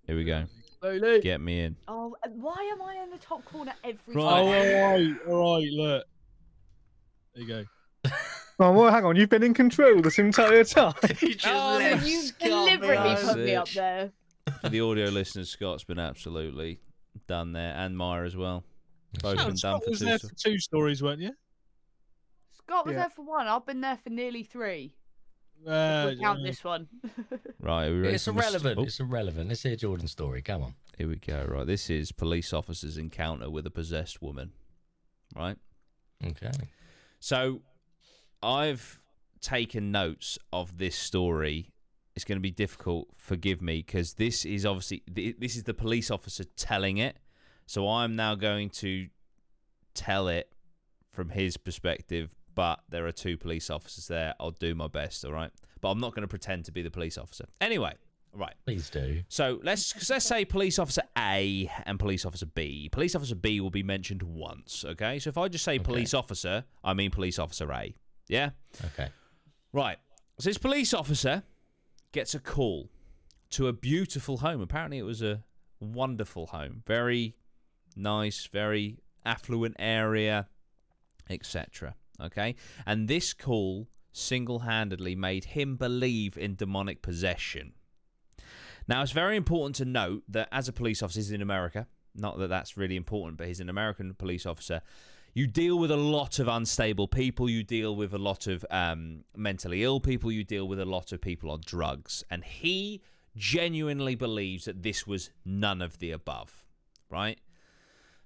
Here 0.06 0.16
we 0.16 0.24
go. 0.24 0.44
Slowly. 0.80 1.20
Get 1.20 1.40
me 1.42 1.60
in. 1.60 1.76
Oh, 1.88 2.16
why 2.30 2.70
am 2.72 2.80
I 2.80 3.02
in 3.02 3.10
the 3.10 3.18
top 3.18 3.44
corner 3.44 3.74
every 3.84 4.14
Right. 4.14 4.24
Oh, 4.24 4.46
time? 4.46 4.46
all 4.46 4.92
right, 4.92 5.16
all 5.28 5.58
right. 5.58 5.70
Look, 5.72 6.04
there 7.34 7.44
you 7.44 7.48
go. 8.04 8.10
Oh, 8.60 8.72
well, 8.72 8.90
hang 8.90 9.04
on. 9.04 9.14
You've 9.16 9.28
been 9.28 9.42
in 9.42 9.52
control 9.54 10.00
this 10.00 10.18
entire 10.18 10.64
time. 10.64 10.94
He 11.20 11.34
just 11.34 11.46
Oh, 11.46 11.76
left 11.78 12.06
you 12.06 12.22
Scott 12.22 12.40
deliberately 12.40 13.16
put 13.24 13.38
me 13.38 13.54
up 13.54 13.68
there. 13.68 14.10
For 14.62 14.68
the 14.70 14.80
audio 14.80 15.10
listeners, 15.10 15.50
Scott's 15.50 15.84
been 15.84 15.98
absolutely 15.98 16.80
done 17.26 17.52
there, 17.52 17.74
and 17.76 17.94
Maya 17.96 18.24
as 18.24 18.36
well. 18.36 18.64
Both 19.18 19.36
No, 19.36 19.42
been 19.44 19.48
done 19.50 19.56
Scott 19.56 19.84
for 19.84 19.90
was 19.90 19.98
two. 20.00 20.04
there 20.04 20.18
for 20.18 20.34
two 20.34 20.58
stories, 20.58 21.02
weren't 21.02 21.20
you? 21.20 21.32
Scott 22.52 22.86
was 22.86 22.92
Yeah. 22.94 23.00
there 23.00 23.10
for 23.10 23.22
one. 23.24 23.46
I've 23.46 23.66
been 23.66 23.80
there 23.80 23.96
for 23.96 24.10
nearly 24.10 24.42
three. 24.44 24.94
Uh, 25.66 26.06
if 26.10 26.18
we 26.18 26.22
count 26.22 26.40
yeah. 26.40 26.46
this 26.46 26.62
one. 26.62 26.88
Right, 27.60 27.86
are 27.86 27.90
we 27.92 28.00
ready 28.00 28.14
It's 28.14 28.24
for 28.24 28.32
Mr. 28.32 28.36
irrelevant. 28.38 28.78
Oh, 28.78 28.82
It's 28.84 29.00
irrelevant. 29.00 29.48
Let's 29.48 29.62
hear 29.64 29.74
Jordan's 29.76 30.12
story. 30.12 30.40
Come 30.42 30.62
on. 30.62 30.74
here 30.96 31.08
we 31.08 31.16
go. 31.16 31.44
Right, 31.48 31.66
this 31.66 31.90
is 31.90 32.12
police 32.12 32.52
officer's 32.52 32.96
encounter 32.96 33.50
with 33.50 33.66
a 33.66 33.70
possessed 33.70 34.22
woman. 34.22 34.52
Right. 35.34 35.56
Okay. 36.24 36.52
So, 37.20 37.62
I've 38.42 39.00
taken 39.40 39.90
notes 39.90 40.38
of 40.52 40.78
this 40.78 40.94
story. 40.96 41.72
It's 42.14 42.24
going 42.24 42.38
to 42.38 42.42
be 42.42 42.50
difficult. 42.52 43.08
Forgive 43.16 43.60
me, 43.60 43.78
because 43.84 44.14
this 44.14 44.44
is 44.44 44.64
obviously 44.64 45.02
th- 45.12 45.36
this 45.38 45.56
is 45.56 45.64
the 45.64 45.74
police 45.74 46.10
officer 46.10 46.44
telling 46.56 46.98
it. 46.98 47.16
So 47.68 47.86
I'm 47.88 48.16
now 48.16 48.34
going 48.34 48.70
to 48.70 49.08
tell 49.94 50.28
it 50.28 50.50
from 51.12 51.28
his 51.28 51.56
perspective. 51.58 52.30
But 52.54 52.80
there 52.88 53.06
are 53.06 53.12
two 53.12 53.36
police 53.36 53.70
officers 53.70 54.08
there. 54.08 54.34
I'll 54.40 54.50
do 54.50 54.74
my 54.74 54.88
best. 54.88 55.24
All 55.24 55.32
right. 55.32 55.50
But 55.80 55.90
I'm 55.90 56.00
not 56.00 56.12
going 56.14 56.22
to 56.22 56.28
pretend 56.28 56.64
to 56.64 56.72
be 56.72 56.82
the 56.82 56.90
police 56.90 57.16
officer. 57.16 57.44
Anyway, 57.60 57.92
right. 58.32 58.54
Please 58.66 58.90
do. 58.90 59.22
So 59.28 59.60
let's 59.62 60.10
let's 60.10 60.24
say 60.26 60.44
police 60.44 60.78
officer 60.80 61.02
A 61.16 61.70
and 61.84 62.00
police 62.00 62.24
officer 62.24 62.46
B. 62.46 62.88
Police 62.90 63.14
officer 63.14 63.36
B 63.36 63.60
will 63.60 63.70
be 63.70 63.84
mentioned 63.84 64.22
once. 64.24 64.84
Okay. 64.84 65.18
So 65.20 65.28
if 65.28 65.38
I 65.38 65.46
just 65.48 65.64
say 65.64 65.74
Okay. 65.74 65.84
police 65.84 66.14
officer, 66.14 66.64
I 66.82 66.94
mean 66.94 67.10
police 67.12 67.38
officer 67.38 67.70
A. 67.70 67.94
Yeah. 68.28 68.50
Okay. 68.86 69.08
Right. 69.72 69.98
So 70.40 70.50
this 70.50 70.58
police 70.58 70.92
officer 70.94 71.44
gets 72.12 72.34
a 72.34 72.40
call 72.40 72.88
to 73.50 73.68
a 73.68 73.72
beautiful 73.72 74.38
home. 74.38 74.60
Apparently, 74.62 74.98
it 74.98 75.04
was 75.04 75.22
a 75.22 75.44
wonderful 75.80 76.46
home. 76.46 76.82
Very 76.86 77.36
nice, 77.98 78.46
very 78.46 78.98
affluent 79.24 79.76
area, 79.78 80.48
etc. 81.28 81.94
Okay. 82.20 82.54
And 82.86 83.08
this 83.08 83.32
call 83.32 83.88
single 84.12 84.60
handedly 84.60 85.14
made 85.14 85.44
him 85.44 85.76
believe 85.76 86.36
in 86.36 86.56
demonic 86.56 87.02
possession. 87.02 87.72
Now, 88.88 89.02
it's 89.02 89.12
very 89.12 89.36
important 89.36 89.76
to 89.76 89.84
note 89.84 90.22
that 90.28 90.48
as 90.50 90.68
a 90.68 90.72
police 90.72 91.02
officer, 91.02 91.34
in 91.34 91.42
America. 91.42 91.86
Not 92.14 92.38
that 92.38 92.48
that's 92.48 92.76
really 92.76 92.96
important, 92.96 93.36
but 93.36 93.46
he's 93.46 93.60
an 93.60 93.68
American 93.68 94.14
police 94.14 94.46
officer. 94.46 94.80
You 95.34 95.46
deal 95.46 95.78
with 95.78 95.90
a 95.90 95.96
lot 95.96 96.38
of 96.38 96.48
unstable 96.48 97.06
people. 97.06 97.48
You 97.48 97.62
deal 97.62 97.94
with 97.94 98.14
a 98.14 98.18
lot 98.18 98.46
of 98.46 98.64
um, 98.70 99.24
mentally 99.36 99.84
ill 99.84 100.00
people. 100.00 100.32
You 100.32 100.42
deal 100.42 100.66
with 100.66 100.80
a 100.80 100.86
lot 100.86 101.12
of 101.12 101.20
people 101.20 101.50
on 101.50 101.60
drugs. 101.64 102.24
And 102.30 102.42
he 102.42 103.02
genuinely 103.36 104.14
believes 104.14 104.64
that 104.64 104.82
this 104.82 105.06
was 105.06 105.30
none 105.44 105.80
of 105.82 105.98
the 105.98 106.10
above, 106.10 106.64
right? 107.10 107.38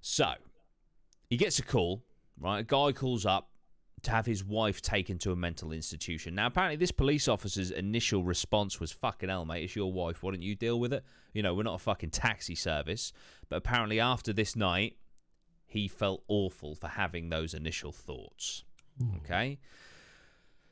So 0.03 0.34
he 1.30 1.38
gets 1.38 1.59
a 1.59 1.62
call, 1.62 2.03
right? 2.38 2.59
A 2.59 2.62
guy 2.62 2.92
calls 2.92 3.24
up 3.24 3.48
to 4.03 4.11
have 4.11 4.26
his 4.26 4.44
wife 4.44 4.82
taken 4.82 5.16
to 5.18 5.30
a 5.30 5.36
mental 5.36 5.72
institution. 5.72 6.34
Now, 6.34 6.48
apparently, 6.48 6.76
this 6.76 6.90
police 6.90 7.28
officer's 7.28 7.70
initial 7.70 8.24
response 8.24 8.80
was 8.80 8.90
fucking 8.90 9.28
hell, 9.28 9.44
mate, 9.44 9.62
it's 9.62 9.76
your 9.76 9.92
wife. 9.92 10.22
Why 10.22 10.32
don't 10.32 10.42
you 10.42 10.57
deal 10.57 10.78
with 10.78 10.92
it? 10.92 11.05
You 11.32 11.42
know, 11.42 11.55
we're 11.55 11.62
not 11.62 11.76
a 11.76 11.78
fucking 11.78 12.11
taxi 12.11 12.57
service. 12.57 13.12
But 13.48 13.57
apparently, 13.57 14.00
after 14.00 14.32
this 14.32 14.57
night, 14.57 14.96
he 15.66 15.86
felt 15.88 16.24
awful 16.26 16.74
for 16.74 16.88
having 16.88 17.30
those 17.30 17.55
initial 17.55 17.92
thoughts. 17.92 18.64
Hmm. 18.98 19.16
Okay? 19.18 19.59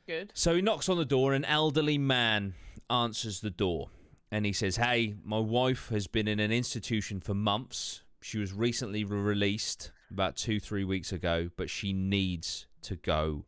Good. 0.05 0.31
So 0.35 0.55
he 0.55 0.61
knocks 0.61 0.89
on 0.89 0.97
the 0.97 1.05
door, 1.05 1.33
and 1.33 1.45
an 1.45 1.49
elderly 1.49 1.97
man 1.97 2.53
answers 2.89 3.39
the 3.39 3.49
door. 3.49 3.89
And 4.29 4.45
he 4.45 4.53
says, 4.53 4.75
Hey, 4.75 5.15
my 5.23 5.39
wife 5.39 5.89
has 5.89 6.07
been 6.07 6.27
in 6.27 6.39
an 6.39 6.51
institution 6.51 7.21
for 7.21 7.33
months. 7.33 8.03
She 8.21 8.37
was 8.37 8.53
recently 8.53 9.03
released 9.03 9.91
about 10.11 10.35
two, 10.35 10.59
three 10.59 10.83
weeks 10.83 11.11
ago, 11.11 11.49
but 11.57 11.69
she 11.69 11.91
needs 11.91 12.67
to 12.83 12.95
go 12.95 13.45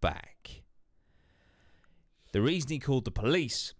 back. 0.00 0.62
The 2.32 2.42
reason 2.42 2.70
he 2.70 2.78
called 2.78 3.04
the 3.04 3.10
police 3.10 3.74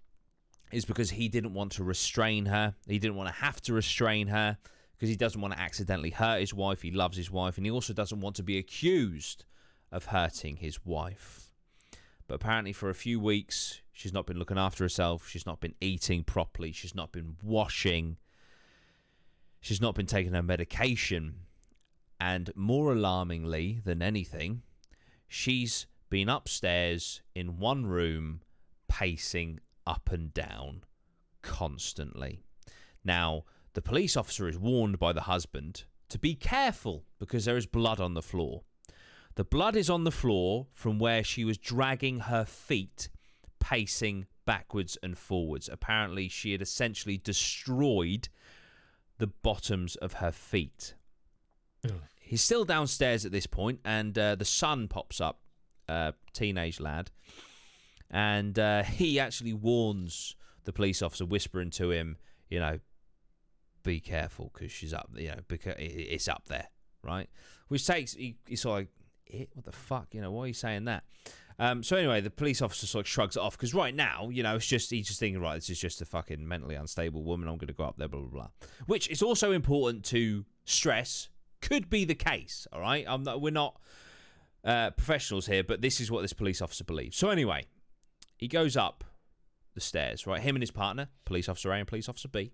is 0.72 0.84
because 0.84 1.10
he 1.10 1.28
didn't 1.28 1.54
want 1.54 1.72
to 1.72 1.84
restrain 1.84 2.46
her. 2.46 2.74
He 2.86 2.98
didn't 2.98 3.16
want 3.16 3.28
to 3.28 3.34
have 3.34 3.60
to 3.62 3.74
restrain 3.74 4.28
her 4.28 4.58
because 4.96 5.08
he 5.08 5.16
doesn't 5.16 5.40
want 5.40 5.54
to 5.54 5.60
accidentally 5.60 6.10
hurt 6.10 6.40
his 6.40 6.54
wife. 6.54 6.82
He 6.82 6.90
loves 6.90 7.16
his 7.16 7.30
wife, 7.30 7.56
and 7.56 7.66
he 7.66 7.70
also 7.70 7.92
doesn't 7.92 8.20
want 8.20 8.36
to 8.36 8.42
be 8.42 8.58
accused 8.58 9.44
of 9.90 10.06
hurting 10.06 10.56
his 10.56 10.84
wife. 10.84 11.52
But 12.26 12.36
apparently, 12.36 12.72
for 12.72 12.90
a 12.90 12.94
few 12.94 13.18
weeks, 13.18 13.80
she's 13.92 14.12
not 14.12 14.26
been 14.26 14.38
looking 14.38 14.58
after 14.58 14.84
herself. 14.84 15.28
She's 15.28 15.46
not 15.46 15.60
been 15.60 15.74
eating 15.80 16.24
properly. 16.24 16.72
She's 16.72 16.94
not 16.94 17.12
been 17.12 17.36
washing. 17.42 18.18
She's 19.60 19.80
not 19.80 19.94
been 19.94 20.06
taking 20.06 20.34
her 20.34 20.42
medication. 20.42 21.46
And 22.20 22.50
more 22.56 22.92
alarmingly 22.92 23.80
than 23.84 24.02
anything, 24.02 24.62
she's 25.28 25.86
been 26.10 26.28
upstairs 26.28 27.22
in 27.34 27.58
one 27.58 27.86
room, 27.86 28.40
pacing 28.88 29.60
up 29.86 30.10
and 30.10 30.32
down 30.34 30.82
constantly. 31.42 32.40
Now, 33.04 33.44
the 33.74 33.82
police 33.82 34.16
officer 34.16 34.48
is 34.48 34.58
warned 34.58 34.98
by 34.98 35.12
the 35.12 35.22
husband 35.22 35.84
to 36.08 36.18
be 36.18 36.34
careful 36.34 37.04
because 37.18 37.44
there 37.44 37.56
is 37.56 37.66
blood 37.66 38.00
on 38.00 38.14
the 38.14 38.22
floor. 38.22 38.62
The 39.36 39.44
blood 39.44 39.76
is 39.76 39.88
on 39.88 40.04
the 40.04 40.10
floor 40.10 40.66
from 40.72 40.98
where 40.98 41.22
she 41.22 41.44
was 41.44 41.58
dragging 41.58 42.20
her 42.20 42.44
feet, 42.44 43.08
pacing 43.60 44.26
backwards 44.44 44.98
and 45.02 45.16
forwards. 45.16 45.68
Apparently, 45.70 46.28
she 46.28 46.52
had 46.52 46.62
essentially 46.62 47.18
destroyed 47.18 48.28
the 49.18 49.26
bottoms 49.26 49.96
of 49.96 50.14
her 50.14 50.32
feet. 50.32 50.94
Ugh. 51.84 51.92
He's 52.20 52.42
still 52.42 52.64
downstairs 52.64 53.24
at 53.24 53.32
this 53.32 53.46
point, 53.46 53.80
and 53.84 54.16
uh, 54.18 54.34
the 54.34 54.44
son 54.44 54.88
pops 54.88 55.20
up, 55.20 55.40
uh, 55.88 56.12
teenage 56.32 56.78
lad, 56.80 57.10
and 58.10 58.58
uh, 58.58 58.82
he 58.82 59.18
actually 59.18 59.54
warns 59.54 60.36
the 60.64 60.72
police 60.72 61.00
officer, 61.00 61.24
whispering 61.24 61.70
to 61.70 61.90
him, 61.90 62.18
you 62.50 62.58
know, 62.58 62.78
be 63.82 64.00
careful 64.00 64.50
because 64.52 64.70
she's 64.70 64.92
up, 64.92 65.08
you 65.16 65.28
know, 65.28 65.40
because 65.48 65.74
it's 65.78 66.28
up 66.28 66.44
there, 66.48 66.68
right? 67.02 67.30
Which 67.68 67.86
takes, 67.86 68.12
he, 68.12 68.36
he's 68.46 68.60
sort 68.60 68.72
of 68.72 68.78
like, 68.80 68.88
it, 69.26 69.48
what 69.54 69.64
the 69.64 69.72
fuck, 69.72 70.08
you 70.12 70.20
know, 70.20 70.30
why 70.30 70.44
are 70.44 70.46
you 70.48 70.52
saying 70.52 70.84
that? 70.84 71.04
Um, 71.60 71.82
so 71.82 71.96
anyway, 71.96 72.20
the 72.20 72.30
police 72.30 72.62
officer 72.62 72.86
sort 72.86 73.06
of 73.06 73.08
shrugs 73.08 73.36
it 73.36 73.40
off 73.40 73.56
because 73.56 73.74
right 73.74 73.94
now, 73.94 74.28
you 74.30 74.42
know, 74.44 74.56
it's 74.56 74.66
just 74.66 74.90
he's 74.90 75.08
just 75.08 75.18
thinking, 75.18 75.42
right, 75.42 75.56
this 75.56 75.68
is 75.68 75.80
just 75.80 76.00
a 76.00 76.04
fucking 76.04 76.46
mentally 76.46 76.76
unstable 76.76 77.24
woman. 77.24 77.48
I'm 77.48 77.56
going 77.56 77.68
to 77.68 77.74
go 77.74 77.84
up 77.84 77.96
there, 77.96 78.08
blah 78.08 78.20
blah 78.20 78.30
blah. 78.30 78.48
Which 78.86 79.08
is 79.08 79.22
also 79.22 79.50
important 79.52 80.04
to 80.06 80.44
stress. 80.64 81.28
Could 81.60 81.90
be 81.90 82.04
the 82.04 82.14
case. 82.14 82.68
All 82.72 82.80
right, 82.80 83.04
not, 83.04 83.40
we're 83.40 83.50
not 83.50 83.80
uh, 84.64 84.90
professionals 84.90 85.46
here, 85.46 85.64
but 85.64 85.82
this 85.82 86.00
is 86.00 86.08
what 86.08 86.22
this 86.22 86.32
police 86.32 86.62
officer 86.62 86.84
believes. 86.84 87.16
So 87.16 87.30
anyway, 87.30 87.66
he 88.36 88.46
goes 88.46 88.76
up 88.76 89.02
the 89.74 89.80
stairs. 89.80 90.28
Right, 90.28 90.40
him 90.40 90.54
and 90.54 90.62
his 90.62 90.70
partner, 90.70 91.08
police 91.24 91.48
officer 91.48 91.72
A 91.72 91.78
and 91.78 91.88
police 91.88 92.08
officer 92.08 92.28
B. 92.28 92.52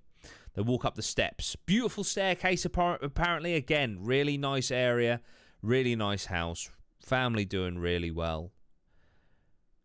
They 0.54 0.62
walk 0.62 0.86
up 0.86 0.94
the 0.94 1.02
steps. 1.02 1.54
Beautiful 1.66 2.04
staircase, 2.04 2.64
apparently. 2.64 3.54
Again, 3.54 3.98
really 4.00 4.38
nice 4.38 4.70
area, 4.70 5.20
really 5.60 5.94
nice 5.94 6.24
house. 6.26 6.70
Family 7.00 7.44
doing 7.44 7.76
really 7.76 8.10
well 8.10 8.53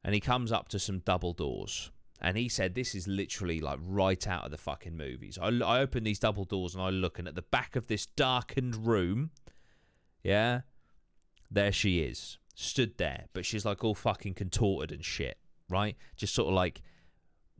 and 0.04 0.14
he 0.14 0.22
comes 0.22 0.52
up 0.52 0.70
to 0.70 0.80
some 0.80 1.00
double 1.00 1.34
doors. 1.34 1.91
And 2.22 2.38
he 2.38 2.50
said, 2.50 2.76
This 2.76 2.95
is 2.95 3.08
literally 3.08 3.62
like 3.62 3.80
right 3.82 4.28
out 4.28 4.45
of 4.45 4.52
the 4.52 4.58
fucking 4.58 4.97
movies. 4.97 5.38
I, 5.41 5.47
I 5.47 5.80
open 5.80 6.04
these 6.04 6.20
double 6.20 6.43
doors 6.43 6.76
and 6.76 6.84
I 6.84 6.89
look, 6.89 7.18
and 7.18 7.28
at 7.28 7.36
the 7.36 7.41
back 7.41 7.76
of 7.76 7.88
this 7.88 8.06
darkened 8.06 8.88
room, 8.88 9.32
yeah, 10.24 10.62
there 11.50 11.72
she 11.72 12.02
is, 12.02 12.38
stood 12.56 12.97
there. 12.97 13.28
But 13.34 13.45
she's 13.45 13.66
like 13.66 13.84
all 13.84 13.95
fucking 13.95 14.34
contorted 14.34 14.91
and 14.91 15.04
shit, 15.04 15.38
right? 15.70 15.95
Just 16.18 16.36
sort 16.36 16.50
of 16.50 16.56
like, 16.56 16.82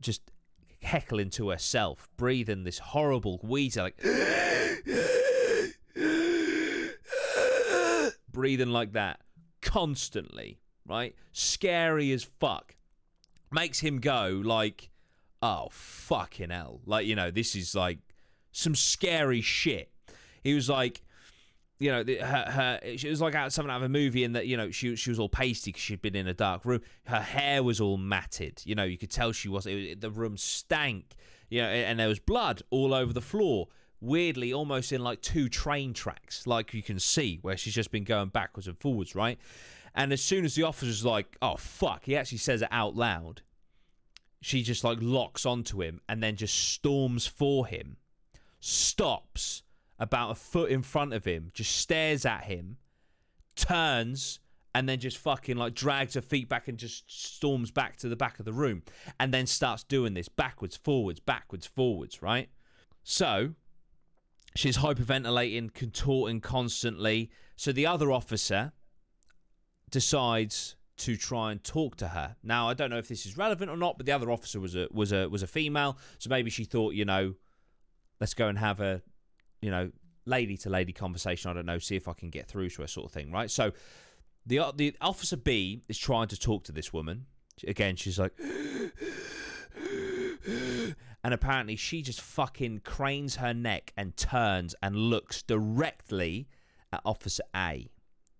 just 0.00 0.30
heckling 0.82 1.30
to 1.30 1.50
herself, 1.50 2.08
breathing 2.16 2.64
this 2.64 2.78
horrible 2.78 3.38
wheezer, 3.42 3.82
like, 3.82 3.96
breathing 8.32 8.70
like 8.70 8.92
that 8.92 9.20
constantly 9.62 10.59
right? 10.86 11.14
Scary 11.32 12.12
as 12.12 12.24
fuck. 12.24 12.76
Makes 13.52 13.80
him 13.80 13.98
go 13.98 14.40
like, 14.44 14.90
oh 15.42 15.68
fucking 15.70 16.50
hell. 16.50 16.80
Like, 16.86 17.06
you 17.06 17.16
know, 17.16 17.30
this 17.30 17.56
is 17.56 17.74
like 17.74 17.98
some 18.52 18.74
scary 18.74 19.40
shit. 19.40 19.90
He 20.42 20.54
was 20.54 20.68
like, 20.68 21.02
you 21.78 21.90
know, 21.90 22.04
her, 22.04 22.44
her 22.50 22.80
it 22.82 23.02
was 23.04 23.20
like 23.20 23.34
out 23.34 23.52
something 23.52 23.70
out 23.70 23.78
of 23.78 23.82
a 23.84 23.88
movie, 23.88 24.24
and 24.24 24.36
that 24.36 24.46
you 24.46 24.56
know 24.56 24.70
she 24.70 24.96
she 24.96 25.10
was 25.10 25.18
all 25.18 25.28
pasty 25.30 25.70
because 25.70 25.82
she'd 25.82 26.02
been 26.02 26.14
in 26.14 26.28
a 26.28 26.34
dark 26.34 26.64
room. 26.64 26.82
Her 27.06 27.20
hair 27.20 27.62
was 27.62 27.80
all 27.80 27.96
matted. 27.96 28.60
You 28.64 28.74
know, 28.74 28.84
you 28.84 28.98
could 28.98 29.10
tell 29.10 29.32
she 29.32 29.48
was. 29.48 29.66
It, 29.66 30.00
the 30.00 30.10
room 30.10 30.36
stank. 30.36 31.14
You 31.48 31.62
know, 31.62 31.68
and 31.68 31.98
there 31.98 32.06
was 32.08 32.18
blood 32.20 32.62
all 32.70 32.94
over 32.94 33.12
the 33.12 33.20
floor. 33.20 33.68
weirdly 34.00 34.52
almost 34.52 34.92
in 34.92 35.02
like 35.02 35.20
two 35.20 35.48
train 35.48 35.92
tracks, 35.92 36.46
like 36.46 36.72
you 36.74 36.82
can 36.82 36.98
see 36.98 37.38
where 37.42 37.56
she's 37.56 37.74
just 37.74 37.90
been 37.90 38.04
going 38.04 38.28
backwards 38.28 38.66
and 38.66 38.78
forwards, 38.78 39.14
right? 39.14 39.38
And 39.94 40.12
as 40.12 40.22
soon 40.22 40.44
as 40.44 40.54
the 40.54 40.62
officer's 40.62 41.04
like, 41.04 41.36
"Oh 41.42 41.56
fuck," 41.56 42.04
he 42.04 42.16
actually 42.16 42.38
says 42.38 42.62
it 42.62 42.68
out 42.70 42.96
loud. 42.96 43.42
She 44.40 44.62
just 44.62 44.84
like 44.84 44.98
locks 45.00 45.44
onto 45.44 45.82
him 45.82 46.00
and 46.08 46.22
then 46.22 46.36
just 46.36 46.56
storms 46.56 47.26
for 47.26 47.66
him, 47.66 47.96
stops 48.60 49.62
about 49.98 50.30
a 50.30 50.34
foot 50.34 50.70
in 50.70 50.82
front 50.82 51.12
of 51.12 51.26
him, 51.26 51.50
just 51.52 51.76
stares 51.76 52.24
at 52.24 52.44
him, 52.44 52.78
turns, 53.54 54.40
and 54.74 54.88
then 54.88 54.98
just 54.98 55.18
fucking 55.18 55.56
like 55.56 55.74
drags 55.74 56.14
her 56.14 56.20
feet 56.20 56.48
back 56.48 56.68
and 56.68 56.78
just 56.78 57.10
storms 57.10 57.70
back 57.70 57.96
to 57.96 58.08
the 58.08 58.16
back 58.16 58.38
of 58.38 58.44
the 58.44 58.52
room 58.52 58.82
and 59.18 59.34
then 59.34 59.46
starts 59.46 59.82
doing 59.82 60.14
this 60.14 60.28
backwards, 60.28 60.76
forwards, 60.76 61.20
backwards, 61.20 61.66
forwards, 61.66 62.22
right? 62.22 62.48
So 63.02 63.54
she's 64.54 64.78
hyperventilating, 64.78 65.74
contorting 65.74 66.40
constantly. 66.40 67.30
So 67.56 67.72
the 67.72 67.86
other 67.86 68.12
officer 68.12 68.72
decides 69.90 70.76
to 70.98 71.16
try 71.16 71.50
and 71.50 71.64
talk 71.64 71.96
to 71.96 72.08
her. 72.08 72.36
Now 72.42 72.68
I 72.68 72.74
don't 72.74 72.90
know 72.90 72.98
if 72.98 73.08
this 73.08 73.24
is 73.24 73.38
relevant 73.38 73.70
or 73.70 73.76
not, 73.76 73.96
but 73.96 74.06
the 74.06 74.12
other 74.12 74.30
officer 74.30 74.60
was 74.60 74.76
a 74.76 74.86
was 74.90 75.12
a 75.12 75.28
was 75.28 75.42
a 75.42 75.46
female, 75.46 75.96
so 76.18 76.28
maybe 76.28 76.50
she 76.50 76.64
thought, 76.64 76.94
you 76.94 77.04
know, 77.04 77.34
let's 78.20 78.34
go 78.34 78.48
and 78.48 78.58
have 78.58 78.80
a, 78.80 79.02
you 79.62 79.70
know, 79.70 79.90
lady 80.26 80.56
to 80.58 80.70
lady 80.70 80.92
conversation. 80.92 81.50
I 81.50 81.54
don't 81.54 81.66
know, 81.66 81.78
see 81.78 81.96
if 81.96 82.06
I 82.06 82.12
can 82.12 82.28
get 82.28 82.46
through 82.46 82.68
to 82.70 82.82
her, 82.82 82.88
sort 82.88 83.06
of 83.06 83.12
thing, 83.12 83.32
right? 83.32 83.50
So 83.50 83.72
the 84.44 84.60
the 84.74 84.94
officer 85.00 85.36
B 85.36 85.82
is 85.88 85.96
trying 85.98 86.28
to 86.28 86.38
talk 86.38 86.64
to 86.64 86.72
this 86.72 86.92
woman. 86.92 87.26
Again, 87.66 87.96
she's 87.96 88.18
like, 88.18 88.32
and 91.24 91.34
apparently 91.34 91.76
she 91.76 92.02
just 92.02 92.20
fucking 92.20 92.80
cranes 92.84 93.36
her 93.36 93.54
neck 93.54 93.92
and 93.96 94.16
turns 94.16 94.74
and 94.82 94.96
looks 94.96 95.42
directly 95.42 96.48
at 96.92 97.00
Officer 97.04 97.44
A. 97.54 97.88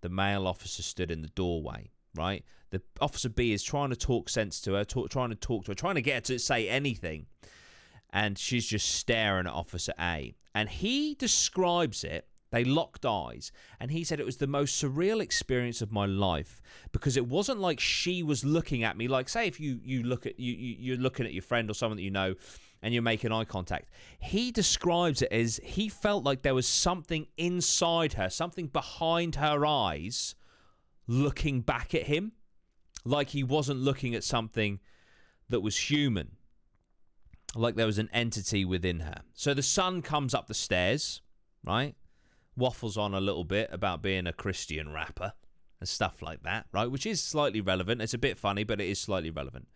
The 0.01 0.09
male 0.09 0.47
officer 0.47 0.83
stood 0.83 1.11
in 1.11 1.23
the 1.23 1.29
doorway. 1.29 1.91
Right, 2.17 2.45
the 2.71 2.83
officer 3.01 3.29
B 3.29 3.53
is 3.53 3.63
trying 3.63 3.91
to 3.91 3.97
talk 3.97 4.29
sense 4.29 4.61
to 4.63 4.75
her, 4.75 4.85
talk, 4.85 5.11
trying 5.11 5.31
to 5.31 5.37
talk 5.37 5.65
to 5.65 5.71
her, 5.71 5.77
trying 5.77 5.95
to 5.95 6.03
get 6.03 6.15
her 6.15 6.35
to 6.35 6.39
say 6.41 6.69
anything, 6.69 7.27
and 8.13 8.37
she's 8.37 8.67
just 8.67 8.91
staring 8.97 9.47
at 9.47 9.53
Officer 9.53 9.93
A. 10.01 10.35
And 10.53 10.69
he 10.69 11.15
describes 11.15 12.03
it 12.03 12.27
they 12.51 12.65
locked 12.65 13.07
eyes, 13.07 13.53
and 13.79 13.93
he 13.93 14.03
said 14.03 14.19
it 14.19 14.27
was 14.27 14.39
the 14.39 14.47
most 14.47 14.83
surreal 14.83 15.21
experience 15.21 15.81
of 15.81 15.93
my 15.93 16.05
life 16.05 16.61
because 16.91 17.17
it 17.17 17.29
wasn't 17.29 17.61
like 17.61 17.79
she 17.79 18.25
was 18.25 18.45
looking 18.45 18.83
at 18.83 18.97
me. 18.97 19.07
Like, 19.07 19.29
say, 19.29 19.47
if 19.47 19.61
you 19.61 19.79
you 19.85 20.03
look 20.03 20.27
at 20.27 20.39
you, 20.41 20.53
you 20.53 20.77
you're 20.79 20.97
looking 20.97 21.27
at 21.27 21.33
your 21.33 21.43
friend 21.43 21.71
or 21.71 21.75
someone 21.75 21.97
that 21.97 22.03
you 22.03 22.11
know, 22.11 22.35
and 22.83 22.95
you're 22.95 23.03
making 23.03 23.33
eye 23.33 23.45
contact. 23.45 23.91
He 24.19 24.51
describes 24.51 25.23
it 25.23 25.33
as 25.33 25.61
he 25.63 25.89
felt 25.89 26.25
like 26.25 26.43
there 26.43 26.55
was 26.55 26.67
something 26.67 27.27
inside 27.37 28.15
her, 28.15 28.31
something 28.31 28.69
behind 28.69 29.37
her 29.37 29.67
eyes, 29.67 30.35
looking 31.07 31.61
back 31.61 31.95
at 31.95 32.05
him, 32.05 32.33
like 33.05 33.31
he 33.31 33.43
wasn't 33.43 33.81
looking 33.81 34.15
at 34.15 34.25
something 34.25 34.81
that 35.49 35.61
was 35.61 35.91
human, 35.91 36.37
like 37.55 37.75
there 37.75 37.87
was 37.87 37.99
an 37.99 38.09
entity 38.13 38.65
within 38.65 39.01
her. 39.01 39.23
So 39.35 39.55
the 39.55 39.63
son 39.63 40.03
comes 40.03 40.35
up 40.35 40.47
the 40.47 40.55
stairs, 40.55 41.21
right? 41.65 41.95
waffles 42.57 42.97
on 42.97 43.15
a 43.15 43.21
little 43.21 43.45
bit 43.45 43.69
about 43.73 44.03
being 44.03 44.27
a 44.27 44.33
Christian 44.33 44.93
rapper 44.93 45.33
and 45.81 45.89
stuff 45.89 46.23
like 46.23 46.43
that, 46.43 46.67
right? 46.73 46.91
Which 46.91 47.07
is 47.07 47.23
slightly 47.23 47.61
relevant. 47.61 48.03
It's 48.03 48.15
a 48.15 48.19
bit 48.19 48.39
funny, 48.39 48.65
but 48.65 48.81
it 48.81 48.89
is 48.89 49.01
slightly 49.01 49.31
relevant. 49.31 49.67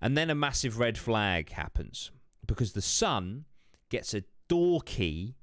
And 0.00 0.16
then 0.16 0.30
a 0.30 0.34
massive 0.34 0.78
red 0.78 0.98
flag 0.98 1.50
happens 1.50 2.10
because 2.46 2.72
the 2.72 2.82
son 2.82 3.44
gets 3.88 4.14
a 4.14 4.24
door 4.48 4.80
key 4.80 5.36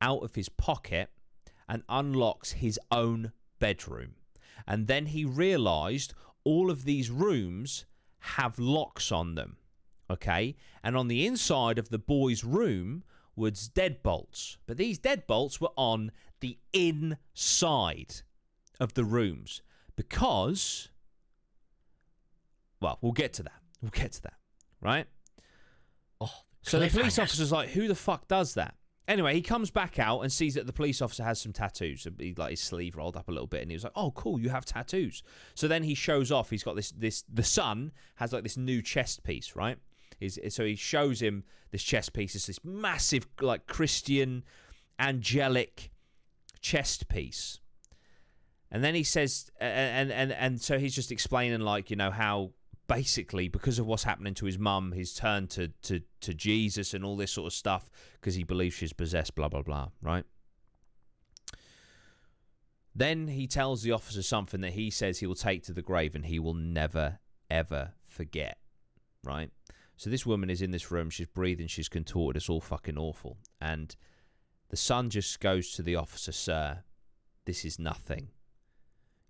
out 0.00 0.22
of 0.22 0.34
his 0.34 0.48
pocket 0.48 1.10
and 1.68 1.82
unlocks 1.88 2.52
his 2.52 2.78
own 2.90 3.32
bedroom. 3.58 4.14
And 4.66 4.86
then 4.86 5.06
he 5.06 5.24
realized 5.24 6.14
all 6.44 6.70
of 6.70 6.84
these 6.84 7.10
rooms 7.10 7.86
have 8.20 8.58
locks 8.58 9.10
on 9.10 9.34
them. 9.34 9.56
Okay? 10.10 10.56
And 10.82 10.96
on 10.96 11.08
the 11.08 11.26
inside 11.26 11.78
of 11.78 11.88
the 11.88 11.98
boy's 11.98 12.44
room 12.44 13.02
was 13.34 13.68
deadbolts, 13.68 14.56
but 14.66 14.76
these 14.76 14.98
deadbolts 14.98 15.60
were 15.60 15.72
on 15.76 16.10
the 16.40 16.58
inside 16.72 18.22
of 18.80 18.94
the 18.94 19.04
rooms 19.04 19.62
because, 19.94 20.88
well, 22.80 22.98
we'll 23.00 23.12
get 23.12 23.32
to 23.34 23.42
that. 23.42 23.60
We'll 23.82 23.90
get 23.90 24.12
to 24.12 24.22
that, 24.22 24.34
right? 24.80 25.06
Oh, 26.20 26.44
So 26.66 26.80
the 26.80 26.88
police 26.88 27.18
officer's 27.18 27.52
like, 27.52 27.68
who 27.70 27.86
the 27.86 27.94
fuck 27.94 28.26
does 28.28 28.54
that? 28.54 28.74
Anyway, 29.08 29.34
he 29.34 29.42
comes 29.42 29.70
back 29.70 30.00
out 30.00 30.20
and 30.20 30.32
sees 30.32 30.54
that 30.54 30.66
the 30.66 30.72
police 30.72 31.00
officer 31.00 31.22
has 31.22 31.40
some 31.40 31.52
tattoos. 31.52 32.08
He 32.18 32.34
like 32.36 32.50
his 32.50 32.60
sleeve 32.60 32.96
rolled 32.96 33.16
up 33.16 33.28
a 33.28 33.30
little 33.30 33.46
bit, 33.46 33.62
and 33.62 33.70
he 33.70 33.76
was 33.76 33.84
like, 33.84 33.92
"Oh, 33.94 34.10
cool, 34.10 34.40
you 34.40 34.48
have 34.48 34.64
tattoos." 34.64 35.22
So 35.54 35.68
then 35.68 35.84
he 35.84 35.94
shows 35.94 36.32
off. 36.32 36.50
He's 36.50 36.64
got 36.64 36.74
this. 36.74 36.90
This 36.90 37.22
the 37.32 37.44
son 37.44 37.92
has 38.16 38.32
like 38.32 38.42
this 38.42 38.56
new 38.56 38.82
chest 38.82 39.22
piece, 39.22 39.54
right? 39.54 39.78
Is 40.18 40.40
so 40.48 40.64
he 40.64 40.74
shows 40.74 41.22
him 41.22 41.44
this 41.70 41.84
chest 41.84 42.14
piece. 42.14 42.34
It's 42.34 42.48
this 42.48 42.64
massive, 42.64 43.28
like 43.40 43.68
Christian, 43.68 44.42
angelic 44.98 45.92
chest 46.60 47.06
piece. 47.06 47.60
And 48.72 48.82
then 48.82 48.96
he 48.96 49.04
says, 49.04 49.52
and 49.60 50.10
and 50.10 50.32
and 50.32 50.60
so 50.60 50.80
he's 50.80 50.96
just 50.96 51.12
explaining 51.12 51.60
like 51.60 51.90
you 51.90 51.96
know 51.96 52.10
how 52.10 52.50
basically 52.88 53.48
because 53.48 53.78
of 53.78 53.86
what's 53.86 54.04
happening 54.04 54.34
to 54.34 54.46
his 54.46 54.58
mum, 54.58 54.92
he's 54.92 55.14
turned 55.14 55.50
to 55.50 55.68
to 55.82 56.00
to 56.20 56.34
Jesus 56.34 56.94
and 56.94 57.04
all 57.04 57.16
this 57.16 57.32
sort 57.32 57.46
of 57.46 57.52
stuff 57.52 57.90
because 58.20 58.34
he 58.34 58.44
believes 58.44 58.74
she's 58.74 58.92
possessed. 58.92 59.34
Blah 59.34 59.48
blah 59.48 59.62
blah. 59.62 59.88
Right. 60.00 60.24
Then 62.94 63.28
he 63.28 63.46
tells 63.46 63.82
the 63.82 63.92
officer 63.92 64.22
something 64.22 64.62
that 64.62 64.72
he 64.72 64.90
says 64.90 65.18
he 65.18 65.26
will 65.26 65.34
take 65.34 65.62
to 65.64 65.74
the 65.74 65.82
grave 65.82 66.14
and 66.14 66.24
he 66.24 66.38
will 66.38 66.54
never 66.54 67.18
ever 67.50 67.92
forget. 68.06 68.58
Right. 69.24 69.50
So 69.96 70.10
this 70.10 70.26
woman 70.26 70.50
is 70.50 70.62
in 70.62 70.70
this 70.70 70.90
room. 70.90 71.10
She's 71.10 71.26
breathing. 71.26 71.68
She's 71.68 71.88
contorted. 71.88 72.36
It's 72.36 72.48
all 72.48 72.60
fucking 72.60 72.98
awful. 72.98 73.38
And 73.60 73.94
the 74.68 74.76
son 74.76 75.10
just 75.10 75.40
goes 75.40 75.72
to 75.72 75.82
the 75.82 75.96
officer, 75.96 76.32
sir. 76.32 76.82
This 77.46 77.64
is 77.64 77.78
nothing. 77.78 78.28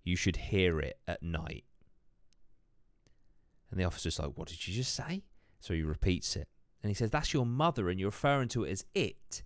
You 0.03 0.15
should 0.15 0.37
hear 0.37 0.79
it 0.79 0.99
at 1.07 1.23
night. 1.23 1.63
And 3.69 3.79
the 3.79 3.83
officer's 3.83 4.19
like, 4.19 4.31
What 4.35 4.47
did 4.47 4.67
you 4.67 4.73
just 4.73 4.95
say? 4.95 5.23
So 5.59 5.73
he 5.73 5.83
repeats 5.83 6.35
it. 6.35 6.47
And 6.83 6.89
he 6.89 6.93
says, 6.93 7.11
That's 7.11 7.33
your 7.33 7.45
mother, 7.45 7.89
and 7.89 7.99
you're 7.99 8.09
referring 8.09 8.49
to 8.49 8.63
it 8.63 8.71
as 8.71 8.85
it. 8.93 9.43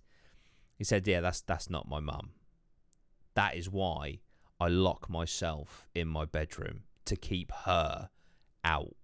He 0.76 0.84
said, 0.84 1.06
Yeah, 1.06 1.20
that's 1.20 1.40
that's 1.40 1.70
not 1.70 1.88
my 1.88 2.00
mum. 2.00 2.30
That 3.34 3.56
is 3.56 3.70
why 3.70 4.20
I 4.60 4.68
lock 4.68 5.08
myself 5.08 5.88
in 5.94 6.08
my 6.08 6.24
bedroom 6.24 6.82
to 7.06 7.16
keep 7.16 7.50
her 7.64 8.10
out. 8.64 8.94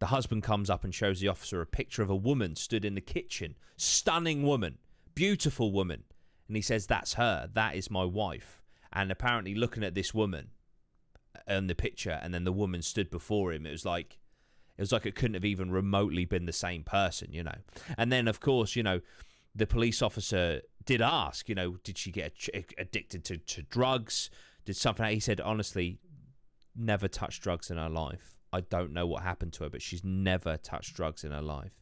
The 0.00 0.06
husband 0.06 0.42
comes 0.42 0.70
up 0.70 0.84
and 0.84 0.94
shows 0.94 1.20
the 1.20 1.28
officer 1.28 1.60
a 1.60 1.66
picture 1.66 2.02
of 2.02 2.10
a 2.10 2.16
woman 2.16 2.54
stood 2.56 2.84
in 2.84 2.94
the 2.94 3.00
kitchen. 3.00 3.56
Stunning 3.76 4.42
woman. 4.42 4.78
Beautiful 5.14 5.72
woman. 5.72 6.04
And 6.46 6.56
he 6.56 6.62
says, 6.62 6.86
That's 6.86 7.14
her. 7.14 7.48
That 7.52 7.74
is 7.74 7.90
my 7.90 8.04
wife. 8.04 8.62
And 8.92 9.10
apparently, 9.10 9.54
looking 9.54 9.84
at 9.84 9.94
this 9.94 10.14
woman 10.14 10.50
in 11.46 11.66
the 11.66 11.74
picture, 11.74 12.18
and 12.22 12.32
then 12.32 12.44
the 12.44 12.52
woman 12.52 12.82
stood 12.82 13.10
before 13.10 13.52
him, 13.52 13.66
it 13.66 13.72
was 13.72 13.84
like. 13.84 14.18
It 14.76 14.82
was 14.82 14.92
like 14.92 15.06
it 15.06 15.16
couldn't 15.16 15.34
have 15.34 15.44
even 15.44 15.72
remotely 15.72 16.24
been 16.24 16.46
the 16.46 16.52
same 16.52 16.84
person, 16.84 17.32
you 17.32 17.42
know. 17.42 17.56
And 17.96 18.12
then, 18.12 18.28
of 18.28 18.38
course, 18.38 18.76
you 18.76 18.84
know, 18.84 19.00
the 19.52 19.66
police 19.66 20.02
officer 20.02 20.60
did 20.84 21.02
ask, 21.02 21.48
you 21.48 21.56
know, 21.56 21.78
did 21.82 21.98
she 21.98 22.12
get 22.12 22.32
addicted 22.78 23.24
to, 23.24 23.38
to 23.38 23.62
drugs? 23.62 24.30
Did 24.64 24.76
something? 24.76 25.04
He 25.06 25.18
said, 25.18 25.40
honestly, 25.40 25.98
never 26.76 27.08
touched 27.08 27.42
drugs 27.42 27.72
in 27.72 27.76
her 27.76 27.88
life. 27.88 28.36
I 28.52 28.60
don't 28.60 28.92
know 28.92 29.06
what 29.06 29.24
happened 29.24 29.52
to 29.54 29.64
her, 29.64 29.70
but 29.70 29.82
she's 29.82 30.04
never 30.04 30.56
touched 30.56 30.94
drugs 30.94 31.24
in 31.24 31.32
her 31.32 31.42
life. 31.42 31.72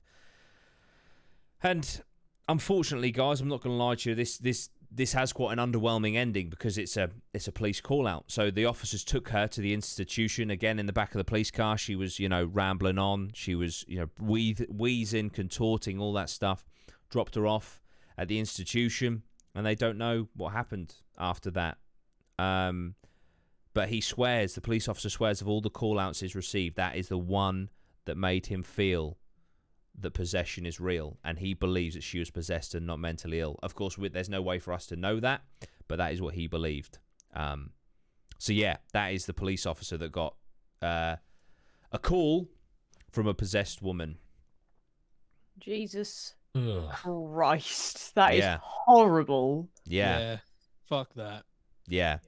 And 1.63 2.03
unfortunately, 2.49 3.11
guys, 3.11 3.41
I'm 3.41 3.49
not 3.49 3.63
going 3.63 3.77
to 3.77 3.83
lie 3.83 3.95
to 3.97 4.11
you. 4.11 4.15
This 4.15 4.39
this 4.39 4.71
this 4.97 5.13
has 5.13 5.33
quite 5.33 5.57
an 5.57 5.73
underwhelming 5.73 6.17
ending 6.17 6.49
because 6.49 6.79
it's 6.79 6.97
a 6.97 7.11
it's 7.35 7.47
a 7.47 7.53
police 7.53 7.81
call 7.81 8.07
out. 8.07 8.25
So 8.29 8.51
the 8.51 8.65
officers 8.65 9.05
took 9.05 9.29
her 9.29 9.47
to 9.49 9.61
the 9.61 9.75
institution 9.75 10.51
again 10.51 10.79
in 10.79 10.87
the 10.87 10.93
back 10.93 11.15
of 11.15 11.19
the 11.19 11.25
police 11.25 11.51
car. 11.51 11.77
She 11.77 11.95
was 11.95 12.19
you 12.19 12.29
know 12.29 12.47
rambling 12.47 12.99
on. 12.99 13.31
She 13.35 13.55
was 13.55 13.85
you 13.87 13.99
know 13.99 14.07
wheez- 14.21 14.69
wheezing, 14.71 15.31
contorting, 15.31 16.01
all 16.01 16.15
that 16.15 16.31
stuff. 16.31 16.65
Dropped 17.11 17.35
her 17.35 17.47
off 17.47 17.83
at 18.17 18.29
the 18.29 18.39
institution, 18.39 19.23
and 19.55 19.67
they 19.67 19.75
don't 19.75 19.99
know 19.99 20.29
what 20.35 20.53
happened 20.53 20.95
after 21.19 21.51
that. 21.53 21.77
Um, 22.39 22.95
but 23.75 23.91
he 23.91 24.01
swears, 24.01 24.55
the 24.55 24.63
police 24.63 24.89
officer 24.89 25.11
swears, 25.11 25.43
of 25.43 25.49
all 25.49 25.61
the 25.61 25.69
call 25.69 25.99
outs 25.99 26.21
he's 26.21 26.35
received, 26.35 26.77
that 26.77 26.97
is 26.97 27.09
the 27.09 27.19
one 27.19 27.69
that 28.07 28.17
made 28.17 28.47
him 28.47 28.63
feel 28.63 29.19
that 29.99 30.13
possession 30.13 30.67
is 30.67 30.79
real. 30.81 31.19
And 31.25 31.39
he 31.39 31.55
believes 31.55 31.95
that 31.95 32.03
she 32.03 32.19
was 32.19 32.31
possessed 32.31 32.75
and 32.75 32.87
not 32.87 32.99
mentally 32.99 33.41
ill. 33.41 33.59
Of 33.63 33.75
course, 33.75 33.97
we, 33.97 34.09
there's 34.09 34.29
no 34.29 34.43
way 34.43 34.59
for 34.59 34.73
us 34.73 34.87
to 34.87 34.97
know 34.97 35.21
that, 35.21 35.43
but 35.89 35.97
that 35.97 36.13
is 36.13 36.21
what 36.21 36.35
he 36.35 36.47
believed. 36.47 36.99
Um, 37.35 37.71
so, 38.39 38.53
yeah, 38.53 38.77
that 38.93 39.09
is 39.15 39.27
the 39.27 39.33
police 39.35 39.65
officer 39.67 39.97
that 39.97 40.13
got 40.13 40.35
uh, 40.83 41.17
a 41.93 41.99
call 41.99 42.49
from 43.11 43.27
a 43.27 43.35
possessed 43.35 43.81
woman. 43.83 44.19
Jesus. 45.59 46.35
Ugh. 46.55 46.91
Christ, 46.93 48.15
that 48.15 48.35
is 48.35 48.41
Yeah. 48.41 48.59
horrible. 48.63 49.69
Yeah, 49.85 50.39
Fuck 50.89 51.13
that. 51.15 51.45
yeah, 51.87 52.19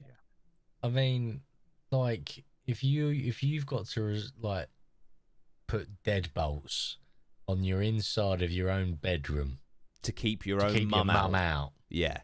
I 0.83 0.89
mean, 0.89 1.41
like 1.91 2.43
if 2.67 2.83
you 2.83 3.09
if 3.09 3.41
you've 3.41 3.65
got 3.65 3.85
to 3.87 4.03
res- 4.03 4.33
like 4.39 4.67
put 5.67 5.87
deadbolts 6.03 6.97
on 7.49 7.63
your 7.63 7.81
inside 7.81 8.41
of 8.41 8.51
your 8.51 8.69
own 8.69 8.93
bedroom 8.93 9.57
To 10.03 10.11
keep 10.11 10.45
your 10.45 10.59
to 10.59 10.67
own 10.67 10.73
keep 10.73 10.87
mum 10.89 11.07
your 11.07 11.15
out. 11.17 11.31
mum 11.31 11.35
out, 11.35 11.71
Yeah, 11.89 12.17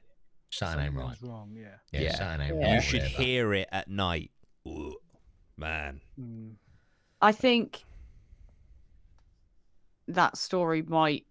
something 0.52 0.86
ain't 0.86 0.94
right. 0.96 1.18
Something's 1.18 1.22
wrong, 1.30 1.52
yeah. 1.56 1.76
Yeah, 1.92 2.02
Yeah. 2.02 2.16
something 2.16 2.48
ain't 2.48 2.56
Yeah. 2.62 2.66
right. 2.68 2.76
you 2.76 2.82
should 2.82 3.02
whatever. 3.02 3.24
hear 3.24 3.54
it 3.56 3.70
at 3.72 3.88
night. 3.90 4.32
Ooh, 4.68 4.96
man. 5.58 6.02
Mm. 6.20 6.56
I 7.22 7.32
think 7.32 7.84
that 10.08 10.38
story 10.38 10.82
might 10.84 11.26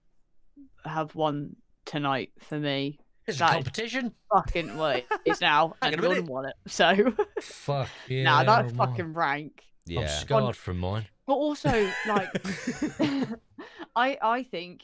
have 0.85 1.15
won 1.15 1.57
tonight 1.85 2.33
for 2.41 2.59
me. 2.59 2.99
It's 3.27 3.41
a 3.41 3.47
competition. 3.47 4.13
Fucking 4.33 4.77
wait, 4.77 5.07
it's 5.25 5.41
now, 5.41 5.75
Hang 5.83 5.95
and 5.95 6.01
on 6.01 6.05
a 6.05 6.15
Jordan 6.15 6.27
won 6.27 6.47
it. 6.47 6.55
So, 6.67 7.15
Fuck 7.41 7.89
yeah. 8.09 8.25
nah, 8.25 8.45
that's 8.45 8.73
mine. 8.75 8.89
fucking 8.89 9.15
rank. 9.15 9.63
I'm 9.89 9.95
Yeah, 9.95 10.07
scarred 10.09 10.57
from 10.57 10.79
mine. 10.79 11.07
But 11.27 11.35
also, 11.35 11.91
like, 12.07 12.31
I 13.97 14.19
I 14.23 14.43
think 14.43 14.83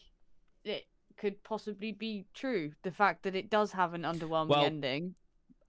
it 0.64 0.86
could 1.16 1.42
possibly 1.42 1.92
be 1.92 2.26
true. 2.34 2.72
The 2.82 2.90
fact 2.90 3.22
that 3.24 3.34
it 3.34 3.50
does 3.50 3.72
have 3.72 3.94
an 3.94 4.02
underwhelming 4.02 4.48
Well- 4.48 4.64
ending 4.64 5.14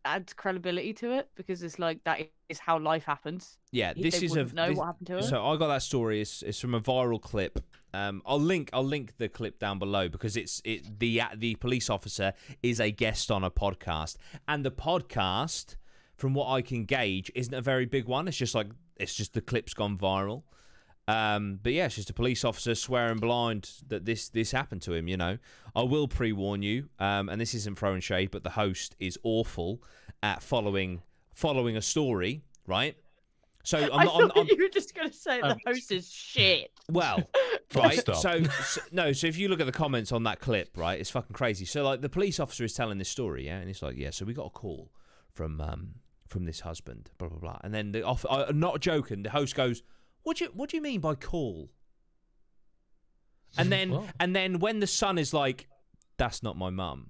adds 0.03 0.33
credibility 0.33 0.93
to 0.93 1.11
it 1.11 1.29
because 1.35 1.61
it's 1.61 1.77
like 1.77 2.03
that 2.05 2.19
is 2.49 2.57
how 2.57 2.79
life 2.79 3.03
happens. 3.05 3.59
yeah. 3.71 3.93
They 3.93 4.01
This 4.01 4.23
is 4.23 4.31
a 4.31 4.39
wouldn't 4.39 4.55
know 4.55 4.69
this- 4.69 4.77
what 4.77 4.85
happened 4.87 5.07
to 5.07 5.13
her. 5.13 5.21
So 5.21 5.45
I 5.45 5.57
got 5.57 5.67
that 5.67 5.83
story. 5.83 6.21
It's, 6.21 6.41
it's 6.41 6.59
from 6.59 6.73
a 6.73 6.81
viral 6.81 7.21
clip. 7.21 7.59
Um, 7.93 8.21
I'll 8.25 8.39
link 8.39 8.69
I'll 8.73 8.83
link 8.85 9.17
the 9.17 9.29
clip 9.29 9.59
down 9.59 9.77
below 9.77 10.07
because 10.09 10.35
it's 10.37 10.61
it 10.63 10.99
the 10.99 11.21
the 11.35 11.55
police 11.55 11.89
officer 11.89 12.33
is 12.63 12.79
a 12.79 12.89
guest 12.89 13.29
on 13.29 13.43
a 13.43 13.51
podcast, 13.51 14.15
and 14.47 14.65
the 14.65 14.71
podcast, 14.71 15.75
from 16.15 16.33
what 16.33 16.47
I 16.49 16.61
can 16.61 16.85
gauge, 16.85 17.29
isn't 17.35 17.53
a 17.53 17.61
very 17.61 17.85
big 17.85 18.05
one. 18.05 18.27
It's 18.29 18.37
just 18.37 18.55
like 18.55 18.67
it's 19.01 19.13
just 19.15 19.33
the 19.33 19.41
clip's 19.41 19.73
gone 19.73 19.97
viral. 19.97 20.43
Um, 21.07 21.59
but 21.61 21.73
yeah, 21.73 21.87
it's 21.87 21.95
just 21.95 22.09
a 22.09 22.13
police 22.13 22.45
officer 22.45 22.75
swearing 22.75 23.17
blind 23.17 23.69
that 23.87 24.05
this 24.05 24.29
this 24.29 24.51
happened 24.51 24.81
to 24.83 24.93
him. 24.93 25.07
You 25.07 25.17
know, 25.17 25.37
I 25.75 25.81
will 25.83 26.07
pre 26.07 26.31
warn 26.31 26.61
you, 26.61 26.89
um, 26.99 27.27
and 27.27 27.41
this 27.41 27.53
isn't 27.53 27.77
throwing 27.77 28.01
shade, 28.01 28.31
but 28.31 28.43
the 28.43 28.51
host 28.51 28.95
is 28.99 29.17
awful 29.23 29.81
at 30.23 30.41
following 30.43 31.01
following 31.33 31.75
a 31.75 31.81
story, 31.81 32.43
right? 32.67 32.95
So 33.63 33.77
I'm 33.77 33.91
I 33.91 34.03
not. 34.05 34.13
thought 34.13 34.31
I'm, 34.35 34.41
I'm, 34.41 34.47
you 34.49 34.57
were 34.63 34.69
just 34.69 34.95
gonna 34.95 35.11
say 35.11 35.41
the 35.41 35.51
Um, 35.51 35.57
host 35.65 35.91
is 35.91 36.09
shit. 36.11 36.71
well, 36.89 37.27
right. 37.75 37.99
stop. 37.99 38.15
So, 38.17 38.43
so 38.43 38.81
no. 38.91 39.11
So 39.11 39.27
if 39.27 39.37
you 39.37 39.49
look 39.49 39.59
at 39.59 39.65
the 39.65 39.71
comments 39.71 40.11
on 40.11 40.23
that 40.23 40.39
clip, 40.39 40.77
right, 40.77 40.99
it's 40.99 41.09
fucking 41.09 41.33
crazy. 41.33 41.65
So 41.65 41.83
like 41.83 42.01
the 42.01 42.09
police 42.09 42.39
officer 42.39 42.63
is 42.63 42.73
telling 42.73 42.99
this 42.99 43.09
story, 43.09 43.47
yeah, 43.47 43.57
and 43.57 43.69
it's 43.69 43.81
like, 43.81 43.97
yeah. 43.97 44.11
So 44.11 44.23
we 44.25 44.33
got 44.33 44.45
a 44.47 44.49
call 44.51 44.91
from 45.33 45.59
um 45.61 45.95
from 46.31 46.45
this 46.45 46.61
husband, 46.61 47.11
blah 47.17 47.27
blah 47.27 47.37
blah, 47.39 47.57
and 47.61 47.73
then 47.73 47.91
the 47.91 48.03
off. 48.03 48.25
Uh, 48.27 48.51
not 48.55 48.79
joking. 48.79 49.21
The 49.23 49.29
host 49.31 49.53
goes, 49.53 49.83
"What 50.23 50.37
do 50.37 50.45
you 50.45 50.51
What 50.51 50.69
do 50.69 50.77
you 50.77 50.81
mean 50.81 51.01
by 51.01 51.13
call?" 51.15 51.69
And 53.57 53.69
then 53.69 53.91
What? 53.91 54.15
and 54.19 54.33
then 54.33 54.59
when 54.59 54.79
the 54.79 54.87
son 54.87 55.17
is 55.17 55.33
like, 55.33 55.67
"That's 56.17 56.41
not 56.41 56.57
my 56.57 56.69
mum," 56.69 57.09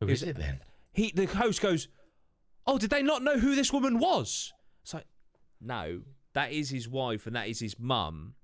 Who 0.00 0.08
is 0.08 0.22
it 0.22 0.36
then? 0.36 0.60
he 0.92 1.12
the 1.14 1.26
host 1.26 1.60
goes, 1.60 1.88
"Oh, 2.66 2.78
did 2.78 2.88
they 2.90 3.02
not 3.02 3.22
know 3.22 3.38
who 3.38 3.54
this 3.54 3.70
woman 3.72 3.98
was?" 3.98 4.54
It's 4.82 4.94
like, 4.94 5.06
no, 5.60 6.02
that 6.32 6.52
is 6.52 6.70
his 6.70 6.88
wife 6.88 7.26
and 7.26 7.36
that 7.36 7.48
is 7.48 7.60
his 7.60 7.78
mum. 7.78 8.34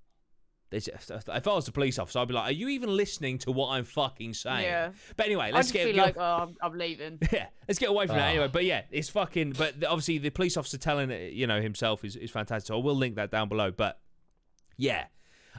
There's- 0.71 0.89
If 0.89 1.47
I 1.49 1.55
was 1.55 1.65
the 1.67 1.73
police 1.73 1.99
officer, 1.99 2.19
I'd 2.19 2.27
be 2.29 2.35
like, 2.35 2.49
"Are 2.49 2.53
you 2.55 2.69
even 2.71 2.97
listening 2.97 3.39
to 3.39 3.53
what 3.53 3.69
I'm 3.71 3.85
fucking 3.85 4.35
saying?" 4.35 4.65
Yeah. 4.65 4.93
But 5.17 5.27
anyway, 5.27 5.53
let's 5.53 5.69
just 5.69 5.75
get 5.75 5.87
feel 5.87 5.97
like, 5.97 6.17
oh, 6.19 6.23
I'm, 6.23 6.57
I'm 6.61 6.77
leaving. 6.77 7.19
yeah, 7.33 7.47
let's 7.69 7.79
get 7.79 7.89
away 7.91 8.07
from 8.09 8.17
that 8.17 8.25
Ah. 8.27 8.31
anyway. 8.31 8.49
But 8.49 8.65
yeah, 8.65 8.83
it's 8.91 9.09
fucking. 9.11 9.53
But 9.53 9.85
obviously, 9.85 10.19
the 10.19 10.31
police 10.31 10.57
officer 10.57 10.77
telling 10.79 11.11
it, 11.11 11.33
you 11.35 11.47
know, 11.47 11.61
himself 11.61 12.05
is, 12.05 12.17
is 12.17 12.31
fantastic. 12.33 12.67
So 12.67 12.79
I 12.79 12.83
will 12.83 12.97
link 12.97 13.15
that 13.15 13.31
down 13.31 13.49
below. 13.49 13.71
But 13.71 14.01
yeah, 14.77 15.05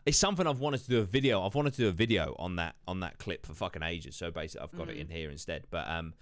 it's 0.06 0.18
something 0.18 0.46
I've 0.46 0.60
wanted 0.60 0.82
to 0.84 0.90
do 0.90 1.00
a 1.00 1.06
video. 1.06 1.42
I've 1.42 1.56
wanted 1.56 1.74
to 1.76 1.82
do 1.84 1.88
a 1.88 1.92
video 1.94 2.36
on 2.38 2.58
that 2.58 2.76
on 2.88 3.00
that 3.00 3.18
clip 3.18 3.46
for 3.46 3.54
fucking 3.54 3.84
ages. 3.84 4.16
So 4.18 4.30
basically, 4.30 4.66
I've 4.66 4.78
got 4.78 4.90
it 4.90 4.98
in 4.98 5.08
here 5.08 5.30
instead. 5.32 5.64
But 5.70 5.88
um, 5.90 6.16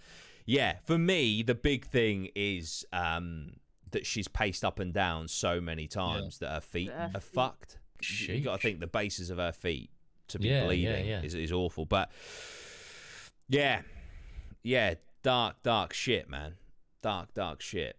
yeah, 0.45 0.76
for 0.86 0.98
me, 0.99 1.41
the 1.41 1.56
big 1.56 1.86
thing 1.88 2.30
is 2.36 2.86
um 2.94 3.53
that 3.91 4.06
she's 4.06 4.28
paced 4.28 4.64
up 4.64 4.78
and 4.80 4.94
down 4.94 5.28
so 5.28 5.60
many 5.60 5.88
times 5.88 6.38
that 6.40 6.49
her 6.52 6.62
feet 6.62 6.91
Her 6.91 7.12
are 7.16 7.20
feet. 7.20 7.78
Fucked. 8.02 8.30
You 8.30 8.42
got 8.42 8.58
to 8.60 8.62
think 8.62 8.80
the 8.80 8.88
bases 8.88 9.30
of 9.30 9.38
her 9.38 9.52
feet 9.52 9.90
to 10.30 10.40
be 10.40 10.50
Yeah, 10.50 10.62
yeah, 10.62 10.66
bleeding 10.66 11.08
yeah. 11.08 11.22
Is, 11.22 11.36
is 11.36 11.52
awful. 11.52 11.86
But 11.86 12.12
yeah, 13.48 13.82
yeah, 14.64 14.96
dark, 15.24 15.62
dark 15.64 15.94
shit, 15.94 16.30
man. 16.30 16.56
Dark, 17.02 17.34
dark 17.34 17.62
shit. 17.62 17.98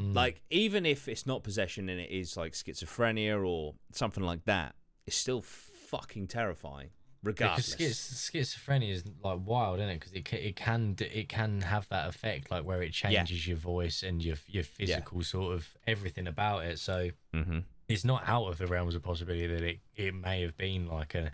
Mm. 0.00 0.14
Like, 0.14 0.42
even 0.50 0.86
if 0.86 1.08
it's 1.08 1.26
not 1.26 1.42
possession 1.42 1.88
and 1.88 2.00
it 2.00 2.10
is 2.10 2.36
like 2.36 2.52
schizophrenia 2.52 3.44
or 3.46 3.74
something 3.92 4.22
like 4.22 4.44
that, 4.44 4.74
it's 5.06 5.16
still 5.16 5.42
fucking 5.42 6.26
terrifying, 6.26 6.90
regardless. 7.22 7.74
Because 7.74 7.96
schizophrenia 7.96 8.92
is 8.92 9.04
like 9.22 9.38
wild, 9.44 9.78
isn't 9.78 9.88
it? 9.88 10.00
Because 10.00 10.12
it 10.12 10.24
can, 10.24 10.38
it 10.38 10.56
can 10.56 10.92
d- 10.92 11.06
it 11.06 11.28
can 11.28 11.62
have 11.62 11.88
that 11.88 12.08
effect, 12.08 12.50
like 12.50 12.64
where 12.64 12.82
it 12.82 12.92
changes 12.92 13.46
your 13.48 13.56
voice 13.56 14.02
and 14.02 14.22
your 14.22 14.36
your 14.48 14.64
physical 14.64 15.22
sort 15.22 15.54
of 15.54 15.68
everything 15.86 16.26
about 16.26 16.64
it. 16.64 16.78
So 16.78 17.10
mm-hmm. 17.34 17.60
It's 17.88 18.04
not 18.04 18.22
out 18.26 18.46
of 18.46 18.58
the 18.58 18.66
realms 18.66 18.94
of 18.94 19.02
possibility 19.02 19.46
that 19.46 19.62
it, 19.62 19.78
it 19.94 20.14
may 20.14 20.42
have 20.42 20.56
been 20.56 20.88
like 20.88 21.14
a, 21.14 21.30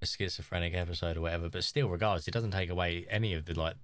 a 0.00 0.06
schizophrenic 0.06 0.74
episode 0.74 1.16
or 1.16 1.22
whatever. 1.22 1.48
But 1.48 1.64
still, 1.64 1.88
regardless, 1.88 2.28
it 2.28 2.32
doesn't 2.32 2.52
take 2.52 2.70
away 2.70 3.06
any 3.10 3.34
of 3.34 3.44
the 3.46 3.58
like 3.58 3.74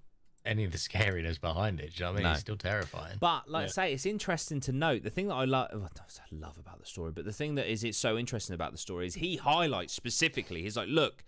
any 0.45 0.65
of 0.65 0.73
the 0.73 0.79
scariness 0.91 1.41
behind 1.41 1.81
it. 1.81 1.95
Do 1.95 2.05
you 2.05 2.07
know 2.07 2.13
what 2.13 2.13
I 2.13 2.17
mean? 2.17 2.25
No. 2.25 2.31
It's 2.33 2.41
still 2.41 2.57
terrifying. 2.57 3.17
But 3.19 3.51
like 3.51 3.65
I 3.65 3.69
say, 3.69 3.93
it's 3.93 4.07
interesting 4.07 4.61
to 4.61 4.73
note 4.73 5.03
the 5.03 5.11
thing 5.11 5.29
that 5.29 5.35
I 5.35 5.45
love. 5.45 5.71
Oh, 5.73 5.85
I 5.85 6.35
love 6.35 6.57
about 6.59 6.79
the 6.81 6.87
story, 6.87 7.11
but 7.11 7.25
the 7.25 7.33
thing 7.33 7.57
that 7.57 7.71
is 7.71 7.83
it's 7.83 7.99
so 7.99 8.17
interesting 8.17 8.55
about 8.55 8.73
the 8.73 8.79
story 8.79 9.07
is 9.07 9.15
he 9.15 9.37
highlights 9.37 9.93
specifically. 9.93 10.63
He's 10.63 10.77
like, 10.77 10.89
look. 10.89 11.25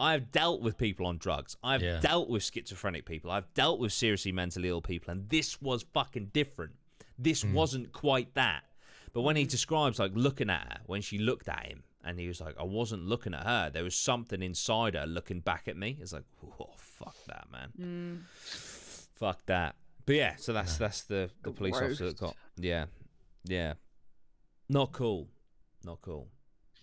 I've 0.00 0.30
dealt 0.30 0.60
with 0.60 0.78
people 0.78 1.06
on 1.06 1.18
drugs. 1.18 1.56
I've 1.60 1.82
Yeah. 1.82 1.98
dealt 1.98 2.28
with 2.28 2.44
schizophrenic 2.44 3.04
people. 3.04 3.32
I've 3.32 3.52
dealt 3.54 3.80
with 3.80 3.92
seriously 3.92 4.30
mentally 4.30 4.68
ill 4.68 4.80
people, 4.80 5.10
and 5.10 5.28
this 5.28 5.60
was 5.60 5.84
fucking 5.92 6.26
different. 6.26 6.74
This 7.18 7.42
hmm. 7.42 7.52
wasn't 7.52 7.92
quite 7.92 8.32
that. 8.34 8.62
But 9.12 9.22
when 9.22 9.36
he 9.36 9.44
describes 9.44 9.98
like 9.98 10.12
looking 10.14 10.50
at 10.50 10.60
her, 10.72 10.80
when 10.86 11.02
she 11.02 11.18
looked 11.18 11.48
at 11.48 11.66
him, 11.66 11.82
and 12.04 12.18
he 12.18 12.28
was 12.28 12.40
like, 12.40 12.54
I 12.58 12.62
wasn't 12.64 13.04
looking 13.06 13.34
at 13.34 13.44
her. 13.44 13.70
There 13.70 13.82
was 13.84 13.94
something 13.96 14.42
inside 14.42 14.94
her 14.94 15.06
looking 15.06 15.40
back 15.40 15.68
at 15.68 15.76
me. 15.76 15.98
It's 16.00 16.12
like, 16.12 16.24
oh 16.60 16.70
fuck 16.76 17.16
that, 17.26 17.46
man. 17.50 17.72
Mm. 17.78 18.22
Fuck 19.14 19.44
that. 19.46 19.74
But 20.06 20.14
yeah, 20.14 20.36
so 20.36 20.52
that's 20.52 20.76
that's 20.78 21.02
the 21.02 21.30
the 21.42 21.50
police 21.52 21.74
officer 21.76 22.06
that 22.06 22.18
got 22.18 22.34
yeah, 22.56 22.86
yeah, 23.44 23.74
not 24.68 24.92
cool, 24.92 25.28
not 25.84 26.00
cool. 26.02 26.28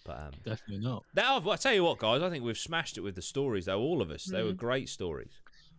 But 0.05 0.19
um, 0.19 0.31
Definitely 0.43 0.85
not. 0.85 1.03
now 1.15 1.41
I 1.49 1.55
tell 1.55 1.73
you 1.73 1.83
what, 1.83 1.97
guys, 1.97 2.21
I 2.21 2.29
think 2.29 2.43
we've 2.43 2.57
smashed 2.57 2.95
it 2.97 3.01
with 3.01 3.15
the 3.15 3.23
stories 3.23 3.65
though. 3.65 3.79
All 3.79 4.01
of 4.03 4.11
us, 4.11 4.25
they 4.25 4.43
were 4.43 4.51
Mhm. 4.51 4.57
great 4.57 4.89
stories. 4.89 5.31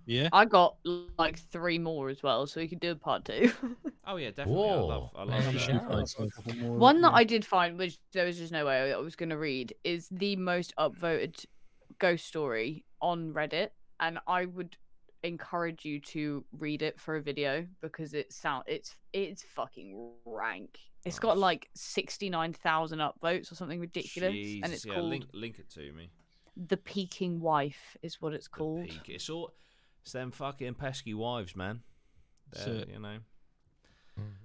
Yeah. 0.07 0.29
I 0.33 0.45
got 0.45 0.77
like 1.19 1.39
three 1.39 1.79
more 1.79 2.09
as 2.09 2.23
well, 2.23 2.47
so 2.47 2.61
we 2.61 2.69
could 2.69 2.81
do 2.81 2.93
a 2.93 2.97
part 2.97 3.25
two. 3.25 3.51
Oh 4.09 4.19
yeah, 4.19 4.29
definitely. 4.31 4.69
I 4.69 4.75
love, 4.75 5.11
I 5.17 5.25
love 5.25 5.43
there 5.43 5.53
you 5.53 5.59
that. 5.59 5.89
go. 5.89 5.95
I've 5.99 6.15
got 6.17 6.27
a 6.29 6.31
couple 6.31 6.55
more, 6.55 6.77
One 6.79 7.01
that 7.01 7.11
yeah. 7.11 7.17
I 7.17 7.25
did 7.25 7.45
find, 7.45 7.77
which 7.77 7.99
there 8.13 8.25
was 8.25 8.39
just 8.39 8.53
no 8.53 8.65
way 8.65 8.93
I 8.93 8.97
was 8.99 9.17
going 9.17 9.31
to 9.31 9.37
read, 9.37 9.75
is 9.83 10.07
the 10.13 10.37
most 10.37 10.73
upvoted 10.79 11.45
ghost 11.99 12.25
story 12.25 12.85
on 13.03 13.33
Reddit, 13.35 13.71
and 13.99 14.21
I 14.29 14.45
would 14.45 14.77
encourage 15.25 15.85
you 15.85 15.99
to 16.01 16.45
read 16.57 16.83
it 16.83 17.01
for 17.01 17.17
a 17.17 17.21
video 17.21 17.67
because 17.81 18.15
it 18.15 18.33
sound 18.33 18.63
it's 18.69 18.95
it's 19.13 19.43
fucking 19.43 20.13
rank. 20.25 20.79
It's 21.05 21.19
got 21.19 21.37
Nice. 21.37 21.43
like 21.43 21.69
sixty 21.75 22.31
nine 22.31 22.53
thousand 22.53 23.01
upvotes 23.01 23.51
or 23.51 23.57
something 23.57 23.81
ridiculous, 23.81 24.37
and 24.63 24.73
it's 24.73 24.87
yeah, 24.87 24.95
called 24.95 25.07
link, 25.07 25.25
link 25.33 25.59
it 25.59 25.69
to 25.71 25.91
me. 25.93 26.11
"The 26.57 26.77
Peaking 26.77 27.41
Wife" 27.41 27.97
is 28.03 28.23
what 28.23 28.35
it's 28.35 28.47
The 28.47 28.57
called. 28.57 28.89
peak. 28.89 29.09
It's 29.09 29.29
all 29.29 29.53
it's 30.07 30.13
them 30.13 30.31
fucking 30.31 30.75
pesky 30.75 31.15
wives, 31.15 31.57
man. 31.57 31.81
They're, 32.53 32.75
it. 32.77 32.91
you 32.93 33.01
know, 33.01 33.19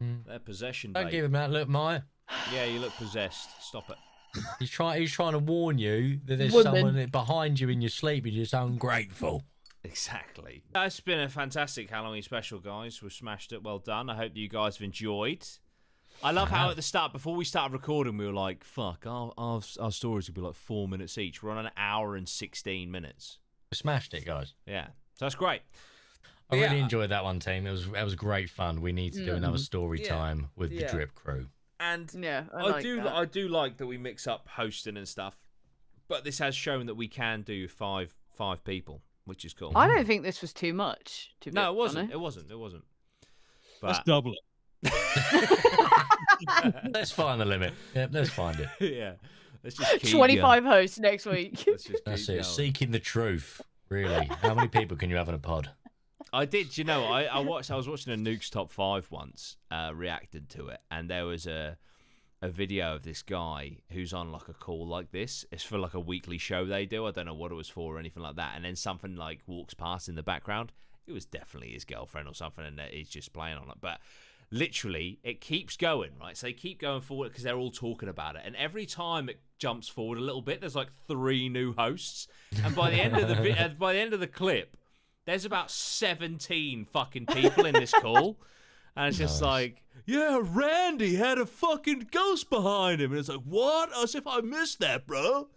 Mhm. 0.01 0.25
they're 0.25 0.39
possession. 0.39 0.91
Don't 0.93 1.03
babe. 1.05 1.11
give 1.11 1.25
him 1.25 1.33
that 1.33 1.51
look, 1.51 1.69
Maya. 1.69 2.01
Yeah, 2.51 2.65
you 2.65 2.79
look 2.79 2.93
possessed. 2.93 3.61
Stop 3.61 3.91
it. 3.91 3.97
He's 4.57 4.71
trying. 4.71 4.99
He's 5.01 5.11
trying 5.11 5.33
to 5.33 5.39
warn 5.39 5.77
you 5.77 6.19
that 6.25 6.37
there's 6.37 6.51
Woman. 6.51 6.73
someone 6.73 7.05
behind 7.11 7.59
you 7.59 7.69
in 7.69 7.79
your 7.79 7.89
sleep. 7.89 8.25
You're 8.25 8.43
just 8.43 8.55
ungrateful. 8.55 9.43
Exactly. 9.83 10.63
That's 10.73 10.99
been 10.99 11.19
a 11.19 11.29
fantastic 11.29 11.91
Halloween 11.91 12.23
special, 12.23 12.59
guys. 12.59 12.99
We've 13.03 13.13
smashed 13.13 13.51
it. 13.51 13.61
Well 13.61 13.77
done. 13.79 14.09
I 14.09 14.15
hope 14.15 14.31
you 14.35 14.47
guys 14.49 14.77
have 14.77 14.83
enjoyed. 14.83 15.45
I 16.23 16.31
love 16.31 16.49
how 16.49 16.71
at 16.71 16.75
the 16.75 16.81
start, 16.81 17.11
before 17.13 17.35
we 17.35 17.45
started 17.45 17.73
recording, 17.73 18.17
we 18.17 18.25
were 18.25 18.33
like, 18.33 18.63
fuck, 18.63 19.05
our, 19.05 19.31
our, 19.37 19.61
our 19.79 19.91
stories 19.91 20.27
would 20.27 20.35
be 20.35 20.41
like 20.41 20.55
four 20.55 20.87
minutes 20.87 21.17
each. 21.17 21.41
We're 21.43 21.51
on 21.51 21.65
an 21.65 21.71
hour 21.77 22.15
and 22.15 22.27
16 22.27 22.89
minutes. 22.91 23.37
We 23.71 23.75
smashed 23.75 24.13
it, 24.13 24.25
guys. 24.25 24.53
Yeah. 24.65 24.87
So 25.21 25.25
that's 25.25 25.35
great. 25.35 25.61
I 26.49 26.55
Yeah. 26.55 26.63
really 26.63 26.79
enjoyed 26.79 27.11
that 27.11 27.23
one, 27.23 27.39
team. 27.39 27.67
It 27.67 27.71
was 27.71 27.85
it 27.85 28.03
was 28.03 28.15
great 28.15 28.49
fun. 28.49 28.81
We 28.81 28.91
need 28.91 29.13
to 29.13 29.23
do 29.23 29.33
mm. 29.33 29.37
another 29.37 29.57
mm-hmm. 29.57 29.61
story 29.61 30.01
Yeah. 30.01 30.15
time 30.15 30.49
with 30.55 30.71
the 30.71 30.87
drip 30.87 31.13
crew. 31.13 31.49
And 31.79 32.11
Yeah, 32.11 32.45
I, 32.51 32.57
I, 32.57 32.63
like 32.63 32.81
do 32.81 32.95
that. 32.95 33.13
I 33.13 33.25
do 33.25 33.47
like 33.47 33.77
that 33.77 33.85
we 33.85 33.99
mix 33.99 34.25
up 34.25 34.47
hosting 34.47 34.97
and 34.97 35.07
stuff. 35.07 35.37
But 36.07 36.23
this 36.23 36.39
has 36.39 36.55
shown 36.55 36.87
that 36.87 36.95
we 36.95 37.07
can 37.07 37.43
do 37.43 37.67
five 37.67 38.15
five 38.35 38.63
people, 38.63 39.03
which 39.25 39.45
is 39.45 39.53
cool. 39.53 39.73
I 39.75 39.85
don't 39.85 40.07
think 40.07 40.23
this 40.23 40.41
was 40.41 40.53
too 40.53 40.73
much. 40.73 41.35
To 41.41 41.51
be 41.51 41.53
no, 41.53 41.71
it 41.71 41.75
wasn't. 41.75 41.99
honest. 41.99 42.15
It 42.15 42.19
wasn't. 42.19 42.49
It 42.49 42.57
wasn't. 42.57 42.85
Let's 43.83 43.99
double 44.03 44.33
it. 44.33 44.39
Let's 46.95 47.11
find 47.11 47.39
the 47.39 47.45
limit. 47.45 47.75
Yeah, 47.93 48.07
let's 48.09 48.31
find 48.31 48.59
it. 48.59 48.69
yeah, 48.91 49.13
let's 49.63 49.75
just 49.75 49.91
keep 49.99 50.13
going. 50.13 50.39
25 50.39 50.63
hosts 50.63 50.97
next 50.97 51.27
week. 51.27 51.63
Let's 51.67 51.83
just 51.83 52.05
That's 52.05 52.27
it. 52.27 52.33
going. 52.33 52.43
Seeking 52.43 52.89
the 52.89 52.97
truth. 52.97 53.61
Really. 53.91 54.25
How 54.41 54.55
many 54.55 54.69
people 54.69 54.95
can 54.95 55.09
you 55.09 55.17
have 55.17 55.27
in 55.27 55.35
a 55.35 55.39
pod? 55.39 55.69
I 56.31 56.45
did. 56.45 56.77
You 56.77 56.85
know, 56.85 57.03
I, 57.03 57.23
I 57.23 57.39
watched. 57.39 57.69
I 57.69 57.75
was 57.75 57.89
watching 57.89 58.13
a 58.13 58.15
Nukes 58.15 58.49
top 58.49 58.71
five 58.71 59.11
once, 59.11 59.57
uh, 59.69 59.91
reacted 59.93 60.49
to 60.51 60.67
it, 60.67 60.79
and 60.89 61.09
there 61.09 61.25
was 61.25 61.45
a 61.45 61.77
a 62.41 62.47
video 62.47 62.95
of 62.95 63.03
this 63.03 63.21
guy 63.21 63.77
who's 63.91 64.13
on 64.13 64.31
like 64.31 64.47
a 64.47 64.53
call 64.53 64.87
like 64.87 65.11
this. 65.11 65.45
It's 65.51 65.63
for 65.63 65.77
like 65.77 65.93
a 65.93 65.99
weekly 65.99 66.37
show 66.37 66.65
they 66.65 66.85
do. 66.85 67.05
I 67.05 67.11
don't 67.11 67.25
know 67.25 67.33
what 67.33 67.51
it 67.51 67.55
was 67.55 67.67
for 67.67 67.95
or 67.95 67.99
anything 67.99 68.23
like 68.23 68.37
that. 68.37 68.53
And 68.55 68.63
then 68.63 68.77
something 68.77 69.17
like 69.17 69.41
walks 69.45 69.73
past 69.73 70.07
in 70.07 70.15
the 70.15 70.23
background. 70.23 70.71
It 71.05 71.11
was 71.11 71.25
definitely 71.25 71.73
his 71.73 71.83
girlfriend 71.83 72.29
or 72.29 72.33
something, 72.33 72.63
and 72.63 72.79
he's 72.79 73.09
just 73.09 73.33
playing 73.33 73.57
on 73.57 73.69
it. 73.69 73.77
But 73.81 73.99
literally, 74.51 75.19
it 75.23 75.41
keeps 75.41 75.75
going 75.75 76.11
right. 76.19 76.37
So 76.37 76.47
they 76.47 76.53
keep 76.53 76.79
going 76.79 77.01
forward 77.01 77.29
because 77.29 77.43
they're 77.43 77.57
all 77.57 77.71
talking 77.71 78.07
about 78.07 78.37
it, 78.37 78.43
and 78.45 78.55
every 78.55 78.85
time 78.85 79.27
it 79.27 79.41
jumps 79.61 79.87
forward 79.87 80.17
a 80.17 80.21
little 80.21 80.41
bit, 80.41 80.59
there's 80.59 80.75
like 80.75 80.89
three 81.07 81.47
new 81.47 81.71
hosts, 81.73 82.27
and 82.65 82.75
by 82.75 82.89
the 82.89 82.97
end 82.97 83.15
of 83.15 83.27
the 83.29 83.35
vi- 83.35 83.51
uh, 83.57 83.69
by 83.69 83.93
the 83.93 83.99
end 83.99 84.13
of 84.13 84.19
the 84.19 84.27
clip, 84.27 84.75
there's 85.25 85.45
about 85.45 85.69
17 85.71 86.85
fucking 86.91 87.27
people 87.27 87.65
in 87.67 87.73
this 87.75 87.93
call. 87.93 88.37
And 88.95 89.07
it's 89.07 89.17
just 89.19 89.41
Nice. 89.41 89.47
like, 89.47 89.83
yeah, 90.05 90.41
Randy 90.43 91.15
had 91.15 91.37
a 91.37 91.45
fucking 91.45 92.07
ghost 92.11 92.49
behind 92.49 92.99
him. 93.01 93.11
And 93.11 93.19
it's 93.19 93.29
like, 93.29 93.39
what? 93.45 93.89
As 94.03 94.15
if 94.15 94.27
I 94.27 94.41
missed 94.41 94.79
that, 94.79 95.07
bro. 95.07 95.47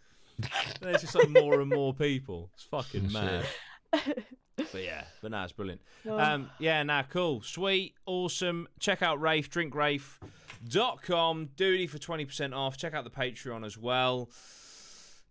And 0.82 0.90
it's 0.90 1.02
just 1.02 1.14
like 1.16 1.30
more 1.30 1.60
and 1.60 1.68
more 1.70 1.92
people. 1.94 2.50
It's 2.54 2.62
fucking 2.64 3.10
mad. 3.10 3.46
But 4.56 4.82
yeah, 4.84 5.04
but 5.20 5.30
no, 5.32 5.42
it's 5.42 5.52
brilliant. 5.52 5.80
Um, 6.06 6.50
yeah, 6.58 6.82
nah, 6.82 7.02
cool. 7.02 7.40
Sweet, 7.40 7.94
awesome. 8.04 8.68
Check 8.78 9.00
out 9.00 9.18
Wraith, 9.20 9.50
drinkwraith.com. 9.50 11.48
DUDEY 11.56 11.86
for 11.88 11.96
20% 11.98 12.54
off. 12.54 12.76
Check 12.76 12.92
out 12.92 13.04
the 13.04 13.10
Patreon 13.10 13.64
as 13.64 13.78
well. 13.78 14.28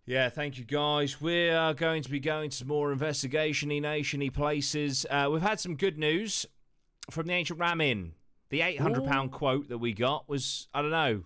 Yeah, 0.04 0.28
thank 0.30 0.58
you 0.58 0.64
guys. 0.64 1.20
We 1.20 1.48
are 1.48 1.72
going 1.74 2.02
to 2.02 2.10
be 2.10 2.18
going 2.18 2.50
to 2.50 2.56
some 2.56 2.68
more 2.68 2.90
investigation-y, 2.92 3.78
nation-y 3.78 4.30
places. 4.30 5.06
Uh, 5.08 5.28
we've 5.32 5.42
had 5.42 5.60
some 5.60 5.76
good 5.76 5.96
news 5.96 6.44
from 7.10 7.26
the 7.26 7.32
Ancient 7.32 7.60
Ram 7.60 7.80
Inn. 7.80 8.14
The 8.50 8.60
£800 8.60 9.30
quote 9.30 9.68
that 9.68 9.78
we 9.78 9.92
got 9.92 10.28
was, 10.28 10.66
I 10.74 10.82
don't 10.82 10.90
know, 10.90 11.22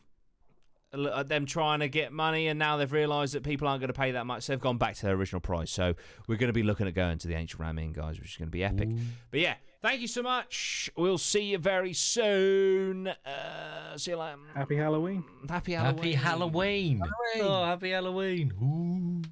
a 0.93 0.97
li- 0.99 1.11
uh, 1.11 1.23
them 1.23 1.47
trying 1.47 1.81
to 1.81 1.89
get 1.89 2.13
money, 2.13 2.49
and 2.49 2.59
now 2.59 2.77
they've 2.77 2.91
realised 2.93 3.35
that 3.35 3.43
people 3.43 3.69
aren't 3.69 3.81
going 3.81 3.93
to 3.93 3.99
pay 3.99 4.13
that 4.13 4.27
much. 4.27 4.45
So 4.45 4.53
they've 4.53 4.61
gone 4.61 4.79
back 4.79 4.95
to 4.97 5.07
their 5.07 5.15
original 5.15 5.41
price. 5.41 5.71
So 5.71 5.95
we're 6.27 6.37
going 6.39 6.49
to 6.49 6.55
be 6.55 6.63
looking 6.63 6.87
at 6.87 6.95
going 6.95 7.19
to 7.19 7.29
the 7.29 7.35
Ancient 7.35 7.61
Ram 7.61 7.79
Inn, 7.79 7.93
guys, 7.93 8.19
which 8.19 8.33
is 8.33 8.37
going 8.37 8.49
to 8.49 8.53
be 8.53 8.65
epic. 8.65 8.89
But 9.31 9.41
yeah, 9.41 9.55
thank 9.83 10.01
you 10.01 10.09
so 10.09 10.23
much. 10.23 10.91
We'll 10.97 11.19
see 11.19 11.43
you 11.43 11.59
very 11.59 11.93
soon. 11.93 13.09
Uh, 13.09 13.97
see 13.97 14.13
you 14.13 14.17
later. 14.17 14.39
Happy 14.55 14.77
Halloween. 14.77 15.25
Happy 15.49 15.73
Halloween. 15.73 15.97
Happy 15.97 16.13
Halloween. 16.15 17.03
Oh, 17.41 17.65
happy 17.65 17.91
Halloween. 17.91 18.53
Ooh. 18.63 19.29